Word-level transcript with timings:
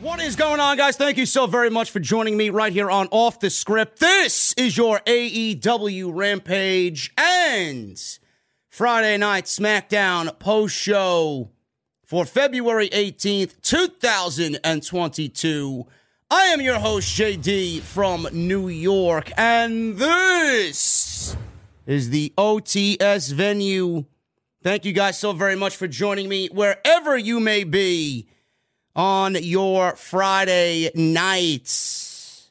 What 0.00 0.20
is 0.20 0.36
going 0.36 0.60
on, 0.60 0.76
guys? 0.76 0.98
Thank 0.98 1.16
you 1.16 1.24
so 1.24 1.46
very 1.46 1.70
much 1.70 1.90
for 1.90 2.00
joining 2.00 2.36
me 2.36 2.50
right 2.50 2.70
here 2.70 2.90
on 2.90 3.08
Off 3.10 3.40
the 3.40 3.48
Script. 3.48 3.98
This 3.98 4.52
is 4.58 4.76
your 4.76 5.00
AEW 5.00 6.10
Rampage 6.14 7.14
and 7.16 7.98
Friday 8.68 9.16
Night 9.16 9.46
SmackDown 9.46 10.38
post 10.38 10.76
show 10.76 11.48
for 12.04 12.26
February 12.26 12.90
18th, 12.90 13.58
2022. 13.62 15.86
I 16.30 16.42
am 16.44 16.60
your 16.60 16.78
host, 16.78 17.18
JD 17.18 17.80
from 17.80 18.28
New 18.32 18.68
York, 18.68 19.32
and 19.38 19.96
this 19.96 21.38
is 21.86 22.10
the 22.10 22.34
OTS 22.36 23.32
venue. 23.32 24.04
Thank 24.62 24.84
you 24.84 24.92
guys 24.92 25.18
so 25.18 25.32
very 25.32 25.56
much 25.56 25.74
for 25.74 25.88
joining 25.88 26.28
me 26.28 26.48
wherever 26.48 27.16
you 27.16 27.40
may 27.40 27.64
be 27.64 28.28
on 28.96 29.36
your 29.40 29.94
Friday 29.94 30.90
nights. 30.94 32.48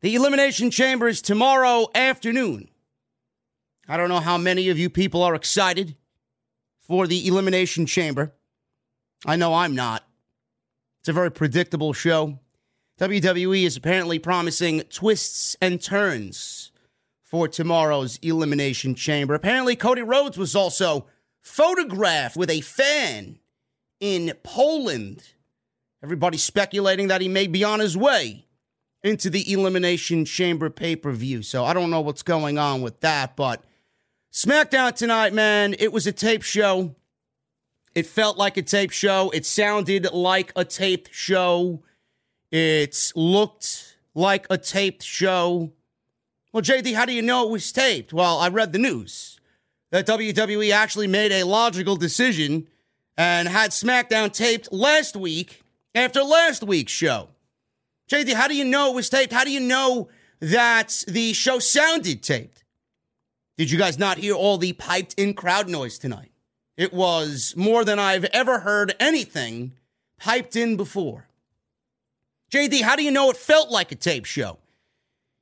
The 0.00 0.14
Elimination 0.14 0.70
Chamber 0.70 1.06
is 1.06 1.20
tomorrow 1.20 1.88
afternoon. 1.94 2.68
I 3.86 3.98
don't 3.98 4.08
know 4.08 4.20
how 4.20 4.38
many 4.38 4.70
of 4.70 4.78
you 4.78 4.88
people 4.88 5.22
are 5.22 5.34
excited 5.34 5.94
for 6.80 7.06
the 7.06 7.28
Elimination 7.28 7.84
Chamber. 7.84 8.32
I 9.26 9.36
know 9.36 9.54
I'm 9.54 9.74
not. 9.74 10.08
It's 11.00 11.08
a 11.10 11.12
very 11.12 11.30
predictable 11.30 11.92
show. 11.92 12.38
WWE 12.98 13.64
is 13.64 13.76
apparently 13.76 14.18
promising 14.18 14.80
twists 14.82 15.54
and 15.60 15.82
turns 15.82 16.72
for 17.22 17.46
tomorrow's 17.46 18.18
Elimination 18.22 18.94
Chamber. 18.94 19.34
Apparently, 19.34 19.76
Cody 19.76 20.02
Rhodes 20.02 20.38
was 20.38 20.56
also 20.56 21.06
photographed 21.42 22.36
with 22.36 22.48
a 22.48 22.62
fan 22.62 23.38
in 24.00 24.32
Poland. 24.42 25.22
Everybody 26.02 26.36
speculating 26.36 27.08
that 27.08 27.20
he 27.20 27.28
may 27.28 27.46
be 27.46 27.64
on 27.64 27.80
his 27.80 27.96
way 27.96 28.46
into 29.02 29.30
the 29.30 29.50
Elimination 29.52 30.24
Chamber 30.24 30.70
pay 30.70 30.96
per 30.96 31.12
view. 31.12 31.42
So 31.42 31.64
I 31.64 31.72
don't 31.72 31.90
know 31.90 32.00
what's 32.00 32.22
going 32.22 32.58
on 32.58 32.82
with 32.82 33.00
that, 33.00 33.36
but 33.36 33.64
SmackDown 34.32 34.94
tonight, 34.94 35.32
man, 35.32 35.74
it 35.78 35.92
was 35.92 36.06
a 36.06 36.12
tape 36.12 36.42
show. 36.42 36.94
It 37.94 38.06
felt 38.06 38.36
like 38.36 38.56
a 38.56 38.62
tape 38.62 38.90
show. 38.90 39.30
It 39.30 39.46
sounded 39.46 40.12
like 40.12 40.52
a 40.56 40.64
taped 40.64 41.14
show. 41.14 41.84
It 42.50 43.12
looked 43.14 43.96
like 44.14 44.46
a 44.50 44.58
taped 44.58 45.04
show. 45.04 45.72
Well, 46.52 46.62
JD, 46.62 46.94
how 46.94 47.04
do 47.04 47.12
you 47.12 47.22
know 47.22 47.44
it 47.44 47.50
was 47.50 47.70
taped? 47.70 48.12
Well, 48.12 48.38
I 48.38 48.48
read 48.48 48.72
the 48.72 48.78
news 48.78 49.40
that 49.90 50.06
WWE 50.06 50.72
actually 50.72 51.06
made 51.06 51.30
a 51.30 51.44
logical 51.44 51.94
decision 51.94 52.66
and 53.16 53.48
had 53.48 53.70
SmackDown 53.70 54.32
taped 54.32 54.72
last 54.72 55.16
week 55.16 55.62
after 55.94 56.22
last 56.22 56.62
week's 56.62 56.92
show. 56.92 57.28
JD, 58.10 58.34
how 58.34 58.48
do 58.48 58.56
you 58.56 58.64
know 58.64 58.90
it 58.90 58.94
was 58.94 59.08
taped? 59.08 59.32
How 59.32 59.44
do 59.44 59.50
you 59.50 59.60
know 59.60 60.08
that 60.40 61.04
the 61.08 61.32
show 61.32 61.58
sounded 61.58 62.22
taped? 62.22 62.64
Did 63.56 63.70
you 63.70 63.78
guys 63.78 63.98
not 63.98 64.18
hear 64.18 64.34
all 64.34 64.58
the 64.58 64.72
piped 64.72 65.14
in 65.14 65.34
crowd 65.34 65.68
noise 65.68 65.98
tonight? 65.98 66.32
It 66.76 66.92
was 66.92 67.54
more 67.56 67.84
than 67.84 67.98
I've 67.98 68.24
ever 68.26 68.60
heard 68.60 68.96
anything 68.98 69.74
piped 70.18 70.56
in 70.56 70.76
before. 70.76 71.28
JD, 72.50 72.82
how 72.82 72.96
do 72.96 73.04
you 73.04 73.10
know 73.10 73.30
it 73.30 73.36
felt 73.36 73.70
like 73.70 73.92
a 73.92 73.96
tape 73.96 74.24
show? 74.24 74.58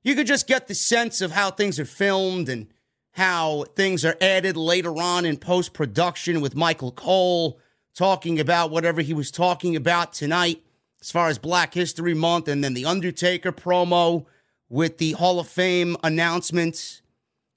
You 0.02 0.14
could 0.14 0.26
just 0.26 0.46
get 0.46 0.66
the 0.66 0.74
sense 0.74 1.20
of 1.20 1.32
how 1.32 1.50
things 1.50 1.78
are 1.78 1.84
filmed 1.84 2.48
and 2.48 2.68
how 3.12 3.64
things 3.76 4.04
are 4.04 4.16
added 4.20 4.56
later 4.56 4.94
on 5.00 5.24
in 5.24 5.36
post 5.36 5.72
production 5.72 6.40
with 6.40 6.54
Michael 6.54 6.92
Cole 6.92 7.58
talking 7.94 8.40
about 8.40 8.70
whatever 8.70 9.00
he 9.00 9.14
was 9.14 9.30
talking 9.30 9.76
about 9.76 10.12
tonight 10.12 10.62
as 11.00 11.10
far 11.10 11.28
as 11.28 11.38
Black 11.38 11.74
History 11.74 12.14
Month 12.14 12.48
and 12.48 12.62
then 12.62 12.74
the 12.74 12.86
Undertaker 12.86 13.52
promo 13.52 14.24
with 14.68 14.98
the 14.98 15.12
Hall 15.12 15.38
of 15.38 15.48
Fame 15.48 15.96
announcements. 16.02 17.02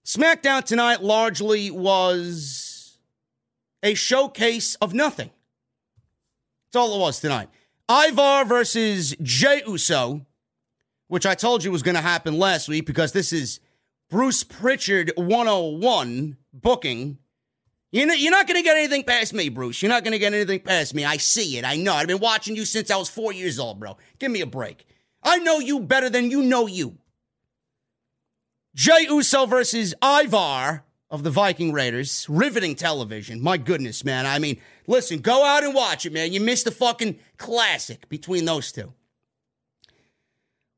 SmackDown 0.05 0.63
tonight 0.63 1.01
largely 1.01 1.71
was 1.71 2.97
a 3.81 3.93
showcase 3.93 4.75
of 4.75 4.93
nothing. 4.93 5.29
That's 6.65 6.81
all 6.83 6.95
it 6.95 6.99
was 6.99 7.19
tonight. 7.19 7.49
Ivar 7.89 8.45
versus 8.45 9.15
Jey 9.21 9.61
Uso, 9.67 10.25
which 11.07 11.25
I 11.25 11.35
told 11.35 11.63
you 11.63 11.71
was 11.71 11.83
going 11.83 11.95
to 11.95 12.01
happen 12.01 12.37
last 12.37 12.67
week 12.67 12.85
because 12.85 13.11
this 13.11 13.31
is 13.31 13.59
Bruce 14.09 14.43
Pritchard 14.43 15.11
101 15.15 16.37
booking. 16.51 17.19
You're 17.91 18.07
not, 18.07 18.47
going 18.47 18.59
to 18.59 18.63
get 18.63 18.75
anything 18.75 19.03
past 19.03 19.33
me, 19.33 19.47
Bruce. 19.47 19.81
You're 19.81 19.89
not 19.89 20.03
going 20.03 20.11
to 20.11 20.19
get 20.19 20.33
anything 20.33 20.59
past 20.59 20.93
me. 20.93 21.05
I 21.05 21.17
see 21.17 21.57
it. 21.57 21.63
I 21.63 21.77
know. 21.77 21.93
I've 21.93 22.07
been 22.07 22.19
watching 22.19 22.55
you 22.55 22.65
since 22.65 22.91
I 22.91 22.97
was 22.97 23.07
four 23.07 23.31
years 23.31 23.57
old, 23.57 23.79
bro. 23.79 23.95
Give 24.19 24.31
me 24.31 24.41
a 24.41 24.45
break. 24.45 24.85
I 25.23 25.37
know 25.37 25.59
you 25.59 25.79
better 25.79 26.09
than 26.09 26.29
you 26.29 26.41
know 26.41 26.67
you. 26.67 26.97
Jey 28.75 29.07
Uso 29.09 29.45
versus 29.45 29.93
Ivar 30.03 30.83
of 31.09 31.23
the 31.23 31.29
Viking 31.29 31.71
Raiders. 31.71 32.25
Riveting 32.27 32.75
television. 32.75 33.41
My 33.41 33.55
goodness, 33.55 34.03
man. 34.03 34.25
I 34.25 34.39
mean, 34.39 34.59
listen, 34.87 35.19
go 35.19 35.45
out 35.45 35.63
and 35.63 35.73
watch 35.73 36.05
it, 36.05 36.11
man. 36.11 36.33
You 36.33 36.41
missed 36.41 36.65
the 36.65 36.71
fucking 36.71 37.17
classic 37.37 38.09
between 38.09 38.43
those 38.43 38.73
two. 38.73 38.93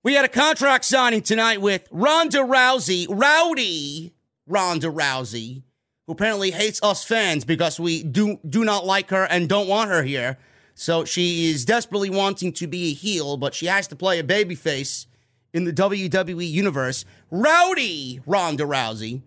We 0.03 0.13
had 0.13 0.23
a 0.23 0.29
contract 0.29 0.85
signing 0.85 1.23
tonight 1.23 1.59
with 1.59 1.87
Ronda 1.91 2.39
Rousey, 2.39 3.07
Rowdy 3.09 4.13
Ronda 4.45 4.87
Rousey, 4.87 5.63
who 6.07 6.13
apparently 6.13 6.51
hates 6.51 6.81
us 6.81 7.03
fans 7.03 7.45
because 7.45 7.79
we 7.79 8.01
do 8.01 8.39
do 8.49 8.63
not 8.63 8.85
like 8.85 9.09
her 9.09 9.25
and 9.25 9.47
don't 9.47 9.67
want 9.67 9.91
her 9.91 10.01
here. 10.01 10.37
So 10.73 11.05
she 11.05 11.49
is 11.49 11.65
desperately 11.65 12.09
wanting 12.09 12.53
to 12.53 12.67
be 12.67 12.91
a 12.91 12.93
heel, 12.93 13.35
but 13.35 13.53
she 13.53 13.65
has 13.65 13.87
to 13.87 13.95
play 13.95 14.19
a 14.19 14.23
babyface 14.23 15.05
in 15.53 15.65
the 15.65 15.73
WWE 15.73 16.49
universe. 16.49 17.03
Rowdy 17.29 18.21
Ronda 18.25 18.63
Rousey 18.63 19.21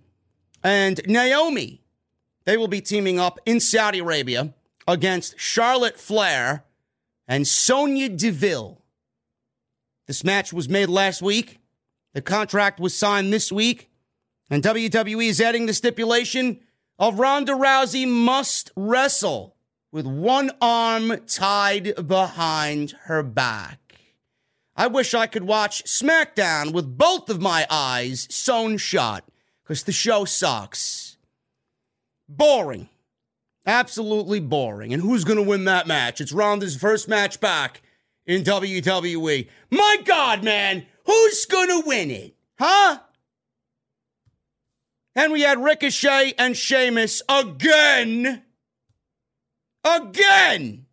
and 0.62 1.00
Naomi. 1.06 1.82
They 2.47 2.56
will 2.56 2.69
be 2.69 2.81
teaming 2.81 3.19
up 3.19 3.38
in 3.44 3.61
Saudi 3.61 3.99
Arabia 3.99 4.55
against 4.88 5.38
Charlotte 5.38 6.00
Flair 6.00 6.65
and 7.29 7.47
Sonya 7.47 8.09
Deville. 8.09 8.81
This 10.06 10.25
match 10.25 10.53
was 10.53 10.69
made 10.69 10.88
last 10.88 11.21
week. 11.21 11.59
The 12.15 12.23
contract 12.23 12.81
was 12.81 12.97
signed 12.97 13.33
this 13.33 13.53
week. 13.53 13.91
And 14.49 14.62
WWE 14.62 15.29
is 15.29 15.41
adding 15.41 15.67
the 15.67 15.75
stipulation 15.75 16.61
of 17.00 17.19
Ronda 17.19 17.52
Rousey 17.52 18.06
must 18.06 18.70
wrestle 18.76 19.56
with 19.91 20.06
one 20.06 20.52
arm 20.61 21.17
tied 21.26 22.06
behind 22.06 22.91
her 23.05 23.23
back. 23.23 23.79
I 24.76 24.87
wish 24.87 25.14
I 25.14 25.26
could 25.26 25.44
watch 25.44 25.82
SmackDown 25.85 26.73
with 26.73 26.99
both 26.99 27.31
of 27.31 27.41
my 27.41 27.67
eyes 27.70 28.29
sewn 28.31 28.76
shut 28.76 29.25
because 29.62 29.82
the 29.82 29.93
show 29.93 30.26
sucks. 30.26 31.17
Boring. 32.29 32.88
Absolutely 33.67 34.41
boring. 34.41 34.93
And 34.93 35.02
who's 35.02 35.25
going 35.25 35.43
to 35.43 35.49
win 35.49 35.64
that 35.64 35.87
match? 35.87 36.20
It's 36.20 36.32
Ronda's 36.32 36.76
first 36.76 37.08
match 37.08 37.41
back 37.41 37.82
in 38.26 38.43
WWE. 38.43 39.49
My 39.70 39.97
God, 40.05 40.44
man, 40.44 40.87
who's 41.05 41.47
going 41.47 41.69
to 41.69 41.82
win 41.87 42.11
it? 42.11 42.35
Huh? 42.58 42.99
And 45.15 45.33
we 45.33 45.43
had 45.43 45.62
Ricochet 45.62 46.35
and 46.39 46.57
Sheamus 46.57 47.23
again. 47.29 48.43
Again. 49.85 50.87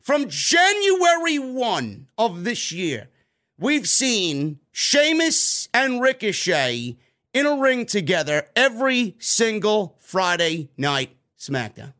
From 0.00 0.28
January 0.28 1.38
1 1.38 2.08
of 2.16 2.44
this 2.44 2.72
year, 2.72 3.08
we've 3.58 3.88
seen 3.88 4.60
Sheamus 4.72 5.68
and 5.74 6.00
Ricochet 6.00 6.96
in 7.32 7.46
a 7.46 7.56
ring 7.56 7.86
together 7.86 8.48
every 8.56 9.14
single 9.18 9.96
Friday 10.00 10.70
night 10.76 11.16
SmackDown. 11.38 11.92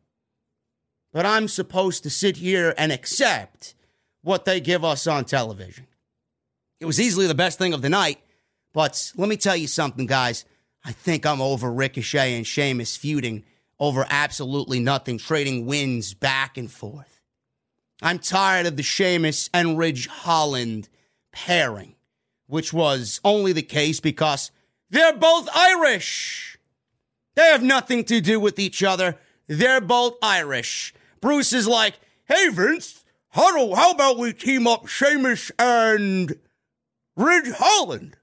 But 1.13 1.25
I'm 1.25 1.47
supposed 1.47 2.03
to 2.03 2.09
sit 2.09 2.37
here 2.37 2.73
and 2.77 2.91
accept 2.91 3.75
what 4.21 4.45
they 4.45 4.59
give 4.59 4.83
us 4.83 5.07
on 5.07 5.25
television. 5.25 5.87
It 6.79 6.85
was 6.85 6.99
easily 6.99 7.27
the 7.27 7.35
best 7.35 7.57
thing 7.57 7.73
of 7.73 7.81
the 7.81 7.89
night, 7.89 8.19
but 8.73 9.11
let 9.15 9.29
me 9.29 9.37
tell 9.37 9.55
you 9.55 9.67
something, 9.67 10.05
guys. 10.05 10.45
I 10.83 10.91
think 10.91 11.25
I'm 11.25 11.41
over 11.41 11.71
Ricochet 11.71 12.35
and 12.35 12.45
Sheamus 12.45 12.97
feuding 12.97 13.43
over 13.79 14.05
absolutely 14.09 14.79
nothing, 14.79 15.17
trading 15.17 15.65
wins 15.65 16.13
back 16.13 16.57
and 16.57 16.71
forth. 16.71 17.19
I'm 18.01 18.19
tired 18.19 18.65
of 18.65 18.77
the 18.77 18.83
Sheamus 18.83 19.49
and 19.53 19.77
Ridge 19.77 20.07
Holland 20.07 20.89
pairing, 21.31 21.95
which 22.47 22.73
was 22.73 23.19
only 23.23 23.53
the 23.53 23.61
case 23.61 23.99
because 23.99 24.51
they're 24.89 25.17
both 25.17 25.47
Irish. 25.53 26.57
They 27.35 27.43
have 27.43 27.63
nothing 27.63 28.03
to 28.05 28.19
do 28.21 28.39
with 28.39 28.59
each 28.59 28.83
other. 28.83 29.17
They're 29.47 29.81
both 29.81 30.15
Irish. 30.21 30.93
Bruce 31.21 31.53
is 31.53 31.67
like, 31.67 31.99
hey, 32.25 32.49
Vince, 32.49 33.03
how, 33.29 33.55
do, 33.55 33.75
how 33.75 33.91
about 33.91 34.17
we 34.17 34.33
team 34.33 34.67
up 34.67 34.87
Sheamus 34.87 35.51
and 35.57 36.35
Ridge 37.15 37.51
Holland? 37.55 38.17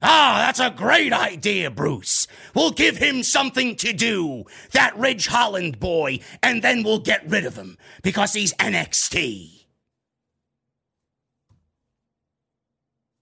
Ah, 0.00 0.44
that's 0.46 0.60
a 0.60 0.70
great 0.70 1.12
idea, 1.12 1.70
Bruce. 1.70 2.28
We'll 2.54 2.70
give 2.70 2.98
him 2.98 3.22
something 3.24 3.74
to 3.76 3.92
do, 3.92 4.44
that 4.72 4.96
Ridge 4.96 5.26
Holland 5.26 5.80
boy, 5.80 6.20
and 6.42 6.62
then 6.62 6.84
we'll 6.84 7.00
get 7.00 7.28
rid 7.28 7.44
of 7.44 7.56
him 7.56 7.76
because 8.02 8.32
he's 8.32 8.54
NXT. 8.54 9.64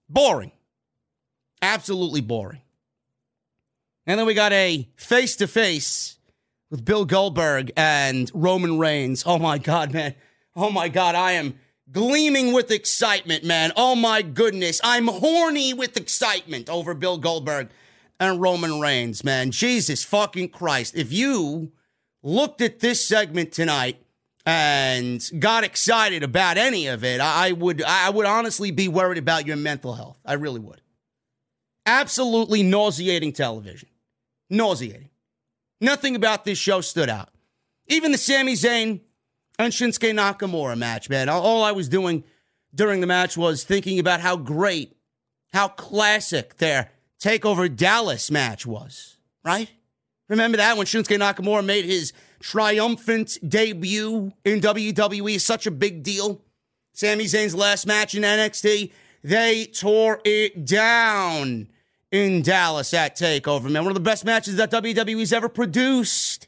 Boring. 0.07 0.51
Absolutely 1.61 2.21
boring. 2.21 2.61
And 4.05 4.19
then 4.19 4.27
we 4.27 4.35
got 4.35 4.53
a 4.53 4.87
face 4.95 5.35
to 5.37 5.47
face 5.47 6.17
with 6.69 6.85
Bill 6.85 7.05
Goldberg 7.05 7.71
and 7.75 8.31
Roman 8.33 8.77
Reigns. 8.77 9.23
Oh 9.25 9.39
my 9.39 9.57
God, 9.57 9.93
man. 9.93 10.15
Oh 10.55 10.69
my 10.69 10.89
God, 10.89 11.15
I 11.15 11.33
am 11.33 11.59
gleaming 11.91 12.53
with 12.53 12.71
excitement, 12.71 13.43
man. 13.43 13.71
Oh 13.75 13.95
my 13.95 14.21
goodness. 14.21 14.79
I'm 14.83 15.07
horny 15.07 15.73
with 15.73 15.97
excitement 15.97 16.69
over 16.69 16.93
Bill 16.93 17.17
Goldberg 17.17 17.69
and 18.19 18.41
Roman 18.41 18.79
Reigns, 18.79 19.23
man. 19.23 19.51
Jesus 19.51 20.03
fucking 20.03 20.49
Christ. 20.49 20.95
If 20.95 21.11
you 21.11 21.71
looked 22.23 22.61
at 22.61 22.79
this 22.79 23.07
segment 23.07 23.51
tonight 23.51 24.01
and 24.45 25.29
got 25.39 25.63
excited 25.63 26.23
about 26.23 26.57
any 26.57 26.87
of 26.87 27.03
it, 27.03 27.19
I 27.19 27.51
would 27.51 27.83
I 27.83 28.09
would 28.09 28.25
honestly 28.25 28.71
be 28.71 28.87
worried 28.87 29.17
about 29.17 29.45
your 29.45 29.57
mental 29.57 29.93
health. 29.93 30.19
I 30.25 30.33
really 30.33 30.59
would. 30.59 30.81
Absolutely 31.85 32.63
nauseating 32.63 33.33
television. 33.33 33.89
Nauseating. 34.49 35.09
Nothing 35.79 36.15
about 36.15 36.43
this 36.43 36.57
show 36.57 36.81
stood 36.81 37.09
out. 37.09 37.29
Even 37.87 38.11
the 38.11 38.17
Sami 38.17 38.53
Zayn 38.53 39.01
and 39.59 39.73
Shinsuke 39.73 40.13
Nakamura 40.13 40.77
match, 40.77 41.09
man. 41.09 41.29
All 41.29 41.63
I 41.63 41.71
was 41.71 41.89
doing 41.89 42.23
during 42.73 43.01
the 43.01 43.07
match 43.07 43.37
was 43.37 43.63
thinking 43.63 43.99
about 43.99 44.21
how 44.21 44.35
great, 44.35 44.95
how 45.53 45.67
classic 45.67 46.57
their 46.57 46.91
TakeOver 47.19 47.75
Dallas 47.75 48.29
match 48.29 48.65
was, 48.65 49.17
right? 49.43 49.71
Remember 50.29 50.57
that 50.57 50.77
when 50.77 50.85
Shinsuke 50.85 51.17
Nakamura 51.17 51.65
made 51.65 51.85
his 51.85 52.13
triumphant 52.39 53.37
debut 53.47 54.33
in 54.45 54.61
WWE? 54.61 55.39
Such 55.39 55.65
a 55.65 55.71
big 55.71 56.03
deal. 56.03 56.41
Sami 56.93 57.25
Zayn's 57.25 57.55
last 57.55 57.87
match 57.87 58.15
in 58.15 58.23
NXT, 58.23 58.91
they 59.23 59.65
tore 59.65 60.19
it 60.25 60.65
down 60.65 61.67
in 62.11 62.41
Dallas 62.41 62.93
at 62.93 63.15
TakeOver, 63.15 63.69
man. 63.69 63.83
One 63.83 63.91
of 63.91 63.93
the 63.93 63.99
best 63.99 64.25
matches 64.25 64.55
that 64.55 64.71
WWE's 64.71 65.33
ever 65.33 65.49
produced. 65.49 66.46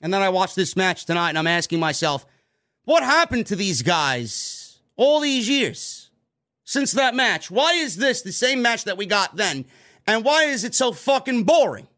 And 0.00 0.12
then 0.12 0.22
I 0.22 0.28
watched 0.28 0.56
this 0.56 0.76
match 0.76 1.04
tonight 1.04 1.30
and 1.30 1.38
I'm 1.38 1.46
asking 1.46 1.80
myself, 1.80 2.26
what 2.84 3.02
happened 3.02 3.46
to 3.46 3.56
these 3.56 3.82
guys 3.82 4.78
all 4.96 5.20
these 5.20 5.48
years 5.48 6.10
since 6.64 6.92
that 6.92 7.14
match? 7.14 7.50
Why 7.50 7.74
is 7.74 7.96
this 7.96 8.22
the 8.22 8.32
same 8.32 8.62
match 8.62 8.84
that 8.84 8.96
we 8.96 9.06
got 9.06 9.36
then? 9.36 9.66
And 10.06 10.24
why 10.24 10.44
is 10.44 10.64
it 10.64 10.74
so 10.74 10.92
fucking 10.92 11.44
boring? 11.44 11.88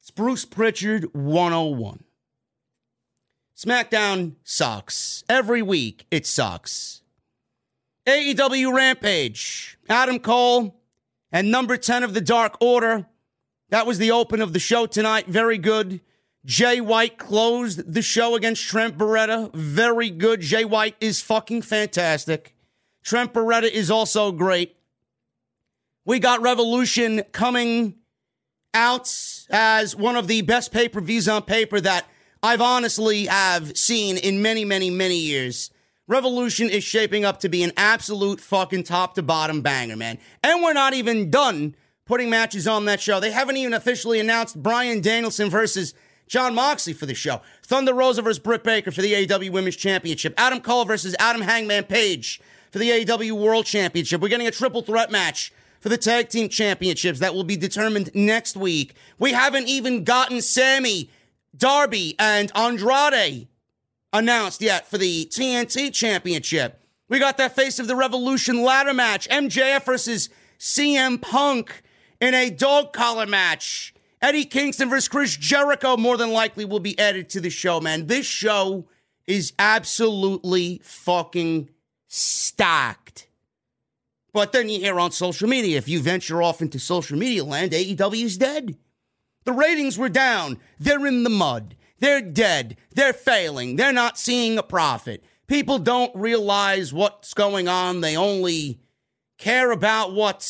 It's 0.00 0.10
Bruce 0.10 0.44
Pritchard 0.44 1.14
101. 1.14 2.04
SmackDown 3.56 4.34
sucks. 4.44 5.24
Every 5.28 5.62
week 5.62 6.06
it 6.10 6.26
sucks. 6.26 7.02
AEW 8.06 8.72
Rampage, 8.72 9.78
Adam 9.88 10.18
Cole, 10.18 10.80
and 11.32 11.50
number 11.50 11.76
10 11.76 12.04
of 12.04 12.14
the 12.14 12.20
Dark 12.20 12.56
Order. 12.60 13.06
That 13.70 13.86
was 13.86 13.98
the 13.98 14.12
open 14.12 14.40
of 14.40 14.52
the 14.52 14.58
show 14.58 14.86
tonight. 14.86 15.26
Very 15.26 15.58
good. 15.58 16.00
Jay 16.46 16.80
White 16.80 17.18
closed 17.18 17.92
the 17.92 18.02
show 18.02 18.36
against 18.36 18.62
Trent 18.62 18.96
Beretta. 18.96 19.52
Very 19.52 20.10
good. 20.10 20.40
Jay 20.40 20.64
White 20.64 20.94
is 21.00 21.20
fucking 21.20 21.62
fantastic. 21.62 22.54
Trent 23.02 23.34
Beretta 23.34 23.68
is 23.68 23.90
also 23.90 24.30
great. 24.30 24.76
We 26.04 26.20
got 26.20 26.40
Revolution 26.40 27.24
coming 27.32 27.96
out 28.72 29.12
as 29.50 29.96
one 29.96 30.14
of 30.14 30.28
the 30.28 30.42
best 30.42 30.72
pay 30.72 30.88
per 30.88 31.00
views 31.00 31.28
on 31.28 31.42
paper 31.42 31.80
that 31.80 32.06
I've 32.44 32.60
honestly 32.60 33.26
have 33.26 33.76
seen 33.76 34.16
in 34.16 34.40
many, 34.40 34.64
many, 34.64 34.88
many 34.88 35.18
years. 35.18 35.70
Revolution 36.06 36.70
is 36.70 36.84
shaping 36.84 37.24
up 37.24 37.40
to 37.40 37.48
be 37.48 37.64
an 37.64 37.72
absolute 37.76 38.40
fucking 38.40 38.84
top 38.84 39.16
to 39.16 39.22
bottom 39.24 39.62
banger, 39.62 39.96
man. 39.96 40.18
And 40.44 40.62
we're 40.62 40.74
not 40.74 40.94
even 40.94 41.28
done 41.28 41.74
putting 42.04 42.30
matches 42.30 42.68
on 42.68 42.84
that 42.84 43.00
show. 43.00 43.18
They 43.18 43.32
haven't 43.32 43.56
even 43.56 43.74
officially 43.74 44.20
announced 44.20 44.62
Bryan 44.62 45.00
Danielson 45.00 45.50
versus 45.50 45.92
Jon 46.26 46.54
Moxley 46.54 46.92
for 46.92 47.06
the 47.06 47.14
show. 47.14 47.40
Thunder 47.62 47.94
Rosa 47.94 48.22
versus 48.22 48.38
Britt 48.38 48.64
Baker 48.64 48.90
for 48.90 49.02
the 49.02 49.12
AEW 49.12 49.50
Women's 49.50 49.76
Championship. 49.76 50.34
Adam 50.36 50.60
Cole 50.60 50.84
versus 50.84 51.14
Adam 51.18 51.42
Hangman 51.42 51.84
Page 51.84 52.40
for 52.70 52.78
the 52.78 52.90
AEW 52.90 53.32
World 53.32 53.66
Championship. 53.66 54.20
We're 54.20 54.28
getting 54.28 54.46
a 54.46 54.52
triple 54.52 54.82
threat 54.82 55.10
match 55.10 55.52
for 55.80 55.88
the 55.88 55.96
Tag 55.96 56.28
Team 56.28 56.48
Championships 56.48 57.20
that 57.20 57.34
will 57.34 57.44
be 57.44 57.56
determined 57.56 58.10
next 58.14 58.56
week. 58.56 58.94
We 59.18 59.32
haven't 59.32 59.68
even 59.68 60.04
gotten 60.04 60.40
Sammy, 60.42 61.10
Darby, 61.56 62.16
and 62.18 62.50
Andrade 62.56 63.48
announced 64.12 64.60
yet 64.62 64.88
for 64.88 64.98
the 64.98 65.26
TNT 65.26 65.92
Championship. 65.92 66.82
We 67.08 67.20
got 67.20 67.36
that 67.36 67.54
Face 67.54 67.78
of 67.78 67.86
the 67.86 67.94
Revolution 67.94 68.62
ladder 68.62 68.92
match. 68.92 69.28
MJF 69.28 69.84
versus 69.84 70.28
CM 70.58 71.20
Punk 71.20 71.82
in 72.20 72.34
a 72.34 72.50
dog 72.50 72.92
collar 72.92 73.26
match. 73.26 73.94
Eddie 74.26 74.44
Kingston 74.44 74.90
versus 74.90 75.06
Chris 75.06 75.36
Jericho 75.36 75.96
more 75.96 76.16
than 76.16 76.32
likely 76.32 76.64
will 76.64 76.80
be 76.80 76.98
added 76.98 77.28
to 77.28 77.40
the 77.40 77.48
show, 77.48 77.80
man. 77.80 78.08
This 78.08 78.26
show 78.26 78.88
is 79.24 79.52
absolutely 79.56 80.80
fucking 80.82 81.70
stacked. 82.08 83.28
But 84.32 84.50
then 84.50 84.68
you 84.68 84.80
hear 84.80 84.98
on 84.98 85.12
social 85.12 85.48
media, 85.48 85.78
if 85.78 85.88
you 85.88 86.00
venture 86.00 86.42
off 86.42 86.60
into 86.60 86.80
social 86.80 87.16
media 87.16 87.44
land, 87.44 87.70
AEW 87.70 88.24
is 88.24 88.36
dead. 88.36 88.76
The 89.44 89.52
ratings 89.52 89.96
were 89.96 90.08
down. 90.08 90.58
They're 90.80 91.06
in 91.06 91.22
the 91.22 91.30
mud. 91.30 91.76
They're 92.00 92.20
dead. 92.20 92.76
They're 92.96 93.12
failing. 93.12 93.76
They're 93.76 93.92
not 93.92 94.18
seeing 94.18 94.58
a 94.58 94.62
profit. 94.64 95.22
People 95.46 95.78
don't 95.78 96.12
realize 96.16 96.92
what's 96.92 97.32
going 97.32 97.68
on. 97.68 98.00
They 98.00 98.16
only 98.16 98.80
care 99.38 99.70
about 99.70 100.14
what 100.14 100.42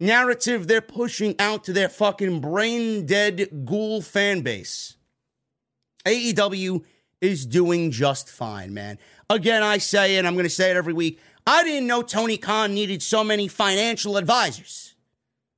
narrative 0.00 0.66
they're 0.66 0.80
pushing 0.80 1.34
out 1.38 1.64
to 1.64 1.72
their 1.72 1.88
fucking 1.88 2.40
brain 2.40 3.06
dead 3.06 3.64
ghoul 3.64 4.02
fan 4.02 4.42
base. 4.42 4.96
AEW 6.04 6.84
is 7.20 7.46
doing 7.46 7.90
just 7.90 8.28
fine, 8.28 8.72
man. 8.72 8.98
Again, 9.28 9.62
I 9.62 9.78
say 9.78 10.16
it, 10.16 10.24
I'm 10.24 10.34
going 10.34 10.44
to 10.44 10.50
say 10.50 10.70
it 10.70 10.76
every 10.76 10.92
week. 10.92 11.20
I 11.46 11.64
didn't 11.64 11.86
know 11.86 12.02
Tony 12.02 12.36
Khan 12.36 12.74
needed 12.74 13.02
so 13.02 13.24
many 13.24 13.48
financial 13.48 14.16
advisors. 14.16 14.94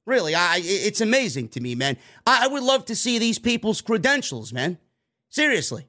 Really, 0.06 0.34
I 0.34 0.60
it's 0.62 1.00
amazing 1.00 1.48
to 1.50 1.60
me, 1.60 1.74
man. 1.74 1.96
I 2.26 2.48
would 2.48 2.62
love 2.62 2.84
to 2.86 2.96
see 2.96 3.18
these 3.18 3.38
people's 3.38 3.80
credentials, 3.80 4.52
man. 4.52 4.78
Seriously. 5.28 5.86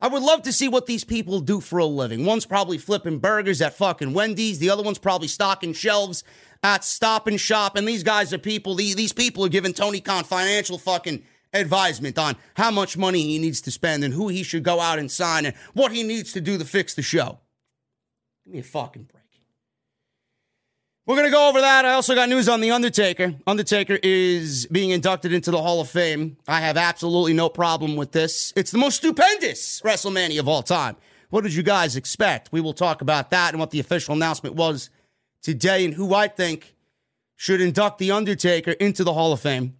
I 0.00 0.06
would 0.06 0.22
love 0.22 0.42
to 0.42 0.52
see 0.52 0.68
what 0.68 0.86
these 0.86 1.02
people 1.02 1.40
do 1.40 1.60
for 1.60 1.78
a 1.78 1.84
living. 1.84 2.24
One's 2.24 2.46
probably 2.46 2.78
flipping 2.78 3.18
burgers 3.18 3.60
at 3.60 3.74
fucking 3.74 4.14
Wendy's. 4.14 4.60
The 4.60 4.70
other 4.70 4.84
one's 4.84 4.98
probably 4.98 5.26
stocking 5.26 5.72
shelves 5.72 6.22
at 6.62 6.84
Stop 6.84 7.26
and 7.26 7.40
Shop. 7.40 7.76
And 7.76 7.86
these 7.86 8.02
guys 8.02 8.32
are 8.32 8.38
people, 8.38 8.74
these 8.74 9.12
people 9.12 9.44
are 9.44 9.48
giving 9.48 9.72
Tony 9.72 10.00
Khan 10.00 10.24
financial 10.24 10.78
fucking 10.78 11.22
advisement 11.52 12.18
on 12.18 12.36
how 12.56 12.70
much 12.70 12.96
money 12.96 13.22
he 13.22 13.38
needs 13.38 13.60
to 13.62 13.70
spend 13.70 14.04
and 14.04 14.12
who 14.12 14.28
he 14.28 14.42
should 14.42 14.62
go 14.62 14.80
out 14.80 14.98
and 14.98 15.10
sign 15.10 15.46
and 15.46 15.54
what 15.72 15.92
he 15.92 16.02
needs 16.02 16.32
to 16.32 16.40
do 16.40 16.58
to 16.58 16.64
fix 16.64 16.94
the 16.94 17.02
show. 17.02 17.38
Give 18.44 18.54
me 18.54 18.60
a 18.60 18.62
fucking 18.62 19.04
break. 19.04 19.18
We're 21.08 21.16
going 21.16 21.26
to 21.26 21.32
go 21.32 21.48
over 21.48 21.62
that. 21.62 21.86
I 21.86 21.94
also 21.94 22.14
got 22.14 22.28
news 22.28 22.50
on 22.50 22.60
The 22.60 22.70
Undertaker. 22.70 23.32
Undertaker 23.46 23.98
is 24.02 24.66
being 24.66 24.90
inducted 24.90 25.32
into 25.32 25.50
the 25.50 25.62
Hall 25.62 25.80
of 25.80 25.88
Fame. 25.88 26.36
I 26.46 26.60
have 26.60 26.76
absolutely 26.76 27.32
no 27.32 27.48
problem 27.48 27.96
with 27.96 28.12
this. 28.12 28.52
It's 28.56 28.72
the 28.72 28.76
most 28.76 28.96
stupendous 28.96 29.80
WrestleMania 29.80 30.38
of 30.38 30.48
all 30.48 30.62
time. 30.62 30.96
What 31.30 31.44
did 31.44 31.54
you 31.54 31.62
guys 31.62 31.96
expect? 31.96 32.52
We 32.52 32.60
will 32.60 32.74
talk 32.74 33.00
about 33.00 33.30
that 33.30 33.54
and 33.54 33.58
what 33.58 33.70
the 33.70 33.80
official 33.80 34.14
announcement 34.14 34.54
was 34.56 34.90
today 35.42 35.84
and 35.84 35.94
who 35.94 36.14
I 36.14 36.28
think 36.28 36.74
should 37.36 37.60
induct 37.60 37.98
The 37.98 38.10
Undertaker 38.10 38.72
into 38.72 39.04
the 39.04 39.14
Hall 39.14 39.32
of 39.32 39.40
Fame. 39.40 39.76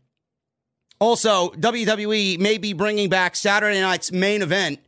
Also, 1.00 1.50
WWE 1.50 2.38
may 2.38 2.58
be 2.58 2.72
bringing 2.72 3.08
back 3.08 3.36
Saturday 3.36 3.80
night's 3.80 4.10
main 4.10 4.42
event. 4.42 4.80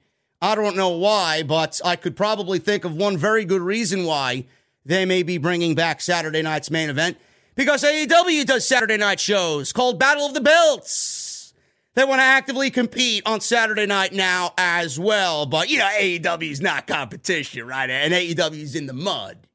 I 0.42 0.54
don't 0.54 0.76
know 0.76 0.90
why, 0.90 1.42
but 1.42 1.80
I 1.84 1.96
could 1.96 2.16
probably 2.16 2.58
think 2.58 2.84
of 2.84 2.94
one 2.94 3.16
very 3.16 3.44
good 3.44 3.60
reason 3.60 4.04
why 4.04 4.46
they 4.84 5.04
may 5.04 5.22
be 5.22 5.38
bringing 5.38 5.74
back 5.74 6.00
Saturday 6.00 6.42
night's 6.42 6.70
main 6.70 6.88
event 6.88 7.18
because 7.54 7.82
AEW 7.82 8.46
does 8.46 8.66
Saturday 8.66 8.96
night 8.96 9.20
shows 9.20 9.72
called 9.72 9.98
Battle 9.98 10.26
of 10.26 10.34
the 10.34 10.40
Belts. 10.40 11.52
They 11.94 12.04
want 12.04 12.20
to 12.20 12.24
actively 12.24 12.70
compete 12.70 13.24
on 13.26 13.40
Saturday 13.40 13.86
night 13.86 14.12
now 14.12 14.54
as 14.56 14.98
well. 14.98 15.44
But, 15.44 15.68
you 15.68 15.78
know, 15.78 15.88
AEW 15.98 16.50
is 16.50 16.60
not 16.60 16.86
competition, 16.86 17.66
right? 17.66 17.90
And 17.90 18.14
AEW 18.14 18.60
is 18.60 18.76
in 18.76 18.86
the 18.86 18.92
mud. 18.92 19.46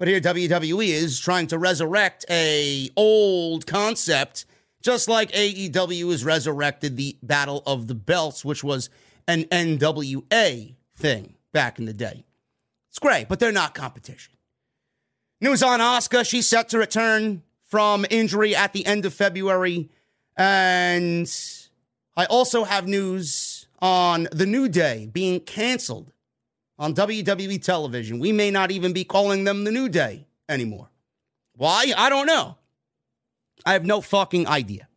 But 0.00 0.08
here 0.08 0.18
WWE 0.18 0.88
is 0.88 1.20
trying 1.20 1.46
to 1.48 1.58
resurrect 1.58 2.24
a 2.30 2.88
old 2.96 3.66
concept, 3.66 4.46
just 4.80 5.10
like 5.10 5.30
AEW 5.32 6.10
has 6.10 6.24
resurrected 6.24 6.96
the 6.96 7.18
Battle 7.22 7.62
of 7.66 7.86
the 7.86 7.94
Belts, 7.94 8.42
which 8.42 8.64
was 8.64 8.88
an 9.28 9.44
NWA 9.44 10.74
thing 10.96 11.34
back 11.52 11.78
in 11.78 11.84
the 11.84 11.92
day. 11.92 12.24
It's 12.88 12.98
great, 12.98 13.28
but 13.28 13.40
they're 13.40 13.52
not 13.52 13.74
competition. 13.74 14.32
News 15.38 15.62
on 15.62 15.80
Asuka. 15.80 16.26
She's 16.26 16.46
set 16.46 16.70
to 16.70 16.78
return 16.78 17.42
from 17.66 18.06
injury 18.08 18.56
at 18.56 18.72
the 18.72 18.86
end 18.86 19.04
of 19.04 19.12
February. 19.12 19.90
And 20.34 21.30
I 22.16 22.24
also 22.24 22.64
have 22.64 22.88
news 22.88 23.66
on 23.80 24.28
The 24.32 24.46
New 24.46 24.66
Day 24.66 25.10
being 25.12 25.40
canceled 25.40 26.14
on 26.80 26.94
WWE 26.94 27.62
television. 27.62 28.18
We 28.18 28.32
may 28.32 28.50
not 28.50 28.70
even 28.72 28.92
be 28.92 29.04
calling 29.04 29.44
them 29.44 29.64
The 29.64 29.70
New 29.70 29.88
Day 29.90 30.26
anymore. 30.48 30.88
Why? 31.54 31.92
I 31.96 32.08
don't 32.08 32.26
know. 32.26 32.56
I 33.66 33.74
have 33.74 33.84
no 33.84 34.00
fucking 34.00 34.48
idea. 34.48 34.88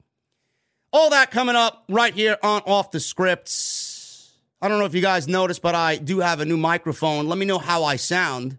All 0.94 1.10
that 1.10 1.30
coming 1.30 1.58
up 1.58 1.84
right 1.90 2.14
here 2.14 2.38
on 2.42 2.62
Off 2.66 2.92
the 2.92 3.02
Scripts. 3.02 4.32
I 4.62 4.70
don't 4.70 4.80
know 4.80 4.86
if 4.86 4.96
you 4.96 5.02
guys 5.02 5.28
noticed, 5.28 5.62
but 5.62 5.76
I 5.76 5.98
do 5.98 6.22
have 6.22 6.40
a 6.40 6.46
new 6.46 6.56
microphone. 6.56 7.28
Let 7.28 7.38
me 7.38 7.46
know 7.46 7.60
how 7.60 7.84
I 7.84 7.98
sound. 7.98 8.58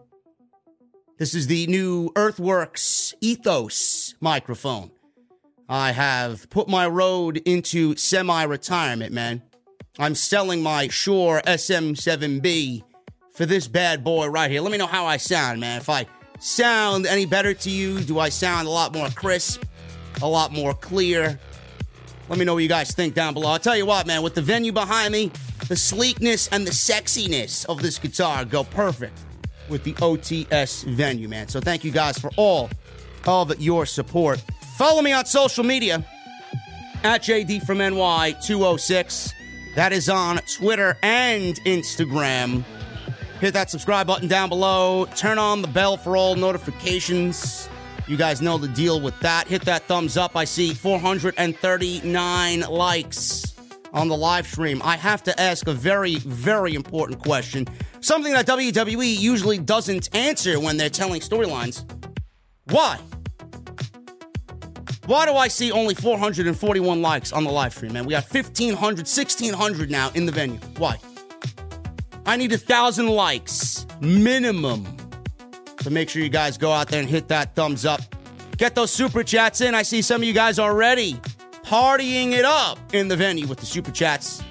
This 1.17 1.35
is 1.35 1.47
the 1.47 1.67
new 1.67 2.11
Earthworks 2.17 3.15
Ethos 3.23 4.15
microphone. 4.21 4.91
I 5.67 5.93
have 5.93 6.51
put 6.51 6.69
my 6.69 6.87
Rode 6.87 7.39
into 7.39 7.97
semi 7.97 8.43
retirement, 8.43 9.15
man. 9.15 9.43
I'm 9.99 10.15
selling 10.15 10.63
my 10.63 10.89
Shure 10.89 11.41
SM7B 11.47 12.83
for 13.35 13.47
this 13.47 13.67
bad 13.69 14.03
boy 14.03 14.29
right 14.29 14.51
here. 14.51 14.61
Let 14.61 14.73
me 14.73 14.79
know 14.79 14.87
how 14.87 15.07
I 15.07 15.17
sound, 15.19 15.61
man. 15.61 15.79
If 15.79 15.91
I 15.91 16.07
sound 16.39 17.07
any 17.07 17.27
better 17.27 17.53
to 17.53 17.71
you, 17.71 18.01
do 18.01 18.19
I 18.19 18.29
sound 18.29 18.67
a 18.67 18.71
lot 18.71 18.95
more 18.95 19.09
crisp, 19.11 19.65
a 20.23 20.29
lot 20.29 20.53
more 20.53 20.73
clear? 20.73 21.39
Let 22.29 22.39
me 22.39 22.45
know 22.45 22.55
what 22.55 22.63
you 22.63 22.69
guys 22.69 22.93
think 22.93 23.15
down 23.15 23.35
below. 23.35 23.51
I'll 23.51 23.59
tell 23.59 23.77
you 23.77 23.85
what, 23.85 24.07
man, 24.07 24.23
with 24.23 24.35
the 24.35 24.41
venue 24.41 24.73
behind 24.73 25.13
me, 25.13 25.31
the 25.69 25.77
sleekness 25.77 26.49
and 26.49 26.67
the 26.67 26.71
sexiness 26.71 27.67
of 27.67 27.83
this 27.83 27.99
guitar 27.99 28.45
go 28.45 28.65
perfect 28.65 29.19
with 29.69 29.85
the 29.85 29.93
OTS 29.95 30.85
venue, 30.85 31.29
man. 31.29 31.49
So 31.49 31.61
thank 31.61 31.85
you 31.85 31.91
guys 31.91 32.19
for 32.19 32.31
all 32.37 32.71
of 33.27 33.61
your 33.61 33.85
support. 33.85 34.43
Follow 34.77 35.03
me 35.03 35.13
on 35.13 35.27
social 35.27 35.65
media 35.65 36.05
at 37.03 37.23
JD 37.23 37.67
from 37.67 37.79
NY206. 37.79 39.33
That 39.75 39.93
is 39.93 40.09
on 40.09 40.39
Twitter 40.57 40.97
and 41.03 41.57
Instagram. 41.65 42.65
Hit 43.45 43.53
that 43.53 43.71
subscribe 43.71 44.07
button 44.07 44.27
down 44.27 44.49
below. 44.49 45.05
Turn 45.17 45.39
on 45.39 45.61
the 45.61 45.69
bell 45.69 45.99
for 45.99 46.17
all 46.17 46.35
notifications. 46.35 47.69
You 48.09 48.17
guys 48.17 48.41
know 48.41 48.57
the 48.57 48.69
deal 48.69 49.03
with 49.03 49.21
that. 49.21 49.47
Hit 49.47 49.67
that 49.67 49.83
thumbs 49.83 50.17
up. 50.17 50.35
I 50.35 50.45
see 50.45 50.73
439 50.73 52.61
likes 52.61 53.55
on 53.93 54.09
the 54.09 54.17
live 54.17 54.47
stream. 54.47 54.81
I 54.83 54.97
have 54.97 55.23
to 55.25 55.39
ask 55.39 55.69
a 55.69 55.75
very, 55.75 56.15
very 56.21 56.75
important 56.75 57.19
question 57.19 57.67
something 58.01 58.33
that 58.33 58.47
WWE 58.47 59.15
usually 59.15 59.59
doesn't 59.59 60.17
answer 60.17 60.59
when 60.59 60.79
they're 60.79 60.89
telling 60.89 61.21
storylines. 61.21 61.85
Why? 62.71 62.99
Why 65.05 65.27
do 65.27 65.35
I 65.35 65.49
see 65.49 65.71
only 65.71 65.95
441 65.95 67.03
likes 67.03 67.31
on 67.31 67.45
the 67.45 67.51
live 67.51 67.75
stream, 67.75 67.93
man? 67.93 68.07
We 68.07 68.13
got 68.13 68.25
1,500, 68.25 69.01
1,600 69.01 69.91
now 69.91 70.11
in 70.15 70.25
the 70.25 70.33
venue. 70.33 70.57
Why? 70.79 70.99
I 72.27 72.37
need 72.37 72.53
a 72.53 72.59
thousand 72.59 73.09
likes 73.09 73.87
minimum. 74.01 74.87
So 75.81 75.91
make 75.91 76.09
sure 76.09 76.23
you 76.23 76.31
guys 76.31 76.57
go 76.57 76.73
out 76.73 76.89
there 76.89 77.01
and 77.01 77.09
hit 77.09 77.29
that 77.29 77.55
thumbs 77.55 77.85
up. 77.85 78.01
Get 78.57 78.75
those 78.75 78.91
super 78.91 79.23
chats 79.23 79.61
in. 79.61 79.75
I 79.75 79.83
see 79.83 80.01
some 80.01 80.23
of 80.23 80.25
you 80.25 80.33
guys 80.33 80.59
already 80.59 81.15
partying 81.65 82.33
it 82.33 82.45
up 82.45 82.79
in 82.95 83.09
the 83.09 83.17
venue 83.17 83.47
with 83.47 83.59
the 83.59 83.67
super 83.67 83.91
chats. 83.91 84.43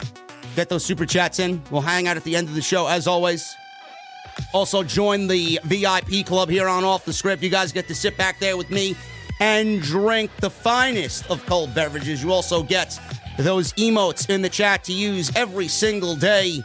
Get 0.55 0.69
those 0.69 0.85
super 0.85 1.05
chats 1.05 1.39
in. 1.39 1.61
We'll 1.71 1.81
hang 1.81 2.07
out 2.07 2.17
at 2.17 2.23
the 2.23 2.35
end 2.35 2.47
of 2.49 2.55
the 2.55 2.61
show 2.61 2.87
as 2.87 3.07
always. 3.07 3.55
Also, 4.53 4.83
join 4.83 5.27
the 5.27 5.59
VIP 5.63 6.25
club 6.25 6.49
here 6.49 6.67
on 6.67 6.83
Off 6.83 7.05
the 7.05 7.13
Script. 7.13 7.41
You 7.41 7.49
guys 7.49 7.71
get 7.71 7.87
to 7.87 7.95
sit 7.95 8.17
back 8.17 8.39
there 8.39 8.57
with 8.57 8.69
me 8.69 8.95
and 9.39 9.81
drink 9.81 10.35
the 10.37 10.49
finest 10.49 11.29
of 11.29 11.43
cold 11.45 11.73
beverages. 11.73 12.23
You 12.23 12.31
also 12.31 12.61
get 12.61 12.99
those 13.37 13.73
emotes 13.73 14.29
in 14.29 14.41
the 14.41 14.49
chat 14.49 14.83
to 14.85 14.93
use 14.93 15.31
every 15.35 15.67
single 15.67 16.15
day 16.15 16.63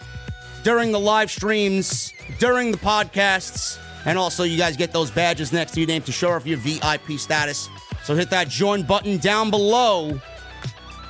during 0.68 0.92
the 0.92 1.00
live 1.00 1.30
streams, 1.30 2.12
during 2.38 2.70
the 2.70 2.76
podcasts, 2.76 3.78
and 4.04 4.18
also 4.18 4.42
you 4.42 4.58
guys 4.58 4.76
get 4.76 4.92
those 4.92 5.10
badges 5.10 5.50
next 5.50 5.72
to 5.72 5.80
your 5.80 5.86
name 5.86 6.02
to 6.02 6.12
show 6.12 6.30
off 6.32 6.46
your 6.46 6.58
VIP 6.58 7.12
status. 7.12 7.70
So 8.04 8.14
hit 8.14 8.28
that 8.28 8.50
join 8.50 8.82
button 8.82 9.16
down 9.16 9.50
below 9.50 10.20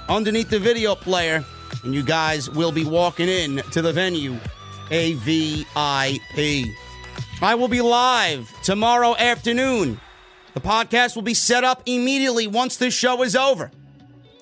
underneath 0.09 0.49
the 0.49 0.61
video 0.61 0.95
player 0.95 1.45
and 1.83 1.93
you 1.93 2.05
guys 2.05 2.49
will 2.49 2.71
be 2.71 2.85
walking 2.85 3.29
in 3.29 3.57
to 3.73 3.83
the 3.83 3.93
venue 3.93 4.37
a 4.93 5.15
VIP. 5.15 6.69
I 7.43 7.57
will 7.57 7.67
be 7.67 7.81
live 7.81 8.49
tomorrow 8.63 9.17
afternoon. 9.17 10.01
The 10.55 10.61
podcast 10.61 11.17
will 11.17 11.25
be 11.25 11.35
set 11.35 11.65
up 11.65 11.83
immediately 11.85 12.47
once 12.47 12.77
this 12.77 12.95
show 12.95 13.25
is 13.25 13.35
over. 13.35 13.73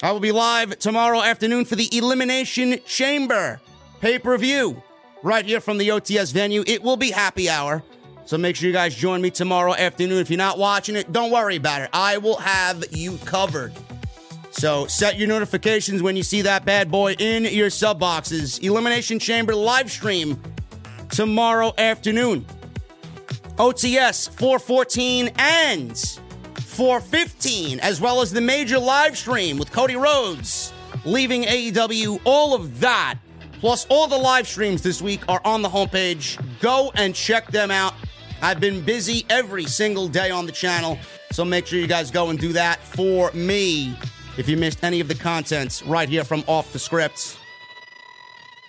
I 0.03 0.13
will 0.13 0.21
be 0.21 0.33
live 0.33 0.79
tomorrow 0.79 1.23
afternoon 1.23 1.65
for 1.65 1.75
the 1.75 1.89
Elimination 1.97 2.81
Chamber 2.85 3.63
pay 4.03 4.19
per 4.19 4.37
view 4.37 4.83
right 5.23 5.45
here 5.45 5.61
from 5.61 5.79
the 5.79 5.89
OTS 5.89 6.33
venue. 6.33 6.65
It 6.67 6.83
will 6.83 6.97
be 6.97 7.11
happy 7.11 7.49
hour. 7.49 7.83
So 8.25 8.37
make 8.37 8.57
sure 8.57 8.67
you 8.67 8.73
guys 8.73 8.95
join 8.95 9.23
me 9.23 9.31
tomorrow 9.31 9.75
afternoon. 9.75 10.19
If 10.19 10.31
you're 10.31 10.39
not 10.39 10.59
watching 10.59 10.97
it, 10.97 11.13
don't 11.13 11.31
worry 11.31 11.57
about 11.57 11.83
it. 11.83 11.91
I 11.93 12.19
will 12.19 12.37
have 12.37 12.85
you 12.91 13.19
covered. 13.19 13.73
So 14.51 14.87
set 14.87 15.19
your 15.19 15.29
notifications 15.29 16.03
when 16.03 16.17
you 16.17 16.23
see 16.23 16.43
that 16.43 16.65
bad 16.65 16.91
boy 16.91 17.13
in 17.19 17.45
your 17.45 17.71
sub 17.71 18.01
boxes. 18.01 18.59
Elimination 18.59 19.19
Chamber 19.19 19.55
live 19.55 19.91
stream 19.91 20.41
tomorrow 21.11 21.73
afternoon. 21.79 22.45
OTS 23.59 24.29
414 24.31 25.31
and 25.39 25.97
415, 25.97 27.81
as 27.81 28.01
well 28.01 28.21
as 28.21 28.33
the 28.33 28.41
major 28.41 28.79
live 28.79 29.17
stream 29.17 29.59
with 29.59 29.71
Cody 29.73 29.97
Rhodes 29.97 30.73
leaving 31.05 31.45
AEW. 31.45 32.21
All 32.25 32.55
of 32.55 32.81
that, 32.81 33.17
plus 33.67 33.85
all 33.91 34.07
the 34.07 34.17
live 34.17 34.47
streams 34.47 34.81
this 34.81 35.03
week 35.03 35.21
are 35.29 35.41
on 35.45 35.61
the 35.61 35.69
homepage. 35.69 36.39
Go 36.61 36.93
and 36.95 37.13
check 37.13 37.49
them 37.49 37.73
out. 37.73 37.95
I've 38.41 38.61
been 38.61 38.81
busy 38.81 39.27
every 39.29 39.65
single 39.65 40.07
day 40.07 40.31
on 40.31 40.47
the 40.47 40.53
channel, 40.53 41.01
so 41.33 41.45
make 41.45 41.67
sure 41.67 41.81
you 41.81 41.89
guys 41.89 42.13
go 42.13 42.31
and 42.31 42.39
do 42.39 42.53
that 42.53 42.79
for 42.79 43.33
me 43.33 43.99
if 44.39 44.49
you 44.49 44.57
missed 44.57 44.85
any 44.85 45.01
of 45.01 45.09
the 45.09 45.17
contents 45.17 45.83
right 45.83 46.09
here 46.09 46.23
from 46.23 46.45
Off 46.47 46.73
the 46.73 46.79
Script. 46.79 47.37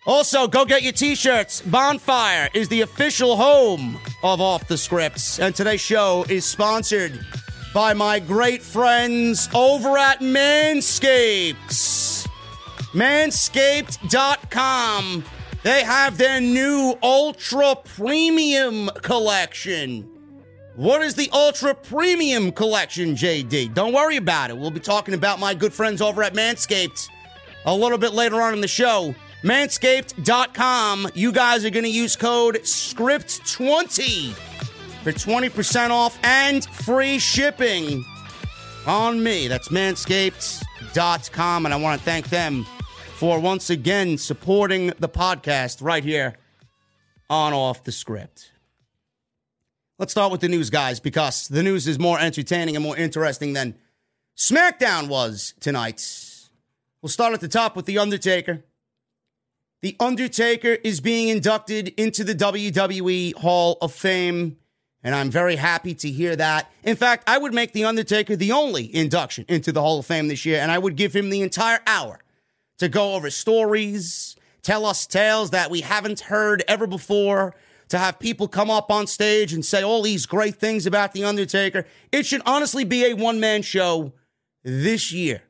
Also, 0.07 0.47
go 0.47 0.65
get 0.65 0.81
your 0.81 0.93
t 0.93 1.13
shirts. 1.13 1.61
Bonfire 1.61 2.49
is 2.55 2.67
the 2.67 2.81
official 2.81 3.35
home 3.35 3.99
of 4.23 4.41
Off 4.41 4.67
the 4.67 4.79
Scripts, 4.79 5.37
and 5.39 5.53
today's 5.53 5.79
show 5.79 6.25
is 6.27 6.43
sponsored 6.43 7.23
by 7.71 7.93
my 7.93 8.17
great 8.17 8.63
friends 8.63 9.47
over 9.53 9.95
at 9.95 10.21
Manscaped. 10.21 12.16
Manscaped.com. 12.97 15.23
They 15.61 15.83
have 15.83 16.17
their 16.17 16.41
new 16.41 16.97
Ultra 17.03 17.75
Premium 17.75 18.89
collection. 19.03 20.09
What 20.75 21.03
is 21.03 21.13
the 21.13 21.29
Ultra 21.31 21.75
Premium 21.75 22.51
collection, 22.51 23.13
JD? 23.13 23.75
Don't 23.75 23.93
worry 23.93 24.17
about 24.17 24.49
it. 24.49 24.57
We'll 24.57 24.71
be 24.71 24.79
talking 24.79 25.13
about 25.13 25.39
my 25.39 25.53
good 25.53 25.73
friends 25.73 26.01
over 26.01 26.23
at 26.23 26.33
Manscaped 26.33 27.07
a 27.65 27.75
little 27.75 27.99
bit 27.99 28.13
later 28.13 28.41
on 28.41 28.53
in 28.53 28.61
the 28.61 28.67
show. 28.67 29.13
Manscaped.com. 29.43 31.09
You 31.13 31.31
guys 31.31 31.63
are 31.65 31.69
going 31.69 31.83
to 31.83 31.91
use 31.91 32.15
code 32.15 32.55
SCRIPT20 32.55 34.33
for 35.03 35.11
20% 35.11 35.91
off 35.91 36.17
and 36.23 36.65
free 36.65 37.19
shipping 37.19 38.03
on 38.87 39.21
me. 39.21 39.47
That's 39.47 39.67
manscaped.com. 39.67 41.65
And 41.65 41.73
I 41.75 41.77
want 41.77 41.99
to 41.99 42.03
thank 42.03 42.31
them 42.31 42.65
for 43.17 43.39
once 43.39 43.71
again 43.71 44.15
supporting 44.15 44.93
the 44.99 45.09
podcast 45.09 45.81
right 45.81 46.03
here 46.03 46.35
on 47.31 47.51
Off 47.51 47.83
the 47.83 47.91
Script. 47.91 48.51
Let's 49.97 50.11
start 50.11 50.31
with 50.31 50.41
the 50.41 50.47
news, 50.47 50.69
guys, 50.69 50.99
because 50.99 51.47
the 51.47 51.63
news 51.63 51.87
is 51.87 51.97
more 51.97 52.19
entertaining 52.19 52.75
and 52.75 52.83
more 52.83 52.95
interesting 52.95 53.53
than 53.53 53.73
SmackDown 54.37 55.07
was 55.07 55.55
tonight. 55.59 55.99
We'll 57.01 57.09
start 57.09 57.33
at 57.33 57.41
the 57.41 57.47
top 57.47 57.75
with 57.75 57.87
The 57.87 57.97
Undertaker. 57.97 58.63
The 59.81 59.95
Undertaker 59.99 60.77
is 60.83 61.01
being 61.01 61.29
inducted 61.29 61.87
into 61.97 62.23
the 62.23 62.35
WWE 62.35 63.33
Hall 63.33 63.79
of 63.81 63.93
Fame, 63.93 64.57
and 65.03 65.15
I'm 65.15 65.31
very 65.31 65.55
happy 65.55 65.95
to 65.95 66.09
hear 66.11 66.35
that. 66.35 66.71
In 66.83 66.95
fact, 66.95 67.27
I 67.27 67.39
would 67.39 67.55
make 67.55 67.73
The 67.73 67.85
Undertaker 67.85 68.35
the 68.35 68.51
only 68.51 68.95
induction 68.95 69.45
into 69.49 69.71
the 69.71 69.81
Hall 69.81 69.97
of 69.97 70.05
Fame 70.05 70.27
this 70.27 70.45
year, 70.45 70.59
and 70.59 70.71
I 70.71 70.77
would 70.77 70.95
give 70.95 71.15
him 71.15 71.31
the 71.31 71.41
entire 71.41 71.79
hour 71.87 72.19
to 72.77 72.89
go 72.89 73.13
over 73.13 73.29
stories, 73.29 74.35
tell 74.61 74.85
us 74.85 75.05
tales 75.07 75.51
that 75.51 75.71
we 75.71 75.81
haven't 75.81 76.21
heard 76.21 76.63
ever 76.67 76.87
before, 76.87 77.55
to 77.89 77.97
have 77.97 78.19
people 78.19 78.47
come 78.47 78.69
up 78.69 78.91
on 78.91 79.07
stage 79.07 79.53
and 79.53 79.63
say 79.63 79.81
all 79.81 80.01
these 80.01 80.25
great 80.25 80.55
things 80.55 80.85
about 80.85 81.13
The 81.13 81.23
Undertaker. 81.23 81.85
It 82.11 82.25
should 82.25 82.41
honestly 82.45 82.83
be 82.83 83.05
a 83.05 83.13
one 83.13 83.39
man 83.39 83.61
show 83.61 84.13
this 84.63 85.11
year. 85.11 85.43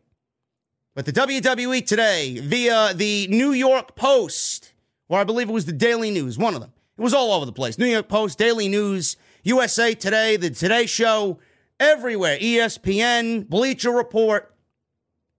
But 0.93 1.05
the 1.05 1.13
WWE 1.13 1.85
today, 1.85 2.39
via 2.39 2.93
the 2.93 3.27
New 3.27 3.51
York 3.51 3.95
Post, 3.95 4.73
or 5.09 5.19
I 5.19 5.23
believe 5.23 5.49
it 5.49 5.53
was 5.53 5.65
the 5.65 5.71
Daily 5.71 6.11
News, 6.11 6.37
one 6.37 6.55
of 6.55 6.61
them. 6.61 6.73
It 6.97 7.01
was 7.01 7.13
all 7.13 7.31
over 7.31 7.45
the 7.45 7.51
place. 7.51 7.77
New 7.77 7.85
York 7.85 8.07
Post, 8.07 8.39
Daily 8.39 8.67
News, 8.67 9.17
USA 9.43 9.93
Today, 9.93 10.37
the 10.37 10.49
Today 10.49 10.87
Show, 10.87 11.37
everywhere. 11.79 12.39
ESPN, 12.39 13.47
Bleacher 13.47 13.91
Report. 13.91 14.51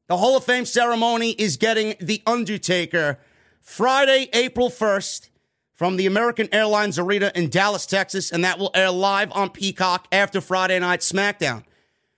The 0.09 0.16
Hall 0.16 0.38
of 0.38 0.44
Fame 0.44 0.64
ceremony 0.64 1.33
is 1.33 1.59
getting 1.59 1.94
The 2.01 2.23
Undertaker 2.27 3.18
Friday, 3.61 4.31
April 4.33 4.71
1st 4.71 5.29
from 5.75 5.97
the 5.97 6.07
American 6.07 6.49
Airlines 6.51 6.99
Arena 6.99 7.31
in 7.35 7.51
Dallas, 7.51 7.85
Texas, 7.85 8.33
and 8.33 8.42
that 8.42 8.59
will 8.59 8.71
air 8.75 8.90
live 8.90 9.31
on 9.33 9.51
Peacock 9.51 10.09
after 10.11 10.40
Friday 10.40 10.79
Night 10.79 11.01
SmackDown. 11.01 11.62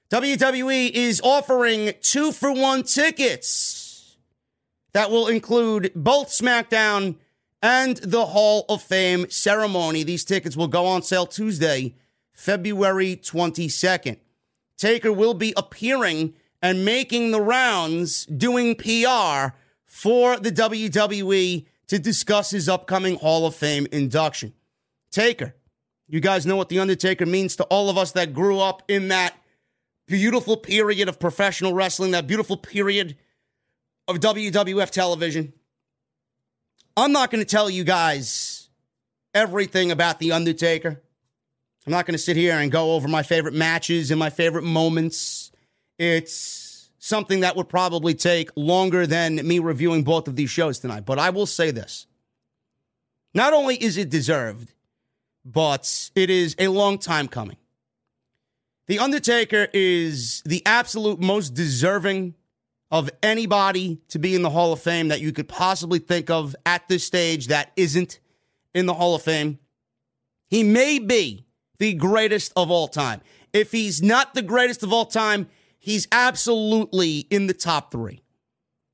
WWE 0.08 0.88
is 0.92 1.20
offering 1.24 1.92
two 2.00 2.30
for 2.30 2.52
one 2.52 2.84
tickets 2.84 4.16
that 4.92 5.10
will 5.10 5.26
include 5.26 5.90
both 5.96 6.28
SmackDown 6.28 7.16
and 7.60 7.96
the 7.96 8.26
Hall 8.26 8.66
of 8.68 8.82
Fame 8.84 9.28
ceremony. 9.30 10.04
These 10.04 10.24
tickets 10.24 10.56
will 10.56 10.68
go 10.68 10.86
on 10.86 11.02
sale 11.02 11.26
Tuesday, 11.26 11.96
February 12.32 13.16
22nd. 13.16 14.18
Taker 14.76 15.12
will 15.12 15.34
be 15.34 15.52
appearing 15.56 16.34
and 16.62 16.84
making 16.84 17.30
the 17.30 17.40
rounds 17.40 18.26
doing 18.26 18.74
PR 18.74 19.56
for 19.86 20.36
the 20.38 20.52
WWE 20.52 21.66
to 21.88 21.98
discuss 21.98 22.50
his 22.50 22.68
upcoming 22.68 23.16
Hall 23.16 23.46
of 23.46 23.54
Fame 23.54 23.86
induction. 23.90 24.52
Taker, 25.10 25.54
you 26.06 26.20
guys 26.20 26.46
know 26.46 26.56
what 26.56 26.68
The 26.68 26.78
Undertaker 26.78 27.26
means 27.26 27.56
to 27.56 27.64
all 27.64 27.88
of 27.90 27.98
us 27.98 28.12
that 28.12 28.32
grew 28.32 28.60
up 28.60 28.82
in 28.88 29.08
that 29.08 29.34
beautiful 30.06 30.56
period 30.56 31.08
of 31.08 31.18
professional 31.18 31.72
wrestling, 31.72 32.10
that 32.12 32.26
beautiful 32.26 32.56
period 32.56 33.16
of 34.08 34.18
WWF 34.18 34.90
television. 34.90 35.52
I'm 36.96 37.12
not 37.12 37.30
going 37.30 37.42
to 37.44 37.48
tell 37.48 37.70
you 37.70 37.84
guys 37.84 38.68
everything 39.34 39.90
about 39.90 40.18
The 40.18 40.32
Undertaker. 40.32 41.00
I'm 41.86 41.92
not 41.92 42.06
going 42.06 42.14
to 42.14 42.18
sit 42.18 42.36
here 42.36 42.54
and 42.54 42.70
go 42.70 42.92
over 42.92 43.08
my 43.08 43.22
favorite 43.22 43.54
matches 43.54 44.10
and 44.10 44.18
my 44.18 44.30
favorite 44.30 44.64
moments. 44.64 45.49
It's 46.00 46.88
something 46.98 47.40
that 47.40 47.56
would 47.56 47.68
probably 47.68 48.14
take 48.14 48.48
longer 48.56 49.06
than 49.06 49.46
me 49.46 49.58
reviewing 49.58 50.02
both 50.02 50.28
of 50.28 50.34
these 50.34 50.48
shows 50.48 50.78
tonight. 50.78 51.04
But 51.04 51.18
I 51.18 51.28
will 51.28 51.44
say 51.44 51.70
this 51.70 52.06
not 53.34 53.52
only 53.52 53.76
is 53.76 53.98
it 53.98 54.08
deserved, 54.08 54.72
but 55.44 56.10
it 56.14 56.30
is 56.30 56.56
a 56.58 56.68
long 56.68 56.96
time 56.96 57.28
coming. 57.28 57.58
The 58.86 58.98
Undertaker 58.98 59.68
is 59.74 60.42
the 60.46 60.62
absolute 60.64 61.20
most 61.20 61.50
deserving 61.50 62.34
of 62.90 63.10
anybody 63.22 64.00
to 64.08 64.18
be 64.18 64.34
in 64.34 64.40
the 64.40 64.48
Hall 64.48 64.72
of 64.72 64.80
Fame 64.80 65.08
that 65.08 65.20
you 65.20 65.32
could 65.32 65.48
possibly 65.48 65.98
think 65.98 66.30
of 66.30 66.56
at 66.64 66.88
this 66.88 67.04
stage 67.04 67.48
that 67.48 67.72
isn't 67.76 68.20
in 68.74 68.86
the 68.86 68.94
Hall 68.94 69.14
of 69.14 69.20
Fame. 69.20 69.58
He 70.48 70.62
may 70.62 70.98
be 70.98 71.44
the 71.78 71.92
greatest 71.92 72.54
of 72.56 72.70
all 72.70 72.88
time. 72.88 73.20
If 73.52 73.70
he's 73.70 74.00
not 74.00 74.32
the 74.32 74.42
greatest 74.42 74.82
of 74.82 74.94
all 74.94 75.04
time, 75.04 75.48
he's 75.80 76.06
absolutely 76.12 77.26
in 77.30 77.48
the 77.48 77.54
top 77.54 77.90
three. 77.90 78.22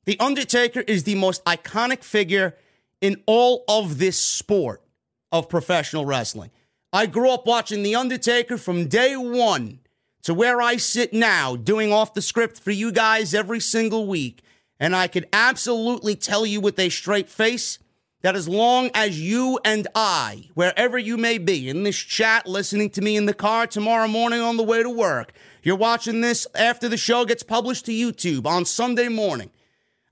The 0.07 0.18
Undertaker 0.18 0.81
is 0.81 1.05
the 1.05 1.16
most 1.16 1.44
iconic 1.44 2.03
figure 2.03 2.57
in 3.01 3.22
all 3.27 3.64
of 3.68 3.99
this 3.99 4.18
sport 4.18 4.83
of 5.31 5.49
professional 5.49 6.07
wrestling. 6.07 6.51
I 6.92 7.07
grew 7.07 7.31
up 7.31 7.46
watching 7.46 7.83
The 7.83 7.96
Undertaker 7.96 8.57
from 8.57 8.87
day 8.88 9.16
one 9.16 9.81
to 10.22 10.33
where 10.33 10.62
I 10.62 10.77
sit 10.77 11.12
now, 11.12 11.57
doing 11.57 11.92
off 11.92 12.14
the 12.14 12.22
script 12.22 12.59
for 12.59 12.70
you 12.70 12.90
guys 12.90 13.35
every 13.35 13.61
single 13.61 14.07
week. 14.07 14.42
And 14.81 14.94
I 14.94 15.09
could 15.09 15.29
absolutely 15.33 16.16
tell 16.16 16.46
you 16.46 16.61
with 16.61 16.79
a 16.79 16.88
straight 16.88 17.29
face 17.29 17.79
that 18.22 18.35
as 18.35 18.49
long 18.49 18.90
as 18.92 19.20
you 19.20 19.61
and 19.64 19.87
I, 19.94 20.49
wherever 20.55 20.99
you 20.99 21.16
may 21.16 21.38
be, 21.38 21.68
in 21.68 21.85
this 21.85 21.96
chat, 21.96 22.46
listening 22.46 22.90
to 22.90 23.03
me 23.03 23.16
in 23.16 23.27
the 23.27 23.35
car 23.35 23.66
tomorrow 23.66 24.09
morning 24.09 24.40
on 24.40 24.57
the 24.57 24.64
way 24.64 24.83
to 24.83 24.90
work, 24.90 25.33
you're 25.67 25.75
watching 25.75 26.21
this 26.21 26.47
after 26.55 26.89
the 26.89 26.97
show 26.97 27.25
gets 27.25 27.43
published 27.43 27.87
to 27.87 27.93
YouTube 27.93 28.47
on 28.47 28.65
Sunday 28.65 29.09
morning. 29.09 29.51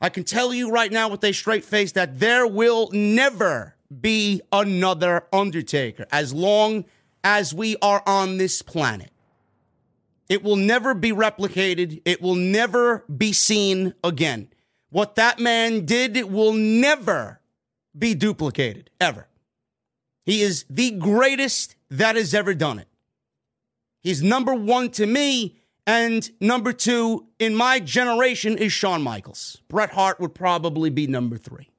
I 0.00 0.08
can 0.08 0.24
tell 0.24 0.52
you 0.52 0.68
right 0.68 0.90
now 0.90 1.08
with 1.08 1.22
a 1.22 1.32
straight 1.32 1.64
face 1.64 1.92
that 1.92 2.18
there 2.18 2.44
will 2.44 2.90
never 2.92 3.76
be 4.00 4.42
another 4.50 5.28
Undertaker 5.32 6.06
as 6.10 6.34
long 6.34 6.86
as 7.22 7.54
we 7.54 7.76
are 7.80 8.02
on 8.04 8.36
this 8.36 8.62
planet. 8.62 9.12
It 10.28 10.42
will 10.42 10.56
never 10.56 10.92
be 10.92 11.12
replicated. 11.12 12.02
It 12.04 12.20
will 12.20 12.34
never 12.34 13.04
be 13.16 13.32
seen 13.32 13.94
again. 14.02 14.48
What 14.90 15.14
that 15.14 15.38
man 15.38 15.84
did 15.84 16.16
will 16.32 16.52
never 16.52 17.40
be 17.96 18.14
duplicated, 18.14 18.90
ever. 19.00 19.28
He 20.24 20.42
is 20.42 20.64
the 20.68 20.90
greatest 20.90 21.76
that 21.90 22.16
has 22.16 22.34
ever 22.34 22.54
done 22.54 22.80
it. 22.80 22.88
He's 24.04 24.22
number 24.22 24.54
one 24.54 24.90
to 24.90 25.06
me, 25.06 25.56
and 25.86 26.30
number 26.38 26.74
two 26.74 27.26
in 27.38 27.56
my 27.56 27.80
generation 27.80 28.58
is 28.58 28.70
Shawn 28.72 29.02
Michaels. 29.02 29.62
Bret 29.68 29.92
Hart 29.92 30.20
would 30.20 30.34
probably 30.34 30.90
be 30.90 31.06
number 31.06 31.38
three 31.38 31.70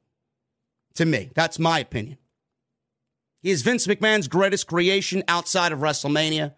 to 0.95 1.05
me. 1.05 1.29
That's 1.35 1.59
my 1.59 1.79
opinion. 1.79 2.17
He 3.43 3.51
is 3.51 3.61
Vince 3.61 3.85
McMahon's 3.85 4.27
greatest 4.27 4.65
creation 4.65 5.23
outside 5.27 5.71
of 5.71 5.79
WrestleMania. 5.79 6.55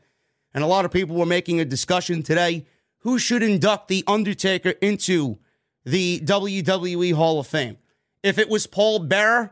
And 0.53 0.63
a 0.63 0.67
lot 0.67 0.85
of 0.85 0.91
people 0.91 1.17
were 1.17 1.25
making 1.25 1.59
a 1.59 1.65
discussion 1.65 2.23
today 2.23 2.65
who 2.99 3.19
should 3.19 3.43
induct 3.43 3.89
The 3.89 4.05
Undertaker 4.07 4.69
into 4.81 5.37
the 5.83 6.21
WWE 6.21 7.13
Hall 7.13 7.41
of 7.41 7.47
Fame. 7.47 7.77
If 8.23 8.37
it 8.37 8.47
was 8.47 8.67
Paul 8.67 8.99
Bearer, 8.99 9.51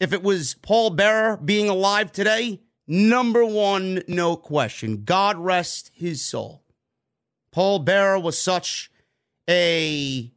if 0.00 0.12
it 0.12 0.24
was 0.24 0.54
Paul 0.60 0.90
Bearer 0.90 1.36
being 1.36 1.68
alive 1.68 2.10
today, 2.10 2.60
number 2.86 3.44
one, 3.44 4.02
no 4.08 4.36
question. 4.36 5.04
God 5.04 5.36
rest 5.36 5.90
his 5.94 6.22
soul. 6.22 6.62
Paul 7.52 7.78
Bearer 7.78 8.18
was 8.18 8.40
such 8.40 8.90
a 9.48 10.30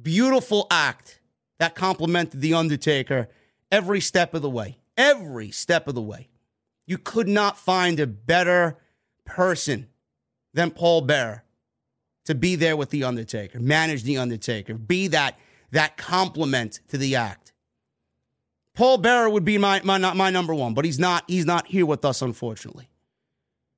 beautiful 0.00 0.66
act 0.70 1.20
that 1.58 1.74
complimented 1.74 2.40
The 2.40 2.54
Undertaker 2.54 3.28
every 3.70 4.00
step 4.00 4.34
of 4.34 4.42
the 4.42 4.50
way. 4.50 4.78
Every 4.96 5.50
step 5.50 5.88
of 5.88 5.94
the 5.94 6.02
way. 6.02 6.28
You 6.86 6.98
could 6.98 7.28
not 7.28 7.58
find 7.58 8.00
a 8.00 8.06
better 8.06 8.78
person 9.24 9.88
than 10.54 10.70
Paul 10.70 11.02
Bearer 11.02 11.44
to 12.24 12.34
be 12.34 12.56
there 12.56 12.76
with 12.76 12.90
The 12.90 13.04
Undertaker, 13.04 13.60
manage 13.60 14.02
The 14.02 14.18
Undertaker, 14.18 14.74
be 14.74 15.08
that, 15.08 15.38
that 15.70 15.96
compliment 15.96 16.80
to 16.88 16.98
the 16.98 17.16
act. 17.16 17.45
Paul 18.76 18.98
Bearer 18.98 19.28
would 19.28 19.44
be 19.44 19.56
my, 19.56 19.80
my, 19.82 19.98
my 19.98 20.30
number 20.30 20.54
one, 20.54 20.74
but 20.74 20.84
he's 20.84 20.98
not, 20.98 21.24
he's 21.26 21.46
not 21.46 21.66
here 21.66 21.86
with 21.86 22.04
us, 22.04 22.20
unfortunately. 22.20 22.88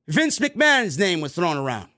Vince 0.08 0.40
McMahon's 0.40 0.98
name 0.98 1.20
was 1.20 1.34
thrown 1.34 1.56
around. 1.56 1.88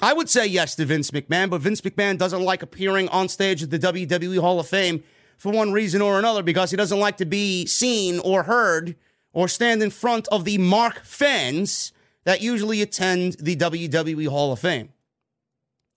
I 0.00 0.14
would 0.14 0.30
say 0.30 0.46
yes 0.46 0.74
to 0.76 0.86
Vince 0.86 1.10
McMahon, 1.10 1.50
but 1.50 1.60
Vince 1.60 1.82
McMahon 1.82 2.16
doesn't 2.16 2.42
like 2.42 2.62
appearing 2.62 3.08
on 3.10 3.28
stage 3.28 3.62
at 3.62 3.70
the 3.70 3.78
WWE 3.78 4.40
Hall 4.40 4.58
of 4.58 4.66
Fame 4.66 5.04
for 5.36 5.52
one 5.52 5.72
reason 5.72 6.00
or 6.00 6.18
another 6.18 6.42
because 6.42 6.70
he 6.70 6.76
doesn't 6.76 6.98
like 6.98 7.18
to 7.18 7.26
be 7.26 7.66
seen 7.66 8.18
or 8.20 8.44
heard 8.44 8.96
or 9.32 9.46
stand 9.46 9.82
in 9.82 9.90
front 9.90 10.26
of 10.28 10.44
the 10.44 10.56
Mark 10.56 11.04
fans 11.04 11.92
that 12.24 12.40
usually 12.40 12.80
attend 12.80 13.34
the 13.34 13.56
WWE 13.56 14.28
Hall 14.28 14.52
of 14.52 14.58
Fame. 14.58 14.90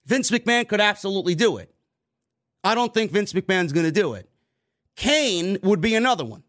Vince 0.05 0.31
McMahon 0.31 0.67
could 0.67 0.81
absolutely 0.81 1.35
do 1.35 1.57
it. 1.57 1.73
I 2.63 2.75
don't 2.75 2.93
think 2.93 3.11
Vince 3.11 3.31
McMahon's 3.31 3.71
going 3.71 3.85
to 3.85 3.91
do 3.91 4.13
it. 4.13 4.29
Kane 4.97 5.59
would 5.61 5.79
be 5.79 5.95
another 5.95 6.25
one. 6.25 6.43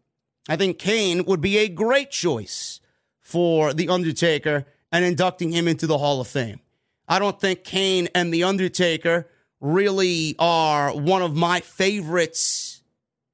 I 0.49 0.57
think 0.57 0.79
Kane 0.79 1.23
would 1.25 1.39
be 1.39 1.59
a 1.59 1.69
great 1.69 2.09
choice 2.09 2.81
for 3.21 3.73
The 3.73 3.87
Undertaker 3.87 4.65
and 4.91 5.05
inducting 5.05 5.51
him 5.51 5.67
into 5.67 5.85
the 5.85 5.99
Hall 5.99 6.19
of 6.19 6.27
Fame. 6.27 6.59
I 7.07 7.19
don't 7.19 7.39
think 7.39 7.63
Kane 7.63 8.09
and 8.15 8.33
The 8.33 8.43
Undertaker 8.43 9.29
really 9.61 10.35
are 10.39 10.91
one 10.91 11.21
of 11.21 11.35
my 11.35 11.59
favorites 11.59 12.81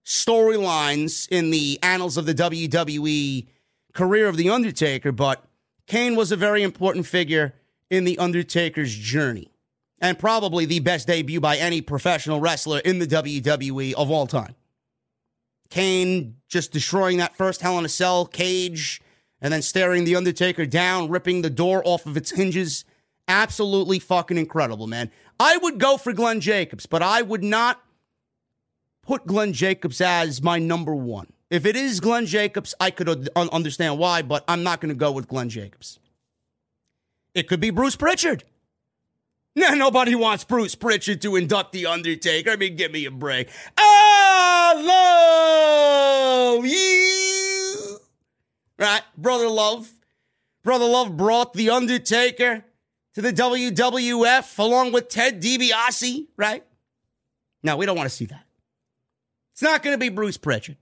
storylines 0.06 1.28
in 1.30 1.50
the 1.50 1.80
annals 1.82 2.18
of 2.18 2.26
the 2.26 2.34
WWE 2.34 3.48
career 3.94 4.28
of 4.28 4.36
The 4.36 4.50
Undertaker, 4.50 5.14
but 5.14 5.46
Kane 5.88 6.18
was 6.18 6.34
a 6.34 6.36
very 6.36 6.62
important 6.62 7.06
figure 7.08 7.56
in 7.90 8.04
The 8.04 8.18
Undertaker's 8.20 8.94
journey 8.94 9.50
and 10.02 10.20
probably 10.20 10.66
the 10.66 10.80
best 10.80 11.08
debut 11.08 11.40
by 11.40 11.56
any 11.56 11.80
professional 11.80 12.42
wrestler 12.42 12.80
in 12.80 13.00
the 13.00 13.08
WWE 13.08 13.94
of 13.94 14.12
all 14.12 14.28
time. 14.28 14.56
Kane 15.70 16.38
just 16.48 16.72
destroying 16.72 17.18
that 17.18 17.36
first 17.36 17.62
Hell 17.62 17.80
in 17.80 17.86
a 17.86 17.90
Cell 17.90 18.26
cage 18.26 19.02
and 19.42 19.54
then 19.54 19.62
staring 19.62 20.06
The 20.06 20.16
Undertaker 20.16 20.66
down, 20.66 21.10
ripping 21.10 21.42
the 21.42 21.50
door 21.50 21.82
off 21.86 22.06
of 22.06 22.18
its 22.18 22.32
hinges. 22.32 22.86
Absolutely 23.28 24.00
fucking 24.00 24.38
incredible, 24.38 24.88
man. 24.88 25.12
I 25.40 25.58
would 25.58 25.80
go 25.80 25.98
for 25.98 26.14
Glenn 26.14 26.40
Jacobs, 26.40 26.86
but 26.86 27.02
I 27.02 27.22
would 27.22 27.44
not 27.44 27.82
put 29.02 29.26
Glenn 29.26 29.54
Jacobs 29.54 30.02
as 30.02 30.42
my 30.42 30.60
number 30.60 30.96
one. 30.96 31.28
If 31.50 31.66
it 31.66 31.76
is 31.76 32.00
Glenn 32.00 32.26
Jacobs, 32.26 32.74
I 32.80 32.92
could 32.92 33.30
understand 33.36 34.00
why, 34.00 34.22
but 34.22 34.44
I'm 34.48 34.64
not 34.64 34.82
going 34.82 34.90
to 34.90 34.96
go 34.96 35.12
with 35.12 35.28
Glenn 35.28 35.50
Jacobs. 35.50 36.00
It 37.34 37.48
could 37.48 37.60
be 37.60 37.70
Bruce 37.70 37.96
Pritchard. 37.96 38.44
No, 39.58 39.74
nobody 39.74 40.16
wants 40.16 40.44
Bruce 40.44 40.76
Pritchard 40.76 41.22
to 41.22 41.38
induct 41.38 41.72
The 41.72 41.86
Undertaker. 41.86 42.50
I 42.50 42.56
mean, 42.58 42.76
give 42.76 42.92
me 42.92 43.06
a 43.06 43.12
break. 43.12 43.48
I 43.78 44.74
love 46.52 46.66
you. 46.66 47.98
Right? 48.78 49.02
Brother 49.18 49.48
Love. 49.50 49.92
Brother 50.64 50.86
Love 50.86 51.16
brought 51.16 51.54
The 51.54 51.70
Undertaker 51.70 52.66
to 53.14 53.22
the 53.22 53.32
WWF 53.32 54.60
along 54.60 54.92
with 54.92 55.10
Ted 55.10 55.42
DiBiase, 55.42 56.28
right? 56.38 56.64
No, 57.64 57.78
we 57.78 57.86
don't 57.86 57.98
want 57.98 58.10
to 58.10 58.16
see 58.16 58.26
that. 58.26 58.46
It's 59.54 59.62
not 59.62 59.84
going 59.84 59.94
to 59.94 59.98
be 59.98 60.10
Bruce 60.10 60.38
Pritchard. 60.38 60.78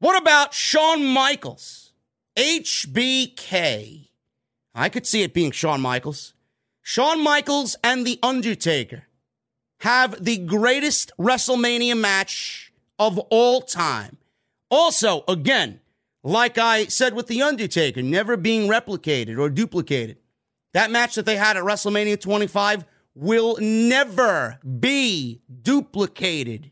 What 0.00 0.20
about 0.20 0.52
Shawn 0.52 1.06
Michaels? 1.06 1.92
HBK. 2.36 4.08
I 4.74 4.88
could 4.88 5.06
see 5.06 5.22
it 5.22 5.34
being 5.34 5.52
Shawn 5.52 5.80
Michaels. 5.80 6.34
Shawn 6.82 7.22
Michaels 7.22 7.76
and 7.84 8.04
The 8.04 8.18
Undertaker 8.22 9.04
have 9.80 10.24
the 10.24 10.38
greatest 10.38 11.12
WrestleMania 11.18 11.96
match 11.96 12.72
of 12.98 13.18
all 13.30 13.60
time. 13.60 14.16
Also, 14.70 15.22
again, 15.28 15.80
like 16.22 16.58
I 16.58 16.86
said 16.86 17.14
with 17.14 17.26
The 17.26 17.42
Undertaker, 17.42 18.02
never 18.02 18.36
being 18.36 18.68
replicated 18.68 19.38
or 19.38 19.48
duplicated. 19.50 20.18
That 20.72 20.90
match 20.90 21.14
that 21.16 21.26
they 21.26 21.36
had 21.36 21.56
at 21.56 21.64
WrestleMania 21.64 22.20
25 22.20 22.84
will 23.14 23.58
never 23.60 24.58
be 24.80 25.42
duplicated. 25.62 26.70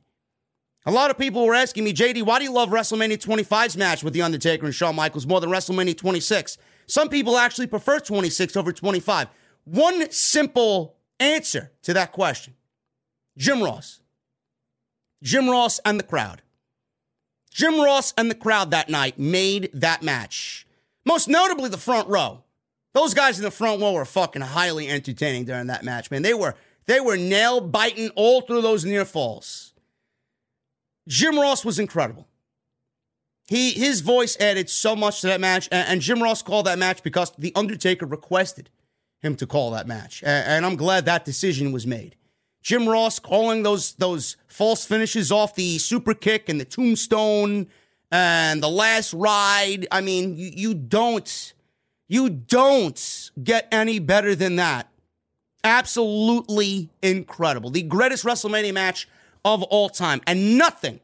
A 0.86 0.90
lot 0.90 1.10
of 1.10 1.18
people 1.18 1.44
were 1.44 1.54
asking 1.54 1.84
me, 1.84 1.92
JD, 1.92 2.22
why 2.22 2.38
do 2.38 2.44
you 2.44 2.52
love 2.52 2.70
WrestleMania 2.70 3.18
25's 3.18 3.76
match 3.76 4.02
with 4.02 4.14
The 4.14 4.22
Undertaker 4.22 4.64
and 4.64 4.74
Shawn 4.74 4.96
Michaels 4.96 5.26
more 5.26 5.40
than 5.40 5.50
WrestleMania 5.50 5.96
26? 5.96 6.56
Some 6.86 7.08
people 7.08 7.36
actually 7.36 7.66
prefer 7.66 8.00
26 8.00 8.56
over 8.56 8.72
25. 8.72 9.28
One 9.64 10.10
simple 10.10 10.96
answer 11.18 11.70
to 11.82 11.92
that 11.92 12.12
question 12.12 12.54
Jim 13.36 13.62
Ross. 13.62 14.00
Jim 15.22 15.50
Ross 15.50 15.80
and 15.84 15.98
the 15.98 16.04
crowd. 16.04 16.40
Jim 17.50 17.80
Ross 17.80 18.14
and 18.16 18.30
the 18.30 18.34
crowd 18.34 18.70
that 18.70 18.88
night 18.88 19.18
made 19.18 19.70
that 19.74 20.02
match. 20.02 20.66
Most 21.04 21.28
notably, 21.28 21.68
the 21.68 21.78
front 21.78 22.08
row. 22.08 22.44
Those 22.92 23.14
guys 23.14 23.38
in 23.38 23.44
the 23.44 23.50
front 23.50 23.80
row 23.80 23.92
were 23.92 24.04
fucking 24.04 24.42
highly 24.42 24.88
entertaining 24.88 25.44
during 25.44 25.68
that 25.68 25.84
match, 25.84 26.10
man. 26.10 26.22
They 26.22 26.34
were 26.34 26.54
they 26.86 27.00
were 27.00 27.16
nail 27.16 27.60
biting 27.60 28.10
all 28.16 28.40
through 28.40 28.62
those 28.62 28.84
near 28.84 29.04
falls. 29.04 29.74
Jim 31.08 31.38
Ross 31.38 31.64
was 31.64 31.78
incredible. 31.78 32.26
He 33.48 33.72
his 33.72 34.00
voice 34.00 34.36
added 34.40 34.70
so 34.70 34.94
much 34.94 35.20
to 35.20 35.28
that 35.28 35.40
match, 35.40 35.68
and, 35.72 35.88
and 35.88 36.00
Jim 36.00 36.22
Ross 36.22 36.42
called 36.42 36.66
that 36.66 36.78
match 36.78 37.02
because 37.02 37.32
the 37.38 37.52
Undertaker 37.54 38.06
requested 38.06 38.70
him 39.20 39.36
to 39.36 39.46
call 39.46 39.72
that 39.72 39.86
match. 39.86 40.22
And, 40.22 40.46
and 40.46 40.66
I'm 40.66 40.76
glad 40.76 41.04
that 41.04 41.24
decision 41.24 41.72
was 41.72 41.86
made. 41.86 42.16
Jim 42.62 42.88
Ross 42.88 43.18
calling 43.18 43.62
those 43.62 43.92
those 43.94 44.36
false 44.48 44.84
finishes 44.84 45.32
off 45.32 45.54
the 45.54 45.78
super 45.78 46.14
kick 46.14 46.48
and 46.48 46.60
the 46.60 46.64
tombstone 46.64 47.68
and 48.10 48.62
the 48.62 48.68
last 48.68 49.12
ride. 49.14 49.86
I 49.90 50.00
mean, 50.00 50.36
you, 50.36 50.50
you 50.54 50.74
don't 50.74 51.54
you 52.08 52.28
don't 52.28 53.30
get 53.42 53.68
any 53.72 53.98
better 53.98 54.34
than 54.34 54.56
that. 54.56 54.90
Absolutely 55.62 56.90
incredible. 57.02 57.70
The 57.70 57.82
greatest 57.82 58.24
WrestleMania 58.24 58.74
match 58.74 59.08
of 59.44 59.62
all 59.64 59.88
time. 59.88 60.20
And 60.26 60.58
nothing 60.58 61.00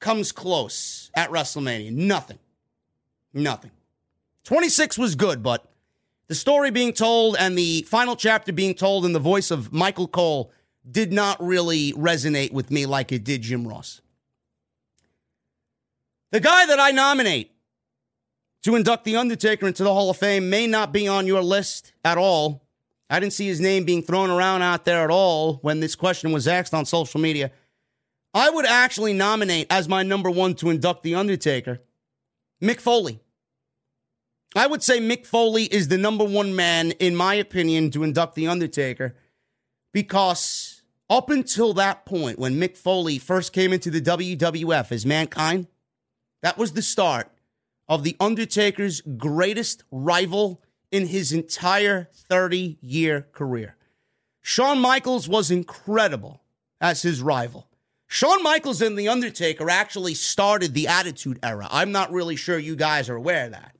comes 0.00 0.32
close 0.32 1.10
at 1.14 1.30
WrestleMania. 1.30 1.92
Nothing. 1.92 2.38
Nothing. 3.32 3.70
26 4.44 4.98
was 4.98 5.14
good, 5.14 5.42
but 5.42 5.64
the 6.28 6.34
story 6.34 6.70
being 6.70 6.92
told 6.92 7.36
and 7.38 7.56
the 7.56 7.82
final 7.82 8.16
chapter 8.16 8.52
being 8.52 8.74
told 8.74 9.04
in 9.04 9.12
the 9.12 9.18
voice 9.18 9.50
of 9.50 9.72
Michael 9.72 10.08
Cole 10.08 10.52
did 10.90 11.12
not 11.12 11.42
really 11.42 11.92
resonate 11.92 12.52
with 12.52 12.70
me 12.70 12.86
like 12.86 13.12
it 13.12 13.24
did 13.24 13.42
Jim 13.42 13.66
Ross. 13.66 14.00
The 16.32 16.40
guy 16.40 16.66
that 16.66 16.80
I 16.80 16.90
nominate 16.90 17.52
to 18.62 18.74
induct 18.74 19.04
The 19.04 19.16
Undertaker 19.16 19.66
into 19.66 19.84
the 19.84 19.92
Hall 19.92 20.10
of 20.10 20.16
Fame 20.16 20.50
may 20.50 20.66
not 20.66 20.92
be 20.92 21.06
on 21.06 21.26
your 21.26 21.42
list 21.42 21.92
at 22.04 22.18
all. 22.18 22.66
I 23.10 23.20
didn't 23.20 23.34
see 23.34 23.46
his 23.46 23.60
name 23.60 23.84
being 23.84 24.02
thrown 24.02 24.30
around 24.30 24.62
out 24.62 24.84
there 24.84 25.04
at 25.04 25.10
all 25.10 25.56
when 25.56 25.80
this 25.80 25.94
question 25.94 26.32
was 26.32 26.48
asked 26.48 26.74
on 26.74 26.86
social 26.86 27.20
media. 27.20 27.52
I 28.32 28.50
would 28.50 28.66
actually 28.66 29.12
nominate 29.12 29.66
as 29.70 29.88
my 29.88 30.02
number 30.02 30.30
one 30.30 30.54
to 30.56 30.70
induct 30.70 31.02
The 31.02 31.14
Undertaker 31.14 31.82
Mick 32.60 32.80
Foley. 32.80 33.20
I 34.54 34.66
would 34.66 34.82
say 34.82 35.00
Mick 35.00 35.26
Foley 35.26 35.64
is 35.64 35.88
the 35.88 35.98
number 35.98 36.24
one 36.24 36.54
man, 36.54 36.92
in 36.92 37.16
my 37.16 37.34
opinion, 37.34 37.90
to 37.90 38.04
induct 38.04 38.36
The 38.36 38.46
Undertaker 38.46 39.16
because 39.92 40.82
up 41.10 41.28
until 41.30 41.74
that 41.74 42.06
point, 42.06 42.38
when 42.38 42.54
Mick 42.54 42.76
Foley 42.76 43.18
first 43.18 43.52
came 43.52 43.72
into 43.72 43.90
the 43.90 44.00
WWF 44.00 44.92
as 44.92 45.04
Mankind, 45.04 45.66
that 46.42 46.56
was 46.56 46.72
the 46.72 46.82
start 46.82 47.30
of 47.88 48.04
The 48.04 48.16
Undertaker's 48.20 49.00
greatest 49.00 49.84
rival 49.90 50.62
in 50.90 51.08
his 51.08 51.32
entire 51.32 52.08
30 52.12 52.78
year 52.80 53.26
career. 53.32 53.76
Shawn 54.40 54.78
Michaels 54.78 55.28
was 55.28 55.50
incredible 55.50 56.42
as 56.80 57.02
his 57.02 57.22
rival. 57.22 57.68
Shawn 58.06 58.42
Michaels 58.42 58.82
and 58.82 58.96
The 58.96 59.08
Undertaker 59.08 59.68
actually 59.68 60.14
started 60.14 60.74
the 60.74 60.86
Attitude 60.86 61.40
Era. 61.42 61.66
I'm 61.70 61.90
not 61.90 62.12
really 62.12 62.36
sure 62.36 62.58
you 62.58 62.76
guys 62.76 63.08
are 63.08 63.16
aware 63.16 63.46
of 63.46 63.52
that. 63.52 63.74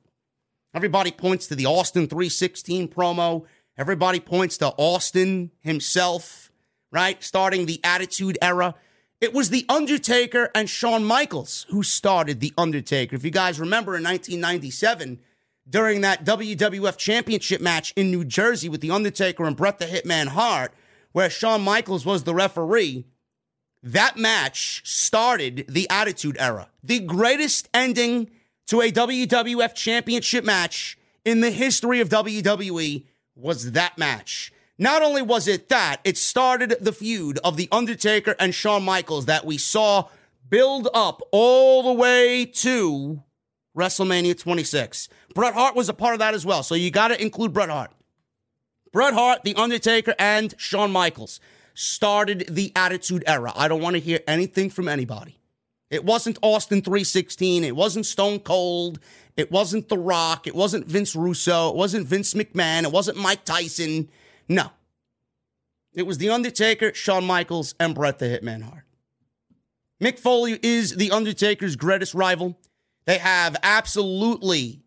Everybody 0.75 1.11
points 1.11 1.47
to 1.47 1.55
the 1.55 1.67
Austin 1.67 2.05
316 2.05 2.89
promo. 2.89 3.45
Everybody 3.77 4.19
points 4.19 4.57
to 4.57 4.73
Austin 4.75 5.51
himself, 5.61 6.51
right? 6.91 7.23
Starting 7.23 7.65
the 7.65 7.79
Attitude 7.81 8.37
Era. 8.41 8.75
It 9.21 9.33
was 9.33 9.51
The 9.51 9.65
Undertaker 9.69 10.51
and 10.53 10.69
Shawn 10.69 11.05
Michaels 11.05 11.65
who 11.69 11.81
started 11.81 12.41
The 12.41 12.51
Undertaker. 12.57 13.15
If 13.15 13.23
you 13.23 13.31
guys 13.31 13.57
remember 13.57 13.95
in 13.95 14.03
1997, 14.03 15.21
during 15.67 16.01
that 16.01 16.25
WWF 16.25 16.97
Championship 16.97 17.61
match 17.61 17.93
in 17.95 18.11
New 18.11 18.25
Jersey 18.25 18.67
with 18.67 18.81
The 18.81 18.91
Undertaker 18.91 19.45
and 19.45 19.55
Bret 19.55 19.79
the 19.79 19.85
Hitman 19.85 20.27
Hart, 20.27 20.73
where 21.13 21.29
Shawn 21.29 21.61
Michaels 21.61 22.05
was 22.05 22.25
the 22.25 22.35
referee, 22.35 23.05
that 23.81 24.17
match 24.17 24.81
started 24.83 25.67
the 25.69 25.89
Attitude 25.89 26.35
Era. 26.37 26.67
The 26.83 26.99
greatest 26.99 27.69
ending 27.73 28.29
to 28.67 28.81
a 28.81 28.91
WWF 28.91 29.73
Championship 29.73 30.43
match 30.43 30.97
in 31.23 31.41
the 31.41 31.51
history 31.51 31.99
of 31.99 32.09
WWE 32.09 33.05
was 33.35 33.71
that 33.71 33.97
match. 33.97 34.51
Not 34.77 35.01
only 35.01 35.21
was 35.21 35.47
it 35.47 35.69
that, 35.69 36.01
it 36.03 36.17
started 36.17 36.77
the 36.81 36.91
feud 36.91 37.39
of 37.43 37.57
The 37.57 37.69
Undertaker 37.71 38.35
and 38.39 38.53
Shawn 38.53 38.83
Michaels 38.83 39.25
that 39.25 39.45
we 39.45 39.57
saw 39.57 40.09
build 40.49 40.89
up 40.93 41.21
all 41.31 41.83
the 41.83 41.93
way 41.93 42.45
to 42.45 43.23
WrestleMania 43.75 44.37
26. 44.37 45.09
Bret 45.33 45.53
Hart 45.53 45.75
was 45.75 45.89
a 45.89 45.93
part 45.93 46.13
of 46.13 46.19
that 46.19 46.33
as 46.33 46.45
well, 46.45 46.63
so 46.63 46.75
you 46.75 46.91
got 46.91 47.09
to 47.09 47.21
include 47.21 47.53
Bret 47.53 47.69
Hart. 47.69 47.91
Bret 48.91 49.13
Hart, 49.13 49.43
The 49.43 49.55
Undertaker, 49.55 50.15
and 50.17 50.53
Shawn 50.57 50.91
Michaels 50.91 51.39
started 51.73 52.45
the 52.49 52.71
Attitude 52.75 53.23
Era. 53.27 53.51
I 53.55 53.67
don't 53.67 53.81
want 53.81 53.95
to 53.95 53.99
hear 53.99 54.19
anything 54.27 54.69
from 54.69 54.87
anybody. 54.87 55.37
It 55.89 56.03
wasn't 56.03 56.39
Austin 56.41 56.81
316. 56.81 57.63
It 57.63 57.75
wasn't 57.75 58.05
Stone 58.05 58.39
Cold. 58.39 58.99
It 59.37 59.51
wasn't 59.51 59.89
The 59.89 59.97
Rock. 59.97 60.47
It 60.47 60.55
wasn't 60.55 60.87
Vince 60.87 61.15
Russo. 61.15 61.69
It 61.69 61.75
wasn't 61.75 62.07
Vince 62.07 62.33
McMahon. 62.33 62.83
It 62.83 62.91
wasn't 62.91 63.17
Mike 63.17 63.45
Tyson. 63.45 64.09
No. 64.49 64.71
It 65.93 66.05
was 66.05 66.17
The 66.17 66.29
Undertaker, 66.29 66.93
Shawn 66.93 67.25
Michaels, 67.25 67.75
and 67.79 67.95
Bret 67.95 68.19
the 68.19 68.25
Hitman 68.25 68.63
Hart. 68.63 68.83
Mick 70.01 70.19
Foley 70.19 70.59
is 70.61 70.95
The 70.95 71.11
Undertaker's 71.11 71.75
greatest 71.75 72.13
rival. 72.13 72.57
They 73.05 73.17
have 73.17 73.55
absolutely 73.63 74.81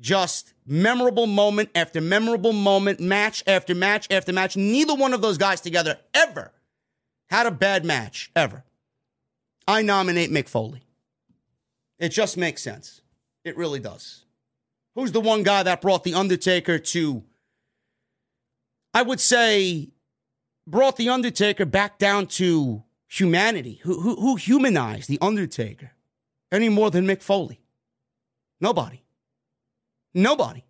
just 0.00 0.54
memorable 0.66 1.26
moment 1.26 1.68
after 1.74 2.00
memorable 2.00 2.54
moment, 2.54 3.00
match 3.00 3.42
after 3.46 3.74
match 3.74 4.06
after 4.10 4.32
match. 4.32 4.56
Neither 4.56 4.94
one 4.94 5.12
of 5.12 5.20
those 5.20 5.36
guys 5.36 5.60
together 5.60 5.98
ever 6.14 6.52
had 7.28 7.46
a 7.46 7.50
bad 7.50 7.84
match, 7.84 8.30
ever. 8.34 8.64
I 9.66 9.82
nominate 9.82 10.30
Mick 10.30 10.48
Foley. 10.48 10.82
It 11.98 12.08
just 12.08 12.36
makes 12.36 12.62
sense. 12.62 13.02
It 13.44 13.56
really 13.56 13.80
does. 13.80 14.24
Who's 14.94 15.12
the 15.12 15.20
one 15.20 15.42
guy 15.42 15.62
that 15.62 15.80
brought 15.80 16.02
The 16.04 16.14
Undertaker 16.14 16.78
to, 16.78 17.22
I 18.92 19.02
would 19.02 19.20
say, 19.20 19.90
brought 20.66 20.96
The 20.96 21.08
Undertaker 21.08 21.64
back 21.64 21.98
down 21.98 22.26
to 22.28 22.82
humanity? 23.06 23.80
Who, 23.82 24.00
who, 24.00 24.16
who 24.16 24.36
humanized 24.36 25.08
The 25.08 25.18
Undertaker 25.20 25.92
any 26.50 26.68
more 26.68 26.90
than 26.90 27.06
Mick 27.06 27.22
Foley? 27.22 27.60
Nobody. 28.60 29.02
Nobody. 30.12 30.64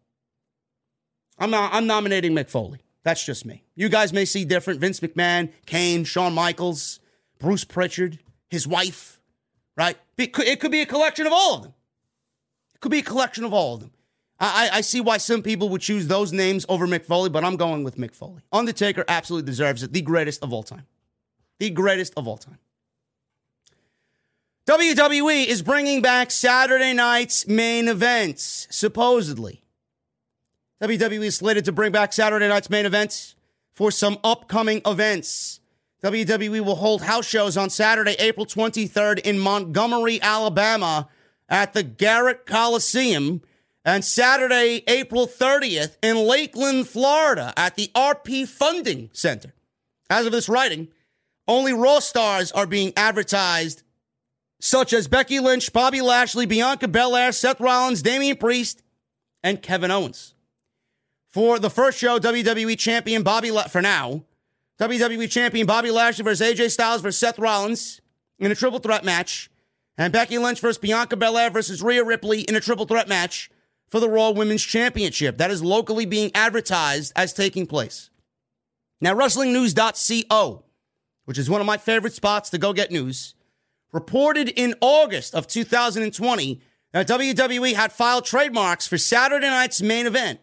I'm, 1.39 1.51
not, 1.51 1.73
I'm 1.73 1.87
nominating 1.87 2.33
Mick 2.33 2.51
Foley. 2.51 2.81
That's 3.03 3.25
just 3.25 3.47
me. 3.47 3.65
You 3.75 3.89
guys 3.89 4.13
may 4.13 4.27
see 4.27 4.45
different. 4.45 4.81
Vince 4.81 5.01
McMahon, 5.01 5.51
Kane, 5.65 6.05
Shawn 6.05 6.35
Michaels, 6.35 7.01
Bruce 7.39 7.65
Pritchard, 7.65 8.19
his 8.51 8.67
wife, 8.67 9.21
right? 9.77 9.97
It 10.19 10.33
could, 10.33 10.71
be 10.71 10.83
a 10.83 10.87
collection 10.87 11.27
of 11.27 11.33
all 11.33 11.57
of 11.57 11.63
them. 11.63 11.75
It 12.75 12.81
could 12.81 12.93
be 12.93 12.99
a 12.99 13.03
collection 13.03 13.45
of 13.45 13.55
all 13.55 13.75
of 13.75 13.81
them. 13.81 13.93
I, 14.39 14.71
I 14.73 14.81
see 14.81 15.01
why 15.01 15.19
some 15.19 15.43
people 15.43 15.69
would 15.69 15.83
choose 15.83 16.07
those 16.07 16.33
names 16.33 16.65
over 16.69 16.87
Mick 16.87 17.05
Foley, 17.05 17.29
but 17.29 17.45
I'm 17.45 17.57
going 17.57 17.85
with 17.85 17.97
Mick 17.97 18.15
Foley. 18.15 18.43
Undertaker 18.53 19.05
absolutely 19.07 19.47
deserves 19.47 19.83
it. 19.83 19.93
The 19.93 20.01
greatest 20.01 20.43
of 20.43 20.53
all 20.53 20.63
time. 20.63 20.87
The 21.59 21.71
greatest 21.71 22.15
of 22.17 22.27
all 22.27 22.39
time. 22.39 22.59
WWE 24.67 25.47
is 25.47 25.63
bringing 25.63 26.01
back 26.01 26.31
Saturday 26.31 26.95
night's 26.95 27.47
main 27.47 27.89
events, 27.89 28.67
supposedly. 28.71 29.63
WWE 30.83 31.25
is 31.25 31.37
slated 31.37 31.67
to 31.67 31.73
bring 31.73 31.93
back 31.93 32.13
Saturday 32.13 32.49
night's 32.49 32.71
main 32.71 32.87
events 32.87 33.35
for 33.73 33.91
some 33.91 34.19
upcoming 34.25 34.81
events. 34.87 35.60
WWE 36.03 36.61
will 36.65 36.77
hold 36.77 37.03
house 37.03 37.27
shows 37.27 37.57
on 37.57 37.69
Saturday, 37.69 38.17
April 38.19 38.47
23rd 38.47 39.21
in 39.21 39.39
Montgomery, 39.39 40.21
Alabama 40.23 41.09
at 41.49 41.75
the 41.75 41.83
Garrett 41.83 42.47
Coliseum, 42.47 43.43
and 43.85 44.05
Saturday, 44.05 44.83
April 44.87 45.27
30th 45.27 45.97
in 46.03 46.17
Lakeland, 46.17 46.89
Florida 46.89 47.53
at 47.57 47.77
the 47.77 47.91
RP 47.95 48.47
Funding 48.47 49.11
Center. 49.13 49.53
As 50.09 50.27
of 50.27 50.33
this 50.33 50.49
writing, 50.49 50.89
only 51.47 51.73
Raw 51.73 51.99
stars 51.99 52.53
are 52.53 52.67
being 52.67 52.93
advertised, 52.97 53.83
such 54.61 54.93
as 54.93 55.09
Becky 55.09 55.41
Lynch, 55.41 55.73
Bobby 55.73 56.01
Lashley, 56.01 56.47
Bianca 56.47 56.89
Belair, 56.89 57.33
Seth 57.33 57.61
Rollins, 57.61 58.03
Damian 58.03 58.37
Priest, 58.37 58.83
and 59.43 59.63
Kevin 59.63 59.91
Owens. 59.91 60.35
For 61.29 61.59
the 61.59 61.71
first 61.71 61.99
show, 61.99 62.19
WWE 62.19 62.79
Champion 62.79 63.23
Bobby, 63.23 63.51
La- 63.51 63.69
for 63.69 63.81
now, 63.81 64.25
WWE 64.81 65.31
Champion 65.31 65.67
Bobby 65.67 65.91
Lashley 65.91 66.25
versus 66.25 66.47
AJ 66.47 66.71
Styles 66.71 67.03
versus 67.03 67.19
Seth 67.19 67.39
Rollins 67.39 68.01
in 68.39 68.51
a 68.51 68.55
triple 68.55 68.79
threat 68.79 69.05
match, 69.05 69.51
and 69.99 70.11
Becky 70.11 70.39
Lynch 70.39 70.59
versus 70.59 70.79
Bianca 70.79 71.19
Belair 71.19 71.51
versus 71.51 71.83
Rhea 71.83 72.03
Ripley 72.03 72.41
in 72.41 72.57
a 72.57 72.61
triple 72.61 72.87
threat 72.87 73.07
match 73.07 73.51
for 73.91 74.01
the 74.01 74.09
Raw 74.09 74.31
Women's 74.31 74.63
Championship. 74.63 75.37
That 75.37 75.51
is 75.51 75.63
locally 75.63 76.07
being 76.07 76.31
advertised 76.35 77.13
as 77.15 77.35
taking 77.35 77.67
place. 77.67 78.09
Now, 79.03 79.15
WrestlingNews.co, 79.15 80.65
which 81.27 81.39
is 81.39 81.51
one 81.51 81.61
of 81.61 81.67
my 81.67 81.77
favorite 81.77 82.15
spots 82.15 82.49
to 82.49 82.59
go 82.59 82.73
get 82.73 82.91
news, 82.91 83.35
reported 83.93 84.49
in 84.49 84.75
August 84.81 85.35
of 85.35 85.47
2020 85.47 86.63
that 86.93 87.07
WWE 87.07 87.75
had 87.75 87.93
filed 87.93 88.25
trademarks 88.25 88.87
for 88.87 88.97
Saturday 88.97 89.47
night's 89.47 89.83
main 89.83 90.07
event. 90.07 90.41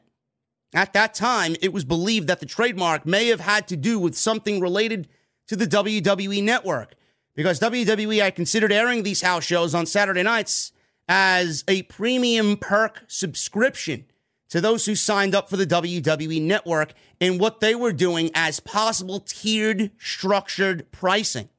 At 0.74 0.94
that 0.94 1.14
time, 1.14 1.56
it 1.62 1.72
was 1.72 1.86
believed 1.86 2.28
that 2.28 2.40
the 2.40 2.46
trademark 2.46 3.06
may 3.06 3.28
have 3.28 3.40
had 3.40 3.68
to 3.70 3.78
do 3.78 4.00
with 4.00 4.18
something 4.18 4.60
related 4.60 5.08
to 5.48 5.56
the 5.56 5.68
WWE 5.68 6.44
network 6.44 6.96
because 7.36 7.60
WWE 7.60 8.22
had 8.22 8.36
considered 8.36 8.72
airing 8.72 9.04
these 9.04 9.22
house 9.22 9.46
shows 9.46 9.74
on 9.74 9.86
Saturday 9.86 10.24
nights 10.24 10.74
as 11.08 11.64
a 11.68 11.84
premium 11.84 12.58
perk 12.58 13.04
subscription 13.08 14.06
to 14.50 14.60
those 14.60 14.86
who 14.86 14.96
signed 14.96 15.36
up 15.36 15.50
for 15.50 15.58
the 15.58 15.68
WWE 15.68 16.42
network 16.42 16.94
in 17.20 17.38
what 17.38 17.60
they 17.60 17.76
were 17.76 17.94
doing 17.94 18.30
as 18.34 18.60
possible 18.60 19.20
tiered 19.20 19.92
structured 19.98 20.92
pricing. 20.92 21.50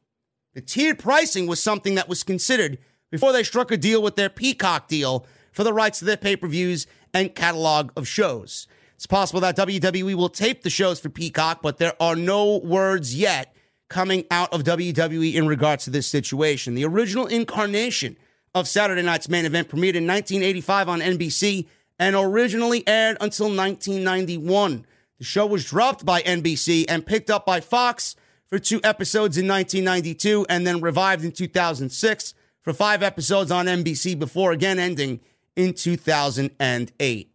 The 0.54 0.60
tiered 0.60 0.98
pricing 0.98 1.46
was 1.46 1.62
something 1.62 1.94
that 1.94 2.08
was 2.08 2.22
considered 2.22 2.78
before 3.10 3.32
they 3.32 3.42
struck 3.42 3.70
a 3.70 3.76
deal 3.76 4.02
with 4.02 4.16
their 4.16 4.30
Peacock 4.30 4.88
deal 4.88 5.26
for 5.52 5.64
the 5.64 5.72
rights 5.72 5.98
to 6.00 6.04
their 6.04 6.16
pay 6.16 6.36
per 6.36 6.48
views 6.48 6.86
and 7.14 7.34
catalog 7.34 7.90
of 7.96 8.06
shows. 8.08 8.66
It's 8.98 9.06
possible 9.06 9.38
that 9.42 9.56
WWE 9.56 10.16
will 10.16 10.28
tape 10.28 10.64
the 10.64 10.70
shows 10.70 10.98
for 10.98 11.08
Peacock, 11.08 11.62
but 11.62 11.78
there 11.78 11.92
are 12.00 12.16
no 12.16 12.56
words 12.58 13.14
yet 13.14 13.54
coming 13.88 14.24
out 14.28 14.52
of 14.52 14.64
WWE 14.64 15.34
in 15.34 15.46
regards 15.46 15.84
to 15.84 15.90
this 15.90 16.08
situation. 16.08 16.74
The 16.74 16.84
original 16.84 17.28
incarnation 17.28 18.16
of 18.56 18.66
Saturday 18.66 19.02
night's 19.02 19.28
main 19.28 19.44
event 19.44 19.68
premiered 19.68 19.94
in 19.94 20.04
1985 20.04 20.88
on 20.88 20.98
NBC 20.98 21.68
and 22.00 22.16
originally 22.16 22.82
aired 22.88 23.18
until 23.20 23.46
1991. 23.46 24.84
The 25.18 25.24
show 25.24 25.46
was 25.46 25.64
dropped 25.64 26.04
by 26.04 26.20
NBC 26.22 26.86
and 26.88 27.06
picked 27.06 27.30
up 27.30 27.46
by 27.46 27.60
Fox 27.60 28.16
for 28.48 28.58
two 28.58 28.80
episodes 28.82 29.38
in 29.38 29.46
1992 29.46 30.44
and 30.48 30.66
then 30.66 30.80
revived 30.80 31.24
in 31.24 31.30
2006 31.30 32.34
for 32.62 32.72
five 32.72 33.04
episodes 33.04 33.52
on 33.52 33.66
NBC 33.66 34.18
before 34.18 34.50
again 34.50 34.80
ending 34.80 35.20
in 35.54 35.72
2008. 35.72 37.27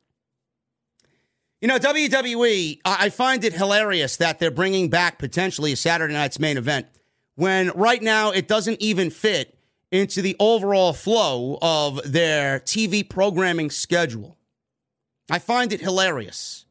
You 1.64 1.70
know, 1.70 1.80
WWE, 1.80 2.82
I 2.84 3.10
find 3.10 3.42
it 3.46 3.54
hilarious 3.54 4.18
that 4.18 4.38
they're 4.38 4.52
bringing 4.52 4.90
back 4.90 5.18
potentially 5.18 5.72
a 5.72 5.78
Saturday 5.78 6.14
night's 6.14 6.38
main 6.38 6.58
event 6.58 6.88
when 7.36 7.70
right 7.70 8.02
now 8.02 8.32
it 8.32 8.50
doesn't 8.50 8.82
even 8.82 9.10
fit 9.10 9.58
into 9.90 10.22
the 10.22 10.36
overall 10.42 10.92
flow 10.92 11.58
of 11.62 12.02
their 12.04 12.60
TV 12.60 13.10
programming 13.10 13.70
schedule. 13.70 14.38
I 15.32 15.40
find 15.40 15.72
it 15.72 15.80
hilarious. 15.80 16.66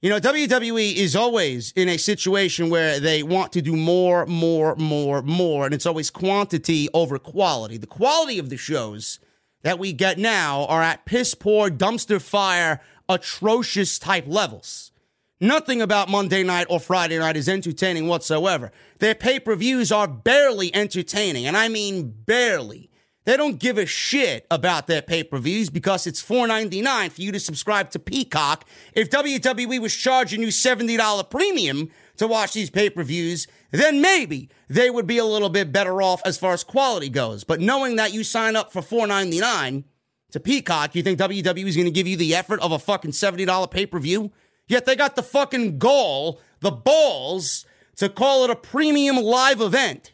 You 0.00 0.08
know, 0.08 0.18
WWE 0.18 0.94
is 0.94 1.14
always 1.14 1.74
in 1.76 1.90
a 1.90 1.98
situation 1.98 2.70
where 2.70 2.98
they 3.00 3.22
want 3.22 3.52
to 3.52 3.60
do 3.60 3.76
more, 3.76 4.24
more, 4.24 4.74
more, 4.76 5.20
more, 5.20 5.66
and 5.66 5.74
it's 5.74 5.84
always 5.84 6.08
quantity 6.08 6.88
over 6.94 7.18
quality. 7.18 7.76
The 7.76 7.86
quality 7.86 8.38
of 8.38 8.48
the 8.48 8.56
shows 8.56 9.18
that 9.60 9.78
we 9.78 9.92
get 9.92 10.16
now 10.16 10.64
are 10.64 10.82
at 10.82 11.04
piss 11.04 11.34
poor, 11.34 11.68
dumpster 11.68 12.20
fire 12.20 12.80
atrocious 13.08 13.98
type 13.98 14.24
levels. 14.26 14.92
Nothing 15.40 15.82
about 15.82 16.08
Monday 16.08 16.44
night 16.44 16.68
or 16.70 16.78
Friday 16.78 17.18
night 17.18 17.36
is 17.36 17.48
entertaining 17.48 18.06
whatsoever. 18.06 18.70
Their 19.00 19.16
pay 19.16 19.40
per 19.40 19.56
views 19.56 19.90
are 19.90 20.06
barely 20.06 20.72
entertaining, 20.72 21.46
and 21.46 21.56
I 21.56 21.68
mean 21.68 22.14
barely. 22.26 22.90
They 23.24 23.36
don't 23.36 23.58
give 23.58 23.78
a 23.78 23.86
shit 23.86 24.46
about 24.50 24.86
their 24.86 25.02
pay 25.02 25.22
per 25.24 25.38
views 25.38 25.70
because 25.70 26.06
it's 26.06 26.22
$4.99 26.22 27.12
for 27.12 27.22
you 27.22 27.32
to 27.32 27.40
subscribe 27.40 27.90
to 27.90 27.98
Peacock. 27.98 28.64
If 28.94 29.10
WWE 29.10 29.80
was 29.80 29.94
charging 29.94 30.42
you 30.42 30.48
$70 30.48 31.30
premium 31.30 31.90
to 32.16 32.26
watch 32.26 32.52
these 32.52 32.70
pay 32.70 32.90
per 32.90 33.04
views, 33.04 33.46
then 33.70 34.00
maybe 34.00 34.48
they 34.68 34.90
would 34.90 35.06
be 35.06 35.18
a 35.18 35.24
little 35.24 35.48
bit 35.48 35.72
better 35.72 36.02
off 36.02 36.20
as 36.24 36.38
far 36.38 36.52
as 36.52 36.64
quality 36.64 37.08
goes. 37.08 37.44
But 37.44 37.60
knowing 37.60 37.96
that 37.96 38.12
you 38.12 38.24
sign 38.24 38.56
up 38.56 38.72
for 38.72 38.82
$4.99 38.82 39.84
to 40.32 40.40
Peacock, 40.40 40.94
you 40.94 41.02
think 41.02 41.18
WWE 41.18 41.66
is 41.66 41.76
going 41.76 41.86
to 41.86 41.92
give 41.92 42.06
you 42.06 42.16
the 42.16 42.34
effort 42.34 42.60
of 42.60 42.72
a 42.72 42.78
fucking 42.78 43.12
$70 43.12 43.70
pay 43.70 43.86
per 43.86 43.98
view? 43.98 44.32
Yet 44.66 44.86
they 44.86 44.96
got 44.96 45.16
the 45.16 45.22
fucking 45.22 45.78
gall, 45.78 46.40
the 46.60 46.70
balls, 46.70 47.66
to 47.96 48.08
call 48.08 48.44
it 48.44 48.50
a 48.50 48.56
premium 48.56 49.16
live 49.16 49.60
event. 49.60 50.12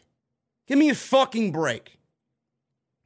Give 0.67 0.77
me 0.77 0.89
a 0.89 0.95
fucking 0.95 1.51
break. 1.51 1.97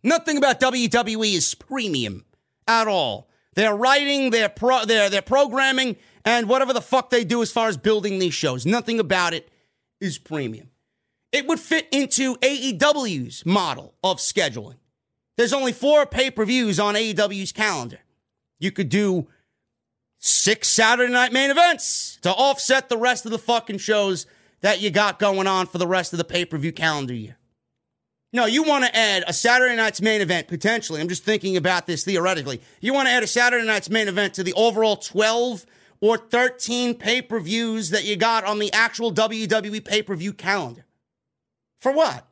Nothing 0.04 0.38
about 0.38 0.60
WWE 0.60 1.34
is 1.34 1.56
premium 1.56 2.26
at 2.68 2.88
all. 2.88 3.30
Their 3.56 3.76
writing, 3.76 4.32
their 4.32 4.50
pro, 4.50 4.84
their 4.86 5.10
their 5.10 5.22
programming, 5.22 5.96
and 6.26 6.50
whatever 6.50 6.74
the 6.74 6.82
fuck 6.82 7.10
they 7.10 7.24
do 7.24 7.42
as 7.42 7.52
far 7.52 7.68
as 7.68 7.78
building 7.78 8.20
these 8.20 8.34
shows. 8.34 8.66
Nothing 8.66 9.00
about 9.00 9.34
it 9.34 9.50
is 10.02 10.18
premium. 10.18 10.70
It 11.32 11.48
would 11.48 11.60
fit 11.60 11.88
into 11.92 12.36
AEW's 12.38 13.46
model 13.46 13.94
of 14.04 14.18
scheduling. 14.18 14.76
There's 15.38 15.54
only 15.54 15.72
four 15.72 16.06
pay-per-views 16.06 16.80
on 16.80 16.96
AEW's 16.96 17.52
calendar. 17.52 18.00
You 18.60 18.72
could 18.72 18.90
do 18.90 19.28
six 20.20 20.70
Saturday 20.70 21.12
night 21.12 21.34
main 21.34 21.52
events 21.52 22.18
to 22.22 22.32
offset 22.32 22.90
the 22.90 22.98
rest 22.98 23.26
of 23.26 23.32
the 23.32 23.40
fucking 23.40 23.80
shows 23.80 24.26
that 24.62 24.80
you 24.80 24.90
got 24.90 25.20
going 25.20 25.48
on 25.48 25.68
for 25.68 25.78
the 25.78 25.88
rest 25.88 26.14
of 26.14 26.18
the 26.18 26.24
pay 26.24 26.46
per 26.46 26.58
view 26.58 26.72
calendar 26.72 27.14
year. 27.14 27.38
No, 28.32 28.46
you 28.46 28.64
want 28.64 28.84
to 28.86 28.96
add 28.96 29.24
a 29.28 29.34
Saturday 29.34 29.76
night's 29.76 30.02
main 30.02 30.22
event 30.22 30.48
potentially. 30.48 31.02
I'm 31.02 31.10
just 31.10 31.24
thinking 31.24 31.58
about 31.58 31.86
this 31.86 32.04
theoretically. 32.04 32.62
You 32.82 32.94
want 32.94 33.08
to 33.08 33.12
add 33.12 33.22
a 33.22 33.28
Saturday 33.28 33.66
night's 33.66 33.90
main 33.90 34.08
event 34.08 34.34
to 34.36 34.44
the 34.44 34.54
overall 34.54 34.96
12 34.96 35.66
or 36.02 36.18
13 36.18 36.96
pay 36.96 37.22
per 37.22 37.40
views 37.40 37.90
that 37.92 38.06
you 38.06 38.16
got 38.16 38.44
on 38.44 38.60
the 38.60 38.72
actual 38.74 39.14
WWE 39.14 39.84
pay 39.86 40.02
per 40.02 40.16
view 40.16 40.34
calendar. 40.34 40.86
For 41.80 41.92
what? 41.92 42.28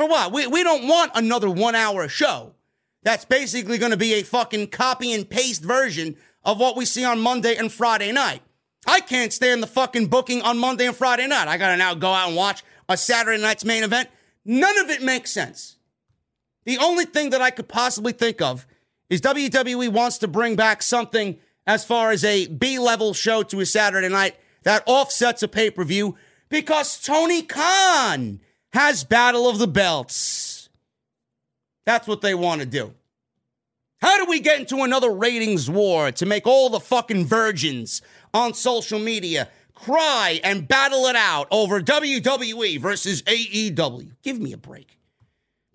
For 0.00 0.08
what? 0.08 0.32
We, 0.32 0.46
we 0.46 0.62
don't 0.62 0.88
want 0.88 1.12
another 1.14 1.50
one 1.50 1.74
hour 1.74 2.08
show 2.08 2.54
that's 3.02 3.26
basically 3.26 3.76
going 3.76 3.90
to 3.90 3.98
be 3.98 4.14
a 4.14 4.22
fucking 4.22 4.68
copy 4.68 5.12
and 5.12 5.28
paste 5.28 5.62
version 5.62 6.16
of 6.42 6.58
what 6.58 6.74
we 6.74 6.86
see 6.86 7.04
on 7.04 7.20
Monday 7.20 7.54
and 7.56 7.70
Friday 7.70 8.10
night. 8.10 8.40
I 8.86 9.00
can't 9.00 9.30
stand 9.30 9.62
the 9.62 9.66
fucking 9.66 10.06
booking 10.06 10.40
on 10.40 10.56
Monday 10.56 10.86
and 10.86 10.96
Friday 10.96 11.26
night. 11.26 11.48
I 11.48 11.58
gotta 11.58 11.76
now 11.76 11.92
go 11.92 12.14
out 12.14 12.28
and 12.28 12.36
watch 12.36 12.62
a 12.88 12.96
Saturday 12.96 13.42
night's 13.42 13.62
main 13.62 13.84
event. 13.84 14.08
None 14.42 14.78
of 14.78 14.88
it 14.88 15.02
makes 15.02 15.32
sense. 15.32 15.76
The 16.64 16.78
only 16.78 17.04
thing 17.04 17.28
that 17.28 17.42
I 17.42 17.50
could 17.50 17.68
possibly 17.68 18.12
think 18.12 18.40
of 18.40 18.66
is 19.10 19.20
WWE 19.20 19.90
wants 19.90 20.16
to 20.16 20.28
bring 20.28 20.56
back 20.56 20.80
something 20.80 21.38
as 21.66 21.84
far 21.84 22.10
as 22.10 22.24
a 22.24 22.46
B 22.46 22.78
level 22.78 23.12
show 23.12 23.42
to 23.42 23.60
a 23.60 23.66
Saturday 23.66 24.08
night 24.08 24.36
that 24.62 24.82
offsets 24.86 25.42
a 25.42 25.48
pay 25.48 25.70
per 25.70 25.84
view 25.84 26.16
because 26.48 26.98
Tony 26.98 27.42
Khan 27.42 28.40
has 28.72 29.04
Battle 29.04 29.48
of 29.48 29.58
the 29.58 29.66
Belts. 29.66 30.68
That's 31.86 32.06
what 32.06 32.20
they 32.20 32.34
want 32.34 32.60
to 32.60 32.66
do. 32.66 32.94
How 34.00 34.16
do 34.16 34.30
we 34.30 34.40
get 34.40 34.60
into 34.60 34.82
another 34.82 35.10
ratings 35.10 35.68
war 35.68 36.10
to 36.12 36.26
make 36.26 36.46
all 36.46 36.70
the 36.70 36.80
fucking 36.80 37.26
virgins 37.26 38.00
on 38.32 38.54
social 38.54 38.98
media 38.98 39.48
cry 39.74 40.40
and 40.42 40.66
battle 40.66 41.06
it 41.06 41.16
out 41.16 41.48
over 41.50 41.80
WWE 41.80 42.80
versus 42.80 43.22
AEW? 43.22 44.12
Give 44.22 44.40
me 44.40 44.52
a 44.52 44.56
break. 44.56 44.96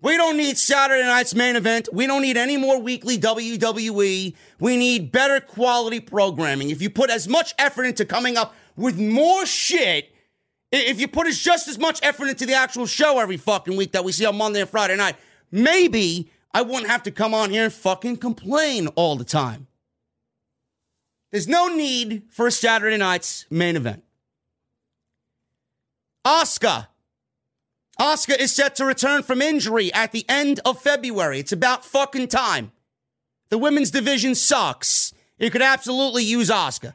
We 0.02 0.16
don't 0.16 0.36
need 0.36 0.58
Saturday 0.58 1.04
night's 1.04 1.34
main 1.34 1.56
event. 1.56 1.88
We 1.92 2.06
don't 2.06 2.22
need 2.22 2.36
any 2.36 2.56
more 2.56 2.80
weekly 2.80 3.18
WWE. 3.18 4.34
We 4.60 4.76
need 4.76 5.12
better 5.12 5.40
quality 5.40 6.00
programming. 6.00 6.70
If 6.70 6.82
you 6.82 6.90
put 6.90 7.10
as 7.10 7.28
much 7.28 7.54
effort 7.58 7.84
into 7.84 8.04
coming 8.04 8.36
up 8.36 8.54
with 8.76 8.98
more 8.98 9.46
shit, 9.46 10.12
if 10.72 11.00
you 11.00 11.08
put 11.08 11.26
as 11.26 11.38
just 11.38 11.68
as 11.68 11.78
much 11.78 12.00
effort 12.02 12.28
into 12.28 12.46
the 12.46 12.54
actual 12.54 12.86
show 12.86 13.18
every 13.18 13.36
fucking 13.36 13.76
week 13.76 13.92
that 13.92 14.04
we 14.04 14.12
see 14.12 14.26
on 14.26 14.36
Monday 14.36 14.60
and 14.60 14.70
Friday 14.70 14.96
night, 14.96 15.16
maybe 15.50 16.30
I 16.52 16.62
wouldn't 16.62 16.88
have 16.88 17.02
to 17.04 17.10
come 17.10 17.34
on 17.34 17.50
here 17.50 17.64
and 17.64 17.72
fucking 17.72 18.16
complain 18.16 18.88
all 18.88 19.16
the 19.16 19.24
time. 19.24 19.66
There's 21.30 21.48
no 21.48 21.68
need 21.68 22.22
for 22.30 22.46
a 22.46 22.50
Saturday 22.50 22.96
night's 22.96 23.46
main 23.50 23.76
event. 23.76 24.02
Asuka. 26.26 26.88
Asuka 28.00 28.38
is 28.38 28.52
set 28.52 28.76
to 28.76 28.84
return 28.84 29.22
from 29.22 29.40
injury 29.40 29.92
at 29.92 30.12
the 30.12 30.24
end 30.28 30.60
of 30.64 30.80
February. 30.80 31.38
It's 31.38 31.52
about 31.52 31.84
fucking 31.84 32.28
time. 32.28 32.72
The 33.48 33.58
women's 33.58 33.90
division 33.90 34.34
sucks. 34.34 35.14
You 35.38 35.50
could 35.50 35.62
absolutely 35.62 36.24
use 36.24 36.50
Asuka. 36.50 36.94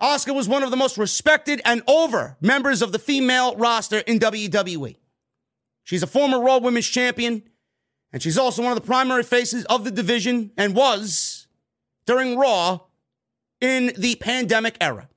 Asuka 0.00 0.34
was 0.34 0.48
one 0.48 0.62
of 0.62 0.70
the 0.70 0.76
most 0.76 0.96
respected 0.96 1.60
and 1.64 1.82
over 1.88 2.36
members 2.40 2.82
of 2.82 2.92
the 2.92 2.98
female 2.98 3.56
roster 3.56 3.98
in 3.98 4.20
WWE. 4.20 4.96
She's 5.82 6.02
a 6.02 6.06
former 6.06 6.40
Raw 6.40 6.58
Women's 6.58 6.86
Champion, 6.86 7.42
and 8.12 8.22
she's 8.22 8.38
also 8.38 8.62
one 8.62 8.72
of 8.72 8.80
the 8.80 8.86
primary 8.86 9.24
faces 9.24 9.64
of 9.64 9.84
the 9.84 9.90
division 9.90 10.52
and 10.56 10.74
was 10.74 11.48
during 12.06 12.38
Raw 12.38 12.80
in 13.60 13.92
the 13.96 14.14
pandemic 14.16 14.76
era. 14.80 15.08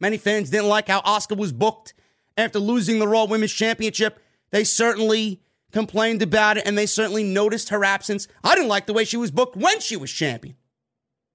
Many 0.00 0.16
fans 0.16 0.50
didn't 0.50 0.68
like 0.68 0.88
how 0.88 1.00
Asuka 1.02 1.36
was 1.36 1.52
booked 1.52 1.94
after 2.36 2.58
losing 2.58 2.98
the 2.98 3.08
Raw 3.08 3.24
Women's 3.24 3.52
Championship. 3.52 4.18
They 4.50 4.64
certainly 4.64 5.42
complained 5.72 6.22
about 6.22 6.56
it 6.56 6.66
and 6.66 6.78
they 6.78 6.86
certainly 6.86 7.24
noticed 7.24 7.68
her 7.68 7.84
absence. 7.84 8.28
I 8.42 8.54
didn't 8.54 8.68
like 8.68 8.86
the 8.86 8.92
way 8.92 9.04
she 9.04 9.16
was 9.16 9.30
booked 9.30 9.56
when 9.56 9.80
she 9.80 9.96
was 9.96 10.10
champion. 10.10 10.56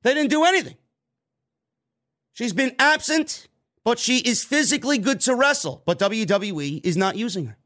They 0.02 0.14
didn't 0.14 0.30
do 0.30 0.46
anything. 0.46 0.76
She's 2.40 2.54
been 2.54 2.74
absent, 2.80 3.50
but 3.84 4.00
she 4.00 4.20
is 4.20 4.46
physically 4.46 4.98
good 4.98 5.20
to 5.22 5.36
wrestle, 5.36 5.84
but 5.86 6.00
WWE 6.00 6.80
is 6.86 6.96
not 6.96 7.18
using 7.18 7.48
her. 7.48 7.58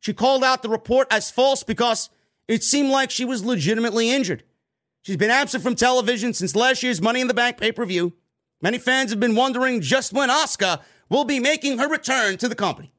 She 0.00 0.12
called 0.12 0.42
out 0.42 0.64
the 0.64 0.68
report 0.68 1.06
as 1.12 1.30
false 1.30 1.62
because 1.62 2.10
it 2.48 2.64
seemed 2.64 2.90
like 2.90 3.12
she 3.12 3.24
was 3.24 3.44
legitimately 3.44 4.10
injured. 4.10 4.42
She's 5.02 5.16
been 5.16 5.30
absent 5.30 5.62
from 5.62 5.76
television 5.76 6.34
since 6.34 6.56
last 6.56 6.82
year's 6.82 7.00
Money 7.00 7.20
in 7.20 7.28
the 7.28 7.34
Bank 7.34 7.56
pay 7.56 7.70
per 7.70 7.86
view. 7.86 8.14
Many 8.60 8.78
fans 8.78 9.12
have 9.12 9.20
been 9.20 9.36
wondering 9.36 9.80
just 9.80 10.12
when 10.12 10.28
Asuka 10.28 10.80
will 11.08 11.24
be 11.24 11.38
making 11.38 11.78
her 11.78 11.88
return 11.88 12.36
to 12.38 12.48
the 12.48 12.56
company. 12.56 12.92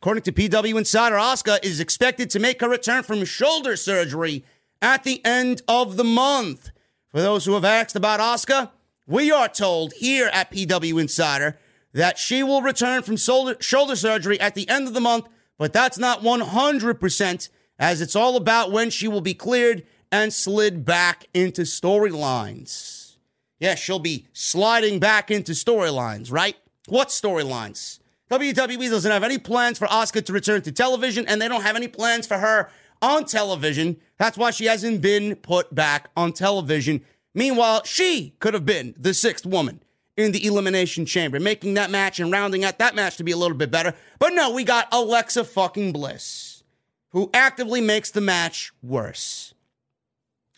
According 0.00 0.22
to 0.22 0.32
PW 0.32 0.78
Insider, 0.78 1.16
Asuka 1.16 1.62
is 1.62 1.80
expected 1.80 2.30
to 2.30 2.38
make 2.38 2.62
her 2.62 2.68
return 2.70 3.02
from 3.02 3.22
shoulder 3.26 3.76
surgery 3.76 4.42
at 4.80 5.04
the 5.04 5.22
end 5.22 5.60
of 5.68 5.98
the 5.98 6.04
month. 6.04 6.70
For 7.08 7.20
those 7.20 7.44
who 7.44 7.52
have 7.52 7.64
asked 7.66 7.94
about 7.94 8.20
Asuka, 8.20 8.70
we 9.06 9.30
are 9.30 9.48
told 9.48 9.92
here 9.94 10.30
at 10.32 10.50
PW 10.50 11.00
Insider 11.00 11.58
that 11.92 12.18
she 12.18 12.42
will 12.42 12.62
return 12.62 13.02
from 13.02 13.16
shoulder, 13.16 13.96
surgery 13.96 14.40
at 14.40 14.54
the 14.54 14.68
end 14.68 14.88
of 14.88 14.94
the 14.94 15.00
month, 15.00 15.28
but 15.58 15.72
that's 15.72 15.98
not 15.98 16.22
100% 16.22 17.48
as 17.78 18.00
it's 18.00 18.16
all 18.16 18.36
about 18.36 18.72
when 18.72 18.90
she 18.90 19.06
will 19.06 19.20
be 19.20 19.34
cleared 19.34 19.84
and 20.10 20.32
slid 20.32 20.84
back 20.84 21.26
into 21.34 21.62
storylines. 21.62 23.16
Yeah, 23.58 23.74
she'll 23.74 23.98
be 23.98 24.26
sliding 24.32 24.98
back 24.98 25.30
into 25.30 25.52
storylines, 25.52 26.32
right? 26.32 26.56
What 26.86 27.08
storylines? 27.08 28.00
WWE 28.30 28.90
doesn't 28.90 29.10
have 29.10 29.22
any 29.22 29.38
plans 29.38 29.78
for 29.78 29.86
Asuka 29.86 30.24
to 30.24 30.32
return 30.32 30.62
to 30.62 30.72
television, 30.72 31.26
and 31.26 31.40
they 31.40 31.48
don't 31.48 31.62
have 31.62 31.76
any 31.76 31.88
plans 31.88 32.26
for 32.26 32.38
her 32.38 32.70
on 33.00 33.24
television. 33.24 33.96
That's 34.18 34.38
why 34.38 34.50
she 34.50 34.64
hasn't 34.64 35.00
been 35.00 35.36
put 35.36 35.74
back 35.74 36.10
on 36.16 36.32
television. 36.32 37.04
Meanwhile, 37.34 37.82
she 37.84 38.34
could 38.38 38.54
have 38.54 38.64
been 38.64 38.94
the 38.96 39.12
sixth 39.12 39.44
woman 39.44 39.82
in 40.16 40.32
the 40.32 40.46
Elimination 40.46 41.04
Chamber, 41.06 41.40
making 41.40 41.74
that 41.74 41.90
match 41.90 42.20
and 42.20 42.30
rounding 42.30 42.64
out 42.64 42.78
that 42.78 42.94
match 42.94 43.16
to 43.16 43.24
be 43.24 43.32
a 43.32 43.36
little 43.36 43.56
bit 43.56 43.70
better. 43.70 43.94
But 44.18 44.34
no, 44.34 44.52
we 44.52 44.62
got 44.62 44.88
Alexa 44.92 45.44
fucking 45.44 45.92
Bliss, 45.92 46.62
who 47.10 47.30
actively 47.34 47.80
makes 47.80 48.10
the 48.12 48.20
match 48.20 48.72
worse. 48.82 49.54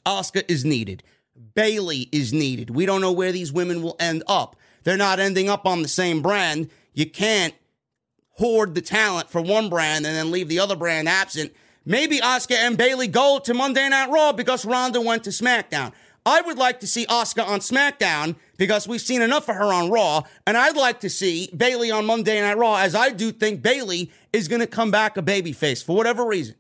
Asuka 0.04 0.44
is 0.48 0.64
needed. 0.64 1.02
Bayley 1.54 2.08
is 2.12 2.32
needed. 2.32 2.70
We 2.70 2.86
don't 2.86 3.00
know 3.00 3.12
where 3.12 3.32
these 3.32 3.52
women 3.52 3.82
will 3.82 3.96
end 3.98 4.22
up. 4.26 4.56
They're 4.84 4.96
not 4.96 5.18
ending 5.18 5.48
up 5.48 5.66
on 5.66 5.82
the 5.82 5.88
same 5.88 6.22
brand. 6.22 6.70
You 6.92 7.06
can't 7.06 7.54
hoard 8.32 8.74
the 8.74 8.82
talent 8.82 9.30
for 9.30 9.40
one 9.40 9.68
brand 9.68 10.06
and 10.06 10.14
then 10.14 10.30
leave 10.30 10.48
the 10.48 10.60
other 10.60 10.76
brand 10.76 11.08
absent. 11.08 11.52
Maybe 11.84 12.18
Asuka 12.18 12.56
and 12.56 12.76
Bayley 12.76 13.08
go 13.08 13.38
to 13.44 13.54
Monday 13.54 13.88
Night 13.88 14.10
Raw 14.10 14.32
because 14.32 14.64
Ronda 14.64 15.00
went 15.00 15.24
to 15.24 15.30
SmackDown. 15.30 15.92
I 16.26 16.40
would 16.40 16.58
like 16.58 16.80
to 16.80 16.88
see 16.88 17.06
Asuka 17.06 17.46
on 17.46 17.60
SmackDown 17.60 18.34
because 18.58 18.88
we've 18.88 19.00
seen 19.00 19.22
enough 19.22 19.48
of 19.48 19.54
her 19.54 19.72
on 19.72 19.90
Raw, 19.90 20.24
and 20.44 20.56
I'd 20.56 20.76
like 20.76 20.98
to 21.00 21.08
see 21.08 21.48
Bayley 21.56 21.92
on 21.92 22.04
Monday 22.04 22.40
Night 22.40 22.58
Raw, 22.58 22.76
as 22.76 22.96
I 22.96 23.10
do 23.10 23.30
think 23.30 23.62
Bayley 23.62 24.10
is 24.32 24.48
going 24.48 24.60
to 24.60 24.66
come 24.66 24.90
back 24.90 25.16
a 25.16 25.22
babyface 25.22 25.84
for 25.84 25.94
whatever 25.94 26.26
reason. 26.26 26.56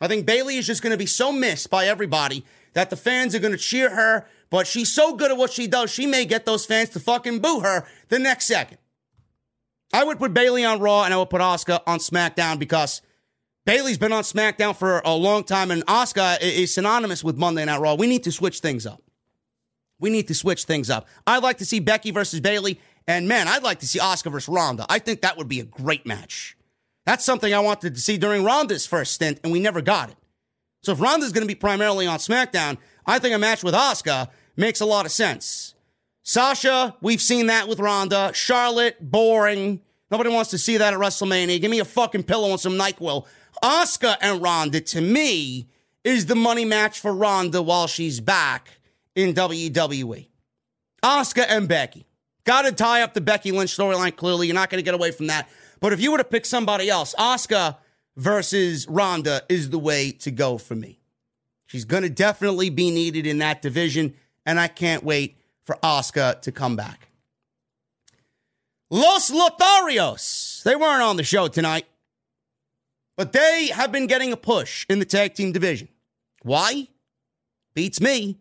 I 0.00 0.08
think 0.08 0.26
Bayley 0.26 0.56
is 0.56 0.66
just 0.66 0.82
going 0.82 0.90
to 0.90 0.98
be 0.98 1.06
so 1.06 1.30
missed 1.30 1.70
by 1.70 1.86
everybody 1.86 2.44
that 2.72 2.90
the 2.90 2.96
fans 2.96 3.32
are 3.36 3.38
going 3.38 3.52
to 3.52 3.58
cheer 3.58 3.90
her, 3.90 4.26
but 4.50 4.66
she's 4.66 4.92
so 4.92 5.14
good 5.14 5.30
at 5.30 5.36
what 5.36 5.52
she 5.52 5.68
does, 5.68 5.88
she 5.88 6.04
may 6.04 6.24
get 6.24 6.44
those 6.44 6.66
fans 6.66 6.88
to 6.90 7.00
fucking 7.00 7.38
boo 7.38 7.60
her 7.60 7.86
the 8.08 8.18
next 8.18 8.46
second. 8.46 8.78
I 9.92 10.02
would 10.02 10.18
put 10.18 10.34
Bayley 10.34 10.64
on 10.64 10.80
Raw 10.80 11.04
and 11.04 11.14
I 11.14 11.16
would 11.16 11.30
put 11.30 11.40
Asuka 11.40 11.80
on 11.86 12.00
SmackDown 12.00 12.58
because 12.58 13.02
Bayley's 13.66 13.98
been 13.98 14.12
on 14.12 14.22
SmackDown 14.22 14.76
for 14.76 15.02
a 15.04 15.12
long 15.12 15.42
time, 15.42 15.72
and 15.72 15.84
Asuka 15.86 16.40
is 16.40 16.72
synonymous 16.72 17.24
with 17.24 17.36
Monday 17.36 17.64
Night 17.64 17.80
Raw. 17.80 17.96
We 17.96 18.06
need 18.06 18.22
to 18.22 18.30
switch 18.30 18.60
things 18.60 18.86
up. 18.86 19.02
We 19.98 20.08
need 20.08 20.28
to 20.28 20.34
switch 20.34 20.64
things 20.64 20.88
up. 20.88 21.08
I'd 21.26 21.42
like 21.42 21.58
to 21.58 21.64
see 21.64 21.80
Becky 21.80 22.12
versus 22.12 22.38
Bayley, 22.38 22.80
and 23.08 23.26
man, 23.26 23.48
I'd 23.48 23.64
like 23.64 23.80
to 23.80 23.86
see 23.88 23.98
Asuka 23.98 24.30
versus 24.30 24.48
Ronda. 24.48 24.86
I 24.88 25.00
think 25.00 25.22
that 25.22 25.36
would 25.36 25.48
be 25.48 25.58
a 25.58 25.64
great 25.64 26.06
match. 26.06 26.56
That's 27.06 27.24
something 27.24 27.52
I 27.52 27.58
wanted 27.58 27.96
to 27.96 28.00
see 28.00 28.18
during 28.18 28.44
Ronda's 28.44 28.86
first 28.86 29.14
stint, 29.14 29.40
and 29.42 29.52
we 29.52 29.58
never 29.58 29.80
got 29.80 30.10
it. 30.10 30.16
So 30.84 30.92
if 30.92 31.00
Ronda's 31.00 31.32
going 31.32 31.42
to 31.42 31.52
be 31.52 31.56
primarily 31.56 32.06
on 32.06 32.20
SmackDown, 32.20 32.78
I 33.04 33.18
think 33.18 33.34
a 33.34 33.38
match 33.38 33.64
with 33.64 33.74
Asuka 33.74 34.28
makes 34.56 34.80
a 34.80 34.86
lot 34.86 35.06
of 35.06 35.12
sense. 35.12 35.74
Sasha, 36.22 36.94
we've 37.00 37.20
seen 37.20 37.48
that 37.48 37.66
with 37.66 37.80
Ronda. 37.80 38.30
Charlotte, 38.32 38.96
boring. 39.00 39.80
Nobody 40.08 40.30
wants 40.30 40.50
to 40.50 40.58
see 40.58 40.76
that 40.76 40.94
at 40.94 41.00
WrestleMania. 41.00 41.60
Give 41.60 41.70
me 41.70 41.80
a 41.80 41.84
fucking 41.84 42.22
pillow 42.22 42.50
and 42.50 42.60
some 42.60 42.74
NyQuil. 42.74 43.26
Asuka 43.62 44.16
and 44.20 44.42
Ronda, 44.42 44.80
to 44.80 45.00
me, 45.00 45.68
is 46.04 46.26
the 46.26 46.34
money 46.34 46.64
match 46.64 47.00
for 47.00 47.12
Ronda 47.12 47.62
while 47.62 47.86
she's 47.86 48.20
back 48.20 48.80
in 49.14 49.34
WWE. 49.34 50.28
Asuka 51.02 51.46
and 51.48 51.68
Becky. 51.68 52.06
Got 52.44 52.62
to 52.62 52.72
tie 52.72 53.02
up 53.02 53.14
the 53.14 53.20
Becky 53.20 53.50
Lynch 53.50 53.76
storyline, 53.76 54.14
clearly. 54.14 54.46
You're 54.46 54.54
not 54.54 54.70
going 54.70 54.78
to 54.78 54.84
get 54.84 54.94
away 54.94 55.10
from 55.10 55.26
that. 55.26 55.48
But 55.80 55.92
if 55.92 56.00
you 56.00 56.12
were 56.12 56.18
to 56.18 56.24
pick 56.24 56.46
somebody 56.46 56.88
else, 56.88 57.14
Asuka 57.18 57.76
versus 58.16 58.86
Ronda 58.88 59.42
is 59.48 59.70
the 59.70 59.78
way 59.78 60.12
to 60.12 60.30
go 60.30 60.58
for 60.58 60.74
me. 60.74 61.00
She's 61.66 61.84
going 61.84 62.04
to 62.04 62.10
definitely 62.10 62.70
be 62.70 62.90
needed 62.90 63.26
in 63.26 63.38
that 63.38 63.62
division, 63.62 64.14
and 64.44 64.60
I 64.60 64.68
can't 64.68 65.02
wait 65.02 65.36
for 65.64 65.76
Asuka 65.82 66.40
to 66.42 66.52
come 66.52 66.76
back. 66.76 67.08
Los 68.90 69.32
Lotharios. 69.32 70.62
They 70.62 70.76
weren't 70.76 71.02
on 71.02 71.16
the 71.16 71.24
show 71.24 71.48
tonight. 71.48 71.86
But 73.16 73.32
they 73.32 73.68
have 73.72 73.92
been 73.92 74.06
getting 74.06 74.32
a 74.32 74.36
push 74.36 74.84
in 74.88 74.98
the 74.98 75.04
tag 75.04 75.34
team 75.34 75.52
division. 75.52 75.88
Why? 76.42 76.88
Beats 77.74 78.00
me. 78.00 78.38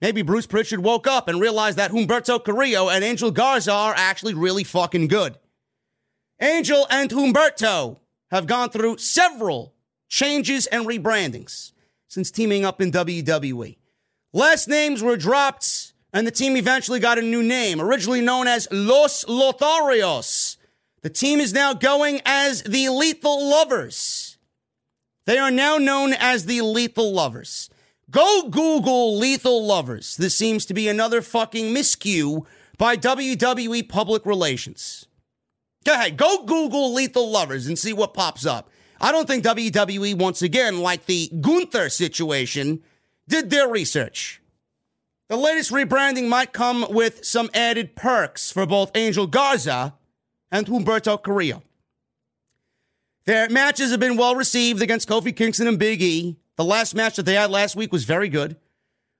Maybe 0.00 0.22
Bruce 0.22 0.46
Pritchard 0.46 0.80
woke 0.80 1.06
up 1.06 1.28
and 1.28 1.40
realized 1.40 1.78
that 1.78 1.90
Humberto 1.90 2.42
Carrillo 2.42 2.88
and 2.88 3.04
Angel 3.04 3.30
Garza 3.30 3.72
are 3.72 3.94
actually 3.96 4.34
really 4.34 4.64
fucking 4.64 5.08
good. 5.08 5.38
Angel 6.40 6.86
and 6.90 7.10
Humberto 7.10 7.98
have 8.30 8.46
gone 8.46 8.70
through 8.70 8.98
several 8.98 9.74
changes 10.08 10.66
and 10.66 10.86
rebrandings 10.86 11.72
since 12.08 12.30
teaming 12.30 12.64
up 12.64 12.80
in 12.80 12.92
WWE. 12.92 13.76
Last 14.32 14.68
names 14.68 15.02
were 15.02 15.16
dropped, 15.16 15.92
and 16.12 16.26
the 16.26 16.32
team 16.32 16.56
eventually 16.56 16.98
got 16.98 17.18
a 17.18 17.22
new 17.22 17.42
name, 17.42 17.80
originally 17.80 18.20
known 18.20 18.46
as 18.48 18.68
Los 18.70 19.24
Lotharios. 19.24 20.56
The 21.04 21.10
team 21.10 21.38
is 21.38 21.52
now 21.52 21.74
going 21.74 22.22
as 22.24 22.62
the 22.62 22.88
Lethal 22.88 23.50
Lovers. 23.50 24.38
They 25.26 25.36
are 25.36 25.50
now 25.50 25.76
known 25.76 26.14
as 26.14 26.46
the 26.46 26.62
Lethal 26.62 27.12
Lovers. 27.12 27.68
Go 28.10 28.48
Google 28.48 29.18
Lethal 29.18 29.66
Lovers. 29.66 30.16
This 30.16 30.34
seems 30.34 30.64
to 30.64 30.72
be 30.72 30.88
another 30.88 31.20
fucking 31.20 31.74
miscue 31.74 32.46
by 32.78 32.96
WWE 32.96 33.86
public 33.86 34.24
relations. 34.24 35.04
Go 35.84 35.92
ahead, 35.92 36.16
go 36.16 36.42
Google 36.42 36.94
Lethal 36.94 37.30
Lovers 37.30 37.66
and 37.66 37.78
see 37.78 37.92
what 37.92 38.14
pops 38.14 38.46
up. 38.46 38.70
I 38.98 39.12
don't 39.12 39.26
think 39.26 39.44
WWE, 39.44 40.18
once 40.18 40.40
again, 40.40 40.80
like 40.80 41.04
the 41.04 41.30
Gunther 41.38 41.90
situation, 41.90 42.82
did 43.28 43.50
their 43.50 43.68
research. 43.68 44.40
The 45.28 45.36
latest 45.36 45.70
rebranding 45.70 46.28
might 46.28 46.54
come 46.54 46.86
with 46.88 47.26
some 47.26 47.50
added 47.52 47.94
perks 47.94 48.50
for 48.50 48.64
both 48.64 48.90
Angel 48.96 49.26
Garza 49.26 49.92
and 50.54 50.68
Humberto 50.68 51.20
Carrillo. 51.20 51.62
Their 53.26 53.48
matches 53.50 53.90
have 53.90 53.98
been 53.98 54.16
well 54.16 54.36
received 54.36 54.82
against 54.82 55.08
Kofi 55.08 55.34
Kingston 55.34 55.66
and 55.66 55.80
Big 55.80 56.00
E. 56.00 56.36
The 56.56 56.64
last 56.64 56.94
match 56.94 57.16
that 57.16 57.24
they 57.24 57.34
had 57.34 57.50
last 57.50 57.74
week 57.74 57.90
was 57.90 58.04
very 58.04 58.28
good. 58.28 58.56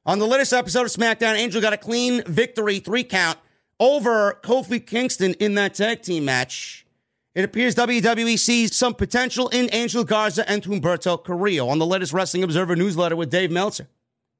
On 0.06 0.20
the 0.20 0.28
latest 0.28 0.52
episode 0.52 0.82
of 0.82 0.92
SmackDown, 0.92 1.34
Angel 1.34 1.60
got 1.60 1.72
a 1.72 1.76
clean 1.76 2.22
victory, 2.24 2.78
three 2.78 3.02
count, 3.02 3.38
over 3.80 4.38
Kofi 4.44 4.86
Kingston 4.86 5.34
in 5.34 5.54
that 5.54 5.74
tag 5.74 6.02
team 6.02 6.24
match. 6.24 6.86
It 7.34 7.42
appears 7.42 7.74
WWE 7.74 8.38
sees 8.38 8.76
some 8.76 8.94
potential 8.94 9.48
in 9.48 9.68
Angel 9.72 10.04
Garza 10.04 10.48
and 10.48 10.62
Humberto 10.62 11.22
Carrillo 11.22 11.68
on 11.68 11.80
the 11.80 11.86
latest 11.86 12.12
Wrestling 12.12 12.44
Observer 12.44 12.76
newsletter 12.76 13.16
with 13.16 13.30
Dave 13.30 13.50
Meltzer. 13.50 13.88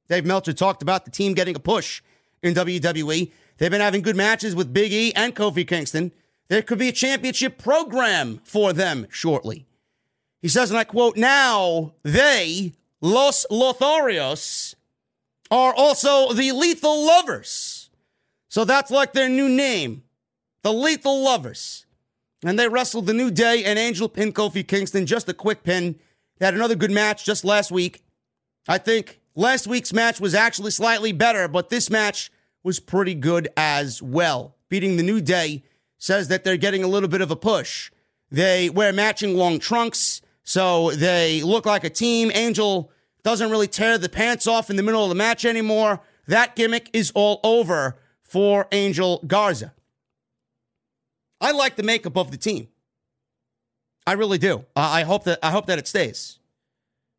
Dave 0.07 0.25
Meltzer 0.25 0.53
talked 0.53 0.81
about 0.81 1.03
the 1.03 1.11
team 1.11 1.33
getting 1.33 1.57
a 1.57 1.59
push 1.59 2.01
in 2.41 2.53
WWE. 2.53 3.31
They've 3.57 3.71
been 3.71 3.81
having 3.81 4.01
good 4.01 4.15
matches 4.15 4.55
with 4.55 4.71
Big 4.71 4.93
E 4.93 5.11
and 5.13 5.35
Kofi 5.35 5.67
Kingston. 5.67 6.13
There 6.47 6.61
could 6.61 6.79
be 6.79 6.89
a 6.89 6.93
championship 6.93 7.57
program 7.57 8.41
for 8.43 8.73
them 8.73 9.07
shortly. 9.09 9.65
He 10.41 10.47
says, 10.47 10.69
and 10.69 10.77
I 10.77 10.83
quote, 10.83 11.17
now 11.17 11.93
they, 12.03 12.73
Los 13.01 13.45
Lotharios, 13.49 14.75
are 15.49 15.73
also 15.73 16.33
the 16.33 16.51
Lethal 16.51 17.05
Lovers. 17.05 17.89
So 18.47 18.63
that's 18.63 18.91
like 18.91 19.13
their 19.13 19.29
new 19.29 19.49
name, 19.49 20.03
the 20.61 20.71
Lethal 20.71 21.23
Lovers. 21.23 21.85
And 22.43 22.59
they 22.59 22.67
wrestled 22.67 23.07
the 23.07 23.13
New 23.13 23.31
Day 23.31 23.63
and 23.63 23.79
Angel 23.79 24.07
pin 24.07 24.31
Kofi 24.31 24.67
Kingston, 24.67 25.07
just 25.07 25.27
a 25.27 25.33
quick 25.33 25.63
pin. 25.63 25.99
They 26.37 26.45
had 26.45 26.53
another 26.53 26.75
good 26.75 26.91
match 26.91 27.25
just 27.25 27.43
last 27.43 27.71
week. 27.71 28.03
I 28.67 28.77
think 28.77 29.19
last 29.33 29.65
week's 29.65 29.93
match 29.93 30.19
was 30.19 30.35
actually 30.35 30.71
slightly 30.71 31.11
better, 31.11 31.47
but 31.47 31.69
this 31.69 31.89
match 31.89 32.31
was 32.63 32.79
pretty 32.79 33.15
good 33.15 33.47
as 33.57 34.01
well. 34.01 34.55
Beating 34.69 34.97
the 34.97 35.03
New 35.03 35.21
Day 35.21 35.63
says 36.05 36.27
that 36.27 36.43
they're 36.43 36.55
getting 36.55 36.83
a 36.83 36.87
little 36.87 37.09
bit 37.09 37.21
of 37.21 37.31
a 37.31 37.35
push. 37.35 37.91
They 38.29 38.69
wear 38.69 38.93
matching 38.93 39.35
long 39.35 39.57
trunks, 39.57 40.21
so 40.43 40.91
they 40.91 41.41
look 41.41 41.65
like 41.65 41.83
a 41.83 41.89
team. 41.89 42.31
Angel 42.35 42.91
doesn't 43.23 43.49
really 43.49 43.67
tear 43.67 43.97
the 43.97 44.07
pants 44.07 44.45
off 44.45 44.69
in 44.69 44.75
the 44.75 44.83
middle 44.83 45.01
of 45.01 45.09
the 45.09 45.15
match 45.15 45.45
anymore. 45.45 46.01
That 46.27 46.55
gimmick 46.55 46.91
is 46.93 47.11
all 47.15 47.39
over 47.43 47.97
for 48.21 48.67
Angel 48.71 49.19
Garza. 49.25 49.73
I 51.41 51.51
like 51.53 51.75
the 51.75 51.81
makeup 51.81 52.17
of 52.17 52.29
the 52.29 52.37
team. 52.37 52.67
I 54.05 54.13
really 54.13 54.37
do. 54.37 54.63
I 54.75 55.01
hope 55.01 55.23
that 55.23 55.39
I 55.41 55.49
hope 55.49 55.65
that 55.65 55.79
it 55.79 55.87
stays. 55.87 56.37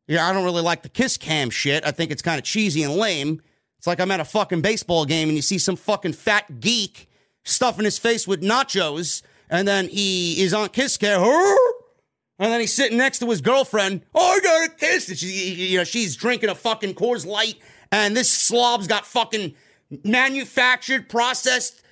Yeah, 0.07 0.29
I 0.29 0.33
don't 0.33 0.45
really 0.45 0.63
like 0.63 0.85
the 0.85 0.89
kiss 0.89 1.17
cam 1.17 1.51
shit. 1.51 1.85
I 1.85 1.91
think 1.91 2.13
it's 2.13 2.23
kind 2.23 2.39
of 2.39 2.45
cheesy 2.45 2.85
and 2.85 2.95
lame. 2.95 3.43
It's 3.79 3.89
like 3.89 3.99
I'm 3.99 4.13
at 4.13 4.21
a 4.21 4.25
fucking 4.25 4.61
baseball 4.61 5.07
game 5.07 5.29
and 5.29 5.35
you 5.35 5.43
see 5.43 5.59
some 5.59 5.75
fucking 5.75 6.13
fat 6.13 6.61
geek 6.61 7.06
stuffing 7.47 7.85
his 7.85 7.99
face 7.99 8.27
with 8.29 8.43
nachos, 8.43 9.23
and 9.49 9.67
then 9.67 9.89
he 9.89 10.43
is 10.43 10.53
on 10.53 10.69
kiss 10.69 10.97
cam, 10.97 11.23
and 12.39 12.53
then 12.53 12.61
he's 12.61 12.75
sitting 12.75 12.99
next 12.99 13.21
to 13.21 13.31
his 13.31 13.41
girlfriend. 13.41 14.03
Oh, 14.15 14.37
I 14.37 14.41
got 14.41 14.69
a 14.69 14.71
kiss. 14.75 15.09
And 15.09 15.17
she, 15.17 15.29
you 15.55 15.79
know, 15.79 15.85
she's 15.85 16.17
drinking 16.17 16.51
a 16.51 16.55
fucking 16.55 16.95
Coors 16.95 17.25
Light, 17.25 17.55
and 17.91 18.17
this 18.17 18.31
slob's 18.31 18.87
got 18.87 19.07
fucking 19.07 19.55
manufactured, 20.05 21.09
processed 21.09 21.83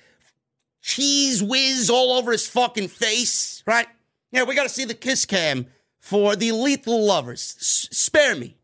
cheese 0.81 1.41
whiz 1.41 1.89
all 1.89 2.11
over 2.11 2.31
his 2.31 2.47
fucking 2.47 2.89
face, 2.89 3.63
right? 3.65 3.87
Yeah, 4.31 4.43
we 4.43 4.53
got 4.53 4.63
to 4.63 4.69
see 4.69 4.85
the 4.85 4.93
kiss 4.93 5.25
cam 5.25 5.67
for 5.99 6.35
the 6.35 6.51
lethal 6.51 7.03
lovers. 7.05 7.55
S- 7.57 7.87
spare 7.91 8.35
me. 8.35 8.57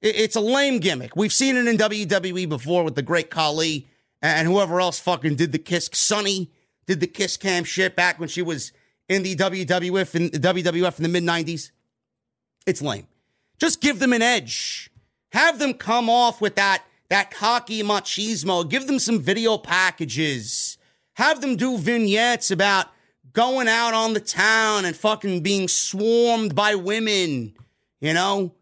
It's 0.00 0.36
a 0.36 0.40
lame 0.40 0.80
gimmick. 0.80 1.16
We've 1.16 1.32
seen 1.32 1.56
it 1.56 1.66
in 1.66 1.78
WWE 1.78 2.46
before 2.48 2.84
with 2.84 2.94
the 2.94 3.02
great 3.02 3.30
Khali 3.30 3.88
and 4.24 4.48
whoever 4.48 4.80
else 4.80 4.98
fucking 4.98 5.36
did 5.36 5.52
the 5.52 5.58
kiss. 5.58 5.90
Sunny 5.92 6.50
did 6.86 7.00
the 7.00 7.06
kiss 7.06 7.36
cam 7.36 7.62
shit 7.62 7.94
back 7.94 8.18
when 8.18 8.28
she 8.28 8.40
was 8.40 8.72
in 9.08 9.22
the 9.22 9.36
WWF 9.36 10.14
in 10.14 10.30
the 10.30 10.38
WWF 10.38 10.96
in 10.96 11.02
the 11.02 11.08
mid 11.08 11.22
90s. 11.22 11.70
It's 12.66 12.80
lame. 12.80 13.06
Just 13.58 13.82
give 13.82 13.98
them 13.98 14.14
an 14.14 14.22
edge. 14.22 14.90
Have 15.32 15.58
them 15.58 15.74
come 15.74 16.08
off 16.08 16.40
with 16.40 16.56
that 16.56 16.84
that 17.10 17.30
cocky 17.30 17.82
machismo. 17.82 18.68
Give 18.68 18.86
them 18.86 18.98
some 18.98 19.20
video 19.20 19.58
packages. 19.58 20.78
Have 21.14 21.42
them 21.42 21.56
do 21.56 21.76
vignettes 21.76 22.50
about 22.50 22.86
going 23.34 23.68
out 23.68 23.92
on 23.92 24.14
the 24.14 24.20
town 24.20 24.86
and 24.86 24.96
fucking 24.96 25.42
being 25.42 25.68
swarmed 25.68 26.54
by 26.54 26.74
women. 26.74 27.54
You 28.00 28.14
know, 28.14 28.54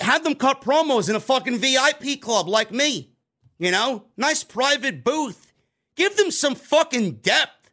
have 0.00 0.24
them 0.24 0.34
cut 0.34 0.62
promos 0.62 1.10
in 1.10 1.16
a 1.16 1.20
fucking 1.20 1.58
VIP 1.58 2.20
club 2.22 2.48
like 2.48 2.72
me. 2.72 3.10
You 3.58 3.70
know, 3.70 4.04
nice 4.16 4.44
private 4.44 5.02
booth. 5.02 5.52
Give 5.96 6.16
them 6.16 6.30
some 6.30 6.54
fucking 6.54 7.16
depth. 7.16 7.70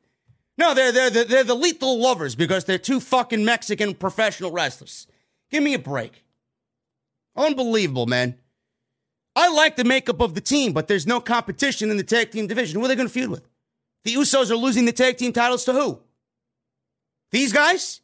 No, 0.57 0.73
they're, 0.73 0.91
they're, 0.91 1.09
they're, 1.09 1.25
they're 1.25 1.43
the 1.43 1.55
lethal 1.55 1.99
lovers 1.99 2.35
because 2.35 2.65
they're 2.65 2.77
two 2.77 2.99
fucking 2.99 3.45
Mexican 3.45 3.93
professional 3.93 4.51
wrestlers. 4.51 5.05
Give 5.51 5.61
me 5.61 5.73
a 5.73 5.79
break. 5.79 6.23
Unbelievable, 7.35 8.05
man. 8.05 8.35
I 9.35 9.49
like 9.49 9.75
the 9.75 9.83
makeup 9.83 10.21
of 10.21 10.33
the 10.33 10.41
team, 10.41 10.71
but 10.71 10.87
there's 10.87 11.05
no 11.05 11.19
competition 11.19 11.91
in 11.91 11.97
the 11.97 12.03
tag 12.03 12.31
team 12.31 12.47
division. 12.47 12.79
Who 12.79 12.85
are 12.85 12.87
they 12.87 12.95
going 12.95 13.07
to 13.07 13.13
feud 13.13 13.29
with? 13.29 13.47
The 14.05 14.13
Usos 14.13 14.49
are 14.49 14.55
losing 14.55 14.85
the 14.85 14.93
tag 14.93 15.17
team 15.17 15.33
titles 15.33 15.65
to 15.65 15.73
who? 15.73 15.99
These 17.31 17.51
guys? 17.51 17.99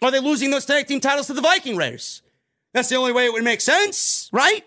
Are 0.00 0.10
they 0.10 0.20
losing 0.20 0.50
those 0.50 0.66
tag 0.66 0.86
team 0.86 1.00
titles 1.00 1.26
to 1.26 1.32
the 1.32 1.40
Viking 1.40 1.76
Raiders? 1.76 2.22
That's 2.72 2.88
the 2.88 2.96
only 2.96 3.12
way 3.12 3.26
it 3.26 3.32
would 3.32 3.42
make 3.44 3.60
sense, 3.60 4.28
right? 4.32 4.64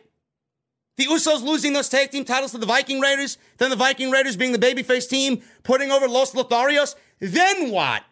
The 0.98 1.06
Usos 1.06 1.44
losing 1.44 1.74
those 1.74 1.90
tag 1.90 2.10
team 2.10 2.26
titles 2.26 2.52
to 2.52 2.58
the 2.58 2.66
Viking 2.66 3.00
Raiders, 3.00 3.38
then 3.60 3.70
the 3.70 3.76
Viking 3.76 4.10
Raiders 4.10 4.36
being 4.36 4.52
the 4.52 4.58
babyface 4.58 5.08
team, 5.08 5.42
putting 5.64 5.92
over 5.92 6.08
Los 6.08 6.34
Lotharios. 6.34 6.96
Then 7.20 7.70
what? 7.72 8.04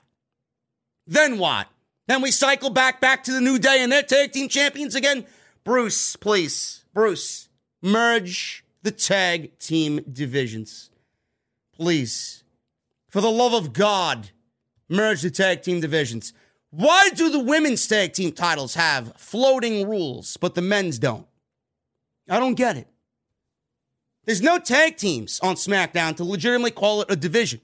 Then 1.08 1.40
what? 1.40 1.68
Then 2.08 2.22
we 2.22 2.30
cycle 2.30 2.70
back 2.70 3.02
back 3.02 3.24
to 3.24 3.32
the 3.32 3.42
New 3.42 3.58
Day 3.58 3.82
and 3.82 3.92
they're 3.92 4.04
tag 4.04 4.32
team 4.32 4.48
champions 4.48 4.94
again. 4.94 5.26
Bruce, 5.64 6.16
please, 6.16 6.86
Bruce, 6.94 7.50
merge 7.82 8.64
the 8.84 8.92
tag 8.92 9.58
team 9.58 10.06
divisions. 10.12 10.92
Please. 11.76 12.44
For 13.10 13.22
the 13.22 13.32
love 13.32 13.54
of 13.54 13.74
God, 13.74 14.30
merge 14.88 15.24
the 15.24 15.32
tag 15.32 15.64
team 15.64 15.82
divisions. 15.82 16.34
Why 16.70 17.10
do 17.16 17.30
the 17.32 17.40
women's 17.40 17.88
tag 17.88 18.14
team 18.14 18.32
titles 18.32 18.76
have 18.76 19.14
floating 19.18 19.90
rules, 19.90 20.38
but 20.38 20.54
the 20.54 20.62
men's 20.62 21.00
don't? 21.00 21.26
I 22.30 22.40
don't 22.40 22.56
get 22.56 22.78
it. 22.78 22.88
There's 24.26 24.42
no 24.42 24.58
tag 24.58 24.98
teams 24.98 25.40
on 25.42 25.56
SmackDown 25.56 26.16
to 26.18 26.24
legitimately 26.24 26.72
call 26.72 27.02
it 27.02 27.12
a 27.12 27.16
division. 27.16 27.62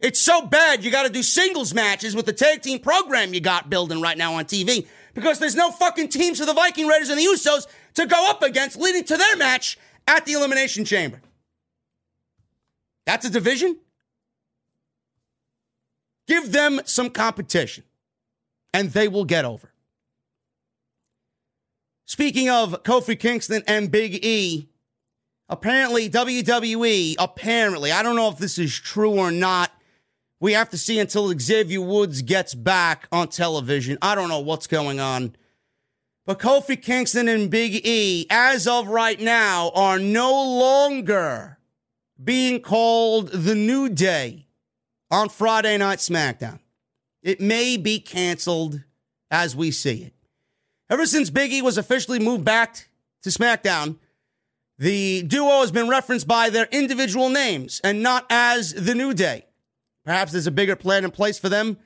It's 0.00 0.20
so 0.20 0.46
bad 0.46 0.82
you 0.82 0.90
got 0.90 1.04
to 1.04 1.12
do 1.12 1.22
singles 1.22 1.74
matches 1.74 2.16
with 2.16 2.26
the 2.26 2.32
tag 2.32 2.62
team 2.62 2.80
program 2.80 3.34
you 3.34 3.40
got 3.40 3.70
building 3.70 4.00
right 4.00 4.18
now 4.18 4.34
on 4.34 4.46
TV 4.46 4.86
because 5.14 5.38
there's 5.38 5.54
no 5.54 5.70
fucking 5.70 6.08
teams 6.08 6.40
for 6.40 6.46
the 6.46 6.54
Viking 6.54 6.86
Raiders 6.86 7.08
and 7.08 7.18
the 7.18 7.24
Usos 7.24 7.66
to 7.94 8.06
go 8.06 8.28
up 8.30 8.42
against, 8.42 8.80
leading 8.80 9.04
to 9.04 9.16
their 9.16 9.36
match 9.36 9.78
at 10.08 10.24
the 10.24 10.32
Elimination 10.32 10.84
Chamber. 10.84 11.20
That's 13.06 13.26
a 13.26 13.30
division? 13.30 13.76
Give 16.26 16.50
them 16.50 16.80
some 16.84 17.10
competition 17.10 17.84
and 18.72 18.90
they 18.90 19.08
will 19.08 19.24
get 19.24 19.44
over. 19.44 19.71
Speaking 22.04 22.50
of 22.50 22.82
Kofi 22.82 23.18
Kingston 23.18 23.62
and 23.66 23.90
Big 23.90 24.24
E, 24.24 24.68
apparently 25.48 26.10
WWE, 26.10 27.16
apparently, 27.18 27.92
I 27.92 28.02
don't 28.02 28.16
know 28.16 28.28
if 28.28 28.38
this 28.38 28.58
is 28.58 28.74
true 28.74 29.18
or 29.18 29.30
not. 29.30 29.70
We 30.40 30.54
have 30.54 30.70
to 30.70 30.78
see 30.78 30.98
until 30.98 31.32
Xavier 31.38 31.80
Woods 31.80 32.22
gets 32.22 32.54
back 32.54 33.06
on 33.12 33.28
television. 33.28 33.98
I 34.02 34.14
don't 34.14 34.28
know 34.28 34.40
what's 34.40 34.66
going 34.66 34.98
on. 34.98 35.36
But 36.26 36.38
Kofi 36.38 36.80
Kingston 36.80 37.28
and 37.28 37.50
Big 37.50 37.86
E, 37.86 38.26
as 38.30 38.66
of 38.66 38.88
right 38.88 39.20
now, 39.20 39.70
are 39.74 39.98
no 39.98 40.30
longer 40.30 41.58
being 42.22 42.60
called 42.60 43.28
the 43.28 43.54
New 43.54 43.88
Day 43.88 44.46
on 45.10 45.28
Friday 45.28 45.76
Night 45.78 45.98
SmackDown. 45.98 46.60
It 47.22 47.40
may 47.40 47.76
be 47.76 48.00
canceled 48.00 48.82
as 49.30 49.54
we 49.56 49.70
see 49.70 50.02
it. 50.02 50.14
Ever 50.92 51.06
since 51.06 51.30
Biggie 51.30 51.62
was 51.62 51.78
officially 51.78 52.18
moved 52.18 52.44
back 52.44 52.90
to 53.22 53.30
SmackDown, 53.30 53.96
the 54.76 55.22
duo 55.22 55.62
has 55.62 55.72
been 55.72 55.88
referenced 55.88 56.28
by 56.28 56.50
their 56.50 56.68
individual 56.70 57.30
names 57.30 57.80
and 57.82 58.02
not 58.02 58.26
as 58.28 58.74
the 58.74 58.94
New 58.94 59.14
Day. 59.14 59.46
Perhaps 60.04 60.32
there's 60.32 60.46
a 60.46 60.50
bigger 60.50 60.76
plan 60.76 61.06
in 61.06 61.10
place 61.10 61.38
for 61.38 61.48
them, 61.48 61.78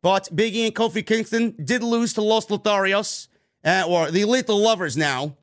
but 0.00 0.34
Biggie 0.34 0.64
and 0.64 0.74
Kofi 0.74 1.04
Kingston 1.04 1.54
did 1.62 1.82
lose 1.82 2.14
to 2.14 2.22
Los 2.22 2.46
Lotharios, 2.46 3.28
uh, 3.66 3.84
or 3.86 4.10
the 4.10 4.24
Lethal 4.24 4.58
Lovers 4.58 4.96
now. 4.96 5.36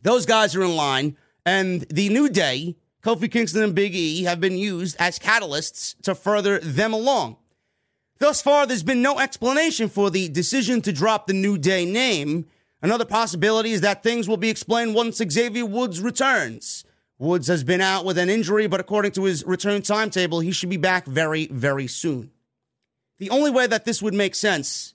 Those 0.00 0.24
guys 0.24 0.56
are 0.56 0.62
in 0.62 0.74
line, 0.74 1.18
and 1.44 1.82
the 1.90 2.08
New 2.08 2.30
Day, 2.30 2.74
Kofi 3.02 3.30
Kingston 3.30 3.62
and 3.62 3.74
Big 3.74 3.94
E, 3.94 4.22
have 4.22 4.40
been 4.40 4.56
used 4.56 4.96
as 4.98 5.18
catalysts 5.18 5.94
to 6.04 6.14
further 6.14 6.58
them 6.58 6.94
along. 6.94 7.36
Thus 8.20 8.42
far, 8.42 8.66
there's 8.66 8.82
been 8.82 9.00
no 9.00 9.18
explanation 9.18 9.88
for 9.88 10.10
the 10.10 10.28
decision 10.28 10.82
to 10.82 10.92
drop 10.92 11.26
the 11.26 11.32
New 11.32 11.56
Day 11.56 11.86
name. 11.86 12.44
Another 12.82 13.06
possibility 13.06 13.72
is 13.72 13.80
that 13.80 14.02
things 14.02 14.28
will 14.28 14.36
be 14.36 14.50
explained 14.50 14.94
once 14.94 15.16
Xavier 15.16 15.64
Woods 15.64 16.02
returns. 16.02 16.84
Woods 17.18 17.48
has 17.48 17.64
been 17.64 17.80
out 17.80 18.04
with 18.04 18.18
an 18.18 18.28
injury, 18.28 18.66
but 18.66 18.78
according 18.78 19.12
to 19.12 19.24
his 19.24 19.42
return 19.46 19.80
timetable, 19.80 20.40
he 20.40 20.52
should 20.52 20.68
be 20.68 20.76
back 20.76 21.06
very, 21.06 21.46
very 21.46 21.86
soon. 21.86 22.30
The 23.18 23.30
only 23.30 23.50
way 23.50 23.66
that 23.66 23.86
this 23.86 24.02
would 24.02 24.14
make 24.14 24.34
sense 24.34 24.92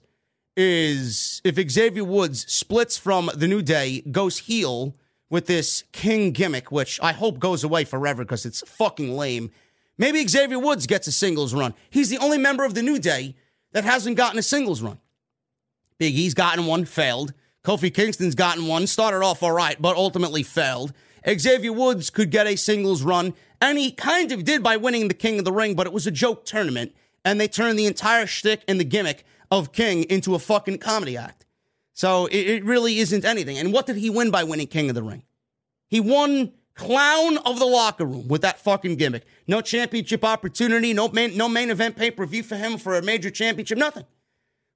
is 0.56 1.42
if 1.44 1.56
Xavier 1.70 2.04
Woods 2.04 2.52
splits 2.52 2.96
from 2.96 3.32
the 3.34 3.48
New 3.48 3.64
Day, 3.64 4.02
goes 4.02 4.38
heel 4.38 4.96
with 5.32 5.48
this 5.48 5.84
King 5.92 6.32
gimmick, 6.32 6.72
which 6.72 7.00
I 7.02 7.12
hope 7.12 7.40
goes 7.40 7.64
away 7.64 7.86
forever 7.86 8.24
because 8.24 8.46
it's 8.46 8.62
fucking 8.68 9.18
lame 9.18 9.50
Maybe 9.98 10.28
Xavier 10.28 10.60
Woods 10.60 10.88
gets 10.88 11.08
a 11.08 11.12
singles 11.12 11.54
run. 11.54 11.74
He's 11.90 12.10
the 12.10 12.18
only 12.18 12.38
member 12.38 12.66
of 12.66 12.74
the 12.74 12.82
New 12.82 13.00
Day 13.00 13.36
that 13.72 13.86
hasn't 13.86 14.18
gotten 14.18 14.40
a 14.40 14.44
singles 14.44 14.82
run. 14.82 15.00
Big 15.98 16.16
E's 16.16 16.34
gotten 16.34 16.66
one, 16.66 16.86
failed. 16.86 17.34
Kofi 17.64 17.94
Kingston's 17.94 18.36
gotten 18.36 18.68
one, 18.68 18.88
started 18.88 19.24
off 19.24 19.42
all 19.42 19.52
right, 19.52 19.82
but 19.82 19.96
ultimately 19.96 20.44
failed. 20.44 20.94
Xavier 21.28 21.74
Woods 21.74 22.10
could 22.10 22.30
get 22.30 22.46
a 22.46 22.56
singles 22.56 23.02
run, 23.02 23.34
and 23.62 23.78
he 23.78 23.92
kind 23.92 24.32
of 24.32 24.44
did 24.44 24.62
by 24.62 24.78
winning 24.78 25.08
the 25.08 25.14
King 25.14 25.40
of 25.40 25.46
the 25.46 25.52
Ring, 25.52 25.74
but 25.74 25.88
it 25.88 25.94
was 25.94 26.06
a 26.06 26.12
joke 26.12 26.46
tournament, 26.46 26.94
and 27.24 27.40
they 27.40 27.48
turned 27.48 27.80
the 27.80 27.88
entire 27.88 28.28
shtick 28.28 28.64
and 28.68 28.80
the 28.80 28.84
gimmick 28.84 29.26
of 29.50 29.72
King 29.72 30.04
into 30.04 30.36
a 30.36 30.40
fucking 30.40 30.78
comedy 30.78 31.18
act. 31.18 31.46
So 31.94 32.28
it, 32.28 32.48
it 32.48 32.64
really 32.66 33.00
isn't 33.00 33.26
anything. 33.26 33.58
And 33.58 33.74
what 33.74 33.88
did 33.88 33.96
he 33.96 34.10
win 34.10 34.30
by 34.30 34.44
winning 34.44 34.68
King 34.68 34.90
of 34.90 34.96
the 34.96 35.04
Ring? 35.04 35.24
He 35.88 36.00
won 36.00 36.52
clown 36.76 37.38
of 37.40 37.58
the 37.60 37.66
locker 37.66 38.06
room 38.06 38.28
with 38.28 38.42
that 38.42 38.60
fucking 38.60 38.98
gimmick. 38.98 39.26
No 39.48 39.62
championship 39.62 40.24
opportunity, 40.24 40.94
no 40.94 41.08
main, 41.10 41.36
no 41.36 41.50
main 41.50 41.70
event 41.70 41.96
pay 41.96 42.12
per 42.12 42.26
view 42.26 42.44
for 42.44 42.56
him 42.56 42.78
for 42.78 42.98
a 42.98 43.02
major 43.02 43.30
championship, 43.30 43.78
nothing. 43.78 44.06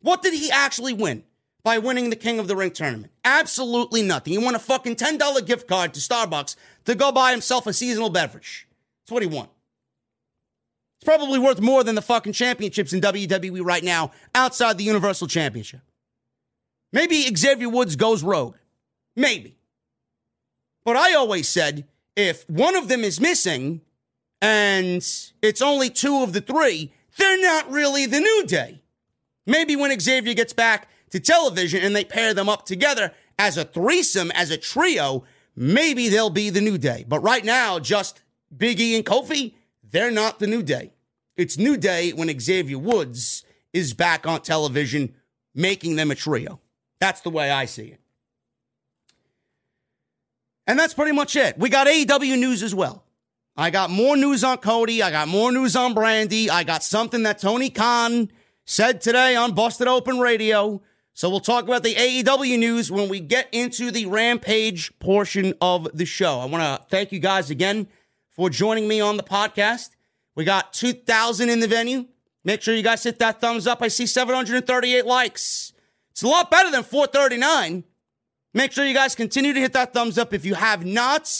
What 0.01 0.21
did 0.21 0.33
he 0.33 0.49
actually 0.49 0.93
win 0.93 1.23
by 1.63 1.77
winning 1.77 2.09
the 2.09 2.15
King 2.15 2.39
of 2.39 2.47
the 2.47 2.55
Ring 2.55 2.71
tournament? 2.71 3.11
Absolutely 3.25 4.01
nothing. 4.01 4.33
He 4.33 4.39
won 4.39 4.55
a 4.55 4.59
fucking 4.59 4.95
$10 4.95 5.45
gift 5.45 5.67
card 5.67 5.93
to 5.93 5.99
Starbucks 5.99 6.55
to 6.85 6.95
go 6.95 7.11
buy 7.11 7.31
himself 7.31 7.67
a 7.67 7.73
seasonal 7.73 8.09
beverage. 8.09 8.67
That's 9.03 9.11
what 9.11 9.23
he 9.23 9.27
won. 9.27 9.49
It's 10.97 11.05
probably 11.05 11.39
worth 11.39 11.61
more 11.61 11.83
than 11.83 11.95
the 11.95 12.01
fucking 12.01 12.33
championships 12.33 12.91
in 12.91 13.01
WWE 13.01 13.63
right 13.63 13.83
now 13.83 14.11
outside 14.35 14.77
the 14.77 14.83
Universal 14.83 15.27
Championship. 15.27 15.81
Maybe 16.91 17.33
Xavier 17.35 17.69
Woods 17.69 17.95
goes 17.95 18.23
rogue. 18.23 18.55
Maybe. 19.15 19.58
But 20.89 20.97
I 20.97 21.13
always 21.13 21.47
said 21.47 21.85
if 22.15 22.49
one 22.49 22.75
of 22.75 22.87
them 22.87 23.03
is 23.03 23.21
missing 23.21 23.81
and 24.41 25.07
it's 25.39 25.61
only 25.61 25.91
two 25.91 26.23
of 26.23 26.33
the 26.33 26.41
three, 26.41 26.91
they're 27.15 27.39
not 27.39 27.69
really 27.69 28.07
the 28.07 28.19
new 28.19 28.43
day. 28.47 28.81
Maybe 29.45 29.75
when 29.75 29.99
Xavier 29.99 30.33
gets 30.33 30.51
back 30.51 30.89
to 31.11 31.19
television 31.19 31.83
and 31.83 31.95
they 31.95 32.03
pair 32.03 32.33
them 32.33 32.49
up 32.49 32.65
together 32.65 33.13
as 33.37 33.55
a 33.55 33.65
threesome, 33.65 34.31
as 34.31 34.49
a 34.49 34.57
trio, 34.57 35.25
maybe 35.55 36.09
they'll 36.09 36.31
be 36.31 36.49
the 36.49 36.59
new 36.59 36.79
day. 36.79 37.05
But 37.07 37.19
right 37.19 37.45
now, 37.45 37.77
just 37.77 38.23
Biggie 38.51 38.95
and 38.95 39.05
Kofi, 39.05 39.53
they're 39.87 40.09
not 40.09 40.39
the 40.39 40.47
new 40.47 40.63
day. 40.63 40.91
It's 41.37 41.55
new 41.55 41.77
day 41.77 42.13
when 42.13 42.39
Xavier 42.39 42.79
Woods 42.79 43.45
is 43.73 43.93
back 43.93 44.25
on 44.25 44.41
television, 44.41 45.13
making 45.53 45.97
them 45.97 46.09
a 46.09 46.15
trio. 46.15 46.59
That's 46.99 47.21
the 47.21 47.29
way 47.29 47.51
I 47.51 47.65
see 47.65 47.89
it. 47.89 47.99
And 50.69 50.77
that's 50.77 50.93
pretty 50.93 51.13
much 51.13 51.35
it. 51.35 51.57
We 51.57 51.69
got 51.69 51.87
AEW 51.87 52.37
news 52.37 52.61
as 52.61 52.75
well. 52.75 53.03
I 53.57 53.71
got 53.71 53.89
more 53.89 54.15
news 54.15 54.43
on 54.43 54.59
Cody. 54.59 55.01
I 55.01 55.09
got 55.09 55.27
more 55.27 55.51
news 55.51 55.75
on 55.75 55.95
Brandy. 55.95 56.47
I 56.47 56.63
got 56.63 56.83
something 56.83 57.23
that 57.23 57.39
Tony 57.39 57.71
Khan 57.71 58.31
said 58.65 59.01
today 59.01 59.35
on 59.35 59.55
Busted 59.55 59.87
Open 59.87 60.19
Radio. 60.19 60.79
So 61.15 61.27
we'll 61.27 61.39
talk 61.39 61.63
about 61.63 61.81
the 61.81 61.95
AEW 61.95 62.59
news 62.59 62.91
when 62.91 63.09
we 63.09 63.19
get 63.19 63.49
into 63.51 63.89
the 63.89 64.05
Rampage 64.05 64.91
portion 64.99 65.55
of 65.59 65.87
the 65.91 66.05
show. 66.05 66.39
I 66.39 66.45
want 66.45 66.61
to 66.61 66.87
thank 66.87 67.11
you 67.11 67.17
guys 67.17 67.49
again 67.49 67.87
for 68.29 68.51
joining 68.51 68.87
me 68.87 69.01
on 69.01 69.17
the 69.17 69.23
podcast. 69.23 69.89
We 70.35 70.45
got 70.45 70.71
2,000 70.73 71.49
in 71.49 71.61
the 71.61 71.67
venue. 71.67 72.05
Make 72.43 72.61
sure 72.61 72.75
you 72.75 72.83
guys 72.83 73.01
hit 73.01 73.17
that 73.17 73.41
thumbs 73.41 73.65
up. 73.65 73.81
I 73.81 73.87
see 73.87 74.05
738 74.05 75.03
likes. 75.07 75.73
It's 76.11 76.21
a 76.21 76.27
lot 76.27 76.51
better 76.51 76.69
than 76.69 76.83
439. 76.83 77.85
Make 78.53 78.71
sure 78.71 78.83
you 78.83 78.95
guys 78.95 79.13
continue 79.13 79.53
to 79.53 79.59
hit 79.59 79.73
that 79.73 79.93
thumbs 79.93 80.17
up. 80.17 80.33
If 80.33 80.43
you 80.43 80.55
have 80.55 80.83
not, 80.83 81.31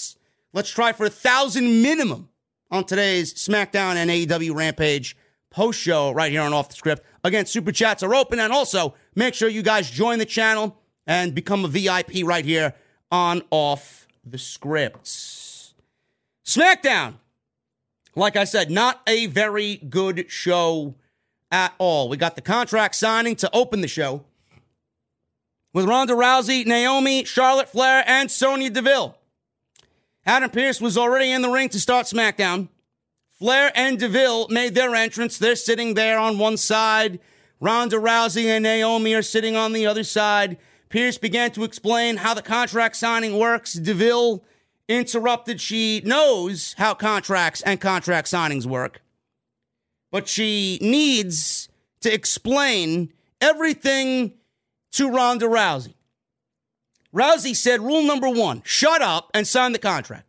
let's 0.53 0.70
try 0.70 0.91
for 0.91 1.05
a 1.05 1.10
thousand 1.10 1.82
minimum 1.82 2.30
on 2.70 2.84
today's 2.84 3.34
SmackDown 3.34 3.95
and 3.95 4.12
AEW 4.12 4.53
Rampage 4.53 5.18
post 5.49 5.80
show 5.80 6.12
right 6.12 6.32
here 6.32 6.41
on 6.41 6.53
Off 6.53 6.70
the 6.70 6.76
Script. 6.76 7.03
Again, 7.24 7.47
super 7.47 7.72
chats 7.72 8.03
are 8.03 8.14
open, 8.14 8.39
and 8.39 8.53
also 8.53 8.93
make 9.16 9.34
sure 9.34 9.49
you 9.49 9.64
guys 9.64 9.89
join 9.89 10.20
the 10.20 10.26
channel 10.26 10.78
and 11.07 11.34
become 11.34 11.66
a 11.66 11.68
VIP 11.68 12.24
right 12.24 12.45
here 12.45 12.76
on 13.12 13.41
Off 13.49 14.07
the 14.24 14.38
Scripts. 14.38 15.74
SmackDown, 16.45 17.16
like 18.16 18.36
I 18.36 18.43
said, 18.43 18.70
not 18.70 19.01
a 19.07 19.26
very 19.26 19.78
good 19.78 20.30
show 20.30 20.93
at 21.51 21.74
all. 21.80 22.07
We 22.07 22.18
got 22.18 22.36
the 22.36 22.41
contract 22.41 22.95
signing 22.95 23.36
to 23.38 23.49
open 23.51 23.82
the 23.82 23.88
show 23.88 24.26
with 25.74 25.86
Ronda 25.86 26.13
Rousey, 26.13 26.65
Naomi, 26.65 27.24
Charlotte 27.26 27.70
Flair, 27.70 28.03
and 28.07 28.30
Sonya 28.32 28.70
Deville. 28.70 29.15
Adam 30.26 30.49
Pearce 30.49 30.82
was 30.82 30.97
already 30.97 31.32
in 31.32 31.41
the 31.41 31.49
ring 31.49 31.70
to 31.70 31.80
start 31.80 32.05
SmackDown. 32.05 32.70
Flair 33.38 33.72
and 33.74 33.97
Deville 33.97 34.47
made 34.49 34.76
their 34.76 34.93
entrance. 34.93 35.38
They're 35.38 35.55
sitting 35.55 35.93
there 35.93 36.20
on 36.20 36.38
one 36.38 36.57
side. 36.57 37.20
Ronda 37.59 37.97
Rousey 37.97 38.45
and 38.45 38.63
Naomi 38.63 39.13
are 39.13 39.22
sitting 39.22 39.55
on 39.55 39.74
the 39.74 39.86
other 39.86 40.03
side. 40.03 40.57
Pearce 40.89 41.17
began 41.17 41.51
to 41.51 41.63
explain 41.63 42.17
how 42.17 42.34
the 42.34 42.41
contract 42.41 42.95
signing 42.95 43.38
works. 43.38 43.74
Deville 43.74 44.43
interrupted. 44.88 45.61
She 45.61 46.01
knows 46.03 46.74
how 46.78 46.93
contracts 46.95 47.61
and 47.61 47.80
contract 47.80 48.28
signings 48.28 48.65
work, 48.65 49.01
but 50.11 50.28
she 50.28 50.80
needs 50.82 51.70
to 52.01 52.13
explain 52.13 53.13
everything 53.39 54.34
to 54.94 55.10
Ronda 55.10 55.46
Rousey. 55.46 55.94
Rousey 57.14 57.56
said 57.56 57.82
rule 57.82 58.04
number 58.04 58.30
one 58.30 58.62
shut 58.64 59.02
up 59.02 59.32
and 59.34 59.48
sign 59.48 59.72
the 59.72 59.80
contract. 59.80 60.26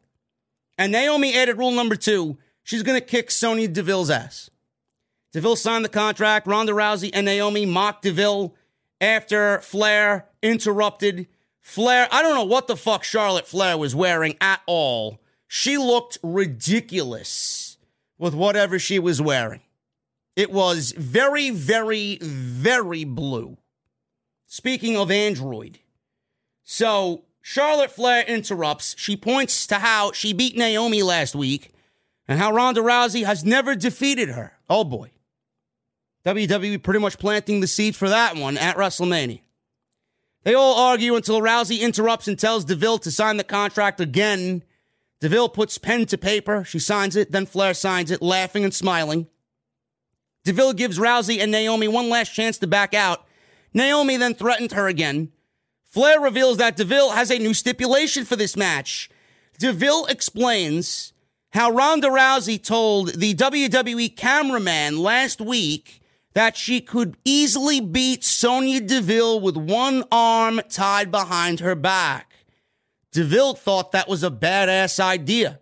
And 0.78 0.92
Naomi 0.92 1.34
added 1.34 1.58
rule 1.58 1.72
number 1.72 1.96
two 1.96 2.38
She's 2.62 2.82
going 2.82 3.00
to 3.00 3.04
kick 3.04 3.30
Sonya 3.30 3.68
Deville's 3.68 4.10
ass. 4.10 4.48
Deville 5.32 5.56
signed 5.56 5.84
the 5.84 5.88
contract. 5.88 6.46
Ronda 6.46 6.72
Rousey 6.72 7.10
and 7.12 7.26
Naomi 7.26 7.66
mocked 7.66 8.02
Deville 8.02 8.54
after 9.00 9.60
Flair 9.60 10.26
interrupted. 10.42 11.26
Flair, 11.62 12.08
I 12.10 12.22
don't 12.22 12.34
know 12.34 12.44
what 12.44 12.66
the 12.66 12.76
fuck 12.76 13.04
Charlotte 13.04 13.46
Flair 13.46 13.76
was 13.76 13.94
wearing 13.94 14.36
at 14.40 14.60
all. 14.66 15.20
She 15.48 15.78
looked 15.78 16.18
ridiculous 16.22 17.76
with 18.18 18.34
whatever 18.34 18.78
she 18.78 18.98
was 18.98 19.20
wearing. 19.20 19.62
It 20.36 20.52
was 20.52 20.92
very, 20.92 21.50
very, 21.50 22.18
very 22.20 23.04
blue. 23.04 23.56
Speaking 24.52 24.96
of 24.96 25.12
Android. 25.12 25.78
So 26.64 27.22
Charlotte 27.40 27.92
Flair 27.92 28.24
interrupts. 28.24 28.96
She 28.98 29.16
points 29.16 29.64
to 29.68 29.76
how 29.76 30.10
she 30.10 30.32
beat 30.32 30.56
Naomi 30.56 31.04
last 31.04 31.36
week 31.36 31.70
and 32.26 32.36
how 32.36 32.50
Ronda 32.50 32.80
Rousey 32.80 33.24
has 33.24 33.44
never 33.44 33.76
defeated 33.76 34.30
her. 34.30 34.54
Oh 34.68 34.82
boy. 34.82 35.12
WWE 36.26 36.82
pretty 36.82 36.98
much 36.98 37.16
planting 37.16 37.60
the 37.60 37.68
seed 37.68 37.94
for 37.94 38.08
that 38.08 38.34
one 38.34 38.58
at 38.58 38.76
WrestleMania. 38.76 39.40
They 40.42 40.54
all 40.54 40.80
argue 40.80 41.14
until 41.14 41.40
Rousey 41.40 41.78
interrupts 41.78 42.26
and 42.26 42.36
tells 42.36 42.64
DeVille 42.64 42.98
to 42.98 43.12
sign 43.12 43.36
the 43.36 43.44
contract 43.44 44.00
again. 44.00 44.64
DeVille 45.20 45.50
puts 45.50 45.78
pen 45.78 46.06
to 46.06 46.18
paper. 46.18 46.64
She 46.64 46.80
signs 46.80 47.14
it. 47.14 47.30
Then 47.30 47.46
Flair 47.46 47.72
signs 47.72 48.10
it, 48.10 48.20
laughing 48.20 48.64
and 48.64 48.74
smiling. 48.74 49.28
DeVille 50.42 50.72
gives 50.72 50.98
Rousey 50.98 51.38
and 51.38 51.52
Naomi 51.52 51.86
one 51.86 52.08
last 52.08 52.34
chance 52.34 52.58
to 52.58 52.66
back 52.66 52.94
out. 52.94 53.26
Naomi 53.72 54.16
then 54.16 54.34
threatened 54.34 54.72
her 54.72 54.88
again. 54.88 55.30
Flair 55.84 56.20
reveals 56.20 56.56
that 56.58 56.76
DeVille 56.76 57.10
has 57.10 57.30
a 57.30 57.38
new 57.38 57.54
stipulation 57.54 58.24
for 58.24 58.36
this 58.36 58.56
match. 58.56 59.10
DeVille 59.58 60.06
explains 60.06 61.12
how 61.52 61.70
Ronda 61.70 62.08
Rousey 62.08 62.62
told 62.62 63.14
the 63.14 63.34
WWE 63.34 64.16
cameraman 64.16 64.98
last 64.98 65.40
week 65.40 66.00
that 66.34 66.56
she 66.56 66.80
could 66.80 67.16
easily 67.24 67.80
beat 67.80 68.22
Sonya 68.24 68.80
Deville 68.80 69.40
with 69.40 69.56
one 69.56 70.04
arm 70.12 70.60
tied 70.68 71.10
behind 71.10 71.60
her 71.60 71.74
back. 71.74 72.44
Deville 73.12 73.54
thought 73.54 73.90
that 73.92 74.08
was 74.08 74.22
a 74.22 74.30
badass 74.30 75.00
idea. 75.00 75.58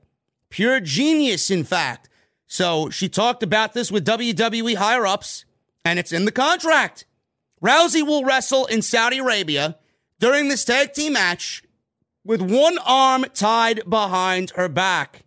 Pure 0.50 0.80
genius, 0.80 1.50
in 1.50 1.64
fact. 1.64 2.08
So 2.46 2.90
she 2.90 3.08
talked 3.08 3.42
about 3.42 3.72
this 3.72 3.90
with 3.90 4.06
WWE 4.06 4.76
higher 4.76 5.06
ups, 5.06 5.46
and 5.84 5.98
it's 5.98 6.12
in 6.12 6.26
the 6.26 6.32
contract. 6.32 7.06
Rousey 7.62 8.06
will 8.06 8.24
wrestle 8.24 8.66
in 8.66 8.82
Saudi 8.82 9.18
Arabia 9.18 9.76
during 10.20 10.48
this 10.48 10.64
tag 10.64 10.92
team 10.92 11.14
match 11.14 11.62
with 12.24 12.40
one 12.40 12.78
arm 12.84 13.24
tied 13.34 13.88
behind 13.88 14.50
her 14.50 14.68
back. 14.68 15.24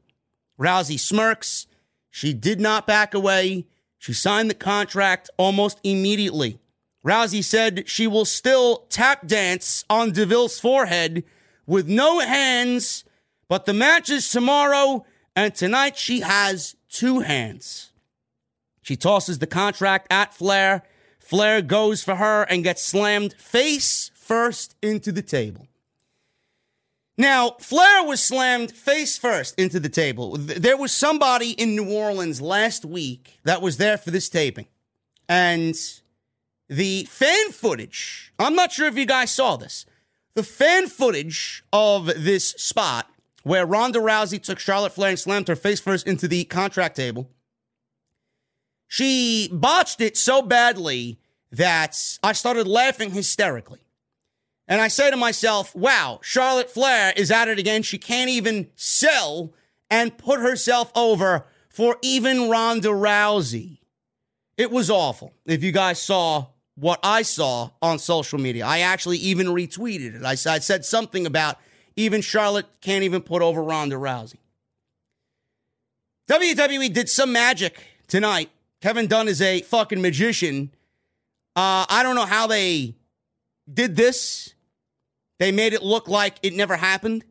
Rousey 0.59 0.99
smirks. 0.99 1.67
She 2.09 2.34
did 2.34 2.59
not 2.59 2.86
back 2.86 3.13
away. 3.13 3.67
She 3.97 4.13
signed 4.13 4.49
the 4.49 4.55
contract 4.55 5.29
almost 5.38 5.79
immediately. 5.84 6.59
Rousey 7.05 7.43
said 7.43 7.88
she 7.88 8.05
will 8.07 8.25
still 8.25 8.86
tap 8.89 9.25
dance 9.25 9.84
on 9.89 10.11
DeVille's 10.11 10.59
forehead 10.59 11.23
with 11.65 11.88
no 11.88 12.19
hands, 12.19 13.03
but 13.47 13.65
the 13.65 13.73
match 13.73 14.09
is 14.09 14.29
tomorrow, 14.29 15.05
and 15.36 15.55
tonight 15.55 15.97
she 15.97 16.19
has 16.19 16.75
two 16.89 17.21
hands. 17.21 17.91
She 18.82 18.95
tosses 18.95 19.39
the 19.39 19.47
contract 19.47 20.07
at 20.11 20.34
Flair. 20.34 20.84
Flair 21.32 21.61
goes 21.61 22.03
for 22.03 22.15
her 22.15 22.43
and 22.43 22.61
gets 22.61 22.82
slammed 22.82 23.32
face 23.36 24.11
first 24.13 24.75
into 24.82 25.13
the 25.13 25.21
table. 25.21 25.69
Now, 27.17 27.51
Flair 27.51 28.03
was 28.05 28.21
slammed 28.21 28.73
face 28.73 29.17
first 29.17 29.57
into 29.57 29.79
the 29.79 29.88
table. 29.88 30.36
There 30.36 30.75
was 30.75 30.91
somebody 30.91 31.51
in 31.51 31.73
New 31.73 31.89
Orleans 31.89 32.41
last 32.41 32.84
week 32.84 33.39
that 33.45 33.61
was 33.61 33.77
there 33.77 33.97
for 33.97 34.11
this 34.11 34.27
taping. 34.27 34.67
And 35.29 35.73
the 36.67 37.05
fan 37.05 37.51
footage, 37.51 38.34
I'm 38.38 38.55
not 38.55 38.73
sure 38.73 38.88
if 38.88 38.97
you 38.97 39.05
guys 39.05 39.32
saw 39.32 39.55
this. 39.55 39.86
The 40.34 40.43
fan 40.43 40.88
footage 40.88 41.63
of 41.71 42.07
this 42.07 42.49
spot 42.57 43.09
where 43.43 43.65
Ronda 43.65 43.99
Rousey 43.99 44.43
took 44.43 44.59
Charlotte 44.59 44.91
Flair 44.91 45.11
and 45.11 45.19
slammed 45.19 45.47
her 45.47 45.55
face 45.55 45.79
first 45.79 46.05
into 46.05 46.27
the 46.27 46.43
contract 46.43 46.97
table, 46.97 47.29
she 48.91 49.47
botched 49.53 50.01
it 50.01 50.17
so 50.17 50.41
badly 50.41 51.20
that 51.51 52.17
I 52.23 52.33
started 52.33 52.67
laughing 52.67 53.11
hysterically. 53.11 53.79
And 54.67 54.79
I 54.79 54.87
say 54.87 55.11
to 55.11 55.17
myself, 55.17 55.75
wow, 55.75 56.19
Charlotte 56.23 56.69
Flair 56.69 57.13
is 57.15 57.29
at 57.29 57.49
it 57.49 57.59
again. 57.59 57.83
She 57.83 57.97
can't 57.97 58.29
even 58.29 58.69
sell 58.75 59.53
and 59.89 60.17
put 60.17 60.39
herself 60.39 60.91
over 60.95 61.45
for 61.69 61.97
even 62.01 62.49
Ronda 62.49 62.89
Rousey. 62.89 63.79
It 64.57 64.71
was 64.71 64.89
awful. 64.89 65.33
If 65.45 65.63
you 65.63 65.71
guys 65.71 66.01
saw 66.01 66.47
what 66.75 66.99
I 67.03 67.23
saw 67.23 67.71
on 67.81 67.99
social 67.99 68.39
media, 68.39 68.65
I 68.65 68.79
actually 68.79 69.17
even 69.17 69.47
retweeted 69.47 70.15
it. 70.15 70.23
I, 70.23 70.31
I 70.31 70.59
said 70.59 70.85
something 70.85 71.25
about 71.25 71.57
even 71.95 72.21
Charlotte 72.21 72.67
can't 72.79 73.03
even 73.03 73.21
put 73.21 73.41
over 73.41 73.61
Ronda 73.61 73.95
Rousey. 73.95 74.37
WWE 76.29 76.93
did 76.93 77.09
some 77.09 77.33
magic 77.33 77.77
tonight. 78.07 78.49
Kevin 78.81 79.07
Dunn 79.07 79.27
is 79.27 79.41
a 79.41 79.61
fucking 79.61 80.01
magician. 80.01 80.71
Uh, 81.55 81.85
I 81.89 82.01
don't 82.03 82.15
know 82.15 82.25
how 82.25 82.47
they 82.47 82.95
did 83.71 83.95
this. 83.95 84.53
They 85.39 85.51
made 85.51 85.73
it 85.73 85.83
look 85.83 86.07
like 86.07 86.37
it 86.43 86.53
never 86.53 86.77
happened. 86.77 87.25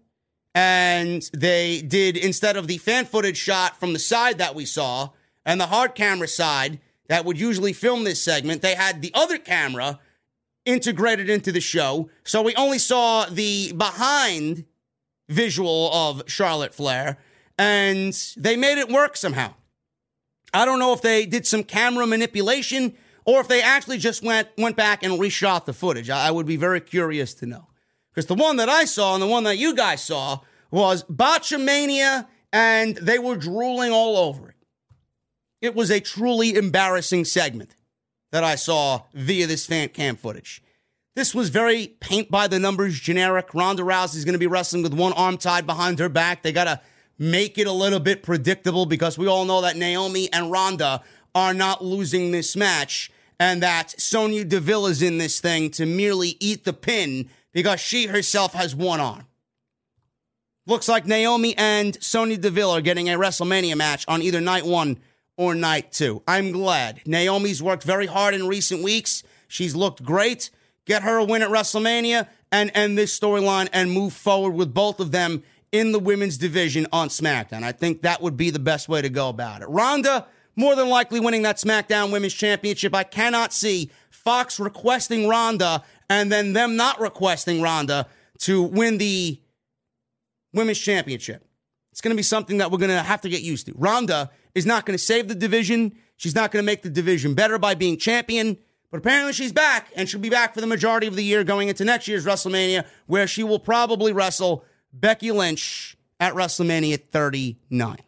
And 0.54 1.22
they 1.32 1.80
did, 1.80 2.16
instead 2.16 2.56
of 2.56 2.66
the 2.66 2.78
fan 2.78 3.04
footage 3.04 3.36
shot 3.36 3.78
from 3.78 3.92
the 3.92 3.98
side 3.98 4.38
that 4.38 4.54
we 4.54 4.64
saw 4.64 5.10
and 5.46 5.60
the 5.60 5.68
hard 5.68 5.94
camera 5.94 6.28
side 6.28 6.80
that 7.08 7.24
would 7.24 7.38
usually 7.38 7.72
film 7.72 8.04
this 8.04 8.20
segment, 8.20 8.62
they 8.62 8.74
had 8.74 9.00
the 9.00 9.12
other 9.14 9.38
camera 9.38 10.00
integrated 10.64 11.30
into 11.30 11.52
the 11.52 11.60
show. 11.60 12.10
So 12.24 12.42
we 12.42 12.54
only 12.56 12.78
saw 12.78 13.26
the 13.26 13.72
behind 13.72 14.64
visual 15.28 15.90
of 15.92 16.24
Charlotte 16.26 16.74
Flair, 16.74 17.16
and 17.56 18.12
they 18.36 18.56
made 18.56 18.78
it 18.78 18.88
work 18.88 19.16
somehow. 19.16 19.54
I 20.52 20.64
don't 20.64 20.80
know 20.80 20.92
if 20.92 21.00
they 21.00 21.26
did 21.26 21.46
some 21.46 21.62
camera 21.62 22.06
manipulation 22.06 22.94
or 23.24 23.40
if 23.40 23.48
they 23.48 23.62
actually 23.62 23.98
just 23.98 24.22
went 24.22 24.48
went 24.56 24.76
back 24.76 25.02
and 25.02 25.14
reshot 25.14 25.64
the 25.64 25.72
footage. 25.72 26.10
I, 26.10 26.28
I 26.28 26.30
would 26.30 26.46
be 26.46 26.56
very 26.56 26.80
curious 26.80 27.34
to 27.34 27.46
know. 27.46 27.68
Because 28.12 28.26
the 28.26 28.34
one 28.34 28.56
that 28.56 28.68
I 28.68 28.84
saw 28.84 29.14
and 29.14 29.22
the 29.22 29.26
one 29.26 29.44
that 29.44 29.58
you 29.58 29.74
guys 29.74 30.02
saw 30.02 30.40
was 30.70 31.04
Botchamania, 31.04 32.26
and 32.52 32.96
they 32.96 33.18
were 33.18 33.36
drooling 33.36 33.92
all 33.92 34.16
over 34.16 34.48
it. 34.48 34.56
It 35.60 35.74
was 35.74 35.90
a 35.90 36.00
truly 36.00 36.54
embarrassing 36.54 37.24
segment 37.24 37.76
that 38.32 38.44
I 38.44 38.54
saw 38.54 39.02
via 39.14 39.46
this 39.46 39.66
fan 39.66 39.88
cam 39.88 40.16
footage. 40.16 40.62
This 41.16 41.34
was 41.34 41.50
very 41.50 41.88
paint 42.00 42.30
by 42.30 42.46
the 42.46 42.58
numbers 42.58 42.98
generic. 42.98 43.52
Ronda 43.52 43.82
Rousey's 43.82 44.24
going 44.24 44.34
to 44.34 44.38
be 44.38 44.46
wrestling 44.46 44.82
with 44.82 44.94
one 44.94 45.12
arm 45.12 45.36
tied 45.36 45.66
behind 45.66 45.98
her 45.98 46.08
back. 46.08 46.42
They 46.42 46.52
got 46.52 46.64
to 46.64 46.80
make 47.18 47.58
it 47.58 47.66
a 47.66 47.72
little 47.72 48.00
bit 48.00 48.22
predictable 48.22 48.86
because 48.86 49.18
we 49.18 49.26
all 49.26 49.44
know 49.44 49.60
that 49.60 49.76
Naomi 49.76 50.32
and 50.32 50.50
Ronda 50.50 51.02
are 51.34 51.54
not 51.54 51.84
losing 51.84 52.30
this 52.30 52.56
match 52.56 53.10
and 53.38 53.62
that 53.62 53.98
Sonya 53.98 54.44
Deville 54.44 54.86
is 54.86 55.02
in 55.02 55.18
this 55.18 55.40
thing 55.40 55.70
to 55.70 55.86
merely 55.86 56.36
eat 56.40 56.64
the 56.64 56.72
pin 56.72 57.30
because 57.52 57.80
she 57.80 58.06
herself 58.06 58.52
has 58.52 58.74
one 58.74 59.00
arm. 59.00 59.26
Looks 60.66 60.88
like 60.88 61.06
Naomi 61.06 61.56
and 61.56 62.00
Sonya 62.02 62.36
Deville 62.36 62.70
are 62.70 62.82
getting 62.82 63.08
a 63.08 63.18
WrestleMania 63.18 63.76
match 63.76 64.04
on 64.06 64.22
either 64.22 64.40
night 64.40 64.66
one 64.66 64.98
or 65.36 65.54
night 65.54 65.90
two. 65.90 66.22
I'm 66.28 66.52
glad. 66.52 67.00
Naomi's 67.06 67.62
worked 67.62 67.82
very 67.82 68.06
hard 68.06 68.34
in 68.34 68.46
recent 68.46 68.82
weeks. 68.82 69.22
She's 69.48 69.74
looked 69.74 70.04
great. 70.04 70.50
Get 70.84 71.02
her 71.02 71.16
a 71.16 71.24
win 71.24 71.42
at 71.42 71.48
WrestleMania 71.48 72.28
and 72.52 72.70
end 72.74 72.98
this 72.98 73.18
storyline 73.18 73.68
and 73.72 73.90
move 73.90 74.12
forward 74.12 74.50
with 74.50 74.74
both 74.74 75.00
of 75.00 75.12
them 75.12 75.42
in 75.72 75.92
the 75.92 75.98
women's 75.98 76.36
division 76.36 76.86
on 76.92 77.08
SmackDown. 77.08 77.62
I 77.62 77.72
think 77.72 78.02
that 78.02 78.20
would 78.20 78.36
be 78.36 78.50
the 78.50 78.58
best 78.58 78.88
way 78.88 79.00
to 79.00 79.08
go 79.08 79.28
about 79.28 79.62
it. 79.62 79.68
Ronda, 79.68 80.26
more 80.60 80.76
than 80.76 80.88
likely 80.88 81.18
winning 81.18 81.42
that 81.42 81.56
SmackDown 81.56 82.12
Women's 82.12 82.34
Championship. 82.34 82.94
I 82.94 83.02
cannot 83.02 83.52
see 83.52 83.90
Fox 84.10 84.60
requesting 84.60 85.26
Ronda 85.26 85.82
and 86.08 86.30
then 86.30 86.52
them 86.52 86.76
not 86.76 87.00
requesting 87.00 87.62
Ronda 87.62 88.06
to 88.40 88.62
win 88.62 88.98
the 88.98 89.40
Women's 90.52 90.78
Championship. 90.78 91.46
It's 91.90 92.00
going 92.00 92.14
to 92.14 92.16
be 92.16 92.22
something 92.22 92.58
that 92.58 92.70
we're 92.70 92.78
going 92.78 92.90
to 92.90 93.02
have 93.02 93.22
to 93.22 93.28
get 93.28 93.42
used 93.42 93.66
to. 93.66 93.74
Ronda 93.76 94.30
is 94.54 94.66
not 94.66 94.84
going 94.84 94.96
to 94.96 95.02
save 95.02 95.28
the 95.28 95.34
division. 95.34 95.96
She's 96.16 96.34
not 96.34 96.50
going 96.50 96.62
to 96.62 96.66
make 96.66 96.82
the 96.82 96.90
division 96.90 97.34
better 97.34 97.58
by 97.58 97.74
being 97.74 97.96
champion. 97.96 98.58
But 98.90 98.98
apparently 98.98 99.32
she's 99.32 99.52
back, 99.52 99.88
and 99.94 100.08
she'll 100.08 100.20
be 100.20 100.30
back 100.30 100.52
for 100.52 100.60
the 100.60 100.66
majority 100.66 101.06
of 101.06 101.14
the 101.14 101.22
year 101.22 101.44
going 101.44 101.68
into 101.68 101.84
next 101.84 102.08
year's 102.08 102.26
WrestleMania, 102.26 102.84
where 103.06 103.26
she 103.26 103.44
will 103.44 103.60
probably 103.60 104.12
wrestle 104.12 104.64
Becky 104.92 105.30
Lynch 105.30 105.96
at 106.18 106.34
WrestleMania 106.34 107.00
39. 107.00 107.98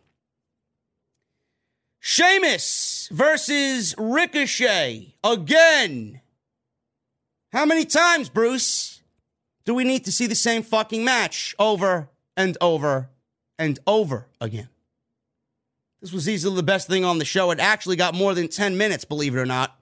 Sheamus 2.04 3.08
versus 3.12 3.94
Ricochet 3.96 5.14
again. 5.22 6.20
How 7.52 7.64
many 7.64 7.84
times, 7.84 8.28
Bruce, 8.28 9.02
do 9.64 9.72
we 9.72 9.84
need 9.84 10.04
to 10.06 10.12
see 10.12 10.26
the 10.26 10.34
same 10.34 10.64
fucking 10.64 11.04
match 11.04 11.54
over 11.60 12.10
and 12.36 12.58
over 12.60 13.08
and 13.56 13.78
over 13.86 14.26
again? 14.40 14.68
This 16.00 16.12
was 16.12 16.28
easily 16.28 16.56
the 16.56 16.64
best 16.64 16.88
thing 16.88 17.04
on 17.04 17.18
the 17.18 17.24
show. 17.24 17.52
It 17.52 17.60
actually 17.60 17.94
got 17.94 18.16
more 18.16 18.34
than 18.34 18.48
10 18.48 18.76
minutes, 18.76 19.04
believe 19.04 19.36
it 19.36 19.38
or 19.38 19.46
not. 19.46 19.78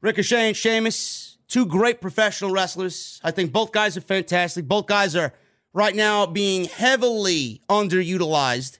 Ricochet 0.00 0.48
and 0.48 0.56
Sheamus, 0.56 1.36
two 1.48 1.66
great 1.66 2.00
professional 2.00 2.50
wrestlers. 2.50 3.20
I 3.22 3.30
think 3.30 3.52
both 3.52 3.72
guys 3.72 3.94
are 3.94 4.00
fantastic. 4.00 4.66
Both 4.66 4.86
guys 4.86 5.14
are 5.14 5.34
right 5.74 5.94
now 5.94 6.24
being 6.24 6.64
heavily 6.64 7.60
underutilized. 7.68 8.78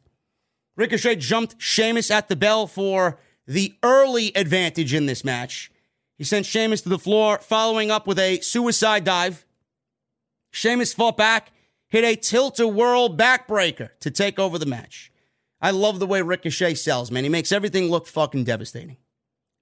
Ricochet 0.80 1.16
jumped 1.16 1.56
Sheamus 1.58 2.10
at 2.10 2.28
the 2.28 2.36
bell 2.36 2.66
for 2.66 3.18
the 3.46 3.74
early 3.82 4.34
advantage 4.34 4.94
in 4.94 5.04
this 5.04 5.22
match. 5.22 5.70
He 6.16 6.24
sent 6.24 6.46
Sheamus 6.46 6.80
to 6.80 6.88
the 6.88 6.98
floor, 6.98 7.36
following 7.36 7.90
up 7.90 8.06
with 8.06 8.18
a 8.18 8.40
suicide 8.40 9.04
dive. 9.04 9.44
Sheamus 10.50 10.94
fought 10.94 11.18
back, 11.18 11.52
hit 11.88 12.02
a 12.02 12.16
tilt-a-whirl 12.16 13.14
backbreaker 13.14 13.90
to 14.00 14.10
take 14.10 14.38
over 14.38 14.58
the 14.58 14.64
match. 14.64 15.12
I 15.60 15.70
love 15.70 15.98
the 15.98 16.06
way 16.06 16.22
Ricochet 16.22 16.76
sells, 16.76 17.10
man. 17.10 17.24
He 17.24 17.30
makes 17.30 17.52
everything 17.52 17.90
look 17.90 18.06
fucking 18.06 18.44
devastating. 18.44 18.96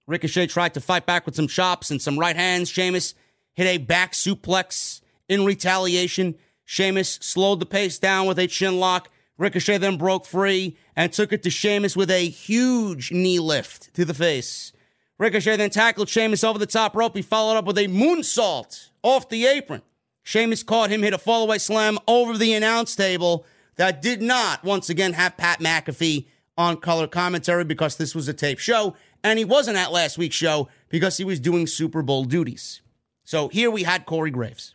Ricochet 0.07 0.47
tried 0.47 0.75
to 0.75 0.81
fight 0.81 1.05
back 1.05 1.27
with 1.27 1.35
some 1.35 1.49
chops 1.49 1.91
and 1.91 2.01
some 2.01 2.17
right 2.17 2.37
hands. 2.37 2.69
Sheamus 2.71 3.17
hit 3.55 3.67
a 3.67 3.79
back 3.79 4.13
suplex 4.13 5.01
in 5.29 5.45
retaliation. 5.45 6.37
Sheamus 6.65 7.19
slowed 7.21 7.59
the 7.59 7.67
pace 7.67 7.99
down 7.99 8.29
with 8.29 8.39
a 8.39 8.47
chin 8.47 8.79
lock. 8.79 9.11
Ricochet 9.39 9.79
then 9.79 9.97
broke 9.97 10.27
free 10.27 10.77
and 10.97 11.13
took 11.13 11.33
it 11.33 11.43
to 11.45 11.51
Sheamus 11.51 11.97
with 11.97 12.11
a 12.11 12.29
huge 12.29 13.13
knee 13.13 13.39
lift 13.39 13.95
to 13.95 14.05
the 14.05 14.13
face. 14.13 14.73
Ricochet 15.19 15.57
then 15.57 15.71
tackled 15.71 16.09
Sheamus 16.09 16.45
over 16.45 16.59
the 16.59 16.67
top 16.67 16.95
rope. 16.95 17.17
He 17.17 17.23
followed 17.23 17.57
up 17.57 17.65
with 17.65 17.79
a 17.79 17.87
moonsault 17.87 18.91
off 19.03 19.29
the 19.29 19.47
apron. 19.47 19.83
Sheamus 20.23 20.63
caught 20.63 20.91
him, 20.91 21.03
hit 21.03 21.15
a 21.15 21.19
fallaway 21.19 21.61
slam 21.61 21.99
over 22.07 22.37
the 22.37 22.53
announce 22.53 22.95
table 22.95 23.47
that 23.77 24.03
did 24.03 24.21
not, 24.21 24.63
once 24.65 24.91
again, 24.91 25.15
have 25.15 25.37
Pat 25.37 25.61
McAfee 25.61 26.27
on 26.57 26.77
color 26.77 27.07
commentary 27.07 27.65
because 27.65 27.97
this 27.97 28.15
was 28.15 28.29
a 28.29 28.35
tape 28.35 28.59
show. 28.59 28.95
And 29.25 29.39
he 29.39 29.45
wasn't 29.45 29.79
at 29.79 29.93
last 29.93 30.19
week's 30.19 30.37
show 30.37 30.69
because 30.89 31.17
he 31.17 31.25
was 31.25 31.41
doing 31.41 31.67
Super 31.67 32.03
Bowl 32.03 32.25
duties. 32.25 32.83
So 33.25 33.49
here 33.49 33.71
we 33.71 33.85
had 33.85 34.05
Corey 34.05 34.31
Graves. 34.31 34.75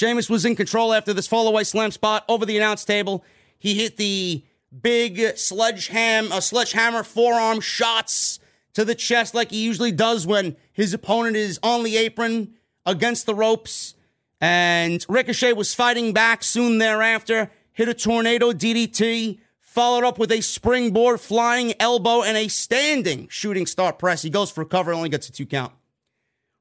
Sheamus 0.00 0.30
was 0.30 0.46
in 0.46 0.56
control 0.56 0.94
after 0.94 1.12
this 1.12 1.28
fallaway 1.28 1.66
slam 1.66 1.90
spot 1.90 2.24
over 2.26 2.46
the 2.46 2.56
announce 2.56 2.86
table. 2.86 3.22
He 3.58 3.74
hit 3.74 3.98
the 3.98 4.42
big 4.80 5.36
sledgehammer, 5.36 6.36
uh, 6.36 6.40
sledgehammer 6.40 7.02
forearm 7.02 7.60
shots 7.60 8.40
to 8.72 8.86
the 8.86 8.94
chest 8.94 9.34
like 9.34 9.50
he 9.50 9.62
usually 9.62 9.92
does 9.92 10.26
when 10.26 10.56
his 10.72 10.94
opponent 10.94 11.36
is 11.36 11.60
on 11.62 11.82
the 11.82 11.98
apron 11.98 12.54
against 12.86 13.26
the 13.26 13.34
ropes. 13.34 13.92
And 14.40 15.04
Ricochet 15.06 15.52
was 15.52 15.74
fighting 15.74 16.14
back 16.14 16.44
soon 16.44 16.78
thereafter, 16.78 17.50
hit 17.74 17.90
a 17.90 17.92
tornado 17.92 18.52
DDT, 18.52 19.38
followed 19.60 20.06
up 20.06 20.18
with 20.18 20.32
a 20.32 20.40
springboard 20.40 21.20
flying 21.20 21.74
elbow 21.78 22.22
and 22.22 22.38
a 22.38 22.48
standing 22.48 23.28
shooting 23.28 23.66
star 23.66 23.92
press. 23.92 24.22
He 24.22 24.30
goes 24.30 24.50
for 24.50 24.62
a 24.62 24.66
cover, 24.66 24.94
only 24.94 25.10
gets 25.10 25.28
a 25.28 25.32
two 25.32 25.44
count. 25.44 25.74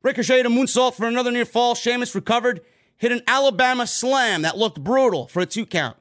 Ricochet 0.04 0.42
a 0.42 0.50
moonsault 0.50 0.96
for 0.96 1.08
another 1.08 1.32
near 1.32 1.46
fall. 1.46 1.74
Sheamus 1.74 2.14
recovered 2.14 2.60
hit 3.00 3.12
an 3.12 3.24
Alabama 3.26 3.88
slam 3.88 4.44
that 4.44 4.58
looked 4.58 4.84
brutal 4.84 5.28
for 5.28 5.40
a 5.40 5.46
two 5.48 5.66
count. 5.66 5.98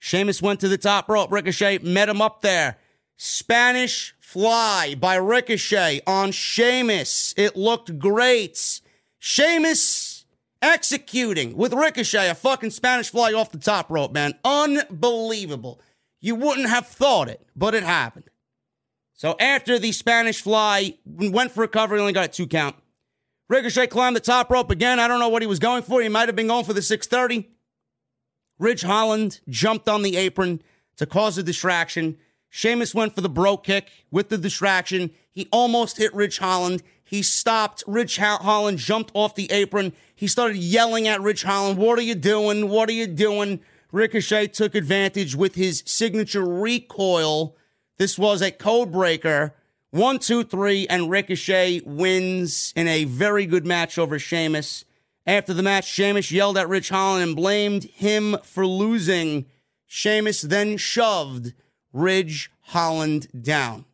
Sheamus 0.00 0.42
went 0.42 0.60
to 0.60 0.68
the 0.68 0.78
top 0.78 1.08
rope. 1.08 1.30
Ricochet 1.30 1.78
met 1.78 2.08
him 2.08 2.20
up 2.20 2.42
there. 2.42 2.78
Spanish 3.16 4.14
fly 4.18 4.94
by 4.98 5.16
Ricochet 5.16 6.00
on 6.06 6.32
Sheamus. 6.32 7.34
It 7.36 7.56
looked 7.56 7.98
great. 7.98 8.80
Sheamus 9.18 10.24
executing 10.62 11.56
with 11.56 11.72
Ricochet, 11.72 12.28
a 12.28 12.34
fucking 12.34 12.70
Spanish 12.70 13.10
fly 13.10 13.32
off 13.32 13.52
the 13.52 13.58
top 13.58 13.90
rope, 13.90 14.12
man. 14.12 14.34
Unbelievable. 14.44 15.80
You 16.20 16.34
wouldn't 16.34 16.68
have 16.68 16.86
thought 16.86 17.28
it, 17.28 17.46
but 17.54 17.74
it 17.74 17.82
happened. 17.82 18.30
So 19.14 19.36
after 19.40 19.78
the 19.78 19.92
Spanish 19.92 20.40
fly 20.40 20.94
went 21.04 21.52
for 21.52 21.64
a 21.64 21.68
cover, 21.68 21.96
he 21.96 22.00
only 22.00 22.12
got 22.12 22.26
a 22.26 22.28
two 22.28 22.46
count. 22.46 22.76
Ricochet 23.48 23.86
climbed 23.86 24.14
the 24.14 24.20
top 24.20 24.50
rope 24.50 24.70
again. 24.70 25.00
I 25.00 25.08
don't 25.08 25.20
know 25.20 25.28
what 25.30 25.42
he 25.42 25.48
was 25.48 25.58
going 25.58 25.82
for. 25.82 26.02
He 26.02 26.08
might 26.08 26.28
have 26.28 26.36
been 26.36 26.48
going 26.48 26.64
for 26.64 26.74
the 26.74 26.82
630. 26.82 27.48
Ridge 28.58 28.82
Holland 28.82 29.40
jumped 29.48 29.88
on 29.88 30.02
the 30.02 30.16
apron 30.16 30.62
to 30.96 31.06
cause 31.06 31.38
a 31.38 31.42
distraction. 31.42 32.18
Sheamus 32.50 32.94
went 32.94 33.14
for 33.14 33.20
the 33.20 33.28
Brogue 33.28 33.64
Kick 33.64 33.90
with 34.10 34.28
the 34.28 34.38
distraction. 34.38 35.10
He 35.30 35.48
almost 35.50 35.98
hit 35.98 36.14
Ridge 36.14 36.38
Holland. 36.38 36.82
He 37.04 37.22
stopped. 37.22 37.84
Ridge 37.86 38.16
Holland 38.16 38.78
jumped 38.78 39.12
off 39.14 39.34
the 39.34 39.50
apron. 39.50 39.92
He 40.14 40.26
started 40.26 40.58
yelling 40.58 41.08
at 41.08 41.20
Ridge 41.20 41.42
Holland, 41.42 41.78
What 41.78 41.98
are 41.98 42.02
you 42.02 42.14
doing? 42.14 42.68
What 42.68 42.88
are 42.88 42.92
you 42.92 43.06
doing? 43.06 43.60
Ricochet 43.92 44.48
took 44.48 44.74
advantage 44.74 45.34
with 45.34 45.54
his 45.54 45.82
signature 45.86 46.44
recoil. 46.44 47.56
This 47.96 48.18
was 48.18 48.42
a 48.42 48.50
code 48.50 48.92
breaker 48.92 49.54
one, 49.90 50.18
two, 50.18 50.44
three, 50.44 50.86
and 50.88 51.10
Ricochet 51.10 51.82
wins 51.84 52.72
in 52.76 52.88
a 52.88 53.04
very 53.04 53.46
good 53.46 53.66
match 53.66 53.98
over 53.98 54.18
Sheamus. 54.18 54.84
After 55.26 55.54
the 55.54 55.62
match, 55.62 55.86
Sheamus 55.86 56.30
yelled 56.30 56.58
at 56.58 56.68
Ridge 56.68 56.88
Holland 56.90 57.22
and 57.22 57.36
blamed 57.36 57.84
him 57.84 58.36
for 58.42 58.66
losing. 58.66 59.46
Sheamus 59.86 60.42
then 60.42 60.76
shoved 60.76 61.54
Ridge 61.92 62.50
Holland 62.60 63.28
down. 63.38 63.86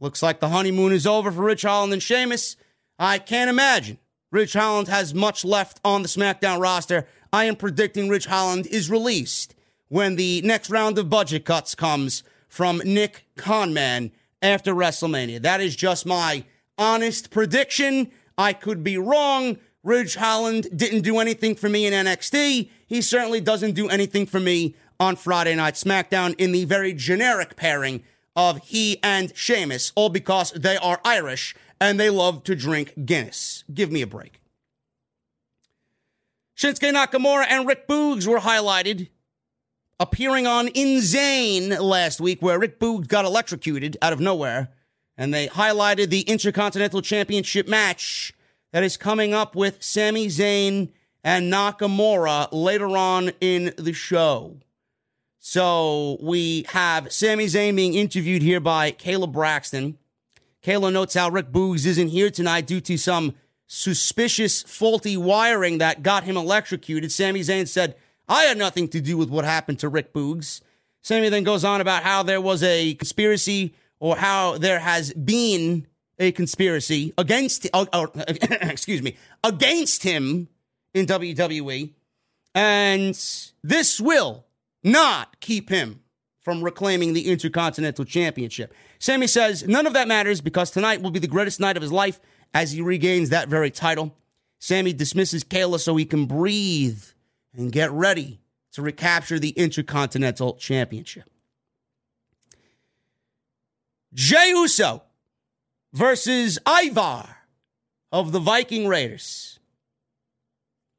Looks 0.00 0.22
like 0.22 0.40
the 0.40 0.48
honeymoon 0.48 0.92
is 0.92 1.06
over 1.06 1.30
for 1.30 1.42
Ridge 1.42 1.62
Holland 1.62 1.92
and 1.92 2.02
Sheamus. 2.02 2.56
I 2.98 3.18
can't 3.18 3.50
imagine 3.50 3.98
Ridge 4.30 4.52
Holland 4.52 4.88
has 4.88 5.14
much 5.14 5.44
left 5.44 5.80
on 5.84 6.02
the 6.02 6.08
SmackDown 6.08 6.60
roster. 6.60 7.06
I 7.32 7.44
am 7.44 7.56
predicting 7.56 8.08
Ridge 8.08 8.26
Holland 8.26 8.66
is 8.66 8.90
released 8.90 9.54
when 9.88 10.16
the 10.16 10.40
next 10.42 10.70
round 10.70 10.98
of 10.98 11.10
budget 11.10 11.44
cuts 11.44 11.74
comes 11.74 12.22
from 12.48 12.80
Nick 12.84 13.26
Khanman 13.36 14.10
after 14.42 14.74
WrestleMania. 14.74 15.42
That 15.42 15.60
is 15.60 15.76
just 15.76 16.06
my 16.06 16.44
honest 16.76 17.30
prediction. 17.30 18.10
I 18.36 18.52
could 18.52 18.84
be 18.84 18.98
wrong. 18.98 19.58
Ridge 19.82 20.16
Holland 20.16 20.68
didn't 20.74 21.02
do 21.02 21.18
anything 21.18 21.54
for 21.54 21.68
me 21.68 21.86
in 21.86 21.92
NXT. 21.92 22.70
He 22.86 23.00
certainly 23.00 23.40
doesn't 23.40 23.72
do 23.72 23.88
anything 23.88 24.26
for 24.26 24.40
me 24.40 24.74
on 25.00 25.16
Friday 25.16 25.54
Night 25.54 25.74
SmackDown 25.74 26.34
in 26.38 26.52
the 26.52 26.64
very 26.64 26.92
generic 26.92 27.56
pairing 27.56 28.02
of 28.34 28.58
he 28.58 28.98
and 29.02 29.36
Sheamus, 29.36 29.92
all 29.96 30.08
because 30.08 30.52
they 30.52 30.76
are 30.76 31.00
Irish 31.04 31.54
and 31.80 31.98
they 31.98 32.10
love 32.10 32.44
to 32.44 32.54
drink 32.54 32.94
Guinness. 33.04 33.64
Give 33.72 33.90
me 33.90 34.02
a 34.02 34.06
break. 34.06 34.40
Shinsuke 36.56 36.92
Nakamura 36.92 37.46
and 37.48 37.66
Rick 37.68 37.86
Boogs 37.86 38.26
were 38.26 38.40
highlighted 38.40 39.08
appearing 40.00 40.46
on 40.46 40.68
Insane 40.74 41.70
last 41.70 42.20
week, 42.20 42.40
where 42.40 42.58
Rick 42.58 42.78
Boogs 42.78 43.08
got 43.08 43.24
electrocuted 43.24 43.96
out 44.00 44.12
of 44.12 44.20
nowhere, 44.20 44.68
and 45.16 45.34
they 45.34 45.48
highlighted 45.48 46.10
the 46.10 46.20
Intercontinental 46.20 47.02
Championship 47.02 47.66
match 47.66 48.32
that 48.72 48.84
is 48.84 48.96
coming 48.96 49.34
up 49.34 49.56
with 49.56 49.82
Sami 49.82 50.28
Zayn 50.28 50.90
and 51.24 51.52
Nakamura 51.52 52.48
later 52.52 52.96
on 52.96 53.32
in 53.40 53.74
the 53.76 53.92
show. 53.92 54.58
So 55.38 56.18
we 56.20 56.66
have 56.68 57.12
Sami 57.12 57.46
Zayn 57.46 57.74
being 57.74 57.94
interviewed 57.94 58.42
here 58.42 58.60
by 58.60 58.92
Kayla 58.92 59.32
Braxton. 59.32 59.98
Kayla 60.62 60.92
notes 60.92 61.14
how 61.14 61.30
Rick 61.30 61.50
Boogs 61.50 61.86
isn't 61.86 62.08
here 62.08 62.30
tonight 62.30 62.66
due 62.66 62.80
to 62.82 62.96
some 62.96 63.34
suspicious 63.66 64.62
faulty 64.62 65.16
wiring 65.16 65.78
that 65.78 66.02
got 66.02 66.24
him 66.24 66.36
electrocuted. 66.36 67.10
Sami 67.10 67.40
Zayn 67.40 67.66
said, 67.66 67.96
I 68.28 68.44
had 68.44 68.58
nothing 68.58 68.88
to 68.88 69.00
do 69.00 69.16
with 69.16 69.30
what 69.30 69.44
happened 69.44 69.78
to 69.80 69.88
Rick 69.88 70.12
Boogs. 70.12 70.60
Sami 71.02 71.28
then 71.28 71.44
goes 71.44 71.64
on 71.64 71.80
about 71.80 72.02
how 72.02 72.22
there 72.22 72.40
was 72.40 72.62
a 72.62 72.94
conspiracy 72.94 73.74
or 74.00 74.16
how 74.16 74.58
there 74.58 74.78
has 74.78 75.12
been 75.14 75.86
a 76.18 76.32
conspiracy 76.32 77.14
against, 77.16 77.66
uh, 77.72 78.06
excuse 78.60 79.02
me, 79.02 79.16
against 79.42 80.02
him 80.02 80.48
in 80.92 81.06
WWE. 81.06 81.92
And 82.54 83.14
this 83.62 84.00
will 84.00 84.44
not 84.82 85.40
keep 85.40 85.68
him 85.70 86.00
from 86.40 86.62
reclaiming 86.62 87.12
the 87.12 87.28
Intercontinental 87.30 88.04
Championship. 88.04 88.74
Sami 88.98 89.26
says 89.26 89.66
none 89.66 89.86
of 89.86 89.92
that 89.92 90.08
matters 90.08 90.40
because 90.40 90.70
tonight 90.70 91.02
will 91.02 91.10
be 91.10 91.18
the 91.18 91.26
greatest 91.26 91.60
night 91.60 91.76
of 91.76 91.82
his 91.82 91.92
life 91.92 92.20
as 92.54 92.72
he 92.72 92.80
regains 92.80 93.30
that 93.30 93.48
very 93.48 93.70
title. 93.70 94.14
Sami 94.58 94.92
dismisses 94.92 95.44
Kayla 95.44 95.78
so 95.78 95.96
he 95.96 96.04
can 96.04 96.26
breathe 96.26 97.02
and 97.58 97.72
get 97.72 97.90
ready 97.90 98.40
to 98.72 98.80
recapture 98.80 99.38
the 99.38 99.50
Intercontinental 99.50 100.54
Championship. 100.54 101.28
Jey 104.14 104.50
Uso 104.50 105.02
versus 105.92 106.58
Ivar 106.66 107.36
of 108.12 108.32
the 108.32 108.38
Viking 108.38 108.86
Raiders. 108.86 109.58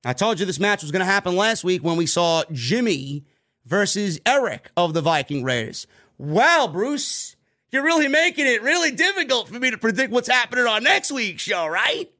I 0.05 0.13
told 0.13 0.39
you 0.39 0.45
this 0.45 0.59
match 0.59 0.81
was 0.81 0.91
going 0.91 0.99
to 0.99 1.05
happen 1.05 1.35
last 1.35 1.63
week 1.63 1.83
when 1.83 1.97
we 1.97 2.05
saw 2.05 2.43
Jimmy 2.51 3.25
versus 3.65 4.19
Erik 4.25 4.69
of 4.77 4.93
the 4.93 5.01
Viking 5.01 5.43
Raiders. 5.43 5.87
Wow, 6.17 6.69
Bruce, 6.71 7.35
you're 7.71 7.83
really 7.83 8.07
making 8.07 8.47
it 8.47 8.61
really 8.61 8.91
difficult 8.91 9.47
for 9.47 9.59
me 9.59 9.71
to 9.71 9.77
predict 9.77 10.11
what's 10.11 10.29
happening 10.29 10.67
on 10.67 10.83
next 10.83 11.11
week's 11.11 11.41
show, 11.41 11.67
right? 11.67 12.11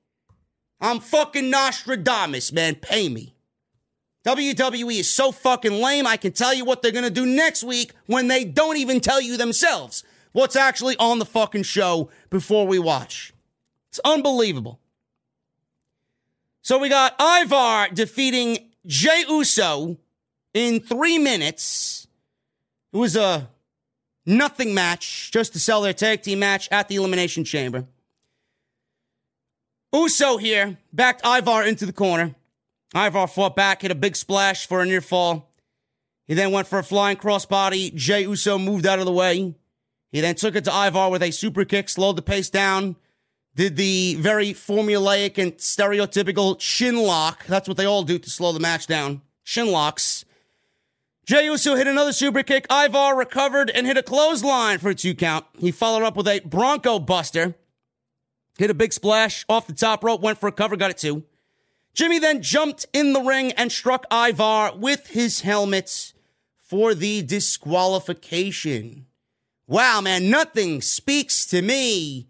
I'm 0.82 1.02
fucking 1.02 1.50
Nostradamus, 1.50 2.52
man. 2.54 2.76
Pay 2.76 3.10
me. 3.10 3.36
WWE 4.26 5.00
is 5.00 5.10
so 5.10 5.32
fucking 5.32 5.72
lame, 5.72 6.06
I 6.06 6.18
can 6.18 6.32
tell 6.32 6.54
you 6.54 6.66
what 6.66 6.82
they're 6.82 6.92
gonna 6.92 7.10
do 7.10 7.26
next 7.26 7.64
week 7.64 7.94
when 8.06 8.28
they 8.28 8.44
don't 8.44 8.78
even 8.78 9.00
tell 9.00 9.22
you 9.22 9.38
themselves 9.38 10.04
what's 10.32 10.56
actually 10.56 10.98
on 10.98 11.20
the 11.20 11.26
fucking 11.26 11.64
show 11.64 12.10
before 12.30 12.68
we 12.68 12.80
watch. 12.80 13.34
It's 13.90 14.00
unbelievable. 14.06 14.80
So 16.62 16.78
we 16.78 16.90
got 16.90 17.20
Ivar 17.20 17.90
defeating 17.94 18.70
Jey 18.86 19.24
Uso 19.28 19.98
in 20.54 20.80
three 20.80 21.18
minutes. 21.18 22.08
It 22.94 22.98
was 22.98 23.16
a 23.16 23.50
nothing 24.26 24.74
match 24.74 25.32
just 25.32 25.54
to 25.54 25.60
sell 25.60 25.82
their 25.82 25.94
tag 25.94 26.22
team 26.22 26.40
match 26.40 26.68
at 26.72 26.88
the 26.88 26.96
Elimination 26.96 27.44
Chamber. 27.44 27.86
Uso 29.94 30.38
here 30.38 30.78
backed 30.94 31.26
Ivar 31.26 31.64
into 31.64 31.86
the 31.86 31.94
corner. 31.94 32.36
Ivar 32.96 33.28
fought 33.28 33.56
back, 33.56 33.82
hit 33.82 33.92
a 33.92 33.96
big 33.96 34.16
splash 34.16 34.66
for 34.66 34.82
a 34.82 34.86
near 34.86 35.02
fall. 35.02 35.52
He 36.28 36.34
then 36.34 36.52
went 36.52 36.68
for 36.68 36.80
a 36.80 36.84
flying 36.84 37.18
crossbody. 37.18 37.94
Jey 37.94 38.22
Uso 38.22 38.58
moved 38.58 38.86
out 38.86 39.00
of 39.00 39.06
the 39.06 39.12
way. 39.12 39.56
He 40.12 40.22
then 40.22 40.36
took 40.36 40.56
it 40.56 40.64
to 40.66 40.72
Ivar 40.72 41.10
with 41.10 41.24
a 41.24 41.32
super 41.32 41.66
kick, 41.66 41.90
slowed 41.90 42.16
the 42.16 42.22
pace 42.22 42.50
down, 42.50 42.96
did 43.56 43.76
the 43.76 44.16
very 44.16 44.54
formulaic 44.54 45.38
and 45.38 45.54
stereotypical 45.58 46.58
chin 46.60 46.98
lock. 46.98 47.46
That's 47.46 47.68
what 47.68 47.78
they 47.78 47.86
all 47.86 48.04
do 48.04 48.18
to 48.18 48.30
slow 48.30 48.52
the 48.52 48.60
match 48.60 48.88
down. 48.88 49.22
Chin 49.44 49.72
locks. 49.72 50.26
Jey 51.26 51.46
Uso 51.46 51.76
hit 51.76 51.86
another 51.86 52.14
super 52.14 52.42
kick. 52.42 52.66
Ivar 52.72 53.16
recovered 53.16 53.70
and 53.70 53.86
hit 53.86 53.98
a 53.98 54.04
clothesline 54.04 54.80
for 54.80 54.90
a 54.90 54.96
two 54.96 55.14
count. 55.14 55.46
He 55.60 55.72
followed 55.72 56.04
up 56.04 56.16
with 56.16 56.28
a 56.28 56.40
Bronco 56.40 56.98
Buster. 56.98 57.54
Hit 58.58 58.72
a 58.72 58.74
big 58.74 58.94
splash 58.94 59.46
off 59.48 59.68
the 59.68 59.74
top 59.74 60.04
rope, 60.04 60.22
went 60.22 60.40
for 60.40 60.48
a 60.48 60.52
cover, 60.52 60.76
got 60.76 60.90
it 60.92 60.98
too. 60.98 61.24
Jimmy 61.94 62.20
then 62.20 62.42
jumped 62.42 62.86
in 62.94 63.14
the 63.14 63.22
ring 63.22 63.52
and 63.54 63.72
struck 63.72 64.06
Ivar 64.12 64.76
with 64.76 65.08
his 65.08 65.42
helmet 65.42 66.14
for 66.62 66.94
the 66.94 67.22
disqualification. 67.22 69.08
Wow, 69.68 70.02
man, 70.02 70.30
nothing 70.30 70.82
speaks 70.82 71.46
to 71.48 71.62
me 71.62 72.28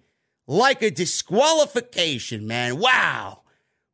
like 0.48 0.82
a 0.82 0.90
disqualification, 0.90 2.48
man. 2.48 2.80
Wow. 2.80 3.42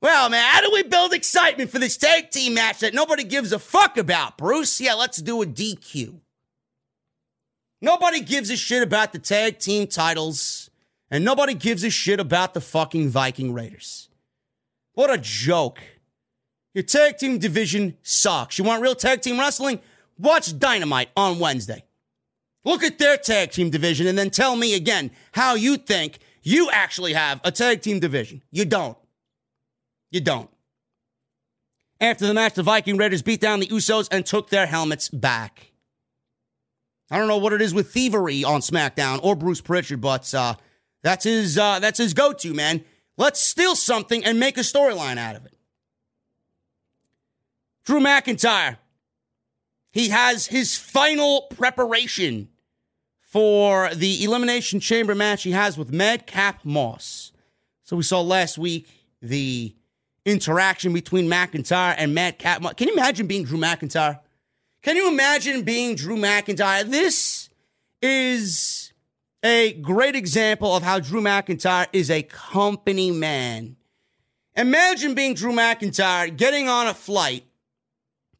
Well, 0.02 0.30
man, 0.30 0.48
how 0.48 0.62
do 0.62 0.70
we 0.72 0.84
build 0.84 1.14
excitement 1.14 1.72
for 1.72 1.80
this 1.80 1.98
tag 1.98 2.30
team 2.30 2.54
match 2.54 2.80
that 2.80 2.94
nobody 2.94 3.24
gives 3.24 3.52
a 3.52 3.60
fuck 3.60 3.98
about, 3.98 4.38
Bruce? 4.38 4.80
Yeah, 4.80 4.94
let's 4.94 5.18
do 5.18 5.42
a 5.42 5.46
DQ. 5.46 6.20
Nobody 7.82 8.22
gives 8.22 8.50
a 8.50 8.56
shit 8.56 8.84
about 8.84 9.14
the 9.14 9.20
tag 9.20 9.60
team 9.60 9.88
titles, 9.88 10.70
and 11.12 11.26
nobody 11.26 11.54
gives 11.54 11.84
a 11.84 11.90
shit 11.90 12.20
about 12.20 12.54
the 12.54 12.62
fucking 12.62 13.10
Viking 13.10 13.54
Raiders. 13.54 14.05
What 14.96 15.12
a 15.12 15.18
joke. 15.18 15.80
Your 16.74 16.84
tag 16.84 17.18
team 17.18 17.38
division 17.38 17.98
sucks. 18.02 18.58
You 18.58 18.66
want 18.66 18.82
real 18.82 18.96
tag 18.96 19.22
team 19.22 19.40
wrestling? 19.40 19.80
Watch 20.18 20.58
Dynamite 20.58 21.10
on 21.16 21.40
Wednesday. 21.40 21.84
Look 22.64 22.84
at 22.84 22.98
their 22.98 23.18
tag 23.18 23.52
team 23.52 23.70
division 23.70 24.08
and 24.08 24.18
then 24.18 24.30
tell 24.30 24.56
me 24.56 24.74
again 24.74 25.12
how 25.34 25.56
you 25.56 25.78
think 25.78 26.20
you 26.42 26.70
actually 26.72 27.14
have 27.14 27.40
a 27.44 27.52
tag 27.52 27.82
team 27.82 28.00
division. 28.00 28.42
You 28.52 28.66
don't. 28.66 28.98
You 30.12 30.22
don't. 30.22 30.50
After 32.02 32.26
the 32.28 32.34
match, 32.34 32.56
the 32.56 32.64
Viking 32.64 32.98
Raiders 32.98 33.22
beat 33.22 33.40
down 33.40 33.60
the 33.60 33.68
Usos 33.68 34.08
and 34.12 34.26
took 34.26 34.50
their 34.50 34.66
helmets 34.66 35.10
back. 35.10 35.72
I 37.12 37.18
don't 37.18 37.28
know 37.28 37.38
what 37.38 37.54
it 37.54 37.62
is 37.62 37.74
with 37.74 37.92
thievery 37.92 38.44
on 38.44 38.62
SmackDown 38.62 39.20
or 39.24 39.36
Bruce 39.36 39.62
Pritchard, 39.62 40.02
but 40.02 40.34
uh, 40.34 40.56
that's 41.04 41.24
his 41.24 41.58
uh, 41.58 41.80
that's 41.80 42.00
his 42.00 42.14
go-to 42.14 42.54
man. 42.54 42.84
Let's 43.18 43.40
steal 43.40 43.76
something 43.76 44.24
and 44.26 44.40
make 44.40 44.58
a 44.58 44.62
storyline 44.62 45.18
out 45.18 45.36
of 45.36 45.46
it. 45.46 45.54
Drew 47.86 48.00
McIntyre, 48.00 48.78
he 49.92 50.10
has 50.10 50.48
his 50.48 50.78
final 50.78 51.44
preparation 51.56 52.50
for 53.22 53.94
the 53.94 54.24
Elimination 54.24 54.80
Chamber 54.80 55.16
match 55.16 55.44
he 55.44 55.52
has 55.52 55.78
with 55.78 55.92
Madcap 55.92 56.66
Moss. 56.66 57.32
So 57.84 57.96
we 57.96 58.04
saw 58.04 58.22
last 58.22 58.58
week 58.58 58.88
the 59.22 59.76
interaction 60.26 60.92
between 60.92 61.28
McIntyre 61.28 61.96
and 61.98 62.16
Madcap 62.16 62.62
Moss. 62.62 62.74
Can 62.74 62.88
you 62.88 62.96
imagine 62.96 63.28
being 63.28 63.44
Drew 63.44 63.60
McIntyre? 63.60 64.20
Can 64.82 64.96
you 64.96 65.08
imagine 65.08 65.64
being 65.64 65.96
Drew 65.96 66.18
McIntyre? 66.18 66.84
This 66.84 67.50
is 68.02 68.85
a 69.46 69.74
great 69.74 70.16
example 70.16 70.76
of 70.76 70.82
how 70.82 71.00
Drew 71.00 71.22
McIntyre 71.22 71.86
is 71.94 72.10
a 72.10 72.24
company 72.24 73.12
man. 73.12 73.76
Imagine 74.56 75.14
being 75.14 75.36
Drew 75.36 75.52
McIntyre 75.52 76.36
getting 76.36 76.68
on 76.68 76.88
a 76.88 76.96
flight 76.96 77.44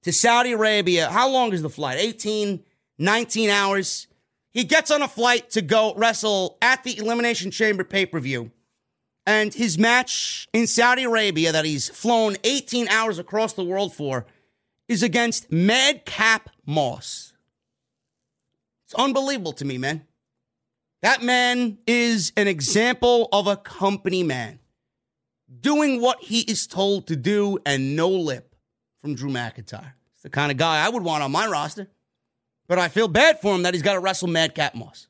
to 0.02 0.12
Saudi 0.12 0.54
Arabia. 0.54 1.08
How 1.12 1.30
long 1.30 1.54
is 1.54 1.62
the 1.62 1.70
flight? 1.70 2.00
18, 2.00 2.64
19 2.98 3.50
hours. 3.52 4.08
He 4.52 4.64
gets 4.64 4.90
on 4.90 5.04
a 5.04 5.08
flight 5.08 5.52
to 5.52 5.62
go 5.62 5.94
wrestle 5.96 6.58
at 6.60 6.84
the 6.84 6.98
Elimination 6.98 7.52
Chamber 7.52 7.84
pay 7.84 8.08
per 8.08 8.20
view. 8.20 8.50
And 9.28 9.54
his 9.54 9.78
match 9.78 10.48
in 10.54 10.66
Saudi 10.66 11.04
Arabia 11.04 11.52
that 11.52 11.66
he's 11.66 11.88
flown 11.88 12.36
18 12.44 12.88
hours 12.88 13.20
across 13.20 13.54
the 13.54 13.64
world 13.64 13.94
for 13.94 14.26
is 14.88 15.04
against 15.04 15.52
Madcap 15.52 16.50
Moss. 16.66 17.34
It's 18.86 18.96
unbelievable 18.96 19.54
to 19.54 19.66
me, 19.66 19.78
man. 19.78 20.08
That 21.06 21.22
man 21.22 21.78
is 21.86 22.34
an 22.36 22.48
example 22.48 23.30
of 23.32 23.46
a 23.46 23.56
company 23.56 24.24
man 24.24 24.58
doing 25.60 26.02
what 26.02 26.20
he 26.20 26.40
is 26.40 26.66
told 26.66 27.06
to 27.10 27.16
do 27.16 27.60
and 27.64 27.96
no 27.96 28.10
lip 28.10 28.56
from 28.98 29.14
Drew 29.14 29.30
McIntyre. 29.30 29.92
It's 30.16 30.24
the 30.24 30.32
kind 30.32 30.52
of 30.52 30.58
guy 30.58 30.84
I 30.84 30.90
would 30.90 31.04
want 31.04 31.22
on 31.22 31.32
my 31.32 31.46
roster. 31.46 31.90
But 32.68 32.80
I 32.80 32.88
feel 32.88 33.08
bad 33.08 33.40
for 33.40 33.54
him 33.54 33.62
that 33.62 33.76
he's 33.76 33.84
got 33.84 33.94
to 33.94 34.00
wrestle 34.00 34.30
Madcap 34.30 34.74
Moss. 34.74 35.06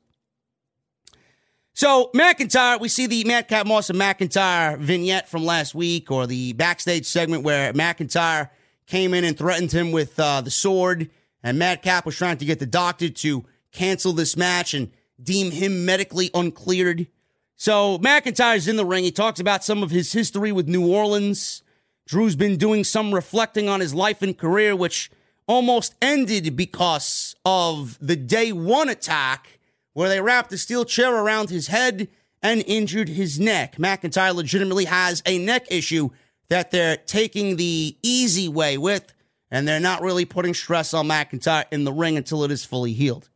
So 1.72 2.12
McIntyre, 2.14 2.78
we 2.78 2.89
see 2.89 3.08
the 3.08 3.24
Madcap 3.24 3.66
Moss 3.66 3.89
and 3.89 3.98
McIntyre 3.98 4.78
vignette 4.78 5.30
from 5.30 5.46
last 5.46 5.74
week, 5.74 6.12
or 6.12 6.28
the 6.28 6.52
backstage 6.52 7.06
segment 7.06 7.43
where 7.43 7.72
McIntyre 7.72 8.50
came 8.86 9.14
in 9.14 9.24
and 9.24 9.38
threatened 9.38 9.72
him 9.72 9.93
with 9.93 10.20
uh, 10.20 10.41
the 10.41 10.52
sword, 10.52 11.10
and 11.41 11.58
Madcap 11.58 12.06
was 12.06 12.18
trying 12.18 12.36
to 12.39 12.46
get 12.46 12.60
the 12.60 12.66
doctor 12.66 13.08
to 13.08 13.46
cancel 13.72 14.12
this 14.12 14.36
match 14.36 14.74
and 14.74 14.91
deem 15.22 15.51
him 15.51 15.86
medically 15.86 16.30
uncleared. 16.34 17.07
So 17.55 17.97
McIntyre's 17.99 18.68
in 18.68 18.76
the 18.76 18.86
ring. 18.86 19.03
He 19.03 19.11
talks 19.11 19.39
about 19.39 19.63
some 19.63 19.82
of 19.82 19.91
his 19.91 20.11
history 20.11 20.51
with 20.51 20.68
New 20.68 20.88
Orleans. 20.88 21.63
Drew's 22.05 22.36
been 22.36 22.57
doing 22.57 22.84
some 22.84 23.13
reflecting 23.13 23.70
on 23.70 23.80
his 23.80 23.93
life 23.93 24.22
and 24.22 24.38
career, 24.38 24.76
which 24.76 25.09
almost 25.47 25.95
ended 26.01 26.55
because 26.55 27.36
of 27.45 27.97
the 27.99 28.16
day 28.16 28.51
one 28.51 28.89
attack 28.89 29.59
where 29.93 30.09
they 30.09 30.22
wrapped 30.22 30.51
a 30.51 30.57
steel 30.57 30.86
chair 30.86 31.16
around 31.16 31.49
his 31.49 31.68
head 31.68 32.09
and 32.41 32.63
injured 32.68 33.09
his 33.09 33.39
neck. 33.39 33.78
McIntyre 33.78 34.36
legitimately 34.36 34.86
has 34.86 35.24
a 35.26 35.38
neck 35.39 35.66
issue 35.72 36.09
that 36.49 36.70
they're 36.72 36.97
taking 36.97 37.55
the 37.55 37.97
easy 38.03 38.47
way 38.47 38.78
with, 38.78 39.13
and 39.49 39.68
they're 39.68 39.80
not 39.80 40.01
really 40.01 40.26
putting 40.26 40.53
stress 40.53 40.93
on 40.93 41.07
McIntyre 41.07 41.66
in 41.72 41.86
the 41.86 41.93
ring 41.93 42.18
until 42.18 42.43
it 42.43 42.51
is 42.51 42.66
fully 42.66 42.93
healed. 42.93 43.30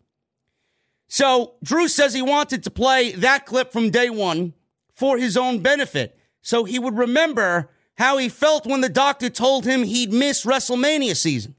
So 1.09 1.55
Drew 1.63 1.87
says 1.87 2.13
he 2.13 2.21
wanted 2.21 2.63
to 2.63 2.71
play 2.71 3.11
that 3.13 3.47
clip 3.47 3.73
from 3.73 3.89
day 3.89 4.09
one 4.09 4.53
for 4.93 5.17
his 5.17 5.35
own 5.35 5.59
benefit, 5.59 6.17
so 6.41 6.63
he 6.63 6.77
would 6.77 6.97
remember 6.97 7.71
how 7.97 8.17
he 8.17 8.29
felt 8.29 8.65
when 8.65 8.81
the 8.81 8.89
doctor 8.89 9.29
told 9.29 9.65
him 9.65 9.83
he'd 9.83 10.13
miss 10.13 10.45
WrestleMania 10.45 11.15
season. 11.15 11.55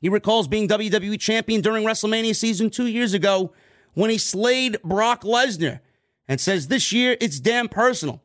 He 0.00 0.08
recalls 0.08 0.48
being 0.48 0.68
WWE 0.68 1.18
champion 1.20 1.60
during 1.60 1.84
WrestleMania 1.84 2.34
season 2.34 2.70
two 2.70 2.86
years 2.86 3.14
ago 3.14 3.52
when 3.94 4.10
he 4.10 4.18
slayed 4.18 4.80
Brock 4.82 5.22
Lesnar 5.22 5.80
and 6.28 6.40
says 6.40 6.68
this 6.68 6.92
year 6.92 7.16
it's 7.20 7.40
damn 7.40 7.68
personal. 7.68 8.22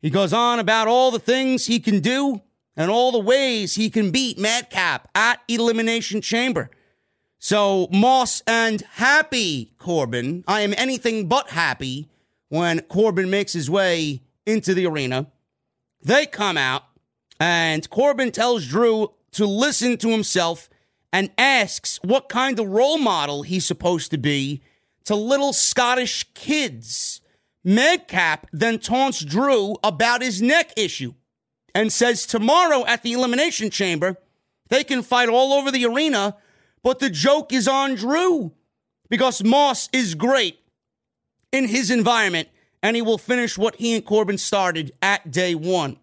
He 0.00 0.10
goes 0.10 0.32
on 0.32 0.58
about 0.58 0.86
all 0.86 1.10
the 1.10 1.18
things 1.18 1.66
he 1.66 1.80
can 1.80 2.00
do 2.00 2.42
and 2.76 2.90
all 2.90 3.10
the 3.10 3.18
ways 3.18 3.74
he 3.74 3.90
can 3.90 4.10
beat 4.10 4.38
Madcap 4.38 5.08
at 5.14 5.40
Elimination 5.48 6.20
Chamber. 6.20 6.70
So, 7.38 7.88
Moss 7.92 8.42
and 8.46 8.80
happy 8.94 9.72
Corbin, 9.78 10.42
I 10.48 10.62
am 10.62 10.74
anything 10.76 11.28
but 11.28 11.50
happy 11.50 12.08
when 12.48 12.80
Corbin 12.82 13.30
makes 13.30 13.52
his 13.52 13.70
way 13.70 14.22
into 14.44 14.74
the 14.74 14.86
arena. 14.86 15.28
They 16.02 16.26
come 16.26 16.56
out, 16.56 16.84
and 17.38 17.88
Corbin 17.90 18.32
tells 18.32 18.66
Drew 18.66 19.12
to 19.32 19.46
listen 19.46 19.98
to 19.98 20.08
himself 20.08 20.68
and 21.12 21.30
asks 21.38 22.00
what 22.02 22.28
kind 22.28 22.58
of 22.58 22.68
role 22.68 22.98
model 22.98 23.42
he's 23.42 23.64
supposed 23.64 24.10
to 24.10 24.18
be 24.18 24.62
to 25.04 25.14
little 25.14 25.52
Scottish 25.52 26.26
kids. 26.34 27.20
Madcap 27.64 28.48
then 28.52 28.78
taunts 28.78 29.24
Drew 29.24 29.76
about 29.84 30.22
his 30.22 30.42
neck 30.42 30.72
issue 30.76 31.14
and 31.74 31.92
says 31.92 32.26
tomorrow 32.26 32.84
at 32.86 33.02
the 33.02 33.12
Elimination 33.12 33.70
Chamber, 33.70 34.16
they 34.68 34.82
can 34.82 35.02
fight 35.02 35.28
all 35.28 35.52
over 35.52 35.70
the 35.70 35.86
arena, 35.86 36.36
but 36.82 36.98
the 36.98 37.10
joke 37.10 37.52
is 37.52 37.68
on 37.68 37.94
Drew 37.94 38.52
because 39.08 39.42
Moss 39.42 39.88
is 39.92 40.14
great 40.14 40.58
in 41.52 41.68
his 41.68 41.90
environment 41.90 42.48
and 42.82 42.96
he 42.96 43.02
will 43.02 43.18
finish 43.18 43.58
what 43.58 43.76
he 43.76 43.94
and 43.94 44.04
Corbin 44.04 44.38
started 44.38 44.92
at 45.02 45.30
day 45.30 45.54
one. 45.54 45.98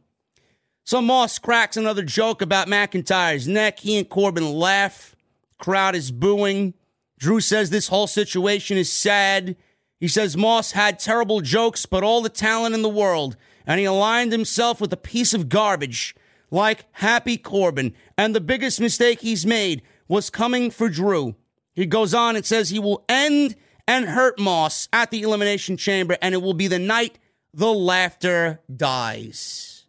So 0.83 1.01
Moss 1.01 1.39
cracks 1.39 1.77
another 1.77 2.03
joke 2.03 2.41
about 2.41 2.67
McIntyre's 2.67 3.47
neck. 3.47 3.79
He 3.79 3.97
and 3.97 4.07
Corbin 4.07 4.53
laugh. 4.53 5.15
Crowd 5.57 5.95
is 5.95 6.11
booing. 6.11 6.73
Drew 7.17 7.39
says 7.39 7.69
this 7.69 7.87
whole 7.87 8.07
situation 8.07 8.77
is 8.77 8.91
sad. 8.91 9.55
He 9.99 10.07
says 10.07 10.37
Moss 10.37 10.73
had 10.73 10.99
terrible 10.99 11.41
jokes, 11.41 11.85
but 11.85 12.03
all 12.03 12.21
the 12.21 12.29
talent 12.29 12.75
in 12.75 12.81
the 12.81 12.89
world, 12.89 13.37
and 13.65 13.79
he 13.79 13.85
aligned 13.85 14.31
himself 14.31 14.81
with 14.81 14.91
a 14.93 14.97
piece 14.97 15.33
of 15.33 15.49
garbage 15.49 16.15
like 16.51 16.85
Happy 16.91 17.37
Corbin. 17.37 17.93
And 18.17 18.35
the 18.35 18.41
biggest 18.41 18.79
mistake 18.79 19.21
he's 19.21 19.45
made 19.45 19.81
was 20.07 20.29
coming 20.29 20.71
for 20.71 20.89
Drew. 20.89 21.35
He 21.73 21.85
goes 21.85 22.13
on 22.13 22.35
and 22.35 22.45
says 22.45 22.69
he 22.69 22.79
will 22.79 23.03
end 23.09 23.55
and 23.87 24.05
hurt 24.05 24.39
Moss 24.39 24.87
at 24.91 25.11
the 25.11 25.21
Elimination 25.21 25.77
Chamber, 25.77 26.17
and 26.21 26.33
it 26.33 26.41
will 26.41 26.53
be 26.53 26.67
the 26.67 26.79
night 26.79 27.19
the 27.53 27.71
laughter 27.71 28.61
dies. 28.73 29.85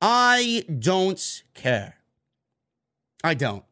I 0.00 0.64
don't 0.78 1.42
care. 1.54 1.96
I 3.24 3.34
don't. 3.34 3.64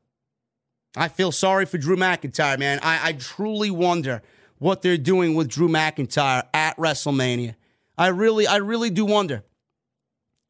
I 0.97 1.09
feel 1.09 1.33
sorry 1.33 1.67
for 1.67 1.79
Drew 1.79 1.97
McIntyre, 1.97 2.59
man. 2.59 2.81
I, 2.83 3.09
I 3.09 3.13
truly 3.13 3.71
wonder 3.71 4.23
what 4.59 4.83
they're 4.83 4.97
doing 4.97 5.35
with 5.35 5.49
Drew 5.49 5.69
McIntyre 5.69 6.45
at 6.53 6.77
WrestleMania. 6.77 7.55
I 7.99 8.09
really, 8.09 8.47
I 8.47 8.57
really 8.57 8.91
do 8.91 9.05
wonder. 9.05 9.45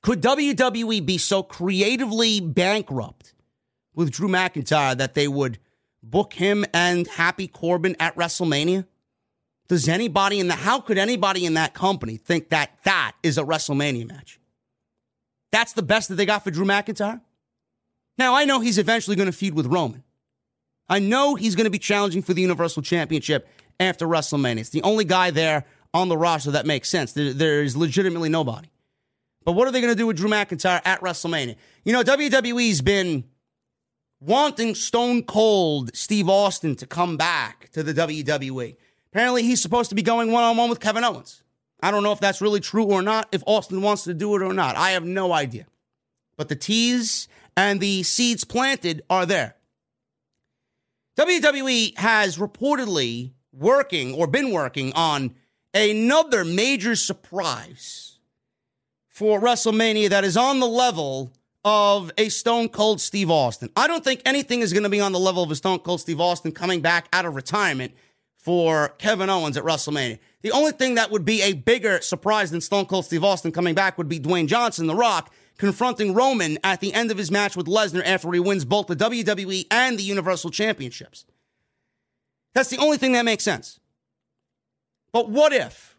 Could 0.03 0.23
WWE 0.23 1.05
be 1.05 1.19
so 1.19 1.43
creatively 1.43 2.41
bankrupt 2.41 3.34
with 3.95 4.11
Drew 4.11 4.29
McIntyre 4.29 4.97
that 4.97 5.15
they 5.15 5.29
would 5.29 5.59
book 6.03 6.35
him 6.35 6.65
and 6.73 7.07
Happy 7.07 7.49
Corbin 7.49 7.97
at 7.99 8.17
WrestleMania? 8.17 8.87
Does 9.69 9.89
anybody 9.89 10.41
in 10.41 10.49
the 10.49 10.55
how 10.55 10.81
could 10.81 10.99
anybody 10.99 11.47
in 11.47 11.55
that 11.55 11.73
company 11.75 12.17
think 12.17 12.51
that 12.51 12.71
that 12.85 13.13
is 13.23 13.39
a 13.39 13.43
WrestleMania 13.43 14.07
match? 14.07 14.39
That's 15.53 15.73
the 15.73 15.83
best 15.83 16.09
that 16.09 16.17
they 16.17 16.27
got 16.27 16.45
for 16.45 16.51
Drew 16.51 16.67
McIntyre? 16.67 17.21
Now, 18.19 18.35
I 18.35 18.45
know 18.45 18.61
he's 18.61 18.79
eventually 18.79 19.17
going 19.17 19.27
to 19.27 19.33
feud 19.33 19.55
with 19.55 19.67
Roman. 19.67 20.05
I 20.89 20.99
know 20.99 21.35
he's 21.35 21.55
going 21.55 21.65
to 21.65 21.71
be 21.71 21.79
challenging 21.79 22.23
for 22.23 22.35
the 22.35 22.43
Universal 22.43 22.83
Championship 22.83 23.49
after 23.81 24.07
WrestleMania. 24.07 24.61
It's 24.61 24.71
the 24.71 24.83
only 24.83 25.05
guy 25.05 25.31
there 25.31 25.65
on 25.93 26.09
the 26.09 26.17
roster 26.17 26.51
that 26.53 26.67
makes 26.67 26.91
sense. 26.91 27.13
There, 27.13 27.33
there 27.33 27.63
is 27.63 27.77
legitimately 27.77 28.29
nobody. 28.29 28.69
But 29.45 29.53
what 29.53 29.69
are 29.69 29.71
they 29.71 29.81
going 29.81 29.93
to 29.93 29.99
do 29.99 30.07
with 30.07 30.17
Drew 30.17 30.29
McIntyre 30.29 30.81
at 30.85 31.01
WrestleMania? 31.01 31.57
You 31.85 31.93
know, 31.93 32.03
WWE's 32.03 32.81
been 32.81 33.25
wanting 34.25 34.75
Stone 34.75 35.25
Cold 35.25 35.95
Steve 35.95 36.29
Austin 36.29 36.75
to 36.77 36.87
come 36.87 37.17
back 37.17 37.71
to 37.73 37.83
the 37.83 37.93
WWE. 37.93 38.77
Apparently, 39.13 39.43
he's 39.43 39.61
supposed 39.61 39.91
to 39.91 39.95
be 39.95 40.03
going 40.03 40.33
one 40.33 40.45
on 40.45 40.57
one 40.57 40.71
with 40.71 40.81
Kevin 40.81 41.05
Owens. 41.05 41.43
I 41.83 41.91
don't 41.91 42.03
know 42.03 42.13
if 42.13 42.21
that's 42.21 42.41
really 42.41 42.61
true 42.61 42.85
or 42.85 43.03
not, 43.03 43.29
if 43.33 43.43
Austin 43.47 43.83
wants 43.83 44.05
to 44.05 44.15
do 44.15 44.35
it 44.37 44.43
or 44.43 44.55
not. 44.55 44.77
I 44.77 44.91
have 44.91 45.05
no 45.05 45.33
idea. 45.33 45.67
But 46.37 46.49
the 46.49 46.57
tease 46.57 47.29
and 47.57 47.81
the 47.81 48.03
seeds 48.03 48.45
planted 48.45 49.03
are 49.11 49.27
there. 49.27 49.57
WWE 51.19 51.97
has 51.99 52.39
reportedly 52.39 53.33
working 53.53 54.15
or 54.15 54.27
been 54.27 54.51
working 54.51 54.93
on 54.95 55.35
another 55.73 56.45
major 56.45 56.97
surprise 56.97 58.19
for 59.09 59.41
WrestleMania 59.41 60.09
that 60.09 60.25
is 60.25 60.37
on 60.37 60.59
the 60.59 60.67
level 60.67 61.33
of 61.65 62.11
a 62.19 62.29
Stone 62.29 62.69
Cold 62.69 63.01
Steve 63.01 63.31
Austin. 63.31 63.71
I 63.75 63.87
don't 63.87 64.05
think 64.05 64.21
anything 64.25 64.61
is 64.61 64.73
going 64.73 64.83
to 64.83 64.89
be 64.89 65.01
on 65.01 65.13
the 65.13 65.19
level 65.19 65.43
of 65.43 65.51
a 65.51 65.57
Stone 65.57 65.81
Cold 65.81 66.01
Steve 66.01 66.21
Austin 66.21 66.53
coming 66.53 66.81
back 66.81 67.09
out 67.13 67.25
of 67.25 67.35
retirement 67.35 67.93
for 68.37 68.91
Kevin 68.99 69.31
Owens 69.31 69.57
at 69.57 69.65
WrestleMania. 69.65 70.19
The 70.43 70.53
only 70.53 70.73
thing 70.73 70.97
that 70.97 71.11
would 71.11 71.25
be 71.25 71.41
a 71.41 71.55
bigger 71.55 72.03
surprise 72.03 72.51
than 72.51 72.61
Stone 72.61 72.87
Cold 72.87 73.07
Steve 73.07 73.25
Austin 73.25 73.51
coming 73.51 73.75
back 73.75 73.97
would 73.97 74.09
be 74.09 74.21
Dwayne 74.21 74.47
Johnson, 74.47 74.87
The 74.87 74.95
Rock, 74.95 75.33
confronting 75.57 76.13
Roman 76.13 76.59
at 76.63 76.81
the 76.81 76.93
end 76.93 77.11
of 77.11 77.17
his 77.17 77.31
match 77.31 77.57
with 77.57 77.67
Lesnar 77.67 78.05
after 78.05 78.31
he 78.33 78.41
wins 78.41 78.67
both 78.67 78.87
the 78.87 78.97
WWE 78.97 79.67
and 79.71 79.99
the 79.99 80.03
Universal 80.03 80.51
Championships. 80.51 81.25
That's 82.53 82.69
the 82.69 82.79
only 82.79 82.99
thing 82.99 83.13
that 83.13 83.25
makes 83.25 83.45
sense. 83.45 83.81
But 85.13 85.31
what 85.31 85.55
if 85.55 85.97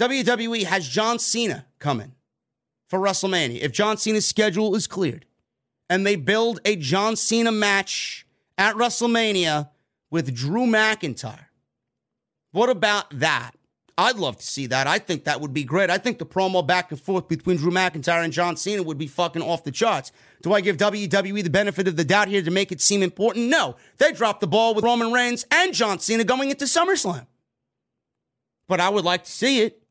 WWE 0.00 0.64
has 0.64 0.88
John 0.88 1.18
Cena 1.18 1.66
coming 1.78 2.13
for 2.94 3.00
WrestleMania? 3.00 3.58
If 3.60 3.72
John 3.72 3.96
Cena's 3.96 4.24
schedule 4.24 4.76
is 4.76 4.86
cleared 4.86 5.26
and 5.90 6.06
they 6.06 6.14
build 6.14 6.60
a 6.64 6.76
John 6.76 7.16
Cena 7.16 7.50
match 7.50 8.24
at 8.56 8.76
WrestleMania 8.76 9.68
with 10.12 10.32
Drew 10.32 10.64
McIntyre, 10.64 11.46
what 12.52 12.70
about 12.70 13.18
that? 13.18 13.56
I'd 13.98 14.14
love 14.14 14.36
to 14.36 14.46
see 14.46 14.66
that. 14.68 14.86
I 14.86 15.00
think 15.00 15.24
that 15.24 15.40
would 15.40 15.52
be 15.52 15.64
great. 15.64 15.90
I 15.90 15.98
think 15.98 16.18
the 16.18 16.26
promo 16.26 16.64
back 16.64 16.92
and 16.92 17.00
forth 17.00 17.26
between 17.26 17.56
Drew 17.56 17.72
McIntyre 17.72 18.22
and 18.22 18.32
John 18.32 18.56
Cena 18.56 18.84
would 18.84 18.98
be 18.98 19.08
fucking 19.08 19.42
off 19.42 19.64
the 19.64 19.72
charts. 19.72 20.12
Do 20.42 20.52
I 20.52 20.60
give 20.60 20.76
WWE 20.76 21.42
the 21.42 21.50
benefit 21.50 21.88
of 21.88 21.96
the 21.96 22.04
doubt 22.04 22.28
here 22.28 22.42
to 22.42 22.50
make 22.52 22.70
it 22.70 22.80
seem 22.80 23.02
important? 23.02 23.48
No. 23.48 23.74
They 23.98 24.12
dropped 24.12 24.40
the 24.40 24.46
ball 24.46 24.72
with 24.72 24.84
Roman 24.84 25.10
Reigns 25.10 25.44
and 25.50 25.74
John 25.74 25.98
Cena 25.98 26.22
going 26.22 26.50
into 26.50 26.66
SummerSlam. 26.66 27.26
But 28.68 28.78
I 28.78 28.88
would 28.88 29.04
like 29.04 29.24
to 29.24 29.32
see 29.32 29.62
it. 29.62 29.83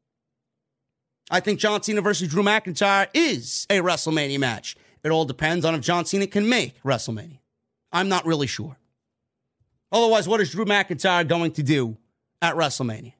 I 1.32 1.39
think 1.39 1.59
John 1.59 1.82
Cena 1.82 2.01
versus 2.01 2.28
Drew 2.28 2.43
McIntyre 2.43 3.07
is 3.13 3.65
a 3.69 3.80
WrestleMania 3.80 4.39
match. 4.39 4.76
It 5.03 5.09
all 5.11 5.26
depends 5.26 5.65
on 5.65 5.76
if 5.76 5.82
John 5.82 6.05
Cena 6.05 6.28
can 6.28 6.47
make 6.47 6.82
WrestleMania. 6.84 7.39
I'm 7.91 8.09
not 8.09 8.26
really 8.26 8.47
sure. 8.47 8.78
Otherwise, 9.91 10.28
what 10.28 10.41
is 10.41 10.51
Drew 10.51 10.65
McIntyre 10.65 11.28
going 11.28 11.51
to 11.53 11.63
do 11.63 11.97
at 12.41 12.55
WrestleMania? 12.55 13.13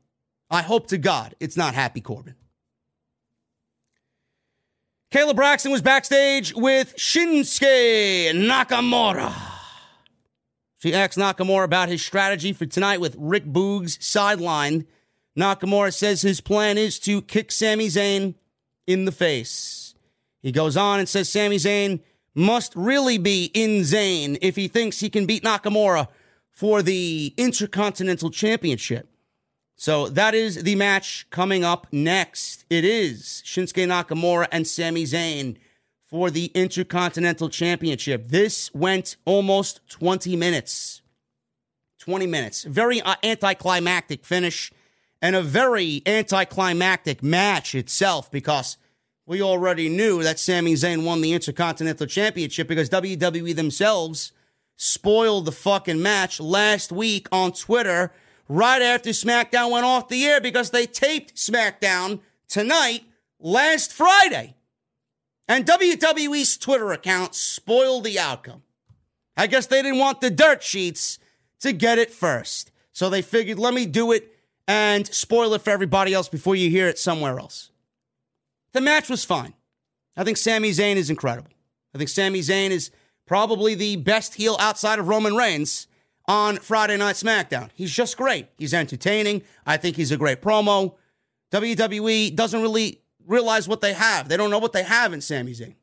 I 0.50 0.62
hope 0.62 0.88
to 0.88 0.98
God 0.98 1.36
it's 1.40 1.58
not 1.58 1.74
Happy 1.74 2.02
Corbin. 2.02 2.36
Kayla 5.12 5.36
Braxton 5.36 5.72
was 5.72 5.84
backstage 5.84 6.56
with 6.56 6.96
Shinsuke 6.98 8.32
Nakamura. 8.32 9.32
She 10.80 10.94
asked 10.94 11.18
Nakamura 11.18 11.64
about 11.66 11.88
his 11.88 12.04
strategy 12.04 12.52
for 12.52 12.66
tonight 12.66 13.00
with 13.00 13.16
Rick 13.20 13.46
Boogs 13.46 13.98
sidelined. 14.00 14.86
Nakamura 15.38 15.94
says 15.94 16.22
his 16.22 16.42
plan 16.42 16.78
is 16.78 17.00
to 17.00 17.22
kick 17.22 17.52
Sami 17.52 17.88
Zayn 17.88 18.36
in 18.86 19.06
the 19.06 19.12
face. 19.12 19.96
He 20.42 20.52
goes 20.52 20.78
on 20.78 21.00
and 21.00 21.10
says 21.10 21.30
Sami 21.30 21.58
Zayn 21.58 22.02
must 22.36 22.76
really 22.76 23.18
be 23.18 23.52
in 23.54 23.82
Zayn 23.82 24.38
if 24.42 24.56
he 24.56 24.68
thinks 24.68 25.00
he 25.00 25.10
can 25.10 25.26
beat 25.26 25.44
Nakamura 25.44 26.08
for 26.52 26.82
the 26.82 27.34
Intercontinental 27.38 28.30
Championship. 28.30 29.08
So 29.76 30.08
that 30.10 30.36
is 30.36 30.64
the 30.64 30.76
match 30.76 31.28
coming 31.30 31.64
up 31.64 31.88
next. 31.92 32.66
It 32.70 32.86
is 32.86 33.42
Shinsuke 33.46 33.88
Nakamura 33.88 34.48
and 34.52 34.68
Sami 34.68 35.04
Zayn 35.04 35.58
for 36.06 36.30
the 36.30 36.52
Intercontinental 36.54 37.50
Championship. 37.50 38.28
This 38.28 38.74
went 38.74 39.18
almost 39.26 39.82
20 39.90 40.36
minutes. 40.36 41.02
20 42.00 42.28
minutes. 42.28 42.64
Very 42.64 43.02
uh, 43.02 43.16
anticlimactic 43.24 44.26
finish. 44.26 44.72
And 45.24 45.38
a 45.38 45.42
very 45.42 46.04
anticlimactic 46.06 47.24
match 47.24 47.74
itself 47.74 48.30
because 48.30 48.76
we 49.26 49.42
already 49.42 49.88
knew 49.88 50.22
that 50.22 50.38
Sami 50.38 50.74
Zayn 50.74 51.06
won 51.06 51.22
the 51.22 51.32
Intercontinental 51.32 52.06
Championship 52.06 52.68
because 52.68 52.90
WWE 52.90 53.56
themselves 53.56 54.34
spoiled 54.76 55.46
the 55.46 55.54
fucking 55.54 56.02
match 56.02 56.42
last 56.42 56.92
week 56.92 57.30
on 57.32 57.54
Twitter 57.54 58.12
right 58.50 58.82
after 58.82 59.12
SmackDown 59.12 59.72
went 59.72 59.86
off 59.86 60.10
the 60.10 60.26
air 60.26 60.42
because 60.42 60.72
they 60.72 60.86
taped 60.86 61.36
SmackDown 61.36 62.20
tonight 62.50 63.06
last 63.40 63.94
Friday. 63.94 64.56
And 65.48 65.66
WWE's 65.66 66.58
Twitter 66.58 66.92
account 66.92 67.34
spoiled 67.34 68.04
the 68.04 68.20
outcome. 68.20 68.64
I 69.38 69.48
guess 69.48 69.68
they 69.68 69.82
didn't 69.82 70.00
want 70.00 70.20
the 70.20 70.30
dirt 70.30 70.64
sheets 70.64 71.18
to 71.62 71.72
get 71.72 71.98
it 71.98 72.12
first. 72.12 72.72
So 72.92 73.10
they 73.10 73.22
figured, 73.22 73.58
let 73.58 73.74
me 73.74 73.86
do 73.86 74.12
it 74.12 74.33
and 74.68 75.08
spoil 75.08 75.54
it 75.54 75.62
for 75.62 75.70
everybody 75.70 76.14
else 76.14 76.30
before 76.30 76.56
you 76.56 76.70
hear 76.70 76.88
it 76.88 77.00
somewhere 77.00 77.40
else. 77.40 77.72
The 78.72 78.82
match 78.82 79.10
was 79.10 79.26
fine. 79.26 79.54
I 80.16 80.24
think 80.24 80.38
Sami 80.38 80.72
Zayn 80.72 80.96
is 80.96 81.10
incredible. 81.10 81.52
I 81.94 81.98
think 81.98 82.10
Sami 82.10 82.40
Zayn 82.40 82.72
is 82.72 82.92
probably 83.26 83.76
the 83.76 83.98
best 83.98 84.36
heel 84.36 84.58
outside 84.60 85.00
of 85.00 85.08
Roman 85.08 85.36
Reigns 85.36 85.88
on 86.28 86.58
Friday 86.58 86.98
Night 86.98 87.16
SmackDown. 87.16 87.70
He's 87.74 87.92
just 87.92 88.18
great. 88.18 88.48
He's 88.58 88.74
entertaining. 88.74 89.44
I 89.66 89.78
think 89.78 89.96
he's 89.96 90.12
a 90.12 90.18
great 90.18 90.42
promo. 90.42 90.96
WWE 91.52 92.36
doesn't 92.36 92.62
really 92.62 93.02
realize 93.28 93.68
what 93.68 93.82
they 93.82 93.94
have. 93.94 94.30
They 94.30 94.38
don't 94.38 94.50
know 94.50 94.60
what 94.60 94.74
they 94.74 94.84
have 94.84 95.14
in 95.14 95.22
Sami 95.22 95.54
Zayn. 95.54 95.76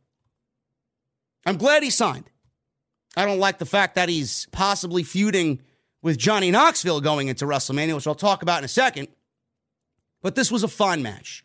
I'm 1.47 1.57
glad 1.57 1.83
he 1.83 1.91
signed. 1.91 2.31
I 3.17 3.25
don't 3.25 3.39
like 3.39 3.59
the 3.59 3.67
fact 3.67 3.95
that 3.97 4.09
he's 4.09 4.47
possibly 4.53 5.03
feuding 5.03 5.61
with 6.03 6.19
Johnny 6.19 6.51
Knoxville 6.51 7.01
going 7.01 7.29
into 7.29 7.45
WrestleMania, 7.45 7.95
which 7.95 8.07
I'll 8.07 8.15
talk 8.15 8.43
about 8.43 8.59
in 8.59 8.65
a 8.65 8.69
second. 8.69 9.09
But 10.23 10.35
this 10.35 10.51
was 10.51 10.63
a 10.63 10.69
fun 10.69 11.03
match. 11.03 11.45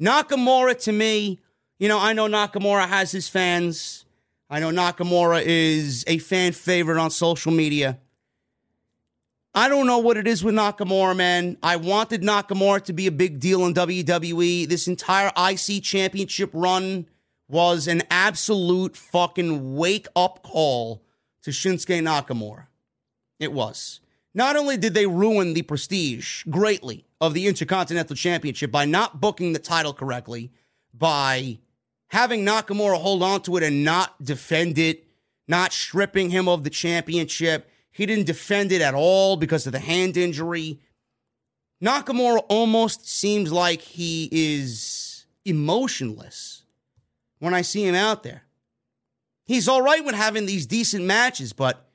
Nakamura, 0.00 0.80
to 0.84 0.92
me, 0.92 1.40
you 1.78 1.88
know, 1.88 1.98
I 1.98 2.12
know 2.12 2.26
Nakamura 2.26 2.88
has 2.88 3.10
his 3.10 3.28
fans. 3.28 4.04
I 4.48 4.60
know 4.60 4.70
Nakamura 4.70 5.42
is 5.44 6.04
a 6.06 6.18
fan 6.18 6.52
favorite 6.52 6.98
on 7.00 7.10
social 7.10 7.52
media. 7.52 7.98
I 9.54 9.68
don't 9.68 9.86
know 9.86 9.98
what 9.98 10.18
it 10.18 10.28
is 10.28 10.44
with 10.44 10.54
Nakamura, 10.54 11.16
man. 11.16 11.56
I 11.62 11.76
wanted 11.76 12.22
Nakamura 12.22 12.84
to 12.84 12.92
be 12.92 13.06
a 13.06 13.12
big 13.12 13.40
deal 13.40 13.64
in 13.64 13.72
WWE. 13.72 14.68
This 14.68 14.86
entire 14.86 15.32
IC 15.36 15.82
championship 15.82 16.50
run 16.52 17.06
was 17.48 17.88
an 17.88 18.02
absolute 18.10 18.96
fucking 18.96 19.76
wake 19.76 20.08
up 20.14 20.42
call 20.42 21.02
to 21.42 21.50
Shinsuke 21.50 22.02
Nakamura. 22.02 22.66
It 23.38 23.52
was. 23.52 24.00
Not 24.34 24.56
only 24.56 24.76
did 24.76 24.94
they 24.94 25.06
ruin 25.06 25.54
the 25.54 25.62
prestige 25.62 26.44
greatly 26.44 27.06
of 27.20 27.32
the 27.32 27.46
Intercontinental 27.46 28.16
Championship 28.16 28.70
by 28.70 28.84
not 28.84 29.20
booking 29.20 29.52
the 29.52 29.58
title 29.58 29.94
correctly, 29.94 30.52
by 30.92 31.58
having 32.08 32.44
Nakamura 32.44 33.00
hold 33.00 33.22
on 33.22 33.40
to 33.42 33.56
it 33.56 33.62
and 33.62 33.84
not 33.84 34.22
defend 34.22 34.78
it, 34.78 35.06
not 35.48 35.72
stripping 35.72 36.30
him 36.30 36.48
of 36.48 36.64
the 36.64 36.70
championship. 36.70 37.70
He 37.90 38.04
didn't 38.04 38.26
defend 38.26 38.72
it 38.72 38.82
at 38.82 38.94
all 38.94 39.36
because 39.36 39.66
of 39.66 39.72
the 39.72 39.78
hand 39.78 40.16
injury. 40.16 40.80
Nakamura 41.82 42.44
almost 42.48 43.08
seems 43.08 43.52
like 43.52 43.80
he 43.80 44.28
is 44.32 45.26
emotionless 45.44 46.64
when 47.38 47.54
I 47.54 47.62
see 47.62 47.86
him 47.86 47.94
out 47.94 48.22
there. 48.22 48.42
He's 49.44 49.68
all 49.68 49.82
right 49.82 50.04
when 50.04 50.14
having 50.14 50.46
these 50.46 50.66
decent 50.66 51.04
matches, 51.04 51.52
but 51.52 51.85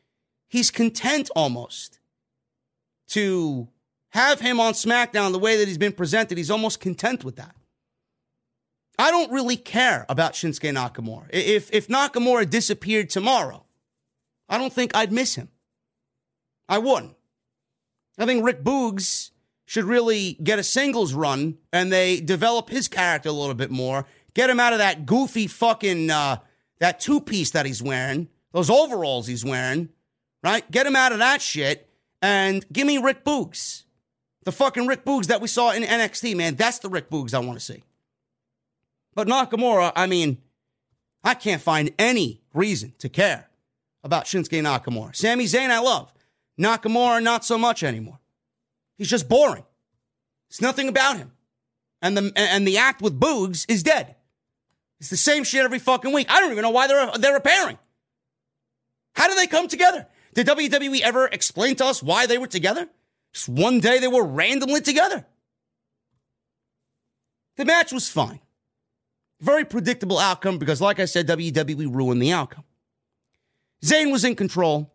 he's 0.52 0.70
content 0.70 1.32
almost 1.36 2.00
to 3.08 3.70
have 4.10 4.42
him 4.42 4.60
on 4.60 4.74
SmackDown 4.74 5.32
the 5.32 5.40
way 5.40 5.58
that 5.58 5.68
he's 5.68 5.78
been 5.78 5.94
presented. 5.94 6.38
He's 6.38 6.52
almost 6.52 6.80
content 6.80 7.24
with 7.24 7.38
that. 7.38 7.56
I 9.00 9.10
don't 9.10 9.32
really 9.32 9.56
care 9.56 10.06
about 10.10 10.34
Shinsuke 10.34 10.72
Nakamura. 10.72 11.28
If 11.32 11.74
if 11.74 11.88
Nakamura 11.88 12.48
disappeared 12.48 13.10
tomorrow, 13.10 13.66
I 14.48 14.58
don't 14.58 14.74
think 14.74 14.96
I'd 14.96 15.12
miss 15.12 15.36
him. 15.36 15.50
I 16.70 16.78
wouldn't. 16.78 17.16
I 18.20 18.26
think 18.26 18.46
Rick 18.46 18.64
Boogs 18.64 19.32
should 19.66 19.86
really 19.86 20.34
get 20.44 20.60
a 20.60 20.64
singles 20.64 21.14
run 21.14 21.58
and 21.72 21.92
they 21.92 22.20
develop 22.20 22.70
his 22.70 22.90
character 22.90 23.30
a 23.30 23.32
little 23.32 23.56
bit 23.56 23.72
more. 23.72 24.06
Get 24.34 24.50
him 24.50 24.60
out 24.60 24.74
of 24.74 24.80
that 24.80 25.06
goofy 25.06 25.48
fucking 25.48 26.12
uh, 26.12 26.38
that 26.80 27.00
two 27.00 27.22
piece 27.22 27.52
that 27.52 27.66
he's 27.66 27.82
wearing, 27.82 28.28
those 28.52 28.70
overalls 28.70 29.28
he's 29.28 29.46
wearing, 29.46 29.90
right? 30.44 30.70
Get 30.72 30.86
him 30.86 30.96
out 30.96 31.12
of 31.12 31.20
that 31.20 31.42
shit 31.42 31.90
and 32.22 32.66
give 32.72 32.88
me 32.88 32.98
Rick 32.98 33.24
Boogs. 33.24 33.84
The 34.44 34.52
fucking 34.52 34.88
Rick 34.88 35.06
Boogs 35.06 35.28
that 35.28 35.42
we 35.42 35.48
saw 35.48 35.72
in 35.72 35.84
NXT, 35.84 36.36
man. 36.36 36.56
That's 36.56 36.80
the 36.80 36.90
Rick 36.90 37.10
Boogs 37.10 37.34
I 37.34 37.40
want 37.40 37.60
to 37.60 37.66
see. 37.66 37.84
But 39.14 39.28
Nakamura, 39.28 39.92
I 39.96 40.08
mean, 40.08 40.40
I 41.24 41.34
can't 41.36 41.62
find 41.62 41.92
any 42.00 42.42
reason 42.54 42.94
to 43.00 43.10
care 43.10 43.50
about 44.04 44.26
Shinsuke 44.26 44.62
Nakamura. 44.62 45.16
Sami 45.16 45.46
Zayn, 45.46 45.70
I 45.70 45.80
love. 45.80 46.14
Nakamura, 46.60 47.22
not 47.22 47.46
so 47.46 47.58
much 47.58 47.84
anymore. 47.84 48.20
He's 48.98 49.10
just 49.10 49.30
boring. 49.30 49.66
It's 50.50 50.62
nothing 50.62 50.88
about 50.88 51.18
him. 51.18 51.32
And 52.02 52.18
the 52.18 52.34
and 52.36 52.68
the 52.68 52.78
act 52.78 53.02
with 53.02 53.20
Boogs 53.20 53.66
is 53.70 53.84
dead. 53.84 54.16
It's 55.00 55.10
the 55.10 55.18
same 55.18 55.44
shit 55.44 55.64
every 55.64 55.80
fucking 55.80 56.12
week. 56.12 56.28
I 56.30 56.40
don't 56.40 56.52
even 56.52 56.64
know 56.64 56.72
why 56.72 56.88
they're 56.88 57.12
they're 57.18 57.38
a 57.38 57.42
pairing. 57.42 57.78
How 59.14 59.28
do 59.28 59.36
they 59.36 59.48
come 59.48 59.68
together? 59.68 60.08
Did 60.34 60.48
WWE 60.48 61.02
ever 61.02 61.28
explain 61.28 61.76
to 61.78 61.86
us 61.86 62.02
why 62.02 62.26
they 62.26 62.38
were 62.38 62.48
together? 62.48 62.88
Just 63.34 63.50
one 63.50 63.80
day 63.80 64.00
they 64.00 64.08
were 64.08 64.26
randomly 64.26 64.82
together. 64.82 65.26
The 67.58 67.66
match 67.66 67.92
was 67.92 68.10
fine. 68.10 68.40
Very 69.40 69.66
predictable 69.66 70.20
outcome 70.20 70.58
because, 70.58 70.82
like 70.82 71.00
I 71.00 71.06
said, 71.06 71.28
WWE 71.28 71.94
ruined 71.94 72.22
the 72.22 72.32
outcome. 72.32 72.64
Zayn 73.84 74.12
was 74.12 74.24
in 74.24 74.36
control. 74.36 74.94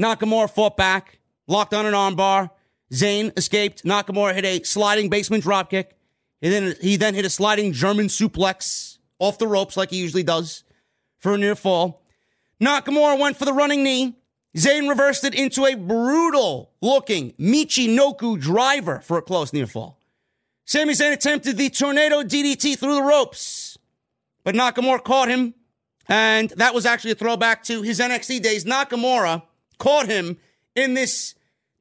Nakamura 0.00 0.48
fought 0.48 0.76
back, 0.76 1.18
locked 1.46 1.74
on 1.74 1.86
an 1.86 1.94
armbar. 1.94 2.50
Zayn 2.92 3.36
escaped. 3.36 3.84
Nakamura 3.84 4.34
hit 4.34 4.44
a 4.44 4.62
sliding 4.62 5.10
basement 5.10 5.44
dropkick. 5.44 5.86
And 6.40 6.52
then 6.52 6.74
he 6.80 6.96
then 6.96 7.14
hit 7.14 7.24
a 7.24 7.30
sliding 7.30 7.72
German 7.72 8.06
suplex 8.06 8.98
off 9.18 9.38
the 9.38 9.48
ropes 9.48 9.76
like 9.76 9.90
he 9.90 9.96
usually 9.96 10.22
does 10.22 10.62
for 11.18 11.34
a 11.34 11.38
near 11.38 11.54
fall. 11.54 12.03
Nakamura 12.64 13.18
went 13.18 13.36
for 13.36 13.44
the 13.44 13.52
running 13.52 13.82
knee. 13.82 14.16
Zayn 14.56 14.88
reversed 14.88 15.24
it 15.24 15.34
into 15.34 15.66
a 15.66 15.74
brutal 15.74 16.70
looking 16.80 17.32
Michinoku 17.32 18.40
driver 18.40 19.00
for 19.00 19.18
a 19.18 19.22
close 19.22 19.52
near 19.52 19.66
fall. 19.66 19.98
Sami 20.64 20.94
Zayn 20.94 21.12
attempted 21.12 21.58
the 21.58 21.68
tornado 21.68 22.22
DDT 22.22 22.78
through 22.78 22.94
the 22.94 23.02
ropes, 23.02 23.76
but 24.44 24.54
Nakamura 24.54 25.02
caught 25.02 25.28
him, 25.28 25.54
and 26.08 26.50
that 26.50 26.72
was 26.72 26.86
actually 26.86 27.10
a 27.10 27.16
throwback 27.16 27.64
to 27.64 27.82
his 27.82 27.98
NXT 27.98 28.42
days. 28.42 28.64
Nakamura 28.64 29.42
caught 29.78 30.06
him 30.06 30.38
in 30.74 30.94
this 30.94 31.34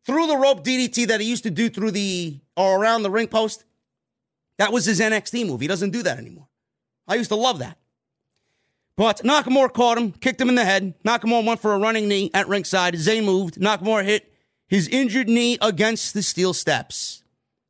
through 0.06 0.28
the 0.28 0.38
rope 0.38 0.66
DDT 0.66 1.08
that 1.08 1.22
he 1.22 1.30
used 1.30 1.44
to 1.44 1.52
do 1.52 1.70
through 1.70 1.91
the 1.91 2.40
or 2.57 2.82
around 2.82 3.03
the 3.03 3.12
ring 3.12 3.28
post. 3.28 3.64
That 4.57 4.74
was 4.74 4.86
his 4.86 4.99
NXT 4.99 5.48
move. 5.48 5.62
He 5.62 5.68
doesn't 5.68 5.91
do 5.91 6.03
that 6.03 6.18
anymore. 6.18 6.48
I 7.07 7.16
used 7.16 7.30
to 7.30 7.36
love 7.36 7.60
that. 7.60 7.78
But 8.95 9.24
Nakamura 9.24 9.74
caught 9.74 9.98
him, 9.98 10.11
kicked 10.11 10.40
him 10.40 10.49
in 10.49 10.56
the 10.56 10.65
head. 10.65 10.94
Nakamura 11.03 11.45
went 11.45 11.60
for 11.60 11.74
a 11.74 11.80
running 11.80 12.07
knee 12.07 12.30
at 12.34 12.48
ringside. 12.48 12.94
Zayn 12.95 13.26
moved. 13.26 13.56
Nakamura 13.56 14.03
hit 14.03 14.32
his 14.68 14.88
injured 14.88 15.28
knee 15.28 15.57
against 15.61 16.14
the 16.14 16.22
steel 16.22 16.53
steps. 16.53 17.24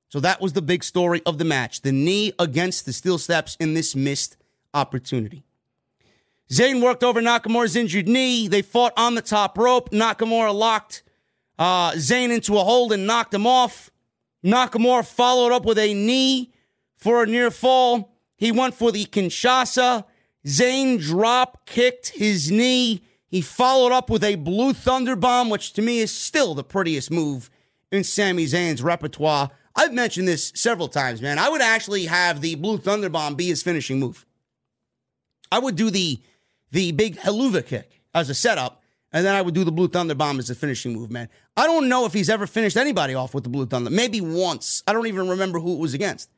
So 0.10 0.20
that 0.20 0.41
was 0.41 0.54
the 0.54 0.62
big 0.62 0.84
story 0.84 1.22
of 1.26 1.38
the 1.38 1.45
match 1.45 1.82
the 1.82 1.91
knee 1.91 2.34
against 2.38 2.86
the 2.86 2.94
steel 2.94 3.18
steps 3.18 3.56
in 3.60 3.74
this 3.74 3.95
missed 3.95 4.38
opportunity. 4.74 5.44
Zayn 6.52 6.84
worked 6.84 7.04
over 7.04 7.22
Nakamura's 7.22 7.76
injured 7.76 8.08
knee. 8.08 8.48
They 8.48 8.62
fought 8.62 8.94
on 8.95 9.16
the 9.16 9.22
top 9.22 9.58
rope. 9.58 9.90
Nakamura 9.90 10.54
locked 10.54 11.04
uh, 11.58 11.91
Zayn 11.94 12.32
into 12.32 12.58
a 12.58 12.64
hold 12.64 12.91
and 12.91 13.08
knocked 13.08 13.34
him 13.34 13.48
off. 13.48 13.90
Nakamura 14.44 15.06
followed 15.06 15.52
up 15.52 15.66
with 15.66 15.80
a 15.80 15.94
knee 15.94 16.54
for 16.98 17.24
a 17.24 17.26
near 17.26 17.50
fall. 17.50 18.14
He 18.36 18.52
went 18.52 18.76
for 18.76 18.91
the 18.91 19.06
Kinshasa. 19.06 20.06
Zayn 20.45 20.99
drop 21.02 21.65
kicked 21.65 22.10
his 22.10 22.52
knee. 22.52 23.03
He 23.28 23.41
followed 23.41 23.91
up 23.91 24.10
with 24.10 24.24
a 24.24 24.36
blue 24.36 24.74
thunder 24.74 25.15
bomb, 25.15 25.49
which 25.49 25.74
to 25.74 25.82
me 25.82 25.99
is 25.99 26.15
still 26.15 26.53
the 26.53 26.64
prettiest 26.64 27.10
move 27.10 27.49
in 27.91 28.03
Sami 28.03 28.45
Zayn's 28.45 28.84
repertoire. 28.84 29.52
I've 29.76 29.94
mentioned 29.94 30.28
this 30.28 30.52
several 30.56 30.88
times, 30.88 31.22
man. 31.22 31.40
I 31.40 31.49
would 31.49 31.61
actually 31.61 32.06
have 32.06 32.41
the 32.41 32.56
blue 32.56 32.78
thunder 32.78 33.10
bomb 33.10 33.36
be 33.36 33.48
his 33.48 33.64
finishing 33.64 33.99
move. 33.99 34.26
I 35.52 35.60
would 35.60 35.76
do 35.76 35.90
the 35.90 36.20
the 36.72 36.91
big 36.91 37.18
Helluva 37.18 37.65
kick 37.65 38.02
as 38.15 38.30
a 38.30 38.34
setup, 38.34 38.82
and 39.11 39.26
then 39.26 39.36
I 39.36 39.41
would 39.41 39.53
do 39.53 39.64
the 39.64 39.72
blue 39.72 39.88
thunder 39.88 40.15
bomb 40.15 40.40
as 40.40 40.49
a 40.49 40.56
finishing 40.56 40.94
move, 40.94 41.11
man. 41.11 41.30
I 41.56 41.68
don't 41.68 41.88
know 41.88 42.06
if 42.06 42.14
he's 42.14 42.30
ever 42.30 42.48
finished 42.48 42.78
anybody 42.78 43.14
off 43.14 43.34
with 43.34 43.44
the 43.44 43.49
blue 43.49 43.68
thunder. 43.68 43.91
Maybe 43.91 44.22
once. 44.22 44.84
I 44.88 44.94
don't 44.94 45.07
even 45.07 45.30
remember 45.30 45.60
who 45.60 45.74
it 45.74 45.80
was 45.80 45.94
against. 45.94 46.30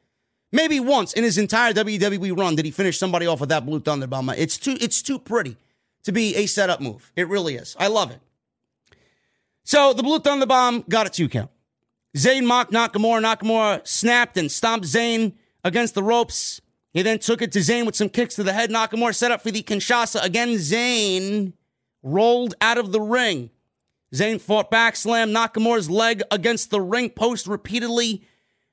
Maybe 0.52 0.80
once 0.80 1.14
in 1.14 1.24
his 1.24 1.38
entire 1.38 1.74
WWE 1.74 2.38
run 2.38 2.56
did 2.56 2.66
he 2.66 2.72
finish 2.72 2.98
somebody 2.98 3.28
off 3.28 3.40
with 3.40 3.50
that 3.50 3.66
blue 3.66 3.80
thunder 3.80 4.08
bomb. 4.08 4.30
It's 4.30 4.58
too 4.58 4.78
it's 4.80 5.02
too 5.02 5.20
pretty 5.20 5.58
to 6.04 6.12
be 6.12 6.36
a 6.36 6.46
setup 6.46 6.82
move. 6.82 7.12
It 7.16 7.28
really 7.28 7.56
is. 7.56 7.76
I 7.80 7.88
love 7.88 8.12
it. 8.12 8.20
So 9.64 9.94
the 9.94 10.04
blue 10.04 10.20
thunder 10.20 10.46
bomb 10.46 10.86
got 10.88 11.08
a 11.08 11.10
two 11.10 11.28
count. 11.28 11.50
Zayn 12.16 12.46
mocked 12.46 12.72
Nakamura. 12.72 13.22
Nakamura 13.22 13.86
snapped 13.86 14.38
and 14.38 14.52
stomped 14.52 14.88
Zayn 14.88 15.34
against 15.64 15.96
the 15.96 16.04
ropes. 16.04 16.62
He 16.94 17.02
then 17.02 17.20
took 17.20 17.42
it 17.42 17.52
to 17.52 17.60
Zayn 17.60 17.86
with 17.86 17.96
some 17.96 18.08
kicks 18.08 18.36
to 18.36 18.44
the 18.44 18.54
head. 18.54 18.70
Nakamura 18.70 19.14
set 19.14 19.32
up 19.32 19.42
for 19.42 19.52
the 19.52 19.62
Kinshasa. 19.62 20.24
Again, 20.24 20.50
Zayn 20.50 21.52
rolled 22.02 22.54
out 22.62 22.78
of 22.78 22.94
the 22.94 23.02
ring. 23.02 23.50
Zayn 24.14 24.40
fought 24.40 24.72
back, 24.72 24.96
slammed 24.96 25.36
Nakamura's 25.36 25.90
leg 25.90 26.22
against 26.32 26.70
the 26.70 26.80
ring 26.80 27.10
post 27.10 27.48
repeatedly, 27.48 28.24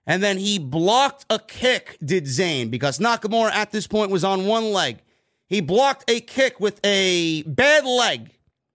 and 0.07 0.23
then 0.23 0.39
he 0.39 0.59
blocked 0.59 1.25
a 1.31 1.39
kick, 1.39 1.97
did 2.05 2.25
Zayn, 2.25 2.71
because 2.71 2.99
Nakamura 2.99 3.53
at 3.53 3.71
this 3.71 3.87
point 3.87 4.11
was 4.11 4.25
on 4.25 4.47
one 4.47 4.73
leg. 4.73 4.99
He 5.47 5.61
blocked 5.61 6.11
a 6.11 6.21
kick 6.21 6.59
with 6.61 6.81
a 6.85 7.43
bad 7.43 7.85
leg, 7.85 8.31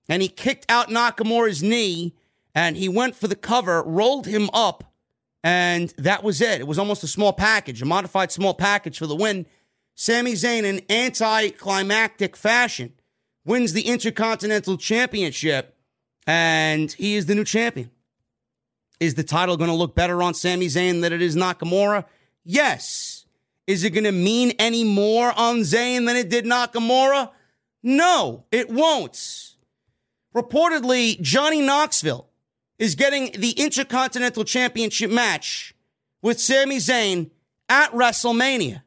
and 0.07 0.21
he 0.21 0.27
kicked 0.27 0.65
out 0.69 0.89
Nakamura's 0.89 1.61
knee, 1.61 2.13
and 2.55 2.77
he 2.77 2.87
went 2.87 3.15
for 3.15 3.27
the 3.27 3.35
cover, 3.35 3.83
rolled 3.83 4.27
him 4.27 4.49
up, 4.53 4.83
and 5.43 5.93
that 5.97 6.23
was 6.23 6.41
it. 6.41 6.61
It 6.61 6.67
was 6.67 6.79
almost 6.79 7.03
a 7.03 7.07
small 7.07 7.33
package, 7.33 7.81
a 7.81 7.85
modified 7.85 8.31
small 8.31 8.53
package 8.53 8.97
for 8.97 9.07
the 9.07 9.15
win. 9.15 9.45
Sami 9.95 10.33
Zayn, 10.33 10.63
in 10.63 10.81
anticlimactic 10.89 12.37
fashion, 12.37 12.93
wins 13.43 13.73
the 13.73 13.87
Intercontinental 13.87 14.77
Championship, 14.77 15.75
and 16.25 16.91
he 16.93 17.15
is 17.15 17.25
the 17.25 17.35
new 17.35 17.43
champion. 17.43 17.89
Is 18.99 19.13
the 19.13 19.23
title 19.23 19.57
going 19.57 19.69
to 19.69 19.75
look 19.75 19.95
better 19.95 20.21
on 20.23 20.33
Sami 20.33 20.67
Zayn 20.67 21.01
than 21.01 21.13
it 21.13 21.21
is 21.21 21.35
Nakamura? 21.35 22.05
Yes. 22.43 23.25
Is 23.67 23.83
it 23.83 23.91
going 23.91 24.05
to 24.05 24.11
mean 24.11 24.53
any 24.57 24.83
more 24.83 25.31
on 25.37 25.59
Zayn 25.59 26.05
than 26.05 26.15
it 26.15 26.29
did 26.29 26.45
Nakamura? 26.45 27.31
No, 27.83 28.45
it 28.51 28.69
won't. 28.69 29.55
Reportedly, 30.35 31.19
Johnny 31.21 31.61
Knoxville 31.61 32.27
is 32.79 32.95
getting 32.95 33.31
the 33.31 33.51
Intercontinental 33.51 34.43
Championship 34.43 35.11
match 35.11 35.75
with 36.21 36.39
Sami 36.39 36.77
Zayn 36.77 37.29
at 37.69 37.91
WrestleMania. 37.91 38.83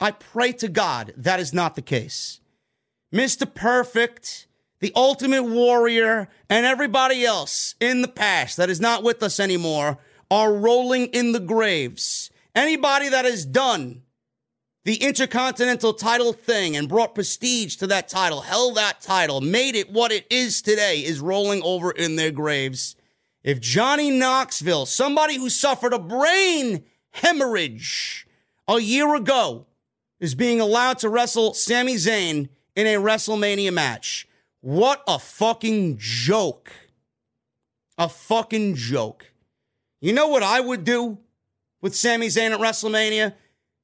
I 0.00 0.10
pray 0.10 0.52
to 0.52 0.68
God 0.68 1.14
that 1.16 1.40
is 1.40 1.52
not 1.54 1.76
the 1.76 1.82
case. 1.82 2.40
Mr. 3.12 3.52
Perfect, 3.52 4.46
the 4.84 4.92
Ultimate 4.94 5.44
Warrior, 5.44 6.28
and 6.50 6.66
everybody 6.66 7.24
else 7.24 7.74
in 7.80 8.02
the 8.02 8.06
past 8.06 8.58
that 8.58 8.68
is 8.68 8.82
not 8.82 9.02
with 9.02 9.22
us 9.22 9.40
anymore 9.40 9.96
are 10.30 10.52
rolling 10.52 11.06
in 11.06 11.32
the 11.32 11.40
graves. 11.40 12.30
Anybody 12.54 13.08
that 13.08 13.24
has 13.24 13.46
done 13.46 14.02
the 14.84 14.96
Intercontinental 14.96 15.94
title 15.94 16.34
thing 16.34 16.76
and 16.76 16.86
brought 16.86 17.14
prestige 17.14 17.76
to 17.76 17.86
that 17.86 18.08
title, 18.08 18.42
held 18.42 18.76
that 18.76 19.00
title, 19.00 19.40
made 19.40 19.74
it 19.74 19.90
what 19.90 20.12
it 20.12 20.26
is 20.28 20.60
today, 20.60 20.98
is 21.00 21.18
rolling 21.18 21.62
over 21.62 21.90
in 21.90 22.16
their 22.16 22.30
graves. 22.30 22.94
If 23.42 23.62
Johnny 23.62 24.10
Knoxville, 24.10 24.84
somebody 24.84 25.36
who 25.36 25.48
suffered 25.48 25.94
a 25.94 25.98
brain 25.98 26.84
hemorrhage 27.12 28.26
a 28.68 28.78
year 28.80 29.14
ago, 29.14 29.64
is 30.20 30.34
being 30.34 30.60
allowed 30.60 30.98
to 30.98 31.08
wrestle 31.08 31.54
Sami 31.54 31.94
Zayn 31.94 32.50
in 32.76 32.86
a 32.86 33.00
WrestleMania 33.00 33.72
match, 33.72 34.28
what 34.64 35.04
a 35.06 35.18
fucking 35.18 35.98
joke. 35.98 36.72
A 37.98 38.08
fucking 38.08 38.76
joke. 38.76 39.30
You 40.00 40.14
know 40.14 40.28
what 40.28 40.42
I 40.42 40.58
would 40.58 40.84
do 40.84 41.18
with 41.82 41.94
Sami 41.94 42.28
Zayn 42.28 42.50
at 42.50 42.58
WrestleMania? 42.58 43.34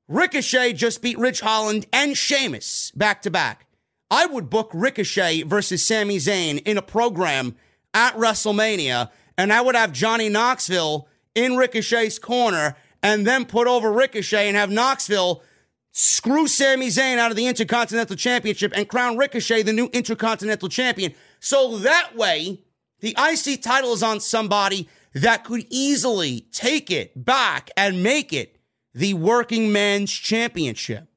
Ricochet 0.09 0.73
just 0.73 1.03
beat 1.03 1.19
Ridge 1.19 1.41
Holland 1.41 1.85
and 1.93 2.17
Sheamus 2.17 2.93
back 2.93 3.21
to 3.23 3.31
back. 3.31 3.67
I 4.11 4.25
would 4.25 4.49
book 4.49 4.71
Ricochet 4.73 5.43
versus 5.43 5.85
Sami 5.85 6.17
Zayn 6.17 6.63
in 6.65 6.79
a 6.79 6.83
program 6.83 7.57
at 7.93 8.15
WrestleMania, 8.15 9.11
and 9.37 9.53
I 9.53 9.61
would 9.61 9.75
have 9.75 9.93
Johnny 9.93 10.31
Knoxville 10.31 11.07
in 11.35 11.59
Ricochet's 11.59 12.19
corner 12.19 12.75
and 13.03 13.27
then 13.27 13.45
put 13.45 13.67
over 13.67 13.93
Ricochet 13.93 14.49
and 14.49 14.57
have 14.57 14.71
Knoxville 14.71 15.43
screw 15.93 16.47
Sami 16.47 16.89
Zayn 16.89 17.19
out 17.19 17.31
of 17.31 17.37
the 17.37 17.47
Intercontinental 17.47 18.17
Championship 18.17 18.73
and 18.75 18.89
crown 18.89 19.17
Ricochet 19.17 19.63
the 19.63 19.73
new 19.73 19.89
Intercontinental 19.93 20.69
Champion. 20.69 21.15
So 21.41 21.79
that 21.79 22.17
way, 22.17 22.61
the 23.01 23.17
IC 23.19 23.63
title 23.63 23.93
is 23.93 24.03
on 24.03 24.21
somebody 24.21 24.89
that 25.15 25.45
could 25.45 25.67
easily 25.71 26.47
take 26.53 26.91
it 26.91 27.25
back 27.25 27.71
and 27.77 28.03
make 28.03 28.33
it 28.33 28.57
the 28.95 29.15
working 29.15 29.73
man's 29.73 30.13
championship. 30.13 31.09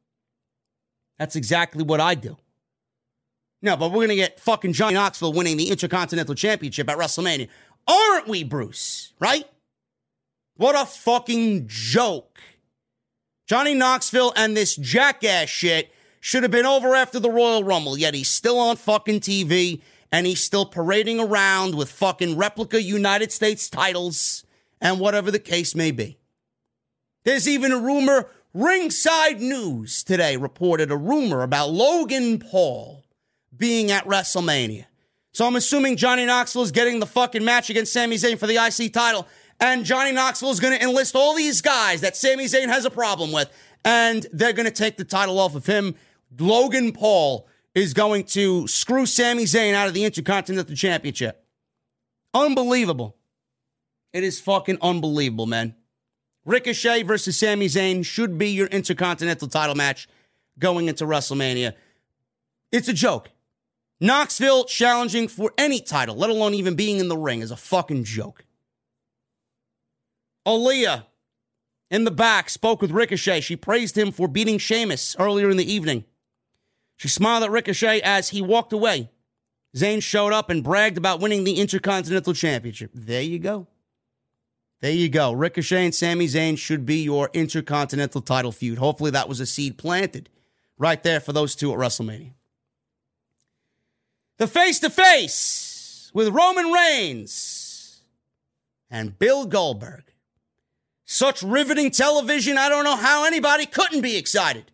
That's 1.20 1.36
exactly 1.36 1.84
what 1.84 2.00
I 2.02 2.16
do. 2.16 2.38
No, 3.62 3.78
but 3.78 3.90
we're 3.90 3.98
going 3.98 4.10
to 4.10 4.16
get 4.16 4.40
fucking 4.40 4.74
Johnny 4.74 4.96
Knoxville 4.96 5.34
winning 5.34 5.58
the 5.58 5.70
Intercontinental 5.70 6.36
Championship 6.36 6.90
at 6.90 6.98
WrestleMania. 6.98 7.48
Aren't 7.88 8.28
we, 8.28 8.44
Bruce? 8.44 9.14
Right? 9.20 9.46
What 10.56 10.76
a 10.76 10.86
fucking 10.86 11.68
joke. 11.68 12.40
Johnny 13.46 13.74
Knoxville 13.74 14.34
and 14.36 14.56
this 14.56 14.76
jackass 14.76 15.50
shit 15.50 15.92
should 16.20 16.44
have 16.44 16.52
been 16.52 16.66
over 16.66 16.96
after 16.96 17.20
the 17.20 17.30
Royal 17.30 17.64
Rumble, 17.64 17.98
yet 17.98 18.14
he's 18.14 18.30
still 18.30 18.58
on 18.58 18.78
fucking 18.78 19.20
TV 19.20 19.82
and 20.12 20.26
he's 20.26 20.42
still 20.42 20.66
parading 20.66 21.20
around 21.20 21.76
with 21.76 21.92
fucking 21.92 22.38
replica 22.38 22.82
United 22.82 23.32
States 23.32 23.70
titles 23.70 24.46
and 24.80 25.00
whatever 25.00 25.32
the 25.32 25.40
case 25.40 25.76
may 25.76 25.92
be. 25.92 26.18
There's 27.26 27.48
even 27.48 27.72
a 27.72 27.80
rumor, 27.80 28.30
Ringside 28.54 29.42
News 29.42 30.04
today 30.04 30.38
reported 30.38 30.92
a 30.92 30.98
rumor 30.98 31.42
about 31.42 31.72
Logan 31.72 32.40
Paul 32.40 33.04
being 33.56 33.92
at 33.92 34.06
WrestleMania. 34.06 34.86
So 35.32 35.48
I'm 35.48 35.56
assuming 35.56 35.98
Johnny 35.98 36.26
Knoxville 36.26 36.62
is 36.62 36.72
getting 36.72 37.00
the 37.00 37.08
fucking 37.08 37.44
match 37.44 37.72
against 37.72 37.92
Sami 37.92 38.18
Zayn 38.18 38.38
for 38.38 38.46
the 38.46 38.58
IC 38.58 38.94
title. 38.94 39.28
And 39.64 39.86
Johnny 39.86 40.12
Knoxville 40.12 40.52
is 40.52 40.60
going 40.60 40.78
to 40.78 40.84
enlist 40.84 41.16
all 41.16 41.34
these 41.34 41.62
guys 41.62 42.02
that 42.02 42.18
Sami 42.18 42.48
Zayn 42.48 42.68
has 42.68 42.84
a 42.84 42.90
problem 42.90 43.32
with. 43.32 43.50
And 43.86 44.28
they're 44.34 44.52
going 44.52 44.66
to 44.66 44.74
take 44.74 44.98
the 44.98 45.06
title 45.06 45.40
off 45.40 45.56
of 45.56 45.66
him. 45.66 45.96
Logan 46.38 46.92
Paul 46.92 47.48
is 47.74 47.94
going 47.94 48.26
to 48.26 48.68
screw 48.68 49.06
Sami 49.06 49.46
Zayn 49.46 49.74
out 49.74 49.88
of 49.88 49.94
the 49.94 50.04
Intercontinental 50.04 50.76
Championship. 50.76 51.46
Unbelievable. 52.34 53.16
It 54.12 54.26
is 54.26 54.38
fucking 54.42 54.80
unbelievable, 54.82 55.46
man. 55.46 55.76
Ricochet 56.44 57.04
versus 57.04 57.40
Sami 57.40 57.68
Zayn 57.68 58.04
should 58.04 58.38
be 58.38 58.50
your 58.50 58.68
Intercontinental 58.68 59.48
title 59.48 59.76
match 59.76 60.10
going 60.60 60.90
into 60.90 61.06
WrestleMania. 61.06 61.74
It's 62.74 62.90
a 62.90 62.94
joke. 62.94 63.30
Knoxville 64.02 64.66
challenging 64.66 65.30
for 65.30 65.54
any 65.58 65.80
title, 65.80 66.18
let 66.18 66.30
alone 66.30 66.54
even 66.54 66.76
being 66.76 66.98
in 66.98 67.08
the 67.08 67.18
ring, 67.18 67.40
is 67.42 67.50
a 67.50 67.56
fucking 67.56 68.04
joke. 68.04 68.44
Aliyah 70.46 71.06
in 71.90 72.04
the 72.04 72.12
back 72.12 72.50
spoke 72.50 72.82
with 72.82 72.92
Ricochet. 72.92 73.42
She 73.42 73.56
praised 73.56 73.98
him 73.98 74.12
for 74.12 74.28
beating 74.28 74.58
Sheamus 74.58 75.16
earlier 75.20 75.50
in 75.50 75.58
the 75.58 75.72
evening. 75.72 76.06
She 76.98 77.08
smiled 77.08 77.44
at 77.44 77.52
Ricochet 77.52 78.02
as 78.02 78.30
he 78.30 78.42
walked 78.42 78.74
away. 78.74 79.10
Zayn 79.76 80.02
showed 80.02 80.34
up 80.34 80.50
and 80.50 80.64
bragged 80.64 80.98
about 80.98 81.20
winning 81.20 81.44
the 81.44 81.60
Intercontinental 81.60 82.34
Championship. 82.34 82.92
There 82.94 83.22
you 83.22 83.40
go. 83.40 83.68
There 84.82 84.92
you 84.92 85.10
go. 85.10 85.32
Ricochet 85.32 85.86
and 85.86 85.96
Sami 85.96 86.28
Zayn 86.28 86.58
should 86.58 86.86
be 86.86 87.04
your 87.04 87.30
Intercontinental 87.34 88.22
title 88.22 88.52
feud. 88.52 88.78
Hopefully, 88.78 89.12
that 89.12 89.30
was 89.30 89.40
a 89.40 89.46
seed 89.46 89.78
planted 89.78 90.30
right 90.78 91.02
there 91.04 91.20
for 91.20 91.32
those 91.34 91.56
two 91.56 91.72
at 91.72 91.80
WrestleMania. 91.80 92.34
The 94.38 94.48
face 94.48 94.80
to 94.80 94.90
face 94.90 96.12
with 96.14 96.30
Roman 96.30 96.72
Reigns 96.72 98.02
and 98.90 99.18
Bill 99.18 99.46
Goldberg. 99.46 100.04
Such 101.14 101.44
riveting 101.44 101.92
television, 101.92 102.58
I 102.58 102.70
don't 102.70 102.86
know 102.86 102.96
how 102.96 103.24
anybody 103.26 103.68
couldn't 103.68 104.02
be 104.02 104.18
excited 104.18 104.72